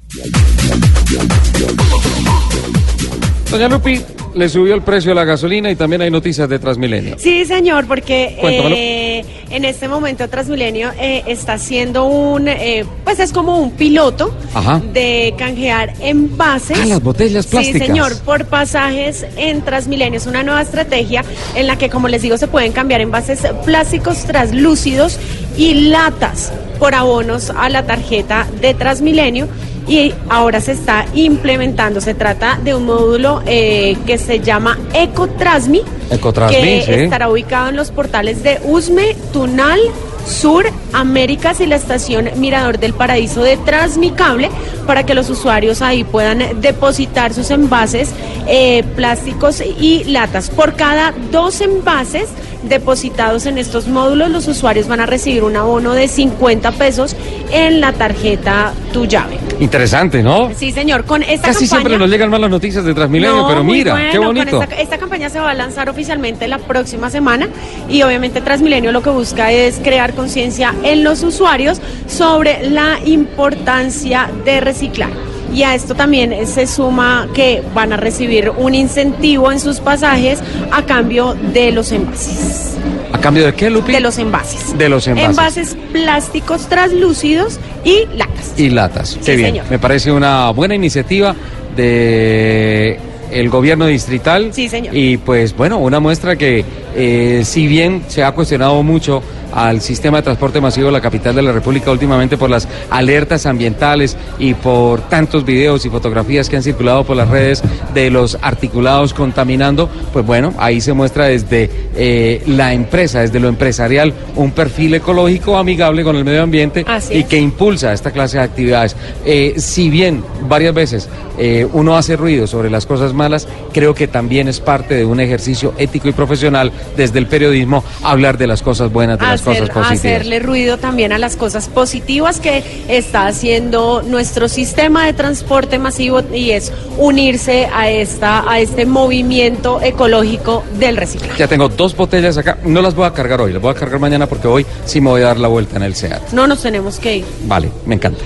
Doña 3.52 3.68
Lupi, 3.68 4.00
le 4.36 4.48
subió 4.48 4.76
el 4.76 4.84
precio 4.84 5.12
de 5.12 5.16
la 5.16 5.26
gasolina 5.26 5.72
y 5.72 5.76
también 5.76 6.02
hay 6.02 6.12
noticias 6.12 6.48
de 6.48 6.60
Transmilenio. 6.60 7.16
Sí, 7.18 7.46
señor, 7.46 7.88
porque 7.88 8.38
eh, 8.42 9.26
en 9.50 9.66
este 9.66 9.88
momento 9.88 10.28
Transmilenio 10.30 10.92
eh, 11.00 11.24
está 11.26 11.54
haciendo 11.54 12.06
un, 12.06 12.48
eh, 12.48 12.86
pues 13.04 13.20
es 13.20 13.34
como 13.34 13.58
un 13.58 13.72
piloto 13.72 14.36
Ajá. 14.54 14.82
de 14.94 15.34
canjear 15.38 15.94
envases. 16.00 16.78
Ah, 16.80 16.86
las 16.86 17.02
botellas 17.02 17.48
plásticas. 17.48 17.82
Sí, 17.82 17.88
señor, 17.88 18.18
por 18.20 18.46
pasajes 18.46 19.26
en 19.36 19.64
Transmilenio. 19.64 20.18
Es 20.18 20.28
una 20.28 20.44
nueva 20.44 20.62
estrategia 20.62 21.24
en 21.56 21.68
la 21.68 21.78
que, 21.78 21.90
como 21.90 22.08
les 22.08 22.22
digo, 22.22 22.38
se 22.38 22.48
pueden 22.48 22.72
cambiar 22.72 23.02
envases 23.02 23.42
plásticos 23.66 24.26
translúcidos 24.26 25.20
y 25.58 25.90
latas 25.90 26.54
por 26.78 26.96
abonos 26.96 27.50
a 27.50 27.68
la 27.70 27.86
tarjeta 27.86 28.48
de 28.62 28.74
Transmilenio. 28.74 29.48
Y 29.90 30.14
ahora 30.30 30.62
se 30.62 30.74
está 30.74 31.06
implementando. 31.16 32.00
Se 32.00 32.14
trata 32.14 32.60
de 32.64 32.76
un 32.76 32.86
módulo 32.86 33.42
eh, 33.48 33.98
que 34.06 34.20
se 34.20 34.40
llama 34.40 34.78
Ecotrasmi. 34.94 35.82
Ecotrasmi, 36.12 36.58
que 36.58 36.84
sí. 36.86 36.92
estará 36.92 37.28
ubicado 37.28 37.70
en 37.70 37.76
los 37.76 37.90
portales 37.90 38.44
de 38.44 38.60
Usme, 38.64 39.16
Tunal, 39.34 39.80
Sur, 40.28 40.66
Américas 40.94 41.60
y 41.60 41.66
la 41.66 41.76
estación 41.76 42.30
Mirador 42.36 42.78
del 42.78 42.94
Paraíso 42.94 43.42
de 43.42 43.58
Transmicable 43.58 44.52
para 44.86 45.06
que 45.06 45.16
los 45.16 45.30
usuarios 45.30 45.82
ahí 45.82 46.04
puedan 46.04 46.62
depositar 46.62 47.34
sus 47.34 47.50
envases 47.50 48.12
eh, 48.48 48.84
plásticos 48.96 49.62
y 49.62 50.04
latas. 50.06 50.52
Por 50.52 50.76
cada 50.76 51.14
dos 51.32 51.62
envases 51.62 52.30
depositados 52.64 53.46
en 53.46 53.58
estos 53.58 53.88
módulos, 53.88 54.30
los 54.30 54.48
usuarios 54.48 54.88
van 54.88 55.00
a 55.00 55.06
recibir 55.06 55.44
un 55.44 55.56
abono 55.56 55.94
de 55.94 56.08
50 56.08 56.72
pesos 56.74 57.16
en 57.52 57.82
la 57.82 57.94
tarjeta 57.94 58.74
Tu 58.94 59.06
Llave. 59.06 59.38
Interesante, 59.60 60.24
¿no? 60.24 60.52
Sí, 60.56 60.72
señor, 60.72 61.06
con 61.06 61.24
esta 61.24 61.48
Casi 61.48 61.66
campaña... 61.66 61.68
siempre 61.68 61.98
nos 61.98 62.10
llegan 62.10 62.30
más 62.30 62.40
las 62.40 62.50
noticias 62.50 62.84
de 62.84 62.94
Transmilenio, 62.94 63.42
No, 63.42 63.48
pero 63.48 63.64
mira, 63.64 63.94
bueno, 63.94 64.12
qué 64.12 64.20
bonito. 64.20 64.62
Esta, 64.62 64.76
esta 64.76 64.98
campaña 64.98 65.30
se 65.30 65.40
va 65.40 65.52
a 65.52 65.54
lanzar 65.54 65.90
oficialmente 65.90 66.48
la 66.48 66.60
próxima 66.60 67.10
semana 67.10 67.50
y 67.90 68.02
obviamente 68.04 68.42
Transmilenio 68.42 68.92
lo 68.92 69.02
que 69.02 69.10
busca 69.10 69.52
es 69.52 69.80
crear 69.80 70.14
conciencia 70.14 70.74
en 70.84 71.04
los 71.04 71.24
usuarios 71.24 71.82
sobre 72.08 72.70
la 72.70 73.00
importancia 73.06 74.30
de 74.46 74.62
reciclar. 74.62 75.29
Y 75.54 75.64
a 75.64 75.74
esto 75.76 75.96
también 75.96 76.46
se 76.48 76.68
suma 76.68 77.28
que 77.34 77.62
van 77.74 77.94
a 77.94 77.98
recibir 77.98 78.52
un 78.56 78.76
incentivo 78.76 79.52
en 79.52 79.60
sus 79.60 79.80
pasajes 79.80 80.40
a 80.72 80.84
cambio 80.84 81.36
de 81.54 81.72
los 81.72 81.92
envases. 81.92 82.76
¿A 83.12 83.20
cambio 83.20 83.46
de 83.46 83.54
qué, 83.54 83.70
Lupi? 83.70 83.92
De 83.92 84.00
los 84.00 84.18
envases. 84.20 84.78
De 84.78 84.88
los 84.88 85.08
envases. 85.08 85.30
Envases 85.32 85.78
plásticos 85.92 86.68
translúcidos 86.68 87.60
y 87.84 88.06
latas. 88.16 88.54
y 88.58 88.70
latas. 88.70 89.10
Sí, 89.10 89.20
Qué 89.26 89.36
bien. 89.36 89.50
señor. 89.50 89.66
Me 89.70 89.80
parece 89.80 90.12
una 90.12 90.50
buena 90.52 90.76
iniciativa 90.76 91.36
de 91.76 93.00
el 93.32 93.50
gobierno 93.50 93.86
distrital. 93.88 94.50
Sí, 94.54 94.70
señor. 94.70 94.96
Y 94.96 95.18
pues 95.18 95.56
bueno, 95.56 95.78
una 95.80 96.00
muestra 96.00 96.36
que 96.36 96.64
eh, 96.96 97.42
si 97.46 97.68
bien 97.68 98.04
se 98.08 98.24
ha 98.24 98.32
cuestionado 98.32 98.82
mucho 98.84 99.22
al 99.54 99.82
sistema 99.82 100.18
de 100.18 100.24
transporte 100.24 100.62
masivo 100.62 100.88
de 100.88 100.94
la 100.94 101.02
capital 101.02 101.36
de 101.36 101.42
la 101.42 101.52
República 101.52 101.92
últimamente 101.92 102.38
por 102.38 102.50
las 102.50 102.68
alertas 102.90 103.46
ambientales 103.46 104.18
y 104.38 104.54
por 104.54 105.02
tantos 105.02 105.46
videos 105.46 105.86
y 105.86 105.90
fotografías 105.90 106.50
que 106.50 106.58
han 106.58 106.64
circulado 106.64 107.04
por 107.04 107.18
las 107.18 107.30
redes 107.30 107.64
de 107.94 108.10
los 108.10 108.38
articulados 108.42 109.14
contaminando, 109.14 109.90
pues 110.14 110.26
bueno, 110.26 110.54
ahí 110.58 110.82
se 110.82 110.94
muestra 110.94 111.26
desde 111.26 111.70
eh, 111.96 112.44
la 112.48 112.74
empresa, 112.74 113.22
desde 113.22 113.40
lo 113.40 113.48
empresarial, 113.48 114.14
un 114.36 114.52
perfil 114.52 114.96
ecológico 114.96 115.58
amigable 115.58 116.04
con 116.04 116.16
el 116.16 116.26
medio 116.26 116.44
ambiente 116.44 116.86
y 117.10 117.24
que 117.24 117.38
impulsa 117.38 117.94
esta 117.94 118.12
clase 118.12 118.38
de 118.38 118.44
actividades. 118.44 118.96
Eh, 119.26 119.56
si 119.58 119.90
bien 119.90 120.24
varias 120.48 120.74
veces 120.74 121.10
eh, 121.38 121.68
uno 121.74 121.98
hace 121.98 122.16
ruido 122.16 122.48
sobre 122.48 122.70
las 122.70 122.86
cosas 122.86 123.14
malas, 123.14 123.48
creo 123.74 123.94
que 123.94 124.08
también 124.08 124.48
es 124.48 124.60
parte 124.60 124.96
de 124.96 125.06
un 125.06 125.20
ejercicio 125.20 125.74
ético 125.78 126.08
y 126.08 126.12
profesional 126.12 126.72
desde 126.96 127.20
el 127.20 127.28
periodismo 127.28 127.84
hablar 128.04 128.38
de 128.38 128.48
las 128.48 128.62
cosas 128.62 128.92
buenas, 128.92 129.20
de 129.20 129.26
las 129.26 129.42
cosas 129.42 129.70
positivas. 129.70 129.92
hacerle 129.92 130.40
ruido 130.40 130.78
también 130.78 131.12
a 131.12 131.18
las 131.18 131.36
cosas 131.36 131.68
positivas 131.68 132.40
que 132.40 132.64
está 132.88 133.28
haciendo 133.28 134.04
nuestro 134.04 134.48
sistema 134.48 135.06
de 135.06 135.14
transporte 135.14 135.80
masivo 135.80 136.22
y 136.34 136.52
es 136.52 136.72
unirse 136.98 137.68
a 137.74 137.90
esta 137.90 138.50
a 138.50 138.60
este 138.60 138.86
movimiento 138.86 139.82
ecológico 139.82 140.64
del 140.78 140.98
reciclaje. 140.98 141.38
Ya 141.38 141.48
tengo 141.48 141.70
dos 141.70 141.96
botellas 141.96 142.38
acá, 142.38 142.58
no 142.64 142.82
las 142.82 142.96
voy 142.96 143.06
a 143.06 143.14
cargar 143.14 143.42
hoy, 143.42 143.54
las 143.54 143.62
voy 143.62 143.72
a 143.72 143.76
cargar 143.76 144.00
mañana 144.00 144.28
porque 144.28 144.48
hoy 144.48 144.66
sí 144.86 145.02
me 145.02 145.10
voy 145.10 145.22
a 145.22 145.26
dar 145.26 145.38
la 145.38 145.48
vuelta 145.48 145.78
en 145.78 145.84
el 145.84 145.96
SEAT. 145.96 146.32
No 146.32 146.48
nos 146.48 146.62
tenemos 146.62 147.00
que 147.00 147.18
ir. 147.18 147.26
Vale, 147.46 147.70
me 147.86 147.96
encanta. 147.96 148.24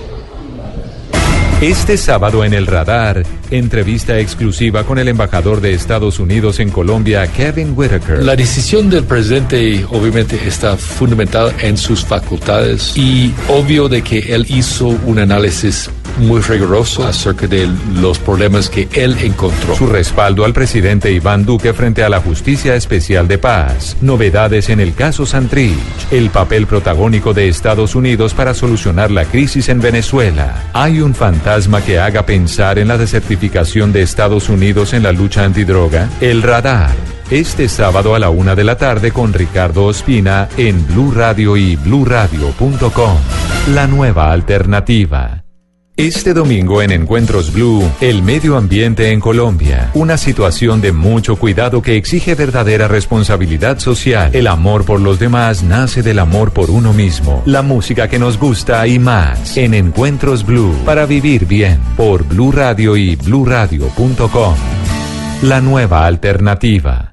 Este 1.64 1.96
sábado 1.96 2.44
en 2.44 2.54
el 2.54 2.68
radar, 2.68 3.24
entrevista 3.50 4.20
exclusiva 4.20 4.84
con 4.84 5.00
el 5.00 5.08
embajador 5.08 5.62
de 5.62 5.72
Estados 5.72 6.20
Unidos 6.20 6.60
en 6.60 6.70
Colombia, 6.70 7.26
Kevin 7.28 7.72
Whitaker. 7.74 8.22
La 8.22 8.36
decisión 8.36 8.90
del 8.90 9.06
presidente 9.06 9.86
obviamente 9.90 10.38
está 10.46 10.76
fundamental 10.76 11.56
en 11.62 11.78
sus 11.78 12.04
facultades 12.04 12.98
y 12.98 13.34
obvio 13.48 13.88
de 13.88 14.02
que 14.02 14.20
él 14.36 14.46
hizo 14.50 14.88
un 14.88 15.20
análisis 15.20 15.90
muy 16.18 16.42
riguroso 16.42 17.06
acerca 17.06 17.48
de 17.48 17.70
los 17.96 18.20
problemas 18.20 18.70
que 18.70 18.88
él 18.94 19.18
encontró. 19.22 19.76
Su 19.76 19.88
respaldo 19.88 20.46
al 20.46 20.54
presidente 20.54 21.12
Iván 21.12 21.46
Duque 21.46 21.74
frente 21.74 22.04
a 22.04 22.10
la 22.10 22.20
Justicia 22.20 22.76
Especial 22.76 23.28
de 23.28 23.38
Paz. 23.38 23.98
Novedades 24.02 24.70
en 24.70 24.80
el 24.80 24.94
caso 24.94 25.26
Santrich. 25.26 25.78
El 26.12 26.30
papel 26.30 26.68
protagónico 26.68 27.34
de 27.34 27.48
Estados 27.48 27.96
Unidos 27.96 28.34
para 28.34 28.54
solucionar 28.54 29.12
la 29.12 29.26
crisis 29.26 29.70
en 29.70 29.82
Venezuela. 29.82 30.64
Hay 30.74 31.02
un 31.02 31.16
fantasma 31.16 31.82
que 31.82 32.00
haga 32.00 32.26
pensar 32.26 32.80
en 32.80 32.88
la 32.88 32.98
desertificación 32.98 33.92
de 33.92 34.02
Estados 34.02 34.50
Unidos 34.50 34.94
en 34.94 35.04
la 35.04 35.12
lucha 35.12 35.44
antidroga. 35.44 36.10
El 36.22 36.42
radar. 36.42 36.92
Este 37.32 37.68
sábado 37.68 38.16
a 38.16 38.20
la 38.20 38.30
una 38.30 38.54
de 38.54 38.64
la 38.64 38.78
tarde 38.78 39.12
con 39.12 39.34
Ricardo 39.34 39.86
Ospina 39.86 40.50
en 40.58 40.86
Blue 40.86 41.12
Radio 41.12 41.58
y 41.58 41.76
BlueRadio.com. 41.76 43.18
La 43.74 43.88
nueva 43.88 44.32
alternativa. 44.32 45.43
Este 45.96 46.34
domingo 46.34 46.82
en 46.82 46.90
Encuentros 46.90 47.54
Blue, 47.54 47.88
el 48.02 48.24
medio 48.24 48.58
ambiente 48.58 49.12
en 49.12 49.20
Colombia. 49.20 49.92
Una 49.94 50.18
situación 50.18 50.82
de 50.82 50.92
mucho 50.92 51.36
cuidado 51.36 51.84
que 51.84 51.98
exige 51.98 52.34
verdadera 52.34 52.88
responsabilidad 52.88 53.78
social. 53.78 54.36
El 54.36 54.48
amor 54.48 54.86
por 54.86 55.00
los 55.00 55.20
demás 55.20 55.62
nace 55.62 56.02
del 56.02 56.18
amor 56.18 56.52
por 56.52 56.72
uno 56.72 56.94
mismo. 56.94 57.44
La 57.46 57.62
música 57.62 58.08
que 58.08 58.18
nos 58.18 58.40
gusta 58.40 58.88
y 58.88 58.98
más. 58.98 59.56
En 59.56 59.76
Encuentros 59.76 60.44
Blue, 60.44 60.74
para 60.84 61.06
vivir 61.06 61.46
bien. 61.46 61.80
Por 61.96 62.24
Blue 62.24 62.52
Radio 62.52 62.98
y 62.98 63.16
BlueRadio.com. 63.16 64.56
La 65.44 65.62
nueva 65.62 66.08
alternativa. 66.08 67.13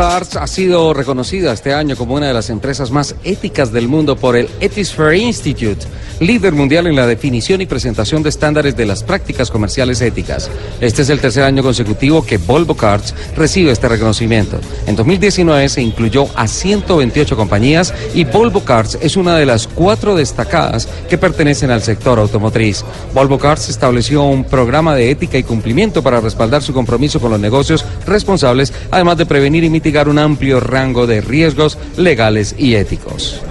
Cars 0.00 0.36
ha 0.36 0.46
sido 0.46 0.94
reconocida 0.94 1.52
este 1.52 1.74
año 1.74 1.94
como 1.94 2.14
una 2.14 2.28
de 2.28 2.32
las 2.32 2.48
empresas 2.48 2.90
más 2.90 3.14
éticas 3.22 3.70
del 3.70 3.86
mundo 3.86 4.16
por 4.16 4.34
el 4.34 4.48
Ethisphere 4.58 5.18
Institute, 5.18 5.84
líder 6.20 6.54
mundial 6.54 6.86
en 6.86 6.96
la 6.96 7.06
definición 7.06 7.60
y 7.60 7.66
presentación 7.66 8.22
de 8.22 8.30
estándares 8.30 8.74
de 8.78 8.86
las 8.86 9.02
prácticas 9.02 9.50
comerciales 9.50 10.00
éticas. 10.00 10.50
Este 10.80 11.02
es 11.02 11.10
el 11.10 11.20
tercer 11.20 11.42
año 11.42 11.62
consecutivo 11.62 12.24
que 12.24 12.38
Volvo 12.38 12.74
Cars 12.74 13.14
recibe 13.36 13.72
este 13.72 13.88
reconocimiento. 13.88 14.58
En 14.86 14.96
2019 14.96 15.68
se 15.68 15.82
incluyó 15.82 16.28
a 16.34 16.48
128 16.48 17.36
compañías 17.36 17.92
y 18.14 18.24
Volvo 18.24 18.64
Cars 18.64 18.96
es 19.02 19.18
una 19.18 19.36
de 19.36 19.44
las 19.44 19.66
cuatro 19.66 20.16
destacadas 20.16 20.88
que 21.10 21.18
pertenecen 21.18 21.70
al 21.70 21.82
sector 21.82 22.18
automotriz. 22.18 22.86
Volvo 23.12 23.38
Cars 23.38 23.68
estableció 23.68 24.22
un 24.22 24.44
programa 24.44 24.94
de 24.94 25.10
ética 25.10 25.36
y 25.36 25.42
cumplimiento 25.42 26.02
para 26.02 26.22
respaldar 26.22 26.62
su 26.62 26.72
compromiso 26.72 27.20
con 27.20 27.32
los 27.32 27.40
negocios 27.40 27.84
responsables, 28.06 28.72
además 28.90 29.18
de 29.18 29.26
prevenir 29.26 29.62
y 29.62 29.68
mitigar 29.68 29.89
un 30.08 30.18
amplio 30.18 30.60
rango 30.60 31.06
de 31.06 31.20
riesgos 31.20 31.76
legales 31.96 32.54
y 32.56 32.76
éticos. 32.76 33.42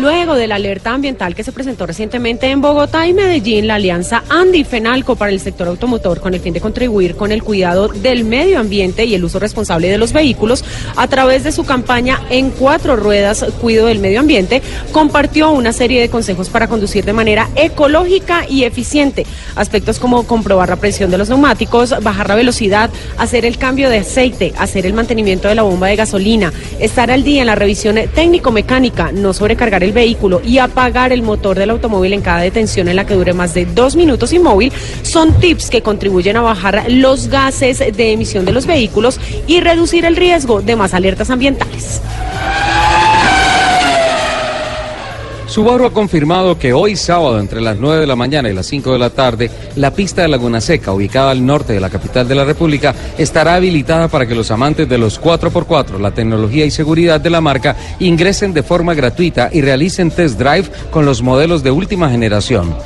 Luego 0.00 0.36
de 0.36 0.46
la 0.46 0.54
alerta 0.54 0.92
ambiental 0.92 1.34
que 1.34 1.42
se 1.42 1.50
presentó 1.50 1.84
recientemente 1.84 2.48
en 2.48 2.60
Bogotá 2.60 3.08
y 3.08 3.12
Medellín, 3.12 3.66
la 3.66 3.74
alianza 3.74 4.22
Andy 4.28 4.62
Fenalco 4.62 5.16
para 5.16 5.32
el 5.32 5.40
sector 5.40 5.66
automotor 5.66 6.20
con 6.20 6.34
el 6.34 6.40
fin 6.40 6.54
de 6.54 6.60
contribuir 6.60 7.16
con 7.16 7.32
el 7.32 7.42
cuidado 7.42 7.88
del 7.88 8.24
medio 8.24 8.60
ambiente 8.60 9.04
y 9.06 9.16
el 9.16 9.24
uso 9.24 9.40
responsable 9.40 9.88
de 9.88 9.98
los 9.98 10.12
vehículos 10.12 10.64
a 10.94 11.08
través 11.08 11.42
de 11.42 11.50
su 11.50 11.64
campaña 11.64 12.20
En 12.30 12.50
Cuatro 12.50 12.94
Ruedas 12.94 13.44
Cuido 13.60 13.86
del 13.86 13.98
Medio 13.98 14.20
Ambiente, 14.20 14.62
compartió 14.92 15.50
una 15.50 15.72
serie 15.72 16.00
de 16.00 16.10
consejos 16.10 16.48
para 16.48 16.68
conducir 16.68 17.04
de 17.04 17.12
manera 17.12 17.48
ecológica 17.56 18.46
y 18.48 18.62
eficiente. 18.62 19.26
Aspectos 19.56 19.98
como 19.98 20.22
comprobar 20.28 20.68
la 20.68 20.76
presión 20.76 21.10
de 21.10 21.18
los 21.18 21.28
neumáticos, 21.28 21.92
bajar 22.04 22.28
la 22.28 22.36
velocidad, 22.36 22.88
hacer 23.16 23.44
el 23.44 23.58
cambio 23.58 23.90
de 23.90 23.98
aceite, 23.98 24.52
hacer 24.58 24.86
el 24.86 24.92
mantenimiento 24.92 25.48
de 25.48 25.56
la 25.56 25.62
bomba 25.62 25.88
de 25.88 25.96
gasolina, 25.96 26.52
estar 26.78 27.10
al 27.10 27.24
día 27.24 27.40
en 27.40 27.48
la 27.48 27.56
revisión 27.56 27.96
técnico-mecánica, 28.14 29.10
no 29.10 29.32
sobrecargar 29.32 29.82
el 29.82 29.87
vehículo 29.92 30.40
y 30.44 30.58
apagar 30.58 31.12
el 31.12 31.22
motor 31.22 31.58
del 31.58 31.70
automóvil 31.70 32.12
en 32.12 32.20
cada 32.20 32.40
detención 32.40 32.88
en 32.88 32.96
la 32.96 33.06
que 33.06 33.14
dure 33.14 33.32
más 33.32 33.54
de 33.54 33.66
dos 33.66 33.96
minutos 33.96 34.32
inmóvil 34.32 34.72
son 35.02 35.38
tips 35.40 35.70
que 35.70 35.82
contribuyen 35.82 36.36
a 36.36 36.42
bajar 36.42 36.84
los 36.88 37.28
gases 37.28 37.78
de 37.78 38.12
emisión 38.12 38.44
de 38.44 38.52
los 38.52 38.66
vehículos 38.66 39.20
y 39.46 39.60
reducir 39.60 40.04
el 40.04 40.16
riesgo 40.16 40.62
de 40.62 40.76
más 40.76 40.94
alertas 40.94 41.30
ambientales. 41.30 42.00
Subaru 45.58 45.86
ha 45.86 45.92
confirmado 45.92 46.56
que 46.56 46.72
hoy 46.72 46.94
sábado 46.94 47.40
entre 47.40 47.60
las 47.60 47.78
9 47.78 48.02
de 48.02 48.06
la 48.06 48.14
mañana 48.14 48.48
y 48.48 48.54
las 48.54 48.66
5 48.66 48.92
de 48.92 48.98
la 49.00 49.10
tarde, 49.10 49.50
la 49.74 49.92
pista 49.92 50.22
de 50.22 50.28
Laguna 50.28 50.60
Seca, 50.60 50.92
ubicada 50.92 51.32
al 51.32 51.44
norte 51.44 51.72
de 51.72 51.80
la 51.80 51.90
capital 51.90 52.28
de 52.28 52.36
la 52.36 52.44
República, 52.44 52.94
estará 53.18 53.56
habilitada 53.56 54.06
para 54.06 54.24
que 54.24 54.36
los 54.36 54.52
amantes 54.52 54.88
de 54.88 54.98
los 54.98 55.20
4x4, 55.20 55.98
la 55.98 56.12
tecnología 56.12 56.64
y 56.64 56.70
seguridad 56.70 57.20
de 57.20 57.30
la 57.30 57.40
marca, 57.40 57.74
ingresen 57.98 58.54
de 58.54 58.62
forma 58.62 58.94
gratuita 58.94 59.50
y 59.52 59.60
realicen 59.60 60.12
test 60.12 60.38
drive 60.38 60.70
con 60.92 61.04
los 61.04 61.22
modelos 61.22 61.64
de 61.64 61.72
última 61.72 62.08
generación. 62.08 62.76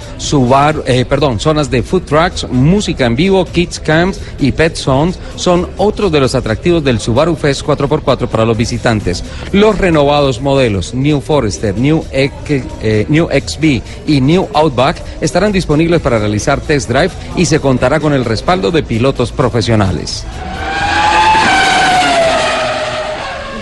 Eh, 0.87 1.05
perdón, 1.07 1.41
zonas 1.41 1.71
de 1.71 1.83
food 1.83 2.05
trucks, 2.05 2.49
música 2.51 3.05
en 3.05 3.17
vivo, 3.17 3.45
kids 3.45 3.81
camps 3.81 4.19
y 4.41 4.51
pet 4.51 4.77
zones 4.77 5.19
son 5.37 5.69
otros 5.77 6.11
de 6.11 6.21
los 6.21 6.35
atractivos 6.35 6.83
del 6.83 7.01
Subaru 7.01 7.37
Fest 7.37 7.67
4x4 7.67 8.29
para 8.29 8.47
los 8.47 8.57
visitantes. 8.57 9.23
Los 9.53 9.77
renovados 9.77 10.41
modelos 10.41 10.95
New 10.95 11.21
Forester, 11.21 11.77
New 11.77 12.03
X 12.11 12.62
eh, 12.83 13.07
New 13.09 13.29
XB 13.29 13.83
y 14.07 14.21
New 14.21 14.49
Outback 14.55 14.97
estarán 15.21 15.53
disponibles 15.53 16.01
para 16.01 16.19
realizar 16.19 16.61
test 16.61 16.89
drive 16.89 17.11
y 17.37 17.47
se 17.47 17.61
contará 17.61 18.01
con 18.01 18.13
el 18.13 18.25
respaldo 18.25 18.71
de 18.71 18.83
pilotos 18.83 19.33
profesionales. 19.33 20.25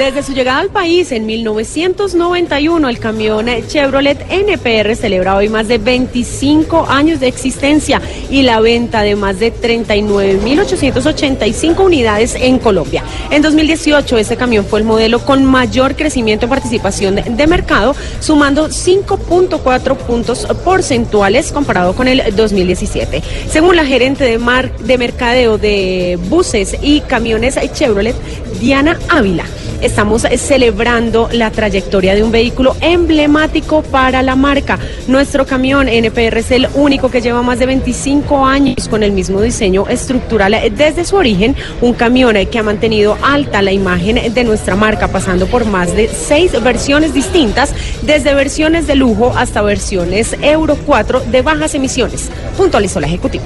Desde 0.00 0.22
su 0.22 0.32
llegada 0.32 0.60
al 0.60 0.70
país 0.70 1.12
en 1.12 1.26
1991, 1.26 2.88
el 2.88 2.98
camión 2.98 3.48
Chevrolet 3.66 4.24
NPR 4.30 4.96
celebra 4.96 5.36
hoy 5.36 5.50
más 5.50 5.68
de 5.68 5.76
25 5.76 6.86
años 6.88 7.20
de 7.20 7.28
existencia 7.28 8.00
y 8.30 8.40
la 8.40 8.60
venta 8.60 9.02
de 9.02 9.14
más 9.14 9.38
de 9.38 9.52
39.885 9.52 11.84
unidades 11.84 12.34
en 12.34 12.58
Colombia. 12.58 13.04
En 13.30 13.42
2018, 13.42 14.16
ese 14.16 14.38
camión 14.38 14.64
fue 14.64 14.78
el 14.78 14.86
modelo 14.86 15.22
con 15.22 15.44
mayor 15.44 15.94
crecimiento 15.94 16.46
en 16.46 16.50
participación 16.50 17.16
de 17.16 17.46
mercado, 17.46 17.94
sumando 18.20 18.70
5.4 18.70 19.96
puntos 19.98 20.46
porcentuales 20.64 21.52
comparado 21.52 21.94
con 21.94 22.08
el 22.08 22.34
2017. 22.34 23.22
Según 23.50 23.76
la 23.76 23.84
gerente 23.84 24.24
de, 24.24 24.40
de 24.82 24.96
mercadeo 24.96 25.58
de 25.58 26.18
buses 26.30 26.78
y 26.80 27.02
camiones 27.02 27.58
Chevrolet, 27.74 28.16
Diana 28.60 28.98
Ávila, 29.10 29.44
estamos 29.80 30.26
celebrando 30.36 31.28
la 31.32 31.50
trayectoria 31.50 32.14
de 32.14 32.22
un 32.22 32.30
vehículo 32.30 32.76
emblemático 32.80 33.82
para 33.82 34.22
la 34.22 34.36
marca. 34.36 34.78
Nuestro 35.08 35.46
camión 35.46 35.88
NPR 35.88 36.38
es 36.38 36.50
el 36.50 36.68
único 36.74 37.10
que 37.10 37.20
lleva 37.20 37.42
más 37.42 37.58
de 37.58 37.66
25 37.66 38.46
años 38.46 38.88
con 38.88 39.02
el 39.02 39.12
mismo 39.12 39.40
diseño 39.40 39.86
estructural 39.88 40.56
desde 40.76 41.04
su 41.04 41.16
origen, 41.16 41.56
un 41.80 41.94
camión 41.94 42.36
que 42.50 42.58
ha 42.58 42.62
mantenido 42.62 43.16
alta 43.22 43.62
la 43.62 43.72
imagen 43.72 44.32
de 44.32 44.44
nuestra 44.44 44.76
marca, 44.76 45.08
pasando 45.08 45.46
por 45.46 45.64
más 45.64 45.94
de 45.94 46.08
seis 46.08 46.52
versiones 46.62 47.14
distintas, 47.14 47.74
desde 48.02 48.34
versiones 48.34 48.86
de 48.86 48.94
lujo 48.94 49.32
hasta 49.36 49.62
versiones 49.62 50.36
Euro 50.42 50.76
4 50.86 51.20
de 51.30 51.42
bajas 51.42 51.74
emisiones, 51.74 52.30
puntualizó 52.56 53.00
la 53.00 53.06
ejecutiva. 53.06 53.44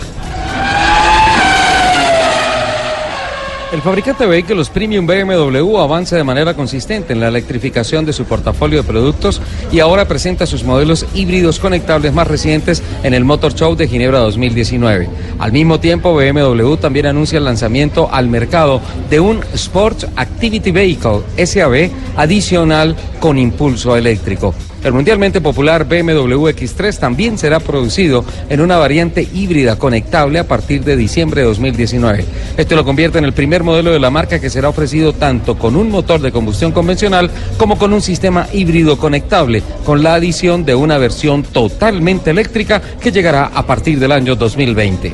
El 3.74 3.82
fabricante 3.82 4.22
de 4.22 4.30
vehículos 4.30 4.70
premium 4.70 5.04
BMW 5.04 5.78
avanza 5.78 6.14
de 6.14 6.22
manera 6.22 6.54
consistente 6.54 7.12
en 7.12 7.18
la 7.18 7.26
electrificación 7.26 8.04
de 8.04 8.12
su 8.12 8.24
portafolio 8.24 8.80
de 8.80 8.86
productos 8.88 9.42
y 9.72 9.80
ahora 9.80 10.06
presenta 10.06 10.46
sus 10.46 10.62
modelos 10.62 11.04
híbridos 11.12 11.58
conectables 11.58 12.12
más 12.12 12.28
recientes 12.28 12.84
en 13.02 13.14
el 13.14 13.24
Motor 13.24 13.52
Show 13.52 13.74
de 13.74 13.88
Ginebra 13.88 14.20
2019. 14.20 15.08
Al 15.40 15.50
mismo 15.50 15.80
tiempo, 15.80 16.14
BMW 16.14 16.76
también 16.76 17.06
anuncia 17.06 17.38
el 17.38 17.46
lanzamiento 17.46 18.08
al 18.12 18.28
mercado 18.28 18.80
de 19.10 19.18
un 19.18 19.40
Sport 19.54 20.04
Activity 20.14 20.70
Vehicle 20.70 21.22
SAV 21.44 21.90
adicional 22.16 22.94
con 23.18 23.40
impulso 23.40 23.96
eléctrico. 23.96 24.54
El 24.84 24.92
mundialmente 24.92 25.40
popular 25.40 25.86
BMW 25.86 26.48
X3 26.48 26.98
también 26.98 27.38
será 27.38 27.58
producido 27.58 28.22
en 28.50 28.60
una 28.60 28.76
variante 28.76 29.26
híbrida 29.32 29.78
conectable 29.78 30.38
a 30.38 30.46
partir 30.46 30.84
de 30.84 30.94
diciembre 30.94 31.40
de 31.40 31.46
2019. 31.46 32.24
Esto 32.58 32.76
lo 32.76 32.84
convierte 32.84 33.16
en 33.16 33.24
el 33.24 33.32
primer 33.32 33.62
modelo 33.62 33.92
de 33.92 33.98
la 33.98 34.10
marca 34.10 34.38
que 34.38 34.50
será 34.50 34.68
ofrecido 34.68 35.14
tanto 35.14 35.56
con 35.56 35.74
un 35.74 35.90
motor 35.90 36.20
de 36.20 36.32
combustión 36.32 36.72
convencional 36.72 37.30
como 37.56 37.78
con 37.78 37.94
un 37.94 38.02
sistema 38.02 38.46
híbrido 38.52 38.98
conectable, 38.98 39.62
con 39.86 40.02
la 40.02 40.16
adición 40.16 40.66
de 40.66 40.74
una 40.74 40.98
versión 40.98 41.44
totalmente 41.44 42.30
eléctrica 42.30 42.82
que 43.00 43.10
llegará 43.10 43.46
a 43.54 43.66
partir 43.66 43.98
del 43.98 44.12
año 44.12 44.36
2020. 44.36 45.12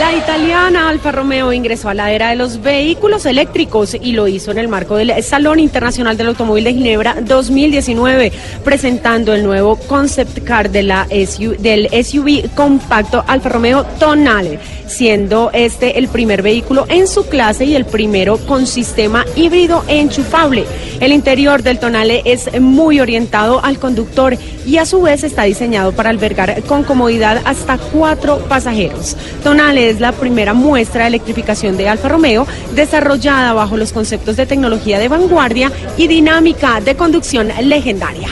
La 0.00 0.12
italiana 0.32 0.88
Alfa 0.88 1.12
Romeo 1.12 1.52
ingresó 1.52 1.90
a 1.90 1.94
la 1.94 2.10
era 2.10 2.30
de 2.30 2.36
los 2.36 2.62
vehículos 2.62 3.26
eléctricos 3.26 3.92
y 3.92 4.12
lo 4.12 4.28
hizo 4.28 4.50
en 4.50 4.56
el 4.56 4.66
marco 4.66 4.96
del 4.96 5.22
Salón 5.22 5.60
Internacional 5.60 6.16
del 6.16 6.28
Automóvil 6.28 6.64
de 6.64 6.72
Ginebra 6.72 7.16
2019, 7.20 8.32
presentando 8.64 9.34
el 9.34 9.42
nuevo 9.42 9.76
concept 9.76 10.42
car 10.42 10.70
del 10.70 10.90
SUV 10.90 12.48
compacto 12.54 13.22
Alfa 13.26 13.50
Romeo 13.50 13.84
Tonale, 13.98 14.58
siendo 14.92 15.50
este 15.52 15.98
el 15.98 16.08
primer 16.08 16.42
vehículo 16.42 16.86
en 16.88 17.08
su 17.08 17.26
clase 17.26 17.64
y 17.64 17.74
el 17.74 17.84
primero 17.84 18.36
con 18.38 18.66
sistema 18.66 19.24
híbrido 19.34 19.84
enchufable. 19.88 20.64
El 21.00 21.12
interior 21.12 21.62
del 21.62 21.78
Tonale 21.78 22.22
es 22.24 22.60
muy 22.60 23.00
orientado 23.00 23.64
al 23.64 23.78
conductor 23.78 24.36
y 24.66 24.76
a 24.76 24.86
su 24.86 25.02
vez 25.02 25.24
está 25.24 25.42
diseñado 25.44 25.92
para 25.92 26.10
albergar 26.10 26.62
con 26.64 26.84
comodidad 26.84 27.42
hasta 27.44 27.78
cuatro 27.78 28.38
pasajeros. 28.48 29.16
Tonale 29.42 29.90
es 29.90 30.00
la 30.00 30.12
primera 30.12 30.54
muestra 30.54 31.02
de 31.02 31.08
electrificación 31.08 31.76
de 31.76 31.88
Alfa 31.88 32.08
Romeo 32.08 32.46
desarrollada 32.74 33.52
bajo 33.54 33.76
los 33.76 33.92
conceptos 33.92 34.36
de 34.36 34.46
tecnología 34.46 34.98
de 34.98 35.08
vanguardia 35.08 35.72
y 35.96 36.06
dinámica 36.06 36.80
de 36.80 36.94
conducción 36.94 37.50
legendaria. 37.62 38.28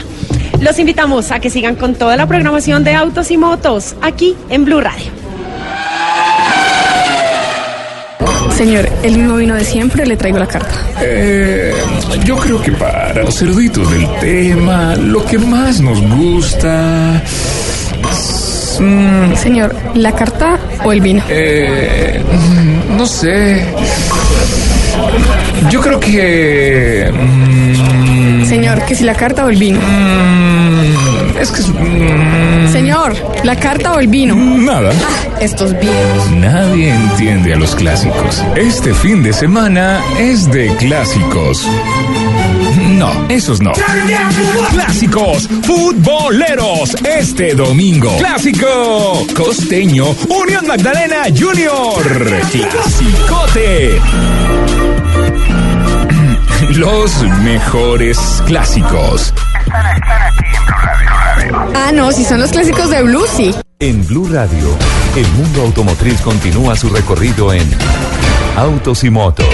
Los 0.60 0.78
invitamos 0.78 1.30
a 1.30 1.40
que 1.40 1.48
sigan 1.48 1.74
con 1.74 1.94
toda 1.94 2.16
la 2.16 2.26
programación 2.26 2.84
de 2.84 2.94
autos 2.94 3.30
y 3.30 3.38
motos 3.38 3.96
aquí 4.02 4.36
en 4.50 4.66
Blue 4.66 4.80
Radio. 4.80 5.29
Señor, 8.60 8.86
el 9.02 9.16
mismo 9.16 9.36
vino 9.36 9.54
de 9.54 9.64
siempre, 9.64 10.04
le 10.04 10.18
traigo 10.18 10.38
la 10.38 10.46
carta. 10.46 10.74
Eh, 11.00 11.72
yo 12.26 12.36
creo 12.36 12.60
que 12.60 12.70
para 12.72 13.22
los 13.22 13.40
eruditos 13.40 13.90
del 13.90 14.06
tema, 14.20 14.94
lo 14.96 15.24
que 15.24 15.38
más 15.38 15.80
nos 15.80 15.98
gusta. 16.02 17.22
mm, 18.78 19.34
Señor, 19.36 19.74
¿la 19.94 20.12
carta 20.12 20.58
o 20.84 20.92
el 20.92 21.00
vino? 21.00 21.22
eh, 21.30 22.22
mm, 22.30 22.98
no 22.98 23.06
sé. 23.06 23.64
Yo 25.70 25.80
creo 25.80 26.00
que. 26.00 27.10
mm, 27.12 28.44
Señor, 28.46 28.82
que 28.84 28.94
si 28.94 29.04
la 29.04 29.14
carta 29.14 29.44
o 29.44 29.48
el 29.48 29.56
vino. 29.56 29.78
mm, 29.80 31.38
es 31.40 31.50
que. 31.50 31.60
es- 31.60 31.68
mm, 31.68 32.72
Señor, 32.72 33.14
¿la 33.44 33.56
carta 33.56 33.92
o 33.94 33.98
el 33.98 34.08
vino? 34.08 34.34
Nada. 34.34 34.90
Ah, 34.92 35.38
estos 35.40 35.72
viejos. 35.78 36.30
Nadie 36.32 36.90
entiende 36.94 37.54
a 37.54 37.56
los 37.56 37.74
clásicos. 37.74 38.42
Este 38.56 38.94
fin 38.94 39.22
de 39.22 39.32
semana 39.32 40.00
es 40.18 40.50
de 40.50 40.74
clásicos. 40.76 41.66
No, 42.98 43.10
esos 43.28 43.60
no. 43.62 43.72
Clásicos 44.72 45.48
futboleros 45.62 46.94
este 47.04 47.54
domingo. 47.54 48.14
Clásico 48.18 49.26
costeño 49.34 50.04
Unión 50.28 50.66
Magdalena 50.66 51.22
Junior. 51.36 52.02
Clasicote. 52.50 53.98
Los 56.76 57.22
mejores 57.42 58.18
clásicos. 58.46 59.32
Ah, 61.74 61.90
no, 61.92 62.12
si 62.12 62.24
son 62.24 62.40
los 62.40 62.50
clásicos 62.50 62.90
de 62.90 63.02
Blue, 63.02 63.24
sí. 63.26 63.54
En 63.78 64.06
Blue 64.06 64.28
Radio, 64.30 64.76
el 65.16 65.26
mundo 65.32 65.62
automotriz 65.62 66.20
continúa 66.20 66.76
su 66.76 66.88
recorrido 66.88 67.52
en 67.52 67.68
Autos 68.56 69.04
y 69.04 69.10
Motos. 69.10 69.46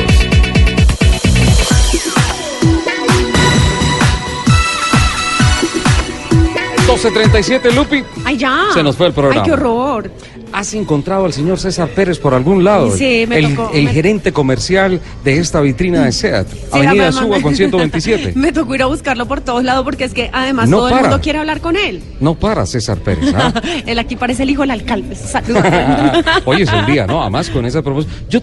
12.37, 6.87 7.75
Lupi. 7.75 8.05
Ay, 8.25 8.37
ya. 8.39 8.67
Se 8.73 8.83
nos 8.83 8.97
fue 8.97 9.09
el 9.09 9.13
programa. 9.13 9.43
Ay, 9.43 9.47
qué 9.47 9.53
horror. 9.53 10.11
¿Has 10.59 10.73
encontrado 10.73 11.27
al 11.27 11.35
señor 11.35 11.59
César 11.59 11.89
Pérez 11.91 12.19
por 12.19 12.33
algún 12.33 12.65
lado? 12.65 12.91
Sí, 12.97 13.27
me 13.29 13.41
el, 13.41 13.55
tocó, 13.55 13.71
el 13.75 13.85
me- 13.85 13.93
gerente 13.93 14.33
comercial 14.33 15.03
de 15.23 15.37
esta 15.39 15.61
vitrina 15.61 16.03
de 16.07 16.13
SEAT. 16.13 16.49
Sí, 16.49 16.59
Avenida 16.73 17.13
Suba 17.13 17.43
con 17.43 17.55
127. 17.55 18.33
Me 18.37 18.53
tocó 18.53 18.75
ir 18.75 18.81
a 18.83 18.87
buscarlo 18.87 19.27
por 19.27 19.43
todos 19.43 19.63
lados 19.65 19.85
porque 19.85 20.05
es 20.05 20.15
que 20.15 20.31
además 20.33 20.71
No 20.71 20.79
todo 20.79 20.89
para. 20.89 21.01
el 21.03 21.09
mundo 21.09 21.21
quiere 21.23 21.41
hablar 21.41 21.61
con 21.61 21.77
él. 21.77 22.01
No 22.21 22.37
para 22.37 22.65
César 22.65 22.97
Pérez. 23.01 23.35
¿ah? 23.35 23.53
él 23.87 23.99
aquí 23.99 24.17
parece 24.17 24.45
el 24.45 24.51
hijo 24.51 24.63
del 24.63 24.71
alcalde. 24.71 25.15
Hoy 26.47 26.63
es 26.63 26.73
el 26.73 26.87
día, 26.87 27.07
¿no? 27.07 27.21
Además, 27.21 27.51
con 27.51 27.67
esa 27.67 27.83
propuesta. 27.83 28.11
Yo, 28.31 28.41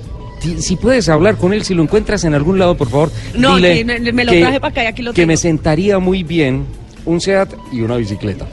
si 0.59 0.75
puedes 0.75 1.09
hablar 1.09 1.37
con 1.37 1.51
él, 1.51 1.63
si 1.63 1.73
lo 1.73 1.81
encuentras 1.81 2.23
en 2.25 2.35
algún 2.35 2.59
lado, 2.59 2.77
por 2.77 2.89
favor, 2.89 3.11
No, 3.35 3.55
dile 3.55 3.83
me- 3.85 4.23
lo 4.23 4.31
que- 4.31 4.41
traje 4.41 4.59
para 4.59 4.71
acá 4.71 4.83
y 4.83 4.85
aquí 4.85 5.01
lo 5.01 5.13
Que 5.13 5.21
tengo. 5.23 5.29
me 5.29 5.37
sentaría 5.37 5.97
muy 5.97 6.21
bien 6.21 6.65
un 7.05 7.19
SEAT 7.21 7.53
y 7.71 7.81
una 7.81 7.97
bicicleta. 7.97 8.45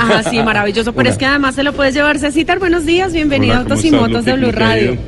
Ah, 0.00 0.22
sí, 0.28 0.42
maravilloso. 0.42 0.92
Pero 0.92 1.02
Una. 1.02 1.10
es 1.10 1.18
que 1.18 1.26
además 1.26 1.54
se 1.54 1.62
lo 1.62 1.72
puedes 1.72 1.94
llevar, 1.94 2.18
Cecitar. 2.18 2.58
Buenos 2.58 2.86
días, 2.86 3.12
bienvenido 3.12 3.54
a 3.54 3.60
Hola, 3.60 3.64
¿cómo 3.64 3.74
Autos 3.74 3.84
y 3.84 3.90
Motos 3.90 4.24
de? 4.24 4.32
Blue 4.34 4.46
¿Cómo 4.46 4.58
te 4.58 4.64
ha 4.64 4.68
Radio. 4.68 4.98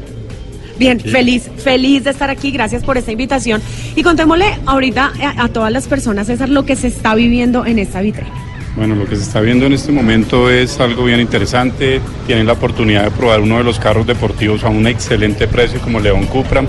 Bien, 0.79 1.01
feliz, 1.01 1.51
feliz 1.57 2.05
de 2.05 2.11
estar 2.11 2.31
aquí. 2.31 2.51
Gracias 2.53 2.85
por 2.85 2.97
esta 2.99 3.11
invitación. 3.11 3.61
Y 3.97 4.03
contémosle 4.03 4.59
ahorita 4.67 5.13
a, 5.21 5.45
a 5.45 5.49
todas 5.49 5.73
las 5.73 5.89
personas, 5.89 6.29
César, 6.29 6.49
lo 6.49 6.65
que 6.65 6.77
se 6.77 6.89
está 6.89 7.15
viviendo 7.15 7.67
en 7.67 7.79
esta 7.79 8.01
vitrina. 8.01 8.31
Bueno, 8.77 8.95
lo 8.95 9.07
que 9.07 9.17
se 9.17 9.23
está 9.23 9.41
viendo 9.41 9.67
en 9.67 9.73
este 9.73 9.91
momento 9.91 10.49
es 10.49 10.79
algo 10.79 11.05
bien 11.05 11.19
interesante. 11.19 12.01
Tienen 12.27 12.47
la 12.47 12.53
oportunidad 12.53 13.05
de 13.05 13.11
probar 13.11 13.41
uno 13.41 13.59
de 13.59 13.65
los 13.65 13.81
carros 13.81 14.07
deportivos 14.07 14.63
a 14.63 14.69
un 14.69 14.87
excelente 14.87 15.49
precio 15.49 15.81
como 15.81 15.99
León 15.99 16.27
Cupra. 16.27 16.63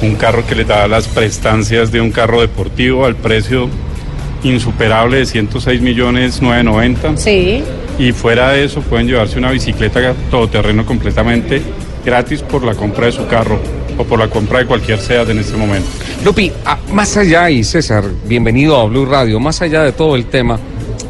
Un 0.00 0.14
carro 0.16 0.46
que 0.46 0.54
les 0.54 0.66
da 0.66 0.88
las 0.88 1.06
prestancias 1.06 1.92
de 1.92 2.00
un 2.00 2.10
carro 2.10 2.40
deportivo 2.40 3.04
al 3.04 3.16
precio 3.16 3.68
insuperable 4.44 5.18
de 5.18 5.26
106 5.26 5.80
millones 5.80 6.40
990. 6.40 7.16
Sí. 7.16 7.62
Y 7.98 8.12
fuera 8.12 8.50
de 8.50 8.64
eso 8.64 8.80
pueden 8.80 9.06
llevarse 9.06 9.38
una 9.38 9.50
bicicleta 9.50 10.14
todoterreno 10.30 10.86
completamente 10.86 11.62
gratis 12.04 12.42
por 12.42 12.62
la 12.62 12.74
compra 12.74 13.06
de 13.06 13.12
su 13.12 13.26
carro 13.26 13.58
o 13.96 14.04
por 14.04 14.18
la 14.18 14.28
compra 14.28 14.60
de 14.60 14.66
cualquier 14.66 14.98
SEAT 14.98 15.30
en 15.30 15.38
este 15.38 15.56
momento. 15.56 15.88
Lupi, 16.24 16.52
ah, 16.64 16.78
más 16.92 17.16
allá, 17.16 17.50
y 17.50 17.64
César, 17.64 18.04
bienvenido 18.26 18.76
a 18.76 18.84
Blue 18.86 19.06
Radio, 19.06 19.40
más 19.40 19.62
allá 19.62 19.82
de 19.82 19.92
todo 19.92 20.16
el 20.16 20.26
tema, 20.26 20.58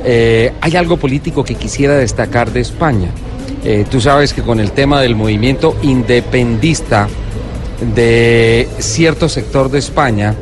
eh, 0.04 0.52
hay 0.60 0.76
algo 0.76 0.96
político 0.98 1.44
que 1.44 1.54
quisiera 1.54 1.96
destacar 1.96 2.52
de 2.52 2.60
España. 2.60 3.08
Eh, 3.64 3.86
tú 3.90 4.00
sabes 4.00 4.34
que 4.34 4.42
con 4.42 4.60
el 4.60 4.72
tema 4.72 5.00
del 5.00 5.16
movimiento 5.16 5.76
independista 5.82 7.08
de 7.94 8.68
cierto 8.78 9.28
sector 9.28 9.70
de 9.70 9.78
España, 9.78 10.34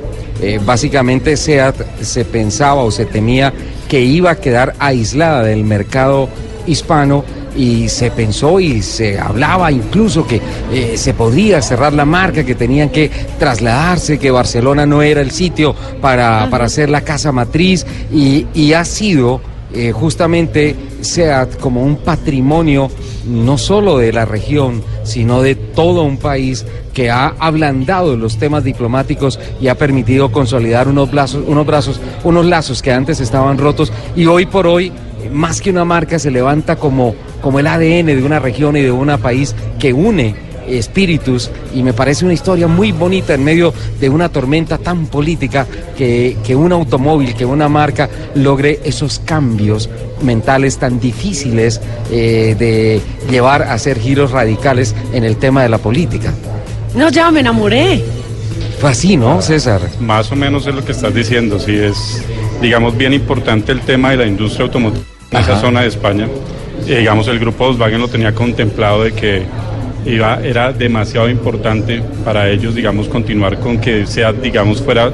eh, 0.43 0.61
básicamente 0.64 1.36
SEAT 1.36 2.01
se 2.01 2.24
pensaba 2.24 2.82
o 2.82 2.90
se 2.90 3.07
temía 3.07 3.53
que 3.88 4.01
iba 4.01 4.32
a 4.32 4.36
quedar 4.36 4.74
aislada 4.78 5.45
del 5.45 5.64
mercado 5.64 6.28
hispano 6.66 7.24
y 7.57 7.88
se 7.88 8.11
pensó 8.11 8.61
y 8.61 8.82
se 8.82 9.18
hablaba 9.18 9.70
incluso 9.70 10.26
que 10.26 10.40
eh, 10.72 10.95
se 10.97 11.14
podría 11.14 11.61
cerrar 11.62 11.93
la 11.93 12.05
marca, 12.05 12.45
que 12.45 12.55
tenían 12.55 12.88
que 12.88 13.11
trasladarse, 13.38 14.18
que 14.18 14.30
Barcelona 14.30 14.86
no 14.86 15.03
era 15.03 15.20
el 15.20 15.30
sitio 15.30 15.74
para, 16.01 16.49
para 16.51 16.64
hacer 16.64 16.90
la 16.90 17.03
casa 17.03 17.30
matriz 17.30 17.86
y, 18.12 18.47
y 18.55 18.72
ha 18.72 18.84
sido 18.84 19.40
eh, 19.74 19.93
justamente 19.93 20.76
SEAT 21.01 21.59
como 21.59 21.82
un 21.82 21.97
patrimonio 21.97 22.90
no 23.26 23.58
solo 23.58 23.98
de 23.98 24.12
la 24.12 24.24
región, 24.24 24.82
sino 25.04 25.42
de 25.42 25.54
todo 25.54 26.02
un 26.02 26.16
país 26.16 26.66
que 26.92 27.10
ha 27.10 27.28
ablandado 27.38 28.16
los 28.16 28.38
temas 28.38 28.64
diplomáticos 28.64 29.38
y 29.60 29.68
ha 29.68 29.76
permitido 29.76 30.30
consolidar 30.32 30.88
unos 30.88 31.10
brazos, 31.10 31.44
unos 31.46 31.66
brazos, 31.66 32.00
unos 32.24 32.46
lazos 32.46 32.82
que 32.82 32.92
antes 32.92 33.20
estaban 33.20 33.58
rotos. 33.58 33.92
Y 34.14 34.26
hoy 34.26 34.46
por 34.46 34.66
hoy 34.66 34.92
más 35.30 35.60
que 35.60 35.70
una 35.70 35.84
marca 35.84 36.18
se 36.18 36.30
levanta 36.30 36.76
como, 36.76 37.14
como 37.40 37.58
el 37.60 37.66
ADN 37.66 38.06
de 38.06 38.22
una 38.22 38.38
región 38.38 38.76
y 38.76 38.82
de 38.82 38.90
un 38.90 39.08
país 39.18 39.54
que 39.78 39.92
une 39.92 40.51
espíritus 40.68 41.50
y 41.74 41.82
me 41.82 41.92
parece 41.92 42.24
una 42.24 42.34
historia 42.34 42.68
muy 42.68 42.92
bonita 42.92 43.34
en 43.34 43.44
medio 43.44 43.72
de 44.00 44.08
una 44.08 44.28
tormenta 44.28 44.78
tan 44.78 45.06
política 45.06 45.66
que, 45.96 46.36
que 46.44 46.54
un 46.54 46.72
automóvil, 46.72 47.34
que 47.34 47.44
una 47.44 47.68
marca 47.68 48.08
logre 48.34 48.80
esos 48.84 49.18
cambios 49.18 49.88
mentales 50.22 50.78
tan 50.78 51.00
difíciles 51.00 51.80
eh, 52.10 52.54
de 52.58 53.00
llevar 53.30 53.62
a 53.62 53.74
hacer 53.74 53.98
giros 53.98 54.30
radicales 54.30 54.94
en 55.12 55.24
el 55.24 55.36
tema 55.36 55.62
de 55.62 55.68
la 55.68 55.78
política. 55.78 56.32
No, 56.94 57.08
ya 57.08 57.30
me 57.30 57.40
enamoré. 57.40 58.02
Fue 58.80 58.90
así, 58.90 59.16
¿no, 59.16 59.40
César? 59.40 59.80
Más 60.00 60.30
o 60.32 60.36
menos 60.36 60.66
es 60.66 60.74
lo 60.74 60.84
que 60.84 60.92
estás 60.92 61.14
diciendo, 61.14 61.58
sí 61.58 61.74
es, 61.74 62.24
digamos, 62.60 62.96
bien 62.96 63.12
importante 63.12 63.72
el 63.72 63.80
tema 63.80 64.10
de 64.10 64.16
la 64.18 64.26
industria 64.26 64.66
automotriz 64.66 65.04
en 65.30 65.38
esa 65.38 65.60
zona 65.60 65.82
de 65.82 65.88
España. 65.88 66.28
Eh, 66.86 66.98
digamos, 66.98 67.28
el 67.28 67.38
grupo 67.38 67.64
Volkswagen 67.66 68.00
lo 68.00 68.08
tenía 68.08 68.34
contemplado 68.34 69.04
de 69.04 69.12
que 69.12 69.42
iba, 70.07 70.40
era 70.42 70.72
demasiado 70.72 71.28
importante 71.28 72.03
para 72.24 72.48
ellos, 72.48 72.74
digamos, 72.74 73.09
continuar 73.09 73.59
con 73.59 73.78
que 73.78 74.07
sea, 74.07 74.32
digamos, 74.32 74.82
fuera 74.82 75.12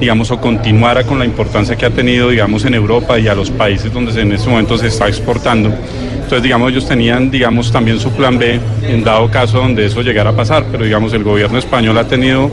digamos, 0.00 0.30
o 0.30 0.40
continuara 0.40 1.04
con 1.04 1.18
la 1.18 1.24
importancia 1.24 1.76
que 1.76 1.86
ha 1.86 1.90
tenido, 1.90 2.28
digamos, 2.28 2.64
en 2.64 2.74
Europa 2.74 3.18
y 3.18 3.28
a 3.28 3.34
los 3.34 3.50
países 3.50 3.92
donde 3.92 4.20
en 4.20 4.32
este 4.32 4.48
momento 4.48 4.76
se 4.76 4.88
está 4.88 5.08
exportando. 5.08 5.72
Entonces, 6.14 6.42
digamos, 6.42 6.72
ellos 6.72 6.86
tenían, 6.88 7.30
digamos, 7.30 7.70
también 7.70 8.00
su 8.00 8.10
plan 8.10 8.38
B 8.38 8.58
en 8.82 9.04
dado 9.04 9.30
caso 9.30 9.58
donde 9.58 9.86
eso 9.86 10.02
llegara 10.02 10.30
a 10.30 10.36
pasar, 10.36 10.64
pero 10.70 10.84
digamos, 10.84 11.12
el 11.12 11.22
gobierno 11.22 11.58
español 11.58 11.96
ha 11.98 12.08
tenido 12.08 12.50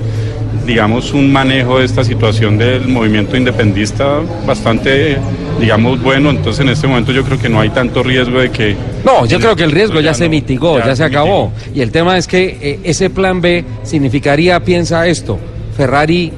digamos, 0.66 1.14
un 1.14 1.32
manejo 1.32 1.80
de 1.80 1.86
esta 1.86 2.04
situación 2.04 2.58
del 2.58 2.88
movimiento 2.88 3.36
independista 3.36 4.20
bastante, 4.46 5.18
digamos, 5.62 6.02
bueno. 6.02 6.32
Entonces, 6.32 6.60
en 6.62 6.70
este 6.70 6.88
momento 6.88 7.12
yo 7.12 7.24
creo 7.24 7.40
que 7.40 7.48
no 7.48 7.62
hay 7.62 7.70
tanto 7.70 8.04
riesgo 8.04 8.40
de 8.40 8.52
que... 8.52 8.76
No, 9.06 9.26
yo 9.26 9.40
creo 9.40 9.56
que 9.56 9.64
el 9.64 9.72
riesgo 9.72 10.02
ya, 10.02 10.14
se 10.14 10.28
mitigó, 10.28 10.80
ya, 10.80 10.96
se 10.96 11.04
acabó. 11.04 11.54
Y 11.74 11.82
el 11.82 11.92
tema 11.92 12.18
es 12.18 12.28
que 12.28 12.58
eh, 12.62 12.80
ese 12.84 13.10
plan 13.10 13.40
B 13.40 13.64
significaría, 13.84 14.60
piensa 14.62 15.08
esto, 15.08 15.40
Ferrari 15.78 16.34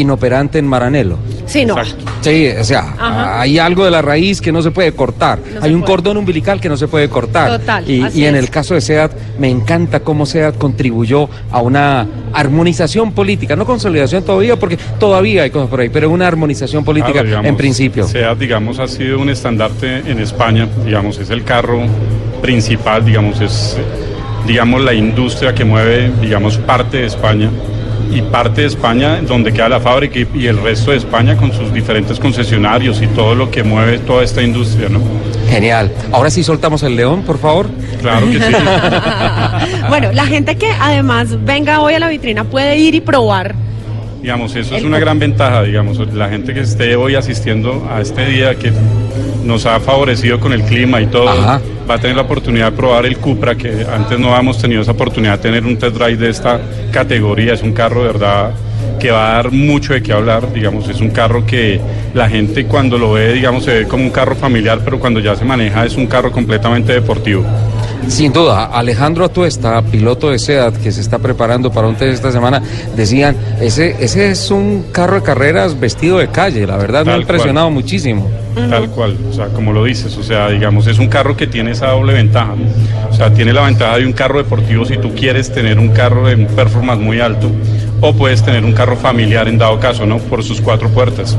inoperante 0.00 0.58
en 0.58 0.66
Maranelo. 0.66 1.18
Sí, 1.46 1.64
no. 1.64 1.76
Sí, 2.20 2.48
o 2.48 2.64
sea, 2.64 3.40
hay 3.40 3.58
algo 3.58 3.84
de 3.84 3.90
la 3.90 4.02
raíz 4.02 4.40
que 4.40 4.50
no 4.50 4.62
se 4.62 4.70
puede 4.70 4.92
cortar. 4.92 5.38
hay 5.60 5.72
un 5.72 5.82
cordón 5.82 6.16
umbilical 6.16 6.60
que 6.60 6.68
no 6.68 6.76
se 6.76 6.88
puede 6.88 7.08
cortar. 7.08 7.58
Total, 7.60 7.88
Y, 7.88 8.24
en 8.24 8.34
el 8.34 8.50
caso 8.50 8.74
de 8.74 8.80
SEAT, 8.80 9.12
me 9.38 9.48
encanta 9.48 10.00
cómo 10.00 10.26
SEAT 10.26 10.58
contribuyó 10.58 11.28
a 11.50 11.60
una 11.60 12.06
armonización 12.32 13.12
política, 13.12 13.56
no 13.56 13.64
consolidación 13.64 14.24
todavía, 14.24 14.56
porque 14.56 14.76
todavía 14.98 15.44
hay 15.44 15.50
cosas 15.50 15.68
por 15.68 15.80
ahí, 15.80 15.88
pero 15.88 16.10
una 16.10 16.26
armonización 16.26 16.84
política 16.84 17.12
Claro, 17.12 17.28
digamos, 17.28 17.48
en 17.48 17.56
principio. 17.56 18.06
SEAT, 18.06 18.38
digamos, 18.38 18.78
ha 18.78 18.88
sido 18.88 19.20
un 19.20 19.30
estandarte 19.30 19.98
en 19.98 20.18
España, 20.18 20.68
digamos, 20.84 21.18
es 21.18 21.30
el 21.30 21.44
carro 21.44 21.82
principal, 22.42 23.04
digamos, 23.04 23.40
es, 23.40 23.76
digamos, 24.46 24.82
la 24.82 24.94
industria 24.94 25.54
que 25.54 25.64
mueve, 25.64 26.10
digamos, 26.20 26.58
parte 26.58 26.98
de 26.98 27.06
España 27.06 27.50
y 28.10 28.22
parte 28.22 28.62
de 28.62 28.66
España 28.68 29.20
donde 29.22 29.52
queda 29.52 29.68
la 29.68 29.80
fábrica 29.80 30.18
y, 30.18 30.28
y 30.34 30.46
el 30.46 30.62
resto 30.62 30.90
de 30.90 30.98
España 30.98 31.36
con 31.36 31.52
sus 31.52 31.72
diferentes 31.72 32.18
concesionarios 32.18 33.02
y 33.02 33.06
todo 33.08 33.34
lo 33.34 33.50
que 33.50 33.62
mueve 33.62 33.98
toda 33.98 34.24
esta 34.24 34.42
industria, 34.42 34.88
¿no? 34.88 35.00
Genial. 35.48 35.92
Ahora 36.12 36.30
sí 36.30 36.42
soltamos 36.42 36.82
el 36.82 36.96
león, 36.96 37.22
por 37.22 37.38
favor. 37.38 37.68
Claro 38.00 38.26
que 38.26 38.38
sí. 38.40 38.52
bueno, 39.88 40.12
la 40.12 40.26
gente 40.26 40.56
que 40.56 40.70
además 40.80 41.44
venga 41.44 41.80
hoy 41.80 41.94
a 41.94 41.98
la 41.98 42.08
vitrina 42.08 42.44
puede 42.44 42.76
ir 42.78 42.94
y 42.94 43.00
probar. 43.00 43.54
Digamos, 44.22 44.56
eso 44.56 44.74
es 44.74 44.82
una 44.82 44.98
gran 44.98 45.18
ventaja, 45.18 45.62
digamos, 45.62 45.98
la 46.12 46.28
gente 46.28 46.52
que 46.52 46.60
esté 46.60 46.96
hoy 46.96 47.14
asistiendo 47.14 47.88
a 47.88 48.00
este 48.00 48.26
día 48.26 48.56
que 48.56 48.72
nos 49.46 49.66
ha 49.66 49.80
favorecido 49.80 50.38
con 50.40 50.52
el 50.52 50.62
clima 50.62 51.00
y 51.00 51.06
todo, 51.06 51.28
Ajá. 51.28 51.60
va 51.88 51.94
a 51.94 51.98
tener 51.98 52.16
la 52.16 52.22
oportunidad 52.22 52.72
de 52.72 52.76
probar 52.76 53.06
el 53.06 53.16
Cupra, 53.18 53.54
que 53.54 53.86
antes 53.90 54.18
no 54.18 54.34
habíamos 54.34 54.58
tenido 54.58 54.82
esa 54.82 54.92
oportunidad 54.92 55.38
de 55.38 55.42
tener 55.42 55.64
un 55.64 55.76
test 55.76 55.96
drive 55.96 56.16
de 56.16 56.30
esta 56.30 56.60
categoría, 56.92 57.54
es 57.54 57.62
un 57.62 57.72
carro 57.72 58.02
de 58.02 58.08
verdad 58.08 58.50
que 58.98 59.10
va 59.10 59.30
a 59.30 59.34
dar 59.36 59.52
mucho 59.52 59.92
de 59.94 60.02
qué 60.02 60.12
hablar, 60.12 60.52
digamos, 60.52 60.88
es 60.88 61.00
un 61.00 61.10
carro 61.10 61.46
que 61.46 61.80
la 62.14 62.28
gente 62.28 62.66
cuando 62.66 62.98
lo 62.98 63.12
ve, 63.12 63.32
digamos, 63.32 63.64
se 63.64 63.72
ve 63.72 63.88
como 63.88 64.04
un 64.04 64.10
carro 64.10 64.34
familiar, 64.36 64.80
pero 64.84 64.98
cuando 64.98 65.20
ya 65.20 65.36
se 65.36 65.44
maneja 65.44 65.84
es 65.84 65.96
un 65.96 66.06
carro 66.06 66.32
completamente 66.32 66.92
deportivo. 66.92 67.44
Sin 68.08 68.32
duda, 68.32 68.66
Alejandro 68.66 69.24
Atuesta, 69.24 69.82
piloto 69.82 70.30
de 70.30 70.38
SEAT 70.38 70.76
que 70.76 70.92
se 70.92 71.00
está 71.00 71.18
preparando 71.18 71.72
para 71.72 71.88
un 71.88 71.96
test 71.96 72.14
esta 72.14 72.30
semana, 72.30 72.62
decían, 72.96 73.36
ese, 73.60 73.96
ese 73.98 74.30
es 74.30 74.50
un 74.50 74.86
carro 74.92 75.16
de 75.16 75.22
carreras 75.22 75.78
vestido 75.78 76.18
de 76.18 76.28
calle, 76.28 76.66
la 76.66 76.76
verdad 76.76 77.04
me 77.04 77.12
ha 77.12 77.18
impresionado 77.18 77.70
muchísimo. 77.70 78.30
Tal 78.54 78.88
cual, 78.90 79.18
o 79.28 79.32
sea, 79.34 79.48
como 79.48 79.72
lo 79.72 79.84
dices, 79.84 80.16
o 80.16 80.22
sea, 80.22 80.48
digamos, 80.48 80.86
es 80.86 80.98
un 80.98 81.08
carro 81.08 81.36
que 81.36 81.46
tiene 81.46 81.72
esa 81.72 81.88
doble 81.88 82.14
ventaja, 82.14 82.54
¿no? 82.54 83.10
o 83.10 83.12
sea, 83.12 83.32
tiene 83.34 83.52
la 83.52 83.62
ventaja 83.62 83.98
de 83.98 84.06
un 84.06 84.12
carro 84.12 84.38
deportivo 84.38 84.84
si 84.84 84.96
tú 84.96 85.14
quieres 85.14 85.52
tener 85.52 85.78
un 85.78 85.88
carro 85.88 86.26
de 86.26 86.36
un 86.36 86.46
performance 86.46 87.02
muy 87.02 87.20
alto, 87.20 87.50
o 88.00 88.14
puedes 88.14 88.42
tener 88.42 88.64
un 88.64 88.72
carro 88.72 88.96
familiar 88.96 89.48
en 89.48 89.58
dado 89.58 89.78
caso, 89.80 90.06
¿no? 90.06 90.18
Por 90.18 90.42
sus 90.42 90.60
cuatro 90.60 90.88
puertas. 90.90 91.36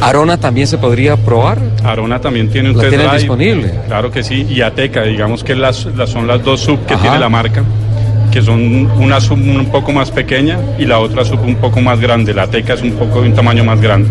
Arona 0.00 0.38
también 0.38 0.66
se 0.66 0.78
podría 0.78 1.16
probar. 1.16 1.58
Arona 1.84 2.20
también 2.20 2.48
tiene 2.50 2.70
un 2.70 2.76
¿Lo 2.76 2.80
test 2.80 2.90
tienen 2.90 3.06
drive. 3.08 3.18
disponible? 3.20 3.74
Claro 3.86 4.10
que 4.10 4.22
sí, 4.22 4.46
y 4.48 4.60
Ateca, 4.62 5.02
digamos 5.02 5.44
que 5.44 5.54
las, 5.54 5.86
las- 5.96 6.10
son 6.10 6.26
las 6.26 6.42
dos 6.42 6.60
sub 6.60 6.84
que 6.86 6.94
Ajá. 6.94 7.02
tiene 7.02 7.18
la 7.18 7.28
marca, 7.28 7.62
que 8.30 8.40
son 8.42 8.86
una 9.00 9.20
sub 9.20 9.38
un 9.38 9.66
poco 9.70 9.92
más 9.92 10.10
pequeña 10.10 10.58
y 10.78 10.84
la 10.86 10.98
otra 10.98 11.24
sub 11.24 11.40
un 11.42 11.56
poco 11.56 11.80
más 11.80 12.00
grande. 12.00 12.32
La 12.34 12.44
Ateca 12.44 12.74
es 12.74 12.82
un 12.82 12.92
poco 12.92 13.20
de 13.22 13.28
un 13.28 13.34
tamaño 13.34 13.64
más 13.64 13.80
grande. 13.80 14.08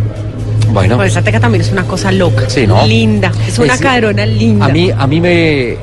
Bueno, 0.71 0.97
Pues 0.97 1.11
esa 1.13 1.23
teca 1.23 1.39
también 1.39 1.61
es 1.61 1.71
una 1.71 1.83
cosa 1.83 2.11
loca. 2.11 2.43
Sí, 2.47 2.67
¿no? 2.67 2.85
Linda. 2.85 3.31
Es 3.47 3.57
una 3.57 3.73
Es- 3.73 3.81
cadrona 3.81 4.25
linda. 4.25 4.65
a 4.65 4.69
mí, 4.69 4.91
a 4.95 5.07
mí 5.07 5.19
me 5.19 5.77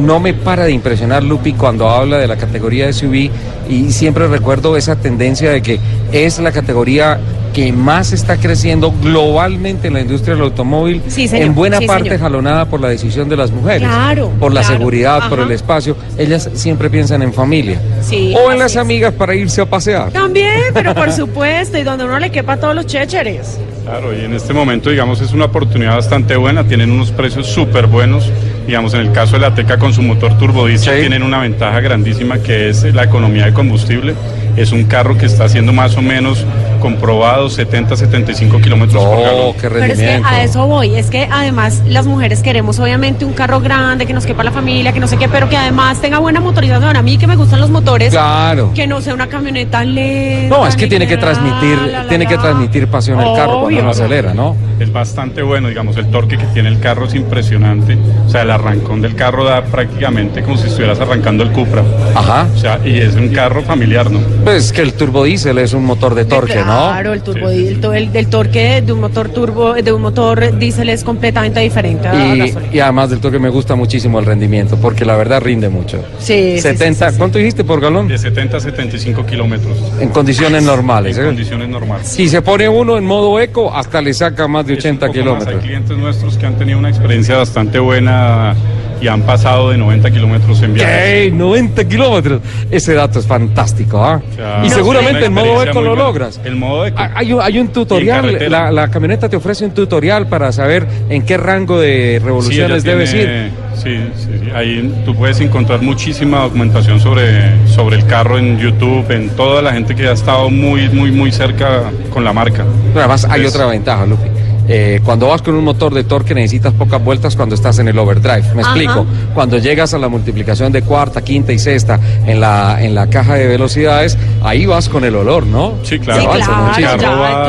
no 0.00 0.20
me 0.20 0.32
para 0.34 0.64
de 0.64 0.72
impresionar 0.72 1.22
Lupi 1.24 1.52
cuando 1.54 1.88
habla 1.88 2.18
de 2.18 2.26
la 2.28 2.36
categoría 2.36 2.86
de 2.86 2.92
SUV 2.92 3.30
y 3.68 3.90
siempre 3.90 4.28
recuerdo 4.28 4.76
esa 4.76 4.94
tendencia 4.96 5.50
de 5.50 5.60
que 5.62 5.80
es 6.12 6.38
la 6.38 6.52
categoría 6.52 7.18
que 7.58 7.72
más 7.72 8.12
está 8.12 8.36
creciendo 8.36 8.94
globalmente 9.02 9.88
en 9.88 9.94
la 9.94 10.00
industria 10.00 10.34
del 10.36 10.44
automóvil, 10.44 11.02
Sí, 11.08 11.26
señor. 11.26 11.46
en 11.48 11.54
buena 11.56 11.78
Sí, 11.78 11.86
parte 11.88 12.04
señor. 12.04 12.20
jalonada 12.20 12.66
por 12.66 12.80
la 12.80 12.88
decisión 12.88 13.28
de 13.28 13.36
las 13.36 13.50
mujeres, 13.50 13.88
Claro, 13.88 14.30
por 14.38 14.54
la 14.54 14.60
claro. 14.60 14.76
seguridad, 14.76 15.28
por 15.28 15.40
el 15.40 15.50
espacio. 15.50 15.96
Ellas 16.16 16.48
siempre 16.54 16.88
piensan 16.88 17.20
en 17.22 17.32
familia 17.32 17.80
Sí, 18.00 18.32
o 18.38 18.52
en 18.52 18.60
las 18.60 18.72
es. 18.72 18.76
amigas 18.76 19.12
para 19.14 19.34
irse 19.34 19.60
a 19.60 19.66
pasear. 19.66 20.12
También, 20.12 20.52
pero 20.72 20.94
por 20.94 21.10
supuesto, 21.20 21.76
y 21.78 21.82
donde 21.82 22.04
uno 22.04 22.16
le 22.20 22.30
quepa 22.30 22.52
a 22.52 22.56
todos 22.60 22.76
los 22.76 22.86
chécheres. 22.86 23.58
Claro, 23.84 24.16
y 24.16 24.24
en 24.24 24.34
este 24.34 24.52
momento, 24.52 24.90
digamos, 24.90 25.20
es 25.20 25.32
una 25.32 25.46
oportunidad 25.46 25.96
bastante 25.96 26.36
buena, 26.36 26.62
tienen 26.62 26.92
unos 26.92 27.10
precios 27.10 27.46
súper 27.48 27.86
buenos. 27.88 28.30
Digamos, 28.68 28.92
en 28.94 29.00
el 29.00 29.10
caso 29.12 29.32
de 29.32 29.40
la 29.40 29.54
Teca 29.54 29.78
con 29.78 29.92
su 29.94 30.02
motor 30.02 30.36
turbodiesel 30.38 31.00
tienen 31.00 31.22
una 31.24 31.38
ventaja 31.38 31.80
grandísima 31.80 32.38
que 32.38 32.68
es 32.68 32.84
la 32.94 33.04
economía 33.04 33.46
de 33.46 33.54
combustible. 33.54 34.14
Es 34.58 34.72
un 34.72 34.84
carro 34.84 35.16
que 35.16 35.24
está 35.26 35.44
haciendo 35.44 35.72
más 35.72 35.96
o 35.96 36.02
menos 36.02 36.44
comprobado 36.78 37.48
70-75 37.48 38.60
kilómetros 38.62 39.04
por 39.04 39.22
galón. 39.22 39.52
Qué 39.54 39.68
Pero 39.68 39.84
es 39.84 39.98
que 39.98 40.20
a 40.24 40.42
eso 40.42 40.66
voy, 40.66 40.94
es 40.94 41.10
que 41.10 41.28
además 41.30 41.82
las 41.86 42.06
mujeres 42.06 42.42
queremos 42.42 42.78
obviamente 42.78 43.24
un 43.24 43.32
carro 43.32 43.60
grande, 43.60 44.06
que 44.06 44.12
nos 44.12 44.26
quepa 44.26 44.44
la 44.44 44.52
familia, 44.52 44.92
que 44.92 45.00
no 45.00 45.06
sé 45.06 45.16
qué, 45.16 45.28
pero 45.28 45.48
que 45.48 45.56
además 45.56 46.00
tenga 46.00 46.18
buena 46.18 46.40
motorización. 46.40 46.96
A 46.96 47.02
mí 47.02 47.18
que 47.18 47.26
me 47.26 47.36
gustan 47.36 47.60
los 47.60 47.70
motores, 47.70 48.10
Claro. 48.10 48.72
que 48.74 48.86
no 48.86 49.00
sea 49.00 49.14
una 49.14 49.28
camioneta 49.28 49.84
lenta. 49.84 50.56
No, 50.56 50.66
es 50.66 50.76
que 50.76 50.86
tiene 50.86 51.06
que 51.06 51.16
transmitir, 51.16 51.78
la, 51.78 52.02
la, 52.02 52.08
tiene 52.08 52.26
que 52.26 52.36
transmitir 52.38 52.88
pasión 52.88 53.20
el 53.20 53.34
carro 53.36 53.60
cuando 53.62 53.80
uno 53.80 53.90
acelera, 53.90 54.34
¿no? 54.34 54.56
Es 54.78 54.92
bastante 54.92 55.42
bueno, 55.42 55.68
digamos, 55.68 55.96
el 55.96 56.06
torque 56.10 56.36
que 56.38 56.46
tiene 56.46 56.68
el 56.68 56.80
carro 56.80 57.06
es 57.06 57.14
impresionante. 57.14 57.98
O 58.26 58.30
sea, 58.30 58.42
el 58.42 58.50
arrancón 58.50 59.00
del 59.00 59.14
carro 59.14 59.44
da 59.44 59.62
prácticamente 59.64 60.42
como 60.42 60.56
si 60.56 60.68
estuvieras 60.68 61.00
arrancando 61.00 61.42
el 61.42 61.50
Cupra. 61.50 61.82
Ajá. 62.14 62.46
O 62.54 62.58
sea, 62.58 62.78
y 62.84 62.98
es 62.98 63.14
un 63.14 63.28
carro 63.30 63.62
familiar, 63.62 64.10
¿no? 64.10 64.20
Pues 64.44 64.72
que 64.72 64.82
el 64.82 64.94
turbodiesel 64.94 65.58
es 65.58 65.72
un 65.72 65.84
motor 65.84 66.14
de 66.14 66.24
torque, 66.24 66.62
¿no? 66.64 66.67
Claro, 66.68 67.12
el 67.14 67.22
turbo, 67.22 67.48
el, 67.48 67.80
to- 67.80 67.92
el- 67.94 68.12
del 68.12 68.26
torque 68.28 68.82
de 68.84 68.92
un 68.92 69.00
motor 69.00 69.28
turbo, 69.30 69.74
de 69.74 69.92
un 69.92 70.02
motor 70.02 70.58
diésel 70.58 70.88
es 70.90 71.02
completamente 71.04 71.60
diferente 71.60 72.06
a 72.08 72.34
Y, 72.34 72.38
gasolina. 72.38 72.74
y 72.74 72.80
además 72.80 73.10
del 73.10 73.20
torque 73.20 73.38
me 73.38 73.48
gusta 73.48 73.74
muchísimo 73.74 74.18
el 74.18 74.26
rendimiento, 74.26 74.76
porque 74.76 75.04
la 75.04 75.16
verdad 75.16 75.40
rinde 75.40 75.68
mucho. 75.68 76.04
Sí, 76.18 76.52
sí, 76.56 76.60
70, 76.60 77.12
¿cuánto 77.18 77.38
dijiste 77.38 77.64
por 77.64 77.80
galón? 77.80 78.08
De 78.08 78.18
70 78.18 78.56
a 78.56 78.60
75 78.60 79.24
kilómetros. 79.26 79.76
En 80.00 80.10
condiciones 80.10 80.62
normales. 80.62 81.16
En 81.16 81.22
¿eh? 81.24 81.26
condiciones 81.26 81.68
normales. 81.68 82.06
Si 82.08 82.28
se 82.28 82.42
pone 82.42 82.68
uno 82.68 82.96
en 82.98 83.04
modo 83.04 83.40
eco, 83.40 83.72
hasta 83.74 84.00
le 84.02 84.12
saca 84.14 84.46
más 84.48 84.66
de 84.66 84.74
80 84.74 85.06
poco 85.06 85.08
más. 85.08 85.22
kilómetros. 85.24 85.54
Hay 85.62 85.66
clientes 85.68 85.96
nuestros 85.96 86.36
que 86.36 86.46
han 86.46 86.54
tenido 86.56 86.78
una 86.78 86.88
experiencia 86.90 87.36
bastante 87.36 87.78
buena 87.78 88.54
y 89.00 89.08
han 89.08 89.22
pasado 89.22 89.70
de 89.70 89.78
90 89.78 90.10
kilómetros 90.10 90.62
en 90.62 90.74
viajes. 90.74 90.96
¡Ey! 91.02 91.32
90 91.32 91.84
kilómetros. 91.86 92.40
Ese 92.70 92.94
dato 92.94 93.18
es 93.18 93.26
fantástico, 93.26 94.04
¿ah? 94.04 94.20
sea, 94.34 94.62
y 94.64 94.70
seguramente 94.70 95.26
en 95.26 95.32
modo 95.32 95.62
eco 95.62 95.80
lo 95.80 95.90
buena. 95.90 96.04
logras. 96.04 96.40
El 96.44 96.56
modo 96.56 96.86
eco. 96.86 96.96
Ah, 96.98 97.12
Hay 97.14 97.32
un, 97.32 97.40
hay 97.40 97.58
tutorial, 97.68 98.50
la, 98.50 98.70
la 98.70 98.88
camioneta 98.88 99.28
te 99.28 99.36
ofrece 99.36 99.64
un 99.64 99.72
tutorial 99.72 100.26
para 100.28 100.52
saber 100.52 100.86
en 101.08 101.22
qué 101.24 101.36
rango 101.36 101.78
de 101.80 102.20
revoluciones 102.24 102.82
Sí, 102.82 102.88
debes 102.88 103.14
ir. 103.14 103.50
Sí, 103.74 103.96
sí, 104.16 104.28
sí. 104.44 104.50
ahí 104.54 105.02
tú 105.04 105.14
puedes 105.14 105.40
encontrar 105.40 105.82
muchísima 105.82 106.40
documentación 106.40 106.98
sobre, 106.98 107.66
sobre 107.68 107.96
el 107.96 108.06
carro 108.06 108.38
en 108.38 108.58
YouTube, 108.58 109.08
en 109.10 109.30
toda 109.30 109.62
la 109.62 109.72
gente 109.72 109.94
que 109.94 110.08
ha 110.08 110.12
estado 110.12 110.50
muy, 110.50 110.88
muy, 110.88 111.12
muy 111.12 111.30
cerca 111.30 111.84
con 112.10 112.24
la 112.24 112.32
marca. 112.32 112.64
Pero 112.88 113.00
además 113.00 113.24
hay 113.30 113.44
otra 113.44 113.66
ventaja, 113.66 114.04
Lupi. 114.06 114.28
Eh, 114.68 115.00
cuando 115.02 115.28
vas 115.28 115.40
con 115.42 115.54
un 115.54 115.64
motor 115.64 115.94
de 115.94 116.04
torque 116.04 116.34
necesitas 116.34 116.72
pocas 116.74 117.02
vueltas 117.02 117.34
cuando 117.36 117.54
estás 117.54 117.78
en 117.78 117.88
el 117.88 117.98
overdrive. 117.98 118.42
Me 118.54 118.60
Ajá. 118.62 118.70
explico. 118.72 119.06
Cuando 119.34 119.58
llegas 119.58 119.94
a 119.94 119.98
la 119.98 120.08
multiplicación 120.08 120.72
de 120.72 120.82
cuarta, 120.82 121.22
quinta 121.22 121.52
y 121.52 121.58
sexta 121.58 121.98
en 122.26 122.40
la, 122.40 122.78
en 122.82 122.94
la 122.94 123.08
caja 123.08 123.34
de 123.36 123.46
velocidades, 123.46 124.18
ahí 124.42 124.66
vas 124.66 124.88
con 124.88 125.04
el 125.04 125.16
olor, 125.16 125.46
¿no? 125.46 125.74
Sí, 125.82 125.98
claro. 125.98 126.20
Sí, 126.20 126.26
claro, 126.26 126.62
muchísimo. 126.64 126.92
El 126.94 127.00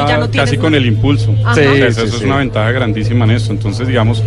ya, 0.08 0.18
no 0.18 0.32
casi 0.32 0.56
un- 0.56 0.62
con 0.62 0.76
el 0.76 0.86
impulso. 0.86 1.26
Sí, 1.28 1.44
O 1.46 1.54
sea, 1.54 1.74
sí, 1.76 1.82
eso 1.82 2.04
es 2.06 2.22
una 2.22 2.38
ventaja 2.38 2.72
grandísima 2.72 3.26
en 3.26 3.32
esto. 3.32 3.52
Entonces, 3.52 3.88
digamos, 3.88 4.24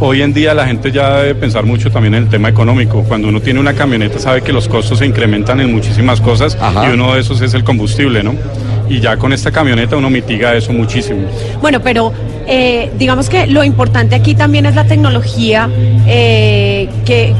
hoy 0.00 0.22
en 0.22 0.32
día 0.32 0.54
la 0.54 0.66
gente 0.66 0.92
ya 0.92 1.18
debe 1.18 1.34
pensar 1.34 1.64
mucho 1.64 1.90
también 1.90 2.14
en 2.14 2.24
el 2.24 2.28
tema 2.28 2.48
económico. 2.48 3.02
Cuando 3.04 3.28
uno 3.28 3.40
tiene 3.40 3.60
una 3.60 3.74
camioneta 3.74 4.18
sabe 4.18 4.42
que 4.42 4.52
los 4.52 4.68
costos 4.68 4.98
se 4.98 5.06
incrementan 5.06 5.60
en 5.60 5.72
muchísimas 5.72 6.20
cosas 6.20 6.56
Ajá. 6.60 6.88
y 6.88 6.92
uno 6.94 7.14
de 7.14 7.20
esos 7.20 7.40
es 7.40 7.54
el 7.54 7.64
combustible, 7.64 8.22
¿no? 8.22 8.34
Y 8.88 9.00
ya 9.00 9.16
con 9.16 9.32
esta 9.32 9.50
camioneta 9.50 9.96
uno 9.96 10.08
mitiga 10.10 10.54
eso 10.54 10.72
muchísimo. 10.72 11.20
Bueno, 11.60 11.80
pero 11.80 12.12
eh, 12.46 12.90
digamos 12.98 13.28
que 13.28 13.46
lo 13.46 13.62
importante 13.62 14.14
aquí 14.14 14.34
también 14.34 14.64
es 14.66 14.74
la 14.74 14.84
tecnología 14.84 15.68
eh, 16.06 16.88
que 17.04 17.34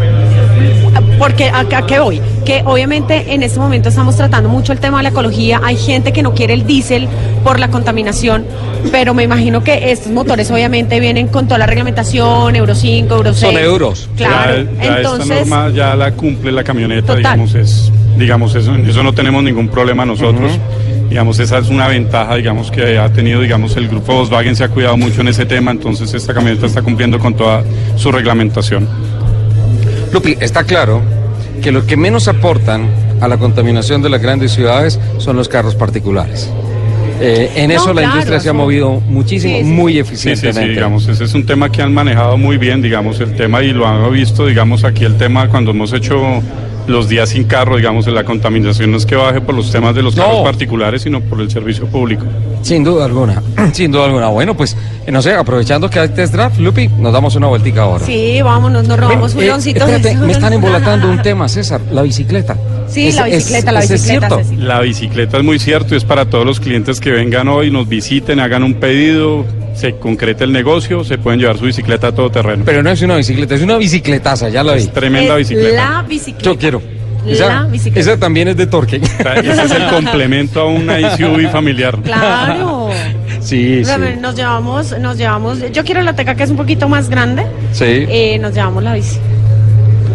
Porque 1.19 1.49
¿a, 1.49 1.61
a 1.61 1.87
qué 1.87 1.99
voy? 1.99 2.21
Que 2.45 2.63
obviamente 2.65 3.35
en 3.35 3.43
este 3.43 3.59
momento 3.59 3.89
estamos 3.89 4.17
tratando 4.17 4.49
mucho 4.49 4.73
el 4.73 4.81
tema 4.81 4.99
de 4.99 5.05
la 5.05 5.09
ecología. 5.11 5.61
Hay 5.65 5.77
gente 5.77 6.13
que 6.13 6.23
no 6.23 6.35
quiere 6.35 6.55
el 6.55 6.67
diésel 6.67 7.09
por 7.45 7.59
la 7.59 7.69
contaminación, 7.69 8.45
pero 8.91 9.15
me 9.15 9.25
imagino 9.25 9.63
que 9.63 9.91
estos 9.91 10.13
motores 10.13 10.51
obviamente 10.51 11.01
vienen 11.01 11.29
con 11.29 11.47
toda 11.47 11.59
la 11.59 11.67
reglamentación, 11.67 12.55
Euro 12.57 12.75
5, 12.75 13.15
Euro 13.15 13.35
6. 13.35 13.53
Son 13.53 13.63
euros. 13.63 14.09
Claro. 14.17 14.65
Ya, 14.79 14.85
ya 14.85 14.97
Entonces, 14.99 15.31
esta 15.31 15.57
norma 15.57 15.71
ya 15.71 15.95
la 15.95 16.13
cumple 16.13 16.53
la 16.53 16.65
camioneta, 16.65 17.15
Total. 17.15 17.19
digamos, 17.19 17.55
es, 17.55 17.93
digamos 18.19 18.55
eso, 18.55 18.75
eso 18.75 19.03
no 19.03 19.13
tenemos 19.13 19.43
ningún 19.43 19.69
problema 19.69 20.05
nosotros. 20.05 20.53
Digamos, 21.09 21.39
esa 21.39 21.57
es 21.57 21.71
una 21.71 21.89
ventaja, 21.89 22.35
digamos, 22.35 22.71
que 22.71 22.99
ha 22.99 23.11
tenido, 23.11 23.41
digamos, 23.41 23.75
el 23.79 23.89
grupo 23.89 24.13
Volkswagen 24.13 24.55
se 24.55 24.65
ha 24.65 24.69
cuidado 24.69 24.99
mucho 24.99 25.23
en 25.23 25.29
ese 25.29 25.47
tema, 25.47 25.71
entonces 25.71 26.13
esta 26.13 26.35
camioneta 26.35 26.67
está 26.67 26.83
cumpliendo 26.83 27.19
con 27.19 27.33
toda 27.35 27.65
su 27.97 28.13
reglamentación. 28.13 28.87
Lupi, 30.13 30.37
está 30.41 30.65
claro 30.65 31.03
que 31.63 31.73
los 31.73 31.85
que 31.85 31.97
menos 31.97 32.29
aportan 32.29 32.89
a 33.21 33.29
la 33.29 33.37
contaminación 33.37 34.01
de 34.03 34.09
las 34.11 34.23
grandes 34.23 34.53
ciudades 34.53 34.99
son 35.19 35.37
los 35.37 35.49
carros 35.49 35.75
particulares. 35.75 36.49
Eh, 37.21 37.51
en 37.57 37.69
No, 37.71 37.75
eso 37.77 37.89
la 37.89 38.03
claro, 38.03 38.09
industria 38.15 38.39
se 38.41 38.49
ha 38.49 38.53
movido 38.53 39.01
muchísimo, 39.09 39.55
Sí, 39.57 39.65
sí. 39.65 39.69
muy 39.69 39.93
Sí, 39.93 39.97
sí, 39.97 40.01
eficientemente. 40.31 40.63
sí, 40.63 40.69
digamos, 40.69 41.09
ese 41.09 41.25
es 41.25 41.35
un 41.35 41.45
tema 41.45 41.71
que 41.71 41.83
han 41.83 41.93
manejado 41.93 42.37
muy 42.39 42.59
bien, 42.59 42.81
digamos, 42.81 43.19
el 43.19 43.35
tema 43.35 43.61
y 43.63 43.73
lo 43.73 43.89
han 43.89 44.13
visto, 44.13 44.47
digamos, 44.47 44.85
aquí 44.85 45.05
el 45.05 45.17
tema 45.17 45.49
cuando 45.49 45.73
hemos 45.73 45.93
hecho 45.93 46.17
los 46.89 47.09
días 47.09 47.29
sin 47.29 47.45
carro, 47.45 47.77
digamos, 47.77 48.07
la 48.09 48.25
contaminación 48.25 48.91
no 48.91 48.97
es 48.97 49.07
que 49.07 49.15
baje 49.15 49.41
por 49.41 49.55
los 49.55 49.71
temas 49.71 49.95
de 49.95 50.03
los 50.03 50.15
carros 50.17 50.43
particulares, 50.43 51.03
sino 51.03 51.21
por 51.21 51.41
el 51.41 51.51
servicio 51.51 51.87
público. 51.87 52.25
Sin 52.63 52.83
duda 52.83 53.05
alguna, 53.05 53.43
sin 53.73 53.93
duda 53.93 54.07
alguna. 54.07 54.29
Bueno, 54.29 54.57
pues, 54.57 54.77
eh, 55.07 55.13
no 55.13 55.23
sé, 55.23 55.35
aprovechando 55.35 55.89
que 55.89 56.01
hay 56.01 56.09
test 56.09 56.33
draft, 56.35 56.59
Lupi, 56.59 56.89
nos 56.89 57.13
damos 57.13 57.35
una 57.37 57.47
vueltica 57.47 57.83
ahora. 57.83 58.05
sí, 58.05 58.41
vámonos, 58.43 58.87
nos 58.89 58.99
robamos 58.99 59.33
Eh, 59.33 59.35
fuloncitos. 59.39 59.89
espérate, 59.89 60.17
me 60.17 60.33
están 60.33 60.53
embolatando 60.53 61.09
un 61.11 61.23
tema, 61.23 61.49
César, 61.49 61.81
la 61.93 62.03
bicicleta. 62.03 62.57
Sí, 62.89 63.09
Es- 63.09 63.17
la 63.17 63.29
es- 63.29 63.37
bicicleta, 63.37 63.71
la 63.73 63.81
ese 63.81 63.95
es 63.97 64.03
bicicleta. 64.03 64.43
cierto. 64.43 64.63
La 64.65 64.81
bicicleta 64.81 65.37
es 65.39 65.45
muy 65.45 65.59
cierto 65.59 65.95
y 65.95 65.99
es 65.99 66.05
para 66.05 66.25
todos 66.25 66.47
los 66.47 66.59
clientes 66.59 67.01
que 67.01 67.11
vengan 67.11 67.47
hoy, 67.49 67.71
nos 67.71 67.87
visiten, 67.89 68.41
hagan 68.41 68.63
un 68.63 68.75
pedido, 68.75 69.45
se 69.79 69.95
concreta 69.97 70.43
el 70.45 70.53
negocio, 70.53 71.05
se 71.05 71.19
pueden 71.19 71.39
llevar 71.41 71.57
su 71.57 71.65
bicicleta 71.65 72.09
a 72.09 72.13
todo 72.13 72.31
terreno. 72.31 72.65
Pero 72.67 72.83
no 72.83 72.91
es 72.91 73.01
una 73.03 73.17
bicicleta, 73.17 73.55
es 73.55 73.63
una 73.63 73.77
bicicletaza, 73.77 74.49
ya 74.49 74.65
la 74.65 74.75
vi. 74.75 74.81
Es 74.83 74.93
tremenda 74.93 75.39
Es 75.39 75.49
bicicleta. 75.49 75.77
La 75.95 76.03
bicicleta. 76.03 76.45
Yo 76.45 76.59
quiero. 76.59 76.83
La 77.25 77.33
Esa, 77.33 77.63
bicicleta. 77.65 78.01
esa 78.01 78.19
también 78.19 78.49
es 78.49 78.57
de 78.57 78.67
torque. 78.67 78.97
Ese 78.97 79.63
es 79.63 79.71
el 79.71 79.87
complemento 79.91 80.61
a 80.63 80.67
una 80.67 81.17
SUV 81.17 81.49
familiar. 81.51 81.97
Claro. 82.03 82.91
Sí, 83.41 83.83
sí. 83.85 83.91
Nos 84.21 84.35
llevamos, 84.35 84.99
nos 84.99 85.17
llevamos. 85.17 85.61
Yo 85.73 85.85
quiero 85.85 86.03
la 86.03 86.15
teca 86.15 86.35
que 86.35 86.43
es 86.43 86.51
un 86.51 86.57
poquito 86.57 86.89
más 86.89 87.09
grande. 87.09 87.47
Sí. 87.73 87.85
Eh, 87.87 88.37
nos 88.41 88.53
llevamos 88.53 88.83
la 88.83 88.93
bici. 88.95 89.17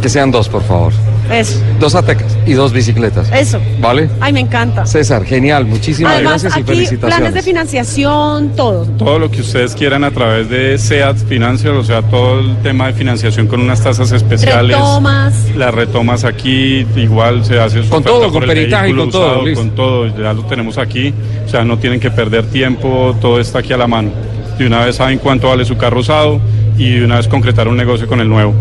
Que 0.02 0.10
sean 0.10 0.30
dos, 0.30 0.50
por 0.50 0.62
favor. 0.62 0.92
Eso, 1.32 1.60
Dos 1.80 1.96
atecas 1.96 2.38
y 2.46 2.54
dos 2.54 2.74
bicicletas. 2.74 3.30
eso. 3.32 3.60
¿Vale? 3.80 4.10
Ay, 4.20 4.34
me 4.34 4.42
encanta. 4.42 4.86
César, 4.86 5.24
genial. 5.26 5.66
Muchísimas 5.66 6.14
Además, 6.16 6.44
gracias 6.44 6.54
y 6.54 6.60
aquí 6.60 6.64
planes 6.64 6.90
felicitaciones. 6.90 7.34
de 7.34 7.42
financiación, 7.42 8.50
todo. 8.56 8.86
Todo 8.98 9.20
lo 9.20 9.32
que 9.32 9.42
ustedes 9.42 9.74
quieran 9.76 10.04
a 10.04 10.12
través 10.12 10.50
de 10.50 10.78
SEAT 10.78 11.18
Financial, 11.28 11.76
o 11.76 11.84
sea, 11.84 12.02
todo 12.02 12.40
el 12.42 12.58
tema 12.58 12.88
de 12.88 12.94
financiación 12.94 13.48
con 13.48 13.62
unas 13.62 13.82
tasas 13.82 14.12
especiales. 14.12 14.76
Retomas. 14.78 15.34
Las 15.56 15.74
retomas 15.74 16.24
aquí, 16.24 16.86
igual 16.96 17.44
se 17.46 17.60
hace 17.60 17.84
su 17.84 17.90
Con 17.90 18.04
todo, 18.04 18.32
con 18.32 18.44
el 18.44 18.50
peritaje 18.50 18.90
y 18.90 18.94
vehículo 18.94 19.04
con 19.04 19.12
todo, 19.12 19.28
usado, 19.32 19.46
listo. 19.46 19.62
Con 19.62 19.76
todo, 19.76 20.08
ya 20.08 20.34
lo 20.34 20.44
tenemos 20.46 20.78
aquí. 20.78 21.14
O 21.46 21.50
sea, 21.50 21.64
no 21.64 21.78
tienen 21.80 22.00
que 22.00 22.12
perder 22.12 22.46
tiempo, 22.48 23.16
todo 23.22 23.40
está 23.40 23.60
aquí 23.60 23.74
a 23.74 23.78
la 23.78 23.88
mano. 23.88 24.12
De 24.58 24.68
una 24.68 24.86
vez 24.86 24.98
saben 24.98 25.18
cuánto 25.20 25.48
vale 25.50 25.66
su 25.66 25.78
carro 25.78 26.00
usado 26.02 26.40
y 26.78 26.92
de 27.00 27.06
una 27.06 27.18
vez 27.18 27.28
concretar 27.28 27.68
un 27.68 27.78
negocio 27.78 28.08
con 28.08 28.20
el 28.20 28.30
nuevo. 28.30 28.54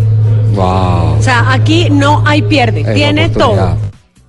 Wow. 0.55 1.19
O 1.19 1.23
sea, 1.23 1.53
aquí 1.53 1.89
no 1.91 2.23
hay 2.27 2.43
pierde. 2.43 2.81
Es 2.83 2.95
Tiene 2.95 3.29
todo. 3.29 3.77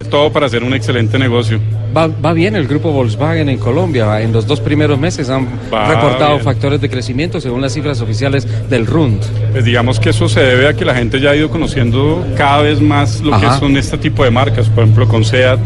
Todo 0.10 0.32
para 0.34 0.48
hacer 0.48 0.64
un 0.64 0.74
excelente 0.74 1.18
negocio. 1.18 1.60
Va, 1.96 2.08
va 2.08 2.34
bien 2.34 2.56
el 2.56 2.68
grupo 2.68 2.92
Volkswagen 2.92 3.48
en 3.48 3.58
Colombia. 3.58 4.20
En 4.22 4.34
los 4.34 4.46
dos 4.46 4.60
primeros 4.60 5.00
meses 5.00 5.30
han 5.30 5.48
Va 5.74 5.88
reportado 5.88 6.34
bien. 6.34 6.44
factores 6.44 6.82
de 6.82 6.90
crecimiento 6.90 7.40
según 7.40 7.62
las 7.62 7.74
cifras 7.74 8.02
oficiales 8.02 8.46
del 8.70 8.86
RUND. 8.86 9.22
Pues 9.54 9.64
digamos 9.64 10.00
que 10.02 10.10
eso 10.10 10.28
se 10.28 10.42
debe 10.42 10.68
a 10.68 10.74
que 10.74 10.84
la 10.84 10.94
gente 10.94 11.22
ya 11.22 11.30
ha 11.32 11.36
ido 11.36 11.50
conociendo 11.50 12.26
cada 12.36 12.62
vez 12.62 12.82
más 12.82 13.22
lo 13.22 13.34
Ajá. 13.34 13.54
que 13.54 13.60
son 13.60 13.78
este 13.78 13.98
tipo 13.98 14.24
de 14.26 14.32
marcas. 14.32 14.68
Por 14.68 14.84
ejemplo, 14.84 15.08
con 15.08 15.24
SEAT, 15.24 15.60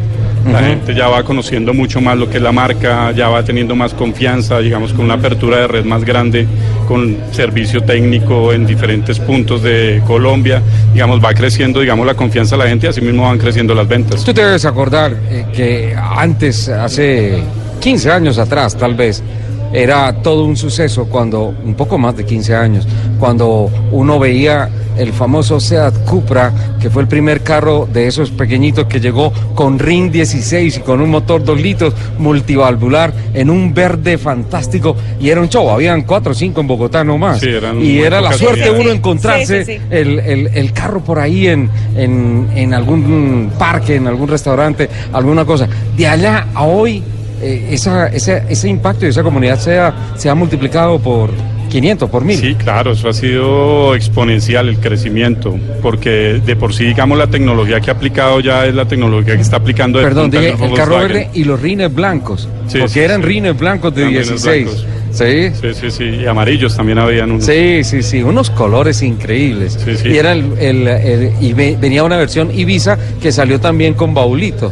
la 0.52 0.60
gente 0.62 0.96
ya 0.96 1.08
va 1.08 1.24
conociendo 1.24 1.74
mucho 1.74 2.02
más 2.02 2.18
lo 2.18 2.30
que 2.30 2.38
es 2.38 2.44
la 2.44 2.52
marca, 2.52 3.12
ya 3.12 3.30
va 3.30 3.44
teniendo 3.44 3.76
más 3.76 3.94
confianza, 3.94 4.60
digamos, 4.60 4.94
con 4.94 5.06
una 5.06 5.16
apertura 5.16 5.58
de 5.58 5.68
red 5.68 5.86
más 5.86 6.04
grande, 6.04 6.48
con 6.88 7.18
servicio 7.32 7.82
técnico 7.82 8.54
en 8.54 8.66
diferentes 8.66 9.20
puntos 9.20 9.64
de 9.64 10.02
Colombia. 10.06 10.62
Digamos, 10.94 11.24
va 11.24 11.34
creciendo, 11.34 11.82
digamos, 11.82 12.06
la 12.06 12.14
confianza 12.14 12.56
de 12.56 12.64
la 12.64 12.70
gente 12.70 12.88
y 12.88 12.90
así 12.90 13.02
mismo 13.02 13.24
van 13.24 13.38
creciendo 13.38 13.74
las 13.76 13.88
ventas. 13.88 14.24
Tú 14.24 14.34
te 14.34 14.44
debes 14.44 14.66
acordar 14.66 15.16
eh, 15.30 15.46
que 15.54 15.96
antes, 15.96 16.70
hace 16.70 17.42
15 17.80 18.12
años 18.12 18.38
atrás 18.38 18.76
tal 18.76 18.96
vez, 18.96 19.24
era 19.74 20.14
todo 20.22 20.46
un 20.46 20.56
suceso 20.56 21.06
cuando, 21.06 21.54
un 21.64 21.76
poco 21.76 21.98
más 21.98 22.16
de 22.16 22.26
15 22.26 22.56
años, 22.56 22.88
cuando 23.20 23.70
uno 23.92 24.18
veía 24.20 24.70
el 24.98 25.14
famoso 25.14 25.60
Seat 25.60 25.94
Cupra, 26.06 26.52
que 26.80 26.90
fue 26.90 27.04
el 27.04 27.08
primer 27.08 27.42
carro 27.42 27.88
de 27.92 28.08
esos 28.08 28.32
pequeñitos 28.32 28.86
que 28.88 29.00
llegó 29.00 29.32
con 29.54 29.78
RIN 29.78 30.12
16 30.12 30.78
y 30.78 30.80
con 30.80 31.02
un 31.02 31.12
motor 31.12 31.44
2 31.44 31.62
litros 31.62 31.94
multivalvular 32.18 33.14
en 33.34 33.50
un 33.50 33.74
verde 33.74 34.18
fantástico 34.18 34.96
y 35.20 35.30
era 35.30 35.42
un 35.42 35.50
show, 35.50 35.70
habían 35.70 36.02
4 36.04 36.32
o 36.32 36.36
5 36.36 36.62
en 36.62 36.68
Bogotá 36.68 37.04
nomás. 37.04 37.40
Sí, 37.40 37.50
eran 37.50 37.82
y 37.82 38.00
era 38.00 38.22
la 38.22 38.34
suerte 38.34 38.62
unidades. 38.72 38.80
uno 38.80 38.90
Sí, 38.92 38.96
encontrarse 38.98 39.66
sí, 39.66 39.74
sí. 39.74 39.82
El, 39.90 40.20
el- 40.20 40.48
el 40.54 40.74
carro 40.74 41.02
por 41.02 41.20
ahí 41.20 41.48
en, 41.48 41.70
en, 41.96 42.48
en 42.56 42.74
algún 42.74 43.52
parque, 43.58 43.96
en 43.96 44.08
algún 44.08 44.28
restaurante, 44.28 44.90
alguna 45.14 45.46
cosa. 45.46 45.68
De 45.96 46.08
allá 46.08 46.48
a 46.54 46.64
hoy, 46.64 47.04
eh, 47.42 47.70
esa, 47.72 48.08
ese, 48.08 48.44
ese 48.50 48.70
impacto 48.70 49.06
y 49.06 49.10
esa 49.10 49.24
comunidad 49.24 49.60
se 49.60 49.78
ha, 49.78 49.94
se 50.16 50.30
ha 50.30 50.36
multiplicado 50.36 51.00
por 51.00 51.30
500, 51.70 52.10
por 52.10 52.24
mil. 52.24 52.38
Sí, 52.38 52.56
claro, 52.56 52.94
eso 52.94 53.10
ha 53.10 53.14
sido 53.14 53.94
exponencial 53.94 54.70
el 54.70 54.78
crecimiento, 54.80 55.58
porque 55.82 56.42
de 56.46 56.56
por 56.56 56.74
sí, 56.74 56.86
digamos, 56.86 57.18
la 57.18 57.28
tecnología 57.28 57.82
que 57.82 57.92
ha 57.92 57.94
aplicado 57.94 58.40
ya 58.40 58.66
es 58.66 58.74
la 58.74 58.86
tecnología 58.86 59.36
que 59.36 59.42
está 59.42 59.58
aplicando 59.58 60.00
de 60.00 60.06
Perdón, 60.06 60.32
dije 60.32 60.56
el 60.62 60.74
carro 60.74 60.98
verde 61.00 61.30
y 61.34 61.44
los 61.44 61.62
rines 61.62 61.94
blancos. 61.94 62.48
Sí, 62.68 62.78
porque 62.80 62.94
sí, 62.94 63.00
eran 63.02 63.22
sí. 63.22 63.28
rines 63.28 63.58
blancos 63.58 63.94
de 63.94 64.06
rines 64.06 64.28
16. 64.30 64.64
blancos. 64.64 64.86
Sí. 65.12 65.50
Sí, 65.62 65.74
sí, 65.74 65.92
sí, 65.92 66.04
y 66.22 66.26
amarillos 66.26 66.76
también 66.76 67.00
habían 67.00 67.32
unos. 67.32 67.46
Sí, 67.46 67.84
sí, 67.84 68.04
sí, 68.04 68.22
unos 68.24 68.50
colores 68.50 69.02
increíbles. 69.02 69.78
Sí, 69.84 69.98
sí. 69.98 70.10
Y 70.10 70.18
era 70.18 70.32
el, 70.34 70.54
el- 70.60 70.88
el- 70.88 71.32
y 71.42 71.54
ve- 71.54 71.78
venía 71.80 72.04
una 72.04 72.18
versión 72.18 72.50
Ibiza 72.58 72.98
que 73.22 73.32
salió 73.32 73.60
también 73.60 73.94
con 73.94 74.14
baulito. 74.14 74.72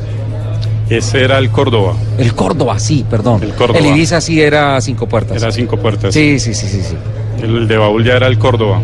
Ese 0.89 1.23
era 1.23 1.39
el 1.39 1.49
Córdoba, 1.49 1.95
El 2.19 2.33
Córdoba, 2.35 2.77
sí, 2.79 3.05
perdón. 3.09 3.41
El 3.43 3.53
Córdoba. 3.53 3.79
El 3.79 3.87
Ibiza 3.87 4.21
sí 4.21 4.41
era 4.41 4.79
cinco 4.81 5.07
puertas. 5.07 5.41
era 5.41 5.51
cinco 5.51 5.77
puertas. 5.77 6.13
Sí, 6.13 6.39
sí, 6.39 6.53
sí, 6.53 6.67
sí, 6.67 6.81
sí. 6.81 6.95
El 7.41 7.67
de 7.67 7.77
baúl 7.77 8.03
ya 8.03 8.13
era 8.13 8.27
el 8.27 8.37
Córdoba. 8.37 8.79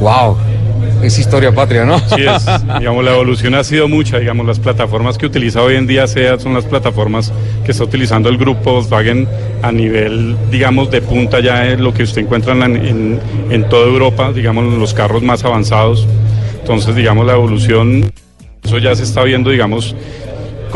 Wow. 0.00 0.36
Es 1.02 1.18
historia 1.18 1.54
patria, 1.54 1.84
¿no? 1.84 1.98
Sí, 1.98 2.22
es, 2.22 2.46
digamos, 2.78 3.04
la 3.04 3.12
evolución 3.12 3.54
ha 3.54 3.62
sido 3.62 3.86
mucha, 3.88 4.18
digamos, 4.18 4.46
las 4.46 4.58
plataformas 4.58 5.18
que 5.18 5.26
utiliza 5.26 5.62
hoy 5.62 5.76
en 5.76 5.86
día 5.86 6.06
SEAT 6.06 6.40
son 6.40 6.54
las 6.54 6.64
plataformas 6.64 7.32
que 7.64 7.72
está 7.72 7.84
utilizando 7.84 8.30
el 8.30 8.38
grupo 8.38 8.72
Volkswagen 8.72 9.28
a 9.62 9.70
nivel, 9.70 10.36
digamos, 10.50 10.90
de 10.90 11.02
punta 11.02 11.40
ya 11.40 11.68
en 11.68 11.84
lo 11.84 11.92
que 11.92 12.04
usted 12.04 12.22
encuentra 12.22 12.54
en, 12.54 12.76
en, 12.76 13.20
en 13.50 13.68
toda 13.68 13.86
Europa, 13.86 14.32
digamos, 14.32 14.72
los 14.72 14.94
carros 14.94 15.22
más 15.22 15.44
avanzados. 15.44 16.06
Entonces, 16.60 16.96
digamos, 16.96 17.26
la 17.26 17.34
evolución, 17.34 18.10
eso 18.64 18.78
ya 18.78 18.94
se 18.96 19.02
está 19.02 19.22
viendo, 19.22 19.50
digamos, 19.50 19.94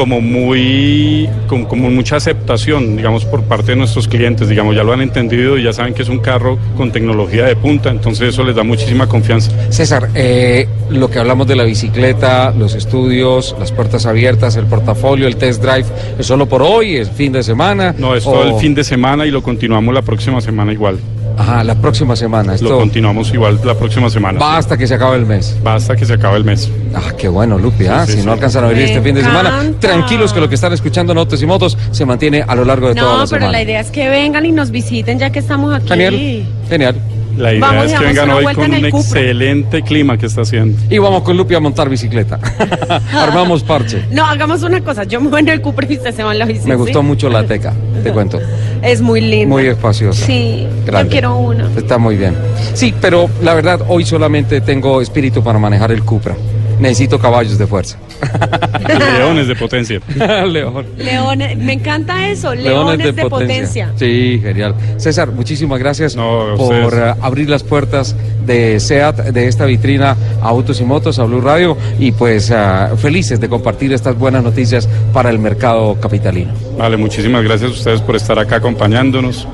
como 0.00 0.22
muy, 0.22 1.28
como 1.46 1.90
mucha 1.90 2.16
aceptación, 2.16 2.96
digamos, 2.96 3.26
por 3.26 3.42
parte 3.42 3.72
de 3.72 3.76
nuestros 3.76 4.08
clientes, 4.08 4.48
digamos, 4.48 4.74
ya 4.74 4.82
lo 4.82 4.94
han 4.94 5.02
entendido 5.02 5.58
y 5.58 5.62
ya 5.64 5.74
saben 5.74 5.92
que 5.92 6.00
es 6.00 6.08
un 6.08 6.20
carro 6.20 6.56
con 6.74 6.90
tecnología 6.90 7.44
de 7.44 7.54
punta, 7.54 7.90
entonces 7.90 8.30
eso 8.30 8.42
les 8.42 8.56
da 8.56 8.62
muchísima 8.62 9.06
confianza. 9.06 9.52
César, 9.70 10.08
eh, 10.14 10.66
lo 10.88 11.10
que 11.10 11.18
hablamos 11.18 11.46
de 11.46 11.54
la 11.56 11.64
bicicleta, 11.64 12.50
los 12.58 12.74
estudios, 12.74 13.54
las 13.60 13.72
puertas 13.72 14.06
abiertas, 14.06 14.56
el 14.56 14.64
portafolio, 14.64 15.26
el 15.26 15.36
test 15.36 15.62
drive, 15.62 15.84
¿es 16.18 16.24
solo 16.24 16.46
por 16.46 16.62
hoy? 16.62 16.96
¿Es 16.96 17.10
fin 17.10 17.32
de 17.32 17.42
semana? 17.42 17.94
No, 17.98 18.14
es 18.16 18.26
o- 18.26 18.32
todo 18.32 18.54
el 18.54 18.54
fin 18.54 18.74
de 18.74 18.84
semana 18.84 19.26
y 19.26 19.30
lo 19.30 19.42
continuamos 19.42 19.92
la 19.94 20.00
próxima 20.00 20.40
semana 20.40 20.72
igual. 20.72 20.98
Ajá, 21.38 21.64
la 21.64 21.74
próxima 21.74 22.14
semana. 22.16 22.54
Esto 22.54 22.68
Lo 22.68 22.78
continuamos 22.78 23.32
igual 23.32 23.58
la 23.64 23.74
próxima 23.74 24.10
semana. 24.10 24.38
va 24.38 24.56
hasta 24.58 24.76
que 24.76 24.86
se 24.86 24.94
acabe 24.94 25.16
el 25.16 25.26
mes. 25.26 25.56
Va 25.66 25.74
hasta 25.74 25.96
que 25.96 26.04
se 26.04 26.14
acabe 26.14 26.36
el 26.36 26.44
mes. 26.44 26.70
Ah, 26.94 27.12
qué 27.16 27.28
bueno, 27.28 27.58
Lupi. 27.58 27.86
ah, 27.86 28.04
sí, 28.06 28.12
si 28.12 28.20
sí. 28.20 28.26
no 28.26 28.32
alcanzan 28.32 28.64
a 28.64 28.68
Me 28.68 28.84
este 28.84 29.00
fin 29.00 29.14
de 29.14 29.22
semana, 29.22 29.62
tranquilos 29.80 30.32
que 30.32 30.40
lo 30.40 30.48
que 30.48 30.54
están 30.56 30.72
escuchando 30.72 31.12
en 31.12 31.18
Autos 31.18 31.42
y 31.42 31.46
Motos 31.46 31.76
se 31.90 32.04
mantiene 32.04 32.42
a 32.46 32.54
lo 32.54 32.64
largo 32.64 32.88
de 32.88 32.94
toda 32.94 33.06
No, 33.12 33.18
la 33.18 33.24
pero 33.24 33.28
semana. 33.40 33.52
la 33.52 33.62
idea 33.62 33.80
es 33.80 33.90
que 33.90 34.08
vengan 34.08 34.44
y 34.46 34.52
nos 34.52 34.70
visiten 34.70 35.18
ya 35.18 35.30
que 35.30 35.38
estamos 35.38 35.74
aquí. 35.74 35.88
Genial, 35.88 36.44
genial. 36.68 36.94
La 37.36 37.52
idea 37.54 37.60
Vamos 37.68 37.84
es 37.86 37.92
que 37.98 38.04
vengan 38.04 38.30
hoy 38.30 38.44
con 38.54 38.70
un 38.70 38.90
Cupra. 38.90 38.98
excelente 39.00 39.82
clima 39.82 40.18
que 40.18 40.26
está 40.26 40.42
haciendo. 40.42 40.76
Y 40.90 40.98
vamos 40.98 41.22
con 41.22 41.36
Lupi 41.36 41.54
a 41.54 41.60
montar 41.60 41.88
bicicleta. 41.88 42.38
Armamos 43.14 43.62
parche. 43.62 44.04
No, 44.10 44.26
hagamos 44.26 44.62
una 44.62 44.80
cosa. 44.82 45.04
Yo 45.04 45.20
me 45.20 45.30
voy 45.30 45.40
en 45.40 45.48
el 45.48 45.60
Cupra 45.62 45.86
y 45.88 45.96
usted 45.96 46.12
se 46.14 46.22
va 46.22 46.32
en 46.32 46.38
la 46.40 46.44
bici. 46.44 46.66
Me 46.68 46.74
gustó 46.74 47.02
mucho 47.02 47.30
la 47.30 47.44
teca, 47.44 47.72
te 48.02 48.12
cuento. 48.12 48.40
Es 48.82 49.00
muy 49.00 49.20
lindo. 49.20 49.54
Muy 49.54 49.66
espaciosa. 49.66 50.24
Sí, 50.24 50.66
Grande. 50.86 51.08
yo 51.08 51.10
quiero 51.10 51.36
uno. 51.36 51.68
Está 51.76 51.98
muy 51.98 52.16
bien. 52.16 52.34
Sí, 52.74 52.94
pero 53.00 53.28
la 53.42 53.54
verdad, 53.54 53.80
hoy 53.88 54.04
solamente 54.04 54.60
tengo 54.60 55.00
espíritu 55.00 55.42
para 55.42 55.58
manejar 55.58 55.92
el 55.92 56.02
Cupra. 56.02 56.34
Necesito 56.80 57.18
caballos 57.18 57.58
de 57.58 57.66
fuerza. 57.66 57.98
Leones 59.18 59.48
de 59.48 59.56
potencia. 59.56 60.00
León. 60.46 60.86
Leones, 60.96 61.56
me 61.56 61.74
encanta 61.74 62.28
eso, 62.28 62.54
leones, 62.54 63.14
de, 63.14 63.24
potencia. 63.24 63.92
Sí, 63.96 64.40
genial. 64.42 64.74
César, 64.96 65.30
muchísimas 65.32 65.78
gracias 65.78 66.16
a 66.16 66.20
por 66.56 66.94
abrir 67.20 67.48
las 67.48 67.62
puertas 67.62 68.16
de 68.46 68.80
SEAT, 68.80 69.16
de 69.32 69.46
esta 69.46 69.64
vitrina 69.64 70.16
Autos 70.42 70.80
y 70.80 70.84
Motos 70.84 71.18
a 71.18 71.24
Blue 71.24 71.40
Radio 71.40 71.76
y 71.98 72.12
pues 72.12 72.50
ah, 72.50 72.90
felices 72.96 73.40
de 73.40 73.48
compartir 73.48 73.92
estas 73.92 74.18
buenas 74.18 74.42
noticias 74.42 74.88
para 75.12 75.30
el 75.30 75.38
mercado 75.38 76.00
capitalino. 76.00 76.52
Vale, 76.78 76.96
muchísimas 76.96 77.44
gracias 77.44 77.70
a 77.70 77.74
ustedes 77.74 78.00
por 78.00 78.16
estar 78.16 78.38
acá 78.38 78.56
acompañándonos 78.56 79.46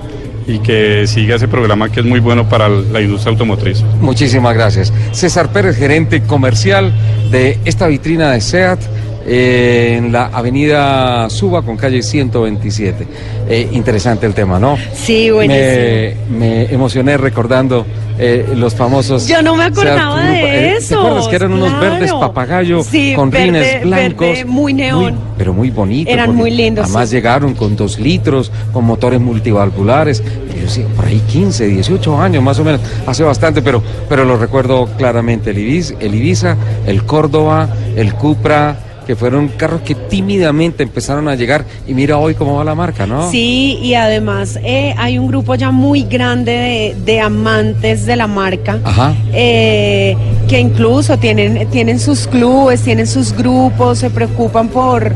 y 0.47 0.59
que 0.61 1.07
siga 1.07 1.37
ese 1.37 1.49
programa 1.49 1.91
que 1.91 2.01
es 2.01 2.07
muy 2.07 2.21
bueno 2.21 2.49
para 2.49 2.69
la 2.69 3.01
industria 3.01 3.33
automotriz. 3.33 3.83
Muchísimas 4.01 4.55
gracias. 4.55 4.93
César 5.13 5.53
Pérez, 5.53 5.77
gerente 5.77 6.23
comercial 6.23 6.93
de 7.31 7.59
esta 7.65 7.87
vitrina 7.87 8.33
de 8.33 8.41
SEAT 8.41 8.81
eh, 9.27 9.97
en 9.99 10.13
la 10.13 10.27
avenida 10.27 11.29
Suba 11.31 11.63
con 11.63 11.77
calle 11.77 12.03
127. 12.03 13.07
Eh, 13.49 13.69
interesante 13.73 14.27
el 14.27 14.35
tema, 14.35 14.59
¿no? 14.59 14.77
Sí, 14.95 15.31
buenísimo. 15.31 15.67
Me, 15.67 16.15
me 16.39 16.63
emocioné 16.73 17.17
recordando 17.17 17.85
eh, 18.19 18.47
los 18.57 18.75
famosos. 18.75 19.27
Yo 19.29 19.43
no 19.43 19.57
me 19.57 19.65
acordaba 19.65 20.21
de. 20.23 20.77
Eh, 20.77 20.79
¿Te 20.89 20.95
acuerdas 20.95 21.29
que 21.29 21.37
eran 21.37 21.53
unos 21.53 21.69
claro. 21.71 21.91
verdes 21.91 22.13
papagayo 22.13 22.83
Sí, 22.83 23.13
con 23.15 23.31
verde- 23.31 23.45
rines 23.45 23.83
blancos? 23.83 24.27
verde, 24.29 24.45
muy 24.47 24.73
neón. 24.73 25.19
pero 25.37 25.53
muy 25.53 25.71
bonitos. 25.71 26.13
Eran 26.13 26.35
muy 26.35 26.51
lindos, 26.51 26.85
Además 26.87 27.09
sí. 27.11 27.17
llegaron 27.17 27.55
con 27.55 27.77
dos 27.77 27.99
litros, 27.99 28.51
con 28.73 28.85
motores 28.85 29.21
multivalvulares. 29.21 30.23
Yo 30.55 30.63
decía, 30.63 30.87
por 30.97 31.05
ahí 31.05 31.21
15, 31.31 31.67
18 31.67 32.21
años 32.21 32.43
más 32.43 32.59
o 32.59 32.65
menos. 32.65 32.81
Hace 33.07 33.23
bastante, 33.23 33.61
pero, 33.63 33.83
pero 34.09 34.25
lo 34.25 34.37
recuerdo 34.37 34.87
claramente. 34.97 35.51
El 35.51 35.59
Ibiza, 35.59 35.95
el, 36.01 36.15
Ibiza, 36.15 36.57
el 36.87 37.05
Córdoba, 37.05 37.69
el 37.97 38.15
Cupra 38.15 38.79
que 39.07 39.15
fueron 39.17 39.49
carros 39.49 39.83
que 39.83 39.95
tímidamente 39.95 40.83
empezaron 40.83 41.29
a 41.29 41.35
llegar 41.37 41.65
y 41.87 41.95
mira 41.95 42.19
hoy 42.19 42.35
cómo 42.35 42.57
va 42.57 42.65
la 42.65 42.75
marca, 42.75 43.07
¿no? 43.07 43.31
Sí, 43.31 43.79
y 43.81 43.95
además 43.95 44.59
eh, 44.65 44.95
hay 44.99 45.19
un 45.19 45.29
grupo 45.29 45.55
ya 45.55 45.71
muy 45.71 46.03
grande 46.03 46.53
de, 46.53 46.97
de 47.05 47.21
amantes 47.21 48.05
de 48.07 48.17
la 48.17 48.27
marca. 48.27 48.79
Ajá. 48.85 49.15
eh, 49.33 50.17
que 50.49 50.61
incluso 50.61 51.19
tienen, 51.19 51.69
tienen 51.71 51.99
sus 51.99 52.27
clubes, 52.27 52.81
tienen 52.83 53.07
sus 53.07 53.33
grupos, 53.33 53.99
se 53.99 54.11
preocupan 54.11 54.69
por, 54.69 55.13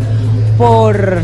por, 0.59 1.23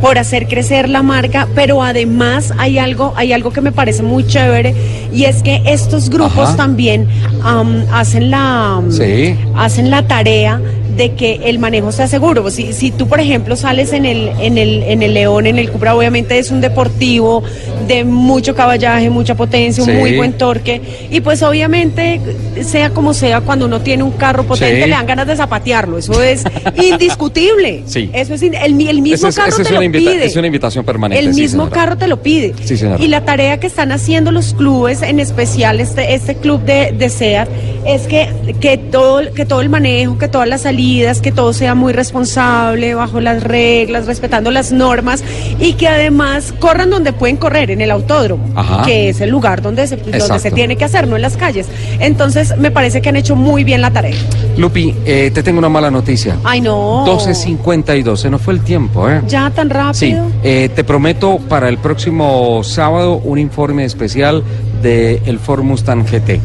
por 0.00 0.18
hacer 0.18 0.46
crecer 0.46 0.88
la 0.88 1.02
marca, 1.02 1.48
pero 1.54 1.82
además 1.82 2.52
hay 2.58 2.78
algo, 2.78 3.12
hay 3.16 3.32
algo 3.32 3.52
que 3.52 3.60
me 3.60 3.72
parece 3.72 4.02
muy 4.02 4.24
chévere 4.26 4.74
y 5.12 5.24
es 5.24 5.42
que 5.42 5.62
estos 5.66 6.08
grupos 6.10 6.48
Ajá. 6.50 6.56
también 6.56 7.08
am, 7.42 7.84
hacen 7.92 8.30
la 8.30 8.80
Sí. 8.90 9.34
hacen 9.56 9.90
la 9.90 10.06
tarea 10.06 10.60
de 10.96 11.12
que 11.14 11.40
el 11.44 11.58
manejo 11.58 11.92
sea 11.92 12.06
seguro. 12.08 12.48
Si, 12.50 12.72
si 12.72 12.90
tú, 12.90 13.06
por 13.06 13.20
ejemplo, 13.20 13.54
sales 13.56 13.92
en 13.92 14.06
el, 14.06 14.30
en 14.40 14.56
el, 14.58 14.82
en 14.84 15.02
el 15.02 15.14
León, 15.14 15.46
en 15.46 15.58
el 15.58 15.70
Cupra, 15.70 15.94
obviamente 15.94 16.38
es 16.38 16.50
un 16.50 16.60
deportivo 16.60 17.42
de 17.86 18.04
mucho 18.04 18.54
caballaje, 18.54 19.10
mucha 19.10 19.34
potencia, 19.34 19.84
Sí. 19.84 19.90
un 19.90 19.98
muy 19.98 20.16
buen 20.16 20.32
torque. 20.32 20.80
Y 21.10 21.20
pues 21.20 21.42
obviamente, 21.42 22.20
sea 22.62 22.90
como 22.90 23.12
sea, 23.14 23.40
cuando 23.42 23.66
uno 23.66 23.80
tiene 23.80 24.02
un 24.02 24.12
carro 24.12 24.44
potente, 24.44 24.76
Sí. 24.84 24.88
le 24.88 24.96
dan 24.96 25.06
ganas 25.06 25.26
de 25.26 25.36
zapatearlo. 25.36 25.98
Eso 25.98 26.22
es 26.22 26.42
indiscutible. 26.82 27.82
Sí. 27.86 28.10
Eso 28.12 28.34
es 28.34 28.42
in- 28.42 28.54
el, 28.54 28.80
el 28.88 29.02
mismo 29.02 29.28
es- 29.28 29.36
carro 29.36 29.56
te 29.56 29.70
lo 29.70 29.82
invita- 29.82 30.10
pide. 30.12 30.24
es 30.26 30.36
una 30.36 30.46
invitación 30.46 30.84
permanente, 30.84 31.24
El 31.24 31.34
sí, 31.34 31.42
mismo 31.42 31.68
carro 31.70 31.96
te 31.96 32.08
lo 32.08 32.22
pide. 32.22 32.54
Sí. 32.64 32.74
Y 32.98 33.08
la 33.08 33.24
tarea 33.24 33.58
que 33.60 33.66
están 33.66 33.92
haciendo 33.92 34.32
los 34.32 34.54
clubes, 34.54 35.02
en 35.02 35.20
especial 35.20 35.80
este, 35.80 36.14
este 36.14 36.36
club 36.36 36.62
de, 36.64 36.92
de 36.92 37.08
SEAT, 37.08 37.48
es 37.86 38.02
que, 38.06 38.28
que, 38.60 38.76
todo, 38.78 39.20
que 39.32 39.44
todo 39.44 39.60
el 39.60 39.68
manejo, 39.68 40.18
que 40.18 40.28
todas 40.28 40.48
las 40.48 40.62
salidas, 40.62 40.85
que 41.22 41.32
todo 41.32 41.52
sea 41.52 41.74
muy 41.74 41.92
responsable, 41.92 42.94
bajo 42.94 43.20
las 43.20 43.42
reglas, 43.42 44.06
respetando 44.06 44.50
las 44.50 44.70
normas 44.70 45.22
y 45.58 45.72
que 45.72 45.88
además 45.88 46.54
corran 46.58 46.90
donde 46.90 47.12
pueden 47.12 47.36
correr, 47.36 47.70
en 47.70 47.80
el 47.80 47.90
autódromo, 47.90 48.48
Ajá. 48.54 48.84
que 48.84 49.08
es 49.08 49.20
el 49.20 49.30
lugar 49.30 49.62
donde 49.62 49.86
se, 49.88 49.96
donde 49.96 50.38
se 50.38 50.50
tiene 50.52 50.76
que 50.76 50.84
hacer, 50.84 51.08
no 51.08 51.16
en 51.16 51.22
las 51.22 51.36
calles. 51.36 51.66
Entonces, 51.98 52.56
me 52.58 52.70
parece 52.70 53.00
que 53.02 53.08
han 53.08 53.16
hecho 53.16 53.34
muy 53.34 53.64
bien 53.64 53.80
la 53.80 53.90
tarea. 53.90 54.16
Lupi, 54.56 54.94
eh, 55.04 55.30
te 55.34 55.42
tengo 55.42 55.58
una 55.58 55.68
mala 55.68 55.90
noticia. 55.90 56.36
Ay, 56.44 56.60
no. 56.60 57.04
12.52, 57.04 58.16
se 58.16 58.30
nos 58.30 58.40
fue 58.40 58.54
el 58.54 58.60
tiempo, 58.60 59.10
¿eh? 59.10 59.22
Ya 59.26 59.50
tan 59.50 59.70
rápido. 59.70 59.92
Sí, 59.94 60.16
eh, 60.44 60.70
te 60.74 60.84
prometo 60.84 61.38
para 61.48 61.68
el 61.68 61.78
próximo 61.78 62.62
sábado 62.62 63.20
un 63.24 63.38
informe 63.38 63.84
especial 63.84 64.44
de 64.82 65.20
el 65.26 65.38
Ford 65.38 65.62
Mustang 65.62 66.04
GT, 66.04 66.40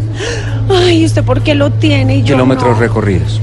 Ay, 0.73 1.06
¿usted 1.06 1.23
por 1.23 1.41
qué 1.41 1.56
lo 1.56 1.72
tiene? 1.72 2.18
Y 2.18 2.19
yo 2.22 2.35
kilómetros 2.35 2.76
no? 2.76 2.80
recorridos. 2.80 3.41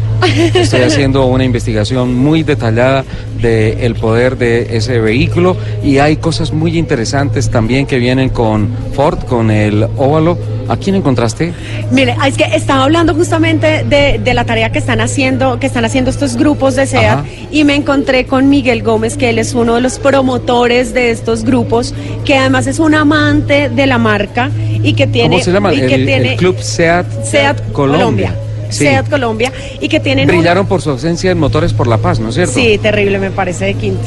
Estoy 0.54 0.80
haciendo 0.86 1.26
una 1.26 1.44
investigación 1.44 2.14
muy 2.14 2.42
detallada 2.42 3.04
del 3.40 3.94
poder 3.94 4.36
de 4.36 4.76
ese 4.76 4.98
vehículo 4.98 5.56
y 5.84 5.98
hay 5.98 6.16
cosas 6.16 6.52
muy 6.52 6.76
interesantes 6.76 7.50
también 7.50 7.86
que 7.86 7.98
vienen 7.98 8.30
con 8.30 8.68
Ford, 8.94 9.18
con 9.24 9.50
el 9.50 9.84
óvalo. 9.96 10.38
¿A 10.68 10.76
quién 10.76 10.96
encontraste? 10.96 11.54
Mire, 11.92 12.14
es 12.26 12.36
que 12.36 12.44
estaba 12.44 12.84
hablando 12.84 13.14
justamente 13.14 13.84
de, 13.84 14.20
de 14.22 14.34
la 14.34 14.44
tarea 14.44 14.70
que 14.70 14.78
están 14.78 15.00
haciendo, 15.00 15.58
que 15.58 15.66
están 15.66 15.86
haciendo 15.86 16.10
estos 16.10 16.36
grupos 16.36 16.76
de 16.76 16.86
SEAT 16.86 17.20
Ajá. 17.20 17.24
y 17.50 17.64
me 17.64 17.74
encontré 17.74 18.26
con 18.26 18.50
Miguel 18.50 18.82
Gómez, 18.82 19.16
que 19.16 19.30
él 19.30 19.38
es 19.38 19.54
uno 19.54 19.76
de 19.76 19.80
los 19.80 19.98
promotores 19.98 20.92
de 20.92 21.10
estos 21.10 21.44
grupos, 21.44 21.94
que 22.26 22.36
además 22.36 22.66
es 22.66 22.80
un 22.80 22.94
amante 22.94 23.70
de 23.70 23.86
la 23.86 23.96
marca 23.96 24.50
y 24.88 24.92
que 24.94 25.06
tiene 25.06 25.28
¿Cómo 25.30 25.42
se 25.44 25.52
llama? 25.52 25.74
y 25.74 25.80
El, 25.80 25.88
que 25.88 25.94
el 25.94 26.06
tiene 26.06 26.36
Club 26.36 26.58
SEAT, 26.60 27.06
SEAT 27.24 27.72
Colombia. 27.72 28.34
Sí. 28.70 28.84
SEAT 28.84 29.08
Colombia 29.08 29.52
y 29.80 29.88
que 29.88 30.00
tienen 30.00 30.28
un- 30.28 30.36
Brillaron 30.36 30.66
por 30.66 30.82
su 30.82 30.90
ausencia 30.90 31.30
en 31.30 31.38
Motores 31.38 31.72
por 31.72 31.86
la 31.86 31.98
Paz, 31.98 32.20
¿no 32.20 32.28
es 32.30 32.34
cierto? 32.34 32.54
Sí, 32.54 32.78
terrible, 32.78 33.18
me 33.18 33.30
parece 33.30 33.64
de 33.66 33.74
quinto. 33.74 34.02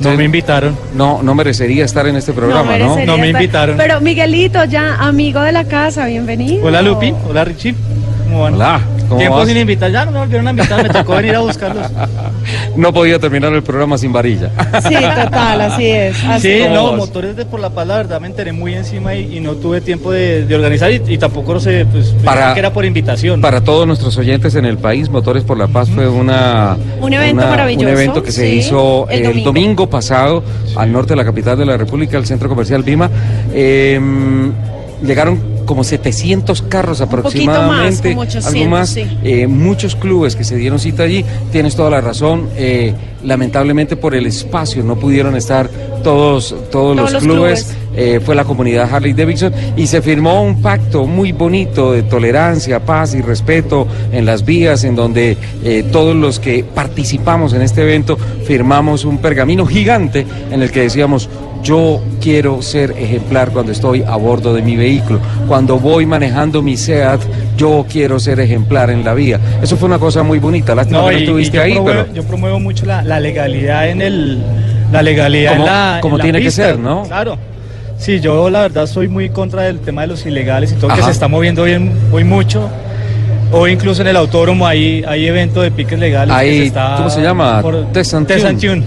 no 0.00 0.16
me 0.16 0.24
invitaron. 0.24 0.76
No, 0.94 1.22
no 1.22 1.34
merecería 1.34 1.84
estar 1.84 2.06
en 2.08 2.16
este 2.16 2.32
programa, 2.32 2.76
¿no? 2.78 2.96
merecería 2.96 3.40
estar- 3.40 3.74
Pero 3.76 4.00
Miguelito, 4.00 4.64
ya 4.64 4.96
amigo 4.96 5.40
de 5.40 5.52
la 5.52 5.64
casa, 5.64 6.06
bienvenido. 6.06 6.64
Hola 6.66 6.82
Lupi, 6.82 7.12
hola 7.28 7.44
Richie. 7.44 7.74
¿Cómo 8.24 8.42
van? 8.42 8.54
Hola, 8.54 8.80
¿cómo 8.84 8.95
Tiempo 9.16 9.36
vas? 9.36 9.48
sin 9.48 9.56
invitar, 9.56 9.90
ya 9.92 10.04
no 10.04 10.12
me 10.12 10.18
volvieron 10.18 10.46
a 10.48 10.50
invitar, 10.50 10.82
me 10.82 10.88
tocó 10.88 11.14
venir 11.16 11.34
a 11.36 11.40
buscarlos. 11.40 11.86
No 12.76 12.92
podía 12.92 13.18
terminar 13.18 13.52
el 13.54 13.62
programa 13.62 13.96
sin 13.98 14.12
varilla. 14.12 14.50
Sí, 14.86 14.94
total, 14.94 15.60
así 15.62 15.86
es. 15.88 16.22
así 16.24 16.48
Sí, 16.58 16.64
no, 16.70 16.92
motores 16.92 17.34
de 17.34 17.46
por 17.46 17.58
la 17.58 17.70
paz, 17.70 17.86
la 17.86 17.96
verdad 17.96 18.20
me 18.20 18.26
enteré 18.26 18.52
muy 18.52 18.74
encima 18.74 19.14
y, 19.14 19.38
y 19.38 19.40
no 19.40 19.52
tuve 19.54 19.80
tiempo 19.80 20.12
de, 20.12 20.44
de 20.44 20.54
organizar 20.54 20.92
y, 20.92 21.00
y 21.08 21.16
tampoco 21.18 21.54
lo 21.54 21.60
sé, 21.60 21.86
pues 21.90 22.14
Para- 22.24 22.40
pensé 22.42 22.54
que 22.54 22.60
era 22.60 22.72
por 22.72 22.84
invitación. 22.84 23.40
Para 23.40 23.62
todos 23.62 23.86
nuestros 23.86 24.16
oyentes 24.18 24.54
en 24.56 24.66
el 24.66 24.76
país, 24.78 25.08
Motores 25.08 25.42
por 25.42 25.56
la 25.58 25.66
Paz 25.68 25.88
fue 25.88 26.06
una 26.08 26.76
Un 27.00 27.12
evento 27.14 27.42
una- 27.42 27.50
maravilloso, 27.50 27.86
Un 27.86 27.92
evento 27.92 28.22
que 28.22 28.30
se 28.32 28.42
sí, 28.50 28.56
hizo 28.58 29.08
el 29.08 29.24
el, 29.24 29.42
domingo. 29.44 29.88
pasado 29.88 30.42
al 30.76 30.92
norte 30.92 31.10
de 31.14 31.16
la 31.16 31.24
capital 31.24 31.56
de 31.58 31.64
la 31.66 31.76
República, 31.78 32.18
el 32.18 32.26
centro 32.26 32.48
comercial 32.48 32.82
Vima. 32.82 33.10
Eh, 33.54 33.98
llegaron 35.02 35.55
como 35.66 35.84
700 35.84 36.62
carros 36.62 37.00
más, 37.00 37.08
aproximadamente, 37.08 38.10
como 38.10 38.22
800, 38.22 38.54
algo 38.54 38.70
más, 38.70 38.88
sí. 38.90 39.06
eh, 39.22 39.46
muchos 39.46 39.96
clubes 39.96 40.36
que 40.36 40.44
se 40.44 40.56
dieron 40.56 40.78
cita 40.78 41.02
allí. 41.02 41.24
Tienes 41.52 41.76
toda 41.76 41.90
la 41.90 42.00
razón. 42.00 42.48
eh, 42.56 42.94
lamentablemente 43.26 43.96
por 43.96 44.14
el 44.14 44.26
espacio 44.26 44.84
no 44.84 44.96
pudieron 44.96 45.34
estar 45.36 45.68
todos 46.04 46.54
todos, 46.70 46.96
los, 46.96 47.12
los 47.12 47.22
clubes. 47.22 47.64
clubes. 47.64 47.76
eh, 47.96 48.20
fue 48.24 48.34
la 48.34 48.44
comunidad 48.44 48.88
Harley 48.94 49.14
Davidson 49.14 49.52
y 49.76 49.86
se 49.86 50.00
firmó 50.00 50.42
un 50.44 50.62
pacto 50.62 51.06
muy 51.06 51.32
bonito 51.32 51.92
de 51.92 52.04
tolerancia, 52.04 52.84
paz 52.84 53.14
y 53.14 53.22
respeto 53.22 53.88
en 54.12 54.26
las 54.26 54.44
vías, 54.44 54.84
en 54.84 54.94
donde 54.94 55.36
eh, 55.64 55.84
todos 55.90 56.14
los 56.14 56.38
que 56.38 56.62
participamos 56.62 57.52
en 57.52 57.62
este 57.62 57.82
evento 57.82 58.16
firmamos 58.44 59.04
un 59.04 59.18
pergamino 59.18 59.66
gigante 59.66 60.24
en 60.50 60.62
el 60.62 60.70
que 60.70 60.82
decíamos 60.82 61.28
yo 61.62 62.00
quiero 62.20 62.62
ser 62.62 62.92
ejemplar 62.98 63.50
cuando 63.50 63.72
estoy 63.72 64.02
a 64.02 64.16
bordo 64.16 64.54
de 64.54 64.62
mi 64.62 64.76
vehículo. 64.76 65.20
Cuando 65.48 65.78
voy 65.78 66.06
manejando 66.06 66.62
mi 66.62 66.76
SEAT, 66.76 67.20
yo 67.56 67.84
quiero 67.90 68.18
ser 68.20 68.40
ejemplar 68.40 68.90
en 68.90 69.04
la 69.04 69.14
vía. 69.14 69.40
Eso 69.62 69.76
fue 69.76 69.86
una 69.88 69.98
cosa 69.98 70.22
muy 70.22 70.38
bonita. 70.38 70.74
Lástima 70.74 71.00
No, 71.00 71.06
que 71.08 71.12
no 71.14 71.18
estuviste 71.20 71.58
ahí, 71.60 71.74
promuevo, 71.74 72.02
pero 72.02 72.14
yo 72.14 72.22
promuevo 72.24 72.60
mucho 72.60 72.86
la, 72.86 73.02
la 73.02 73.20
legalidad 73.20 73.88
en 73.88 74.02
el 74.02 74.42
la 74.92 75.02
legalidad 75.02 75.52
Como- 75.52 75.66
en 75.66 75.72
la 75.72 75.98
como 76.00 76.14
en 76.14 76.18
la 76.18 76.22
tiene 76.22 76.38
que 76.38 76.44
pista. 76.46 76.64
ser, 76.66 76.78
¿no? 76.78 77.02
Claro. 77.04 77.36
Sí, 77.98 78.20
yo 78.20 78.50
la 78.50 78.60
verdad 78.60 78.86
soy 78.86 79.08
muy 79.08 79.30
contra 79.30 79.62
del 79.62 79.78
tema 79.80 80.02
de 80.02 80.08
los 80.08 80.24
ilegales 80.26 80.70
y 80.72 80.74
todo 80.74 80.88
que 80.88 80.94
Ajá. 81.00 81.06
se 81.06 81.10
está 81.12 81.28
moviendo 81.28 81.64
bien 81.64 81.92
muy 82.10 82.24
mucho. 82.24 82.68
O 83.52 83.66
incluso 83.68 84.02
en 84.02 84.08
el 84.08 84.16
autódromo 84.16 84.66
hay, 84.66 85.04
hay 85.06 85.26
eventos 85.26 85.62
de 85.62 85.70
piques 85.70 85.98
legales. 85.98 86.34
que 86.34 86.40
se 86.42 86.46
ahí, 86.48 86.58
está 86.66 86.94
¿cómo 86.96 87.10
se 87.10 87.22
llama? 87.22 87.62
Tune. 87.62 88.82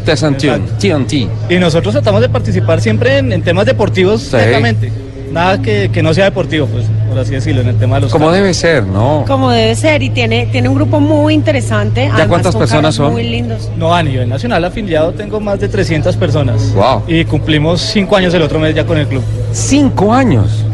TNT. 0.80 1.14
Y 1.52 1.60
nosotros 1.60 1.94
tratamos 1.94 2.22
de 2.22 2.30
participar 2.30 2.82
siempre 2.82 3.20
en, 3.20 3.32
en 3.32 3.42
temas 3.42 3.66
deportivos, 3.66 4.22
Sí. 4.22 4.36
netamente. 4.36 4.92
Nada 5.32 5.62
que, 5.62 5.90
que 5.94 6.02
no 6.02 6.12
sea 6.12 6.26
deportivo, 6.26 6.66
pues, 6.66 6.86
por 7.08 7.20
así 7.20 7.32
decirlo, 7.34 7.62
en 7.62 7.68
el 7.68 7.78
tema 7.78 7.98
de 7.98 8.02
los 8.02 8.12
Como 8.12 8.32
debe 8.32 8.52
ser, 8.54 8.84
¿no? 8.84 9.26
Como 9.28 9.52
debe 9.52 9.76
ser, 9.76 10.02
y 10.02 10.10
tiene, 10.10 10.48
tiene 10.48 10.68
un 10.70 10.74
grupo 10.76 11.00
muy 11.00 11.36
interesante. 11.36 12.08
además 12.08 12.28
cuántas 12.28 12.56
personas 12.56 12.96
son? 12.96 13.12
Muy 13.14 13.24
lindos. 13.30 13.70
No, 13.78 13.94
a 13.94 14.02
nivel 14.02 14.28
nacional 14.28 14.66
afiliado 14.66 15.12
tengo 15.12 15.40
más 15.40 15.60
de 15.60 15.68
300 15.70 16.16
personas. 16.16 16.74
Wow. 16.74 17.04
Y 17.08 17.26
cumplimos 17.26 17.80
cinco 17.80 18.16
años 18.16 18.34
el 18.34 18.42
otro 18.42 18.58
mes 18.60 18.74
ya 18.74 18.86
con 18.86 18.98
el 18.98 19.06
club. 19.08 19.24
Cinco 19.52 20.12
años. 20.12 20.66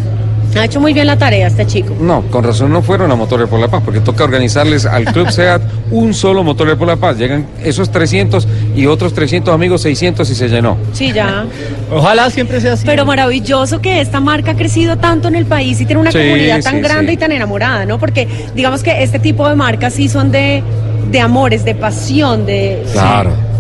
Ha 0.56 0.65
hecho 0.65 0.80
muy 0.80 0.94
bien 0.94 1.07
la 1.07 1.18
tarea 1.18 1.48
este 1.48 1.65
chico. 1.68 1.94
No, 1.99 2.22
con 2.32 2.44
razón 2.44 2.72
no 2.72 2.82
fueron 2.82 3.11
a 3.11 3.15
Motores 3.15 3.48
por 3.49 3.60
la 3.60 3.68
Paz, 3.68 3.82
porque 3.84 3.99
toca 3.99 4.23
organizarles 4.23 4.86
al 4.86 5.06
Club 5.06 5.30
SEAT 5.32 5.61
un 5.91 6.14
solo 6.14 6.44
Motores 6.44 6.76
por 6.76 6.88
la 6.88 6.95
Paz. 6.95 7.18
Llegan 7.18 7.45
esos 7.64 7.91
300 7.91 8.48
y 8.76 8.86
otros 8.86 9.14
300 9.14 9.53
amigos, 9.53 9.82
600 9.82 10.30
y 10.30 10.36
se 10.36 10.48
llenó. 10.48 10.77
Sí, 10.94 11.11
ya. 11.11 11.45
Ojalá 11.91 12.30
siempre 12.30 12.61
sea 12.61 12.73
así. 12.73 12.86
Pero 12.86 13.06
maravilloso 13.06 13.82
que 13.82 13.99
esta 14.02 14.19
marca 14.19 14.52
ha 14.52 14.56
crecido 14.56 14.98
tanto 14.98 15.27
en 15.27 15.36
el 15.36 15.45
país 15.45 15.80
y 15.82 15.86
tiene 15.86 16.02
una 16.02 16.11
Sí, 16.11 16.19
comunidad 16.19 16.61
tan 16.61 16.76
sí, 16.76 16.82
grande 16.82 17.07
sí. 17.11 17.14
y 17.14 17.18
tan 17.18 17.32
enamorada, 17.34 17.86
¿no? 17.86 17.99
Porque 17.99 18.27
digamos 18.56 18.82
que 18.82 19.03
este 19.03 19.19
tipo 19.19 19.48
de 19.49 19.56
marcas 19.56 19.94
sí 19.94 20.07
son 20.07 20.32
de, 20.32 20.64
de 21.11 21.19
amores, 21.19 21.65
de 21.65 21.76
pasión, 21.76 22.45
de... 22.45 22.84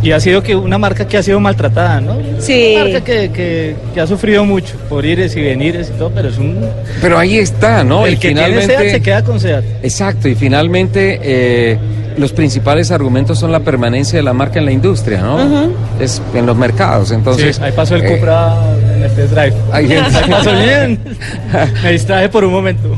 Y 0.05 0.11
ha 0.11 0.19
sido 0.19 0.43
que 0.43 0.55
una 0.55 0.77
marca 0.77 1.07
que 1.07 1.17
ha 1.17 1.23
sido 1.23 1.39
maltratada, 1.39 1.99
¿no? 1.99 2.15
Sí. 2.37 2.73
Una 2.75 2.83
marca 2.85 3.03
que, 3.03 3.31
que- 3.31 3.75
que 3.91 4.01
ha 4.01 4.05
sufrido 4.05 4.45
mucho 4.45 4.75
por 4.87 5.03
ires 5.03 5.35
y 5.35 5.41
venires 5.41 5.89
y 5.93 5.97
todo, 5.97 6.11
pero 6.13 6.29
es 6.29 6.37
un... 6.37 6.63
Pero 7.01 7.17
ahí 7.17 7.39
está, 7.39 7.83
¿no? 7.83 8.05
El 8.05 8.13
y 8.13 8.17
que 8.17 8.27
tiene 8.27 8.41
finalmente. 8.45 8.75
SEAT 8.77 8.91
se 8.91 9.01
queda 9.01 9.23
con 9.23 9.39
SEAT. 9.39 9.63
Exacto, 9.81 10.27
y 10.27 10.35
finalmente 10.35 11.19
eh, 11.23 11.79
los 12.17 12.33
principales 12.33 12.91
argumentos 12.91 13.39
son 13.39 13.51
la 13.51 13.61
permanencia 13.61 14.17
de 14.19 14.23
la 14.23 14.33
marca 14.33 14.59
en 14.59 14.65
la 14.65 14.71
industria, 14.71 15.21
¿no? 15.21 15.71
Es 15.99 16.21
en 16.35 16.45
los 16.45 16.55
mercados, 16.55 17.11
entonces. 17.11 17.55
Sí, 17.55 17.63
ahí 17.63 17.71
pasó 17.71 17.95
el 17.95 18.03
eh, 18.05 18.15
Cupra 18.15 18.53
en 18.95 19.03
el 19.05 19.11
test 19.11 19.31
drive. 19.33 19.53
Ahí 19.71 19.91
Ahí, 19.91 20.29
pasó 20.29 20.51
bien. 20.51 20.99
Me 21.83 21.91
distraje 21.93 22.29
por 22.29 22.43
un 22.43 22.51
momento. 22.53 22.95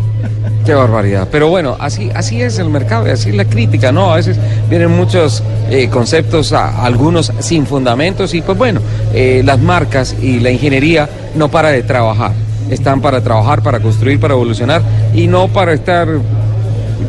Qué 0.68 0.74
barbaridad. 0.76 1.28
Pero 1.32 1.48
bueno, 1.48 1.78
así, 1.80 2.12
así 2.14 2.42
es 2.42 2.60
el 2.60 2.70
mercado 2.70 3.08
y 3.08 3.12
así 3.12 3.30
es 3.30 3.36
la 3.36 3.46
crítica, 3.46 3.92
¿no? 3.92 4.12
A 4.12 4.18
veces 4.18 4.38
vienen 4.70 4.92
muchos 4.92 5.42
eh, 5.72 5.88
conceptos, 5.90 6.52
a- 6.54 6.84
algunos 6.84 7.32
sin 7.40 7.66
fundamentos, 7.66 8.34
y 8.34 8.42
pues 8.42 8.58
bueno, 8.58 8.82
eh, 9.14 9.42
las 9.46 9.60
marcas 9.60 10.14
y 10.22 10.40
la 10.42 10.52
ingeniería 10.52 11.08
no 11.36 11.48
para 11.50 11.70
de 11.70 11.84
trabajar. 11.84 12.34
Están 12.70 13.00
para 13.02 13.22
trabajar, 13.24 13.64
para 13.64 13.80
construir, 13.80 14.20
para 14.20 14.34
evolucionar 14.34 14.82
y 15.16 15.28
no 15.28 15.48
para 15.48 15.72
estar 15.74 16.06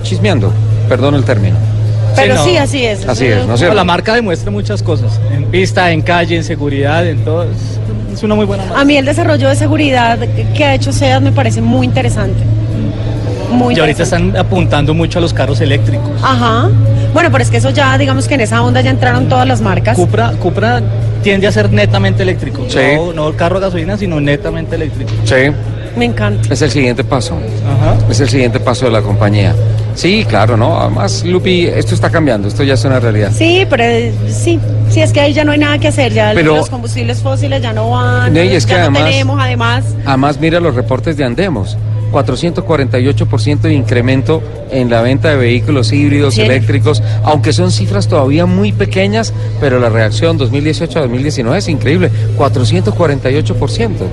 chismeando, 0.02 0.52
perdón 0.88 1.16
el 1.16 1.24
término. 1.24 1.56
Pero 2.16 2.34
no. 2.36 2.44
sí, 2.44 2.56
así 2.56 2.84
es. 2.84 3.06
Así 3.06 3.26
es, 3.26 3.46
¿no 3.46 3.54
es 3.54 3.58
cierto? 3.60 3.74
La 3.76 3.84
marca 3.84 4.14
demuestra 4.14 4.50
muchas 4.50 4.82
cosas. 4.82 5.20
En 5.32 5.44
pista, 5.46 5.90
en 5.92 6.02
calle, 6.02 6.36
en 6.36 6.44
seguridad, 6.44 7.06
en 7.06 7.24
todo. 7.24 7.44
Es, 7.44 8.22
una 8.22 8.34
muy 8.34 8.46
buena 8.46 8.64
marca. 8.64 8.80
A 8.80 8.84
mí 8.84 8.96
el 8.96 9.04
desarrollo 9.04 9.48
de 9.48 9.54
seguridad 9.54 10.18
que- 10.54 10.64
ha 10.64 10.74
hecho 10.74 10.92
SEAT 10.92 11.22
me 11.22 11.30
parece 11.30 11.60
muy 11.60 11.86
interesante. 11.86 12.42
Muy 13.50 13.74
y 13.74 13.78
ahorita 13.80 14.02
están 14.02 14.36
apuntando 14.36 14.94
mucho 14.94 15.18
a 15.18 15.22
los 15.22 15.32
carros 15.32 15.60
eléctricos. 15.60 16.10
Ajá. 16.22 16.68
Bueno, 17.14 17.30
pero 17.32 17.42
es 17.42 17.50
que 17.50 17.56
eso 17.56 17.70
ya, 17.70 17.96
digamos 17.96 18.28
que 18.28 18.34
en 18.34 18.42
esa 18.42 18.62
onda 18.62 18.80
ya 18.80 18.90
entraron 18.90 19.28
todas 19.28 19.46
las 19.48 19.60
marcas. 19.60 19.96
Cupra, 19.96 20.32
Cupra 20.32 20.82
tiende 21.22 21.46
a 21.46 21.52
ser 21.52 21.72
netamente 21.72 22.22
eléctrico. 22.22 22.64
Sí. 22.68 22.78
No, 22.96 23.12
no 23.12 23.32
carro 23.36 23.56
a 23.56 23.60
gasolina, 23.60 23.96
sino 23.96 24.20
netamente 24.20 24.76
eléctrico. 24.76 25.10
Sí. 25.24 25.34
Me 25.96 26.04
encanta. 26.04 26.52
Es 26.52 26.62
el 26.62 26.70
siguiente 26.70 27.02
paso. 27.02 27.34
Ajá. 27.66 27.96
Es 28.10 28.20
el 28.20 28.28
siguiente 28.28 28.60
paso 28.60 28.84
de 28.86 28.92
la 28.92 29.02
compañía. 29.02 29.54
Sí, 29.94 30.24
claro, 30.28 30.56
¿no? 30.56 30.78
Además, 30.78 31.24
Lupi, 31.24 31.66
esto 31.66 31.94
está 31.94 32.08
cambiando, 32.08 32.46
esto 32.46 32.62
ya 32.62 32.74
es 32.74 32.84
una 32.84 33.00
realidad. 33.00 33.32
Sí, 33.34 33.66
pero 33.68 33.82
eh, 33.82 34.12
sí, 34.28 34.60
sí, 34.90 35.00
es 35.00 35.12
que 35.12 35.20
ahí 35.20 35.32
ya 35.32 35.42
no 35.42 35.50
hay 35.50 35.58
nada 35.58 35.76
que 35.78 35.88
hacer, 35.88 36.12
ya 36.12 36.30
Pero- 36.34 36.54
los 36.54 36.70
combustibles 36.70 37.18
fósiles 37.20 37.60
ya 37.62 37.72
no 37.72 37.90
van, 37.90 38.32
No, 38.32 38.40
y 38.44 38.48
es 38.54 38.64
ya 38.64 38.68
que 38.68 38.74
no 38.76 38.80
además- 38.82 39.04
tenemos, 39.10 39.40
además. 39.42 39.84
Además, 40.06 40.38
mira 40.38 40.60
los 40.60 40.76
reportes 40.76 41.16
de 41.16 41.24
Andemos. 41.24 41.76
448% 42.10 43.60
de 43.60 43.74
incremento 43.74 44.42
en 44.70 44.90
la 44.90 45.02
venta 45.02 45.30
de 45.30 45.36
vehículos 45.36 45.92
híbridos 45.92 46.34
Sí. 46.34 46.42
eléctricos, 46.42 47.02
aunque 47.24 47.52
son 47.52 47.70
cifras 47.70 48.08
todavía 48.08 48.46
muy 48.46 48.72
pequeñas, 48.72 49.32
pero 49.60 49.78
la 49.78 49.88
reacción 49.88 50.36
2018 50.38 50.98
a 50.98 51.02
2019 51.02 51.58
es 51.58 51.68
increíble, 51.68 52.10
448%. 52.36 54.06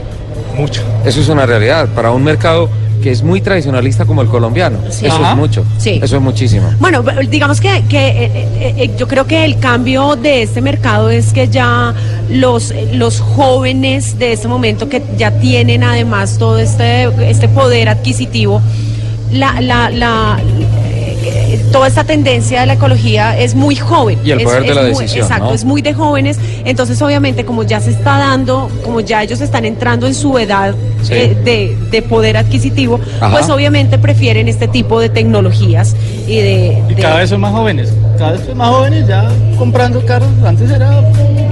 Mucho. 0.57 0.81
Eso 1.05 1.19
es 1.19 1.27
una 1.27 1.45
realidad 1.45 1.89
para 1.93 2.11
un 2.11 2.23
mercado 2.23 2.69
que 3.01 3.11
es 3.11 3.23
muy 3.23 3.41
tradicionalista 3.41 4.05
como 4.05 4.21
el 4.21 4.27
colombiano. 4.27 4.79
Sí. 4.89 5.05
Eso 5.05 5.15
Ajá. 5.15 5.31
es 5.31 5.37
mucho. 5.37 5.65
Sí. 5.77 5.99
Eso 6.01 6.15
es 6.17 6.21
muchísimo. 6.21 6.69
Bueno, 6.79 7.03
digamos 7.29 7.61
que, 7.61 7.83
que, 7.87 8.07
eh, 8.07 8.31
eh, 8.35 8.75
eh, 8.77 8.91
yo 8.97 9.07
creo 9.07 9.25
que 9.25 9.45
el 9.45 9.59
cambio 9.59 10.15
de 10.15 10.43
este 10.43 10.61
mercado 10.61 11.09
es 11.09 11.33
que 11.33 11.47
ya 11.49 11.93
los, 12.29 12.73
los 12.93 13.19
jóvenes 13.19 14.17
de 14.17 14.33
este 14.33 14.47
momento 14.47 14.89
que 14.89 15.01
ya 15.17 15.31
tienen 15.39 15.83
además 15.83 16.37
todo 16.37 16.59
este, 16.59 17.05
este 17.29 17.47
poder 17.47 17.89
adquisitivo, 17.89 18.61
la, 19.31 19.59
la, 19.61 19.89
la, 19.89 20.39
eh, 21.27 21.65
toda 21.71 21.87
esta 21.87 22.03
tendencia 22.03 22.61
de 22.61 22.65
la 22.67 22.73
ecología 22.73 23.37
es 23.37 23.55
muy 23.55 23.75
joven. 23.75 24.19
Y 24.23 24.31
el 24.31 24.39
Es- 24.39 24.45
poder 24.45 24.63
de 24.63 24.69
es 24.69 24.75
la 24.75 24.81
muy- 24.81 24.89
decisión, 24.91 25.23
Exacto, 25.25 25.45
¿no? 25.45 25.53
es 25.53 25.65
muy 25.65 25.81
de 25.81 25.93
jóvenes. 25.93 26.39
Entonces, 26.65 27.01
obviamente, 27.01 27.45
como 27.45 27.63
ya 27.63 27.79
se 27.79 27.91
está 27.91 28.17
dando, 28.17 28.69
como 28.83 28.99
ya 29.01 29.23
ellos 29.23 29.41
están 29.41 29.65
entrando 29.65 30.07
en 30.07 30.13
su 30.13 30.37
edad 30.37 30.73
Sí. 31.03 31.13
eh, 31.13 31.37
de, 31.43 31.77
de 31.91 32.01
poder 32.01 32.37
adquisitivo, 32.37 32.99
Ajá. 33.19 33.31
pues 33.31 33.49
obviamente 33.49 33.97
prefieren 33.97 34.47
este 34.47 34.67
tipo 34.67 34.99
de 34.99 35.09
tecnologías 35.09 35.95
y 36.27 36.37
de... 36.37 36.83
Y 36.89 36.93
de- 36.95 37.01
cada 37.01 37.17
vez 37.19 37.29
son 37.29 37.41
más 37.41 37.51
jóvenes. 37.51 37.93
Cada 38.17 38.31
vez 38.31 38.55
más 38.55 38.69
jóvenes 38.69 39.07
ya 39.07 39.29
comprando 39.57 40.05
carros. 40.05 40.29
Antes 40.45 40.71
era. 40.71 40.89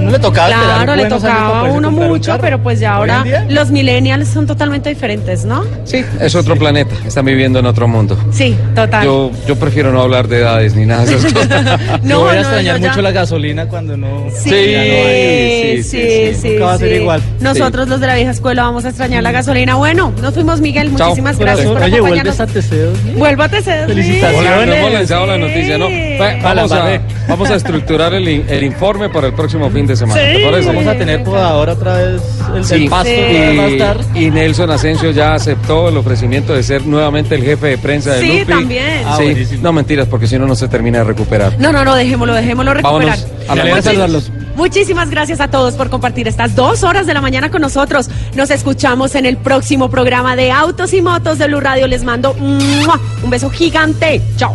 No 0.00 0.10
le 0.10 0.18
tocaba 0.18 0.48
esperar 0.50 0.76
Claro, 0.84 0.96
le 0.96 1.06
tocaba 1.06 1.60
a 1.60 1.62
uno 1.64 1.90
mucho, 1.90 2.36
pero 2.38 2.62
pues 2.62 2.78
ya 2.78 2.94
ahora 2.94 3.22
día- 3.22 3.46
los 3.48 3.70
millennials 3.70 4.28
son 4.28 4.46
totalmente 4.46 4.90
diferentes, 4.90 5.44
¿no? 5.46 5.64
Sí, 5.84 6.04
es 6.20 6.34
otro 6.34 6.56
planeta, 6.56 6.94
están 7.06 7.24
viviendo 7.24 7.58
en 7.58 7.66
otro 7.66 7.88
mundo. 7.88 8.18
Sí, 8.30 8.54
total. 8.74 9.02
Yo, 9.04 9.30
yo 9.46 9.56
prefiero 9.56 9.92
no 9.92 10.02
hablar 10.02 10.28
de 10.28 10.38
edades 10.40 10.74
ni 10.74 10.84
nada 10.84 11.06
de 11.06 11.14
esas 11.14 11.32
cosas. 11.32 11.80
Yo 12.02 12.20
voy 12.20 12.30
a 12.30 12.34
no, 12.34 12.40
extrañar 12.40 12.80
mucho 12.80 13.00
la 13.00 13.12
gasolina 13.12 13.66
cuando 13.66 13.96
no. 13.96 14.24
Sí, 14.34 14.50
no 14.50 14.56
hay. 14.56 15.82
sí, 15.82 15.82
sí, 15.84 16.34
sí, 16.40 16.48
Nunca 16.50 16.64
va 16.66 16.72
a 16.74 16.78
ser 16.78 16.88
sí. 16.90 16.94
igual. 16.96 17.22
Nosotros 17.40 17.88
los 17.88 17.98
de 18.00 18.06
la 18.06 18.14
vieja 18.16 18.30
escuela 18.32 18.64
vamos 18.64 18.84
a 18.84 18.88
extrañar 18.90 19.22
la 19.22 19.32
gasolina. 19.32 19.76
Bueno, 19.76 20.12
nos 20.20 20.34
fuimos 20.34 20.60
Miguel, 20.60 20.94
Chao. 20.96 21.08
muchísimas 21.08 21.38
gracias 21.38 21.66
por 21.66 21.76
Oye, 21.82 21.96
acompañarnos. 21.96 22.36
vuelves 22.36 22.40
a 22.40 22.46
Teseos. 22.46 22.98
Vuelvo 23.16 23.42
a 23.42 23.48
TC. 23.48 23.86
Felicitaciones. 23.86 24.38
Hola, 24.52 24.66
no 24.66 24.72
hemos 24.74 24.92
lanzado 24.92 25.26
la 25.26 25.38
noticia, 25.38 25.78
¿no? 25.78 25.88
Vamos 26.56 26.72
a, 26.72 26.78
Vale. 26.78 27.00
vamos 27.28 27.50
a 27.50 27.54
estructurar 27.56 28.14
el, 28.14 28.28
in- 28.28 28.44
el 28.48 28.62
informe 28.64 29.08
para 29.08 29.26
el 29.28 29.32
próximo 29.34 29.70
fin 29.70 29.86
de 29.86 29.96
semana. 29.96 30.20
¿Te 30.20 30.44
parece? 30.44 30.68
Vamos 30.68 30.86
a 30.86 30.94
tener 30.98 31.22
por 31.24 31.38
ahora 31.38 31.72
otra 31.72 31.96
vez 31.96 32.22
el, 32.54 32.64
Sí. 32.64 32.74
el 32.84 32.88
pasto 32.90 33.04
que 33.10 33.56
va 33.58 33.64
a 33.64 33.68
estar. 33.68 33.96
Y, 34.14 34.24
y 34.26 34.30
Nelson 34.30 34.70
Asensio 34.70 35.10
ya 35.10 35.34
aceptó 35.34 35.88
el 35.88 35.96
ofrecimiento 35.96 36.54
de 36.54 36.62
ser 36.62 36.86
nuevamente 36.86 37.34
el 37.34 37.42
jefe 37.44 37.66
de 37.68 37.78
prensa 37.78 38.12
de 38.12 38.20
Sí, 38.20 38.38
Lupi. 38.40 38.52
también. 38.52 39.02
Ah, 39.06 39.18
sí, 39.18 39.58
no 39.60 39.72
mentiras, 39.72 40.06
porque 40.08 40.26
si 40.26 40.38
no, 40.38 40.46
no 40.46 40.54
se 40.54 40.68
termina 40.68 40.98
de 40.98 41.04
recuperar. 41.04 41.54
No, 41.58 41.72
no, 41.72 41.84
no, 41.84 41.94
dejémoslo, 41.94 42.34
dejémoslo 42.34 42.74
recuperar. 42.74 43.18
Vámonos 43.18 43.26
a 43.48 43.54
la 43.56 43.62
Muchis- 43.64 43.74
mesa. 43.74 43.82
saludarlos. 43.82 44.32
Muchísimas 44.56 45.10
gracias 45.10 45.40
a 45.40 45.48
todos 45.48 45.74
por 45.74 45.90
compartir 45.90 46.28
estas 46.28 46.54
dos 46.54 46.84
horas 46.84 47.06
de 47.06 47.14
la 47.14 47.20
mañana 47.20 47.50
con 47.50 47.60
nosotros. 47.60 48.08
Nos 48.36 48.50
escuchamos 48.50 49.16
en 49.16 49.26
el 49.26 49.36
próximo 49.36 49.90
programa 49.90 50.36
de 50.36 50.52
Autos 50.52 50.92
y 50.94 51.02
Motos 51.02 51.38
de 51.38 51.48
Blue 51.48 51.60
Radio. 51.60 51.88
Les 51.88 52.04
mando 52.04 52.32
un 52.34 53.30
beso 53.30 53.50
gigante. 53.50 54.22
Chao. 54.36 54.54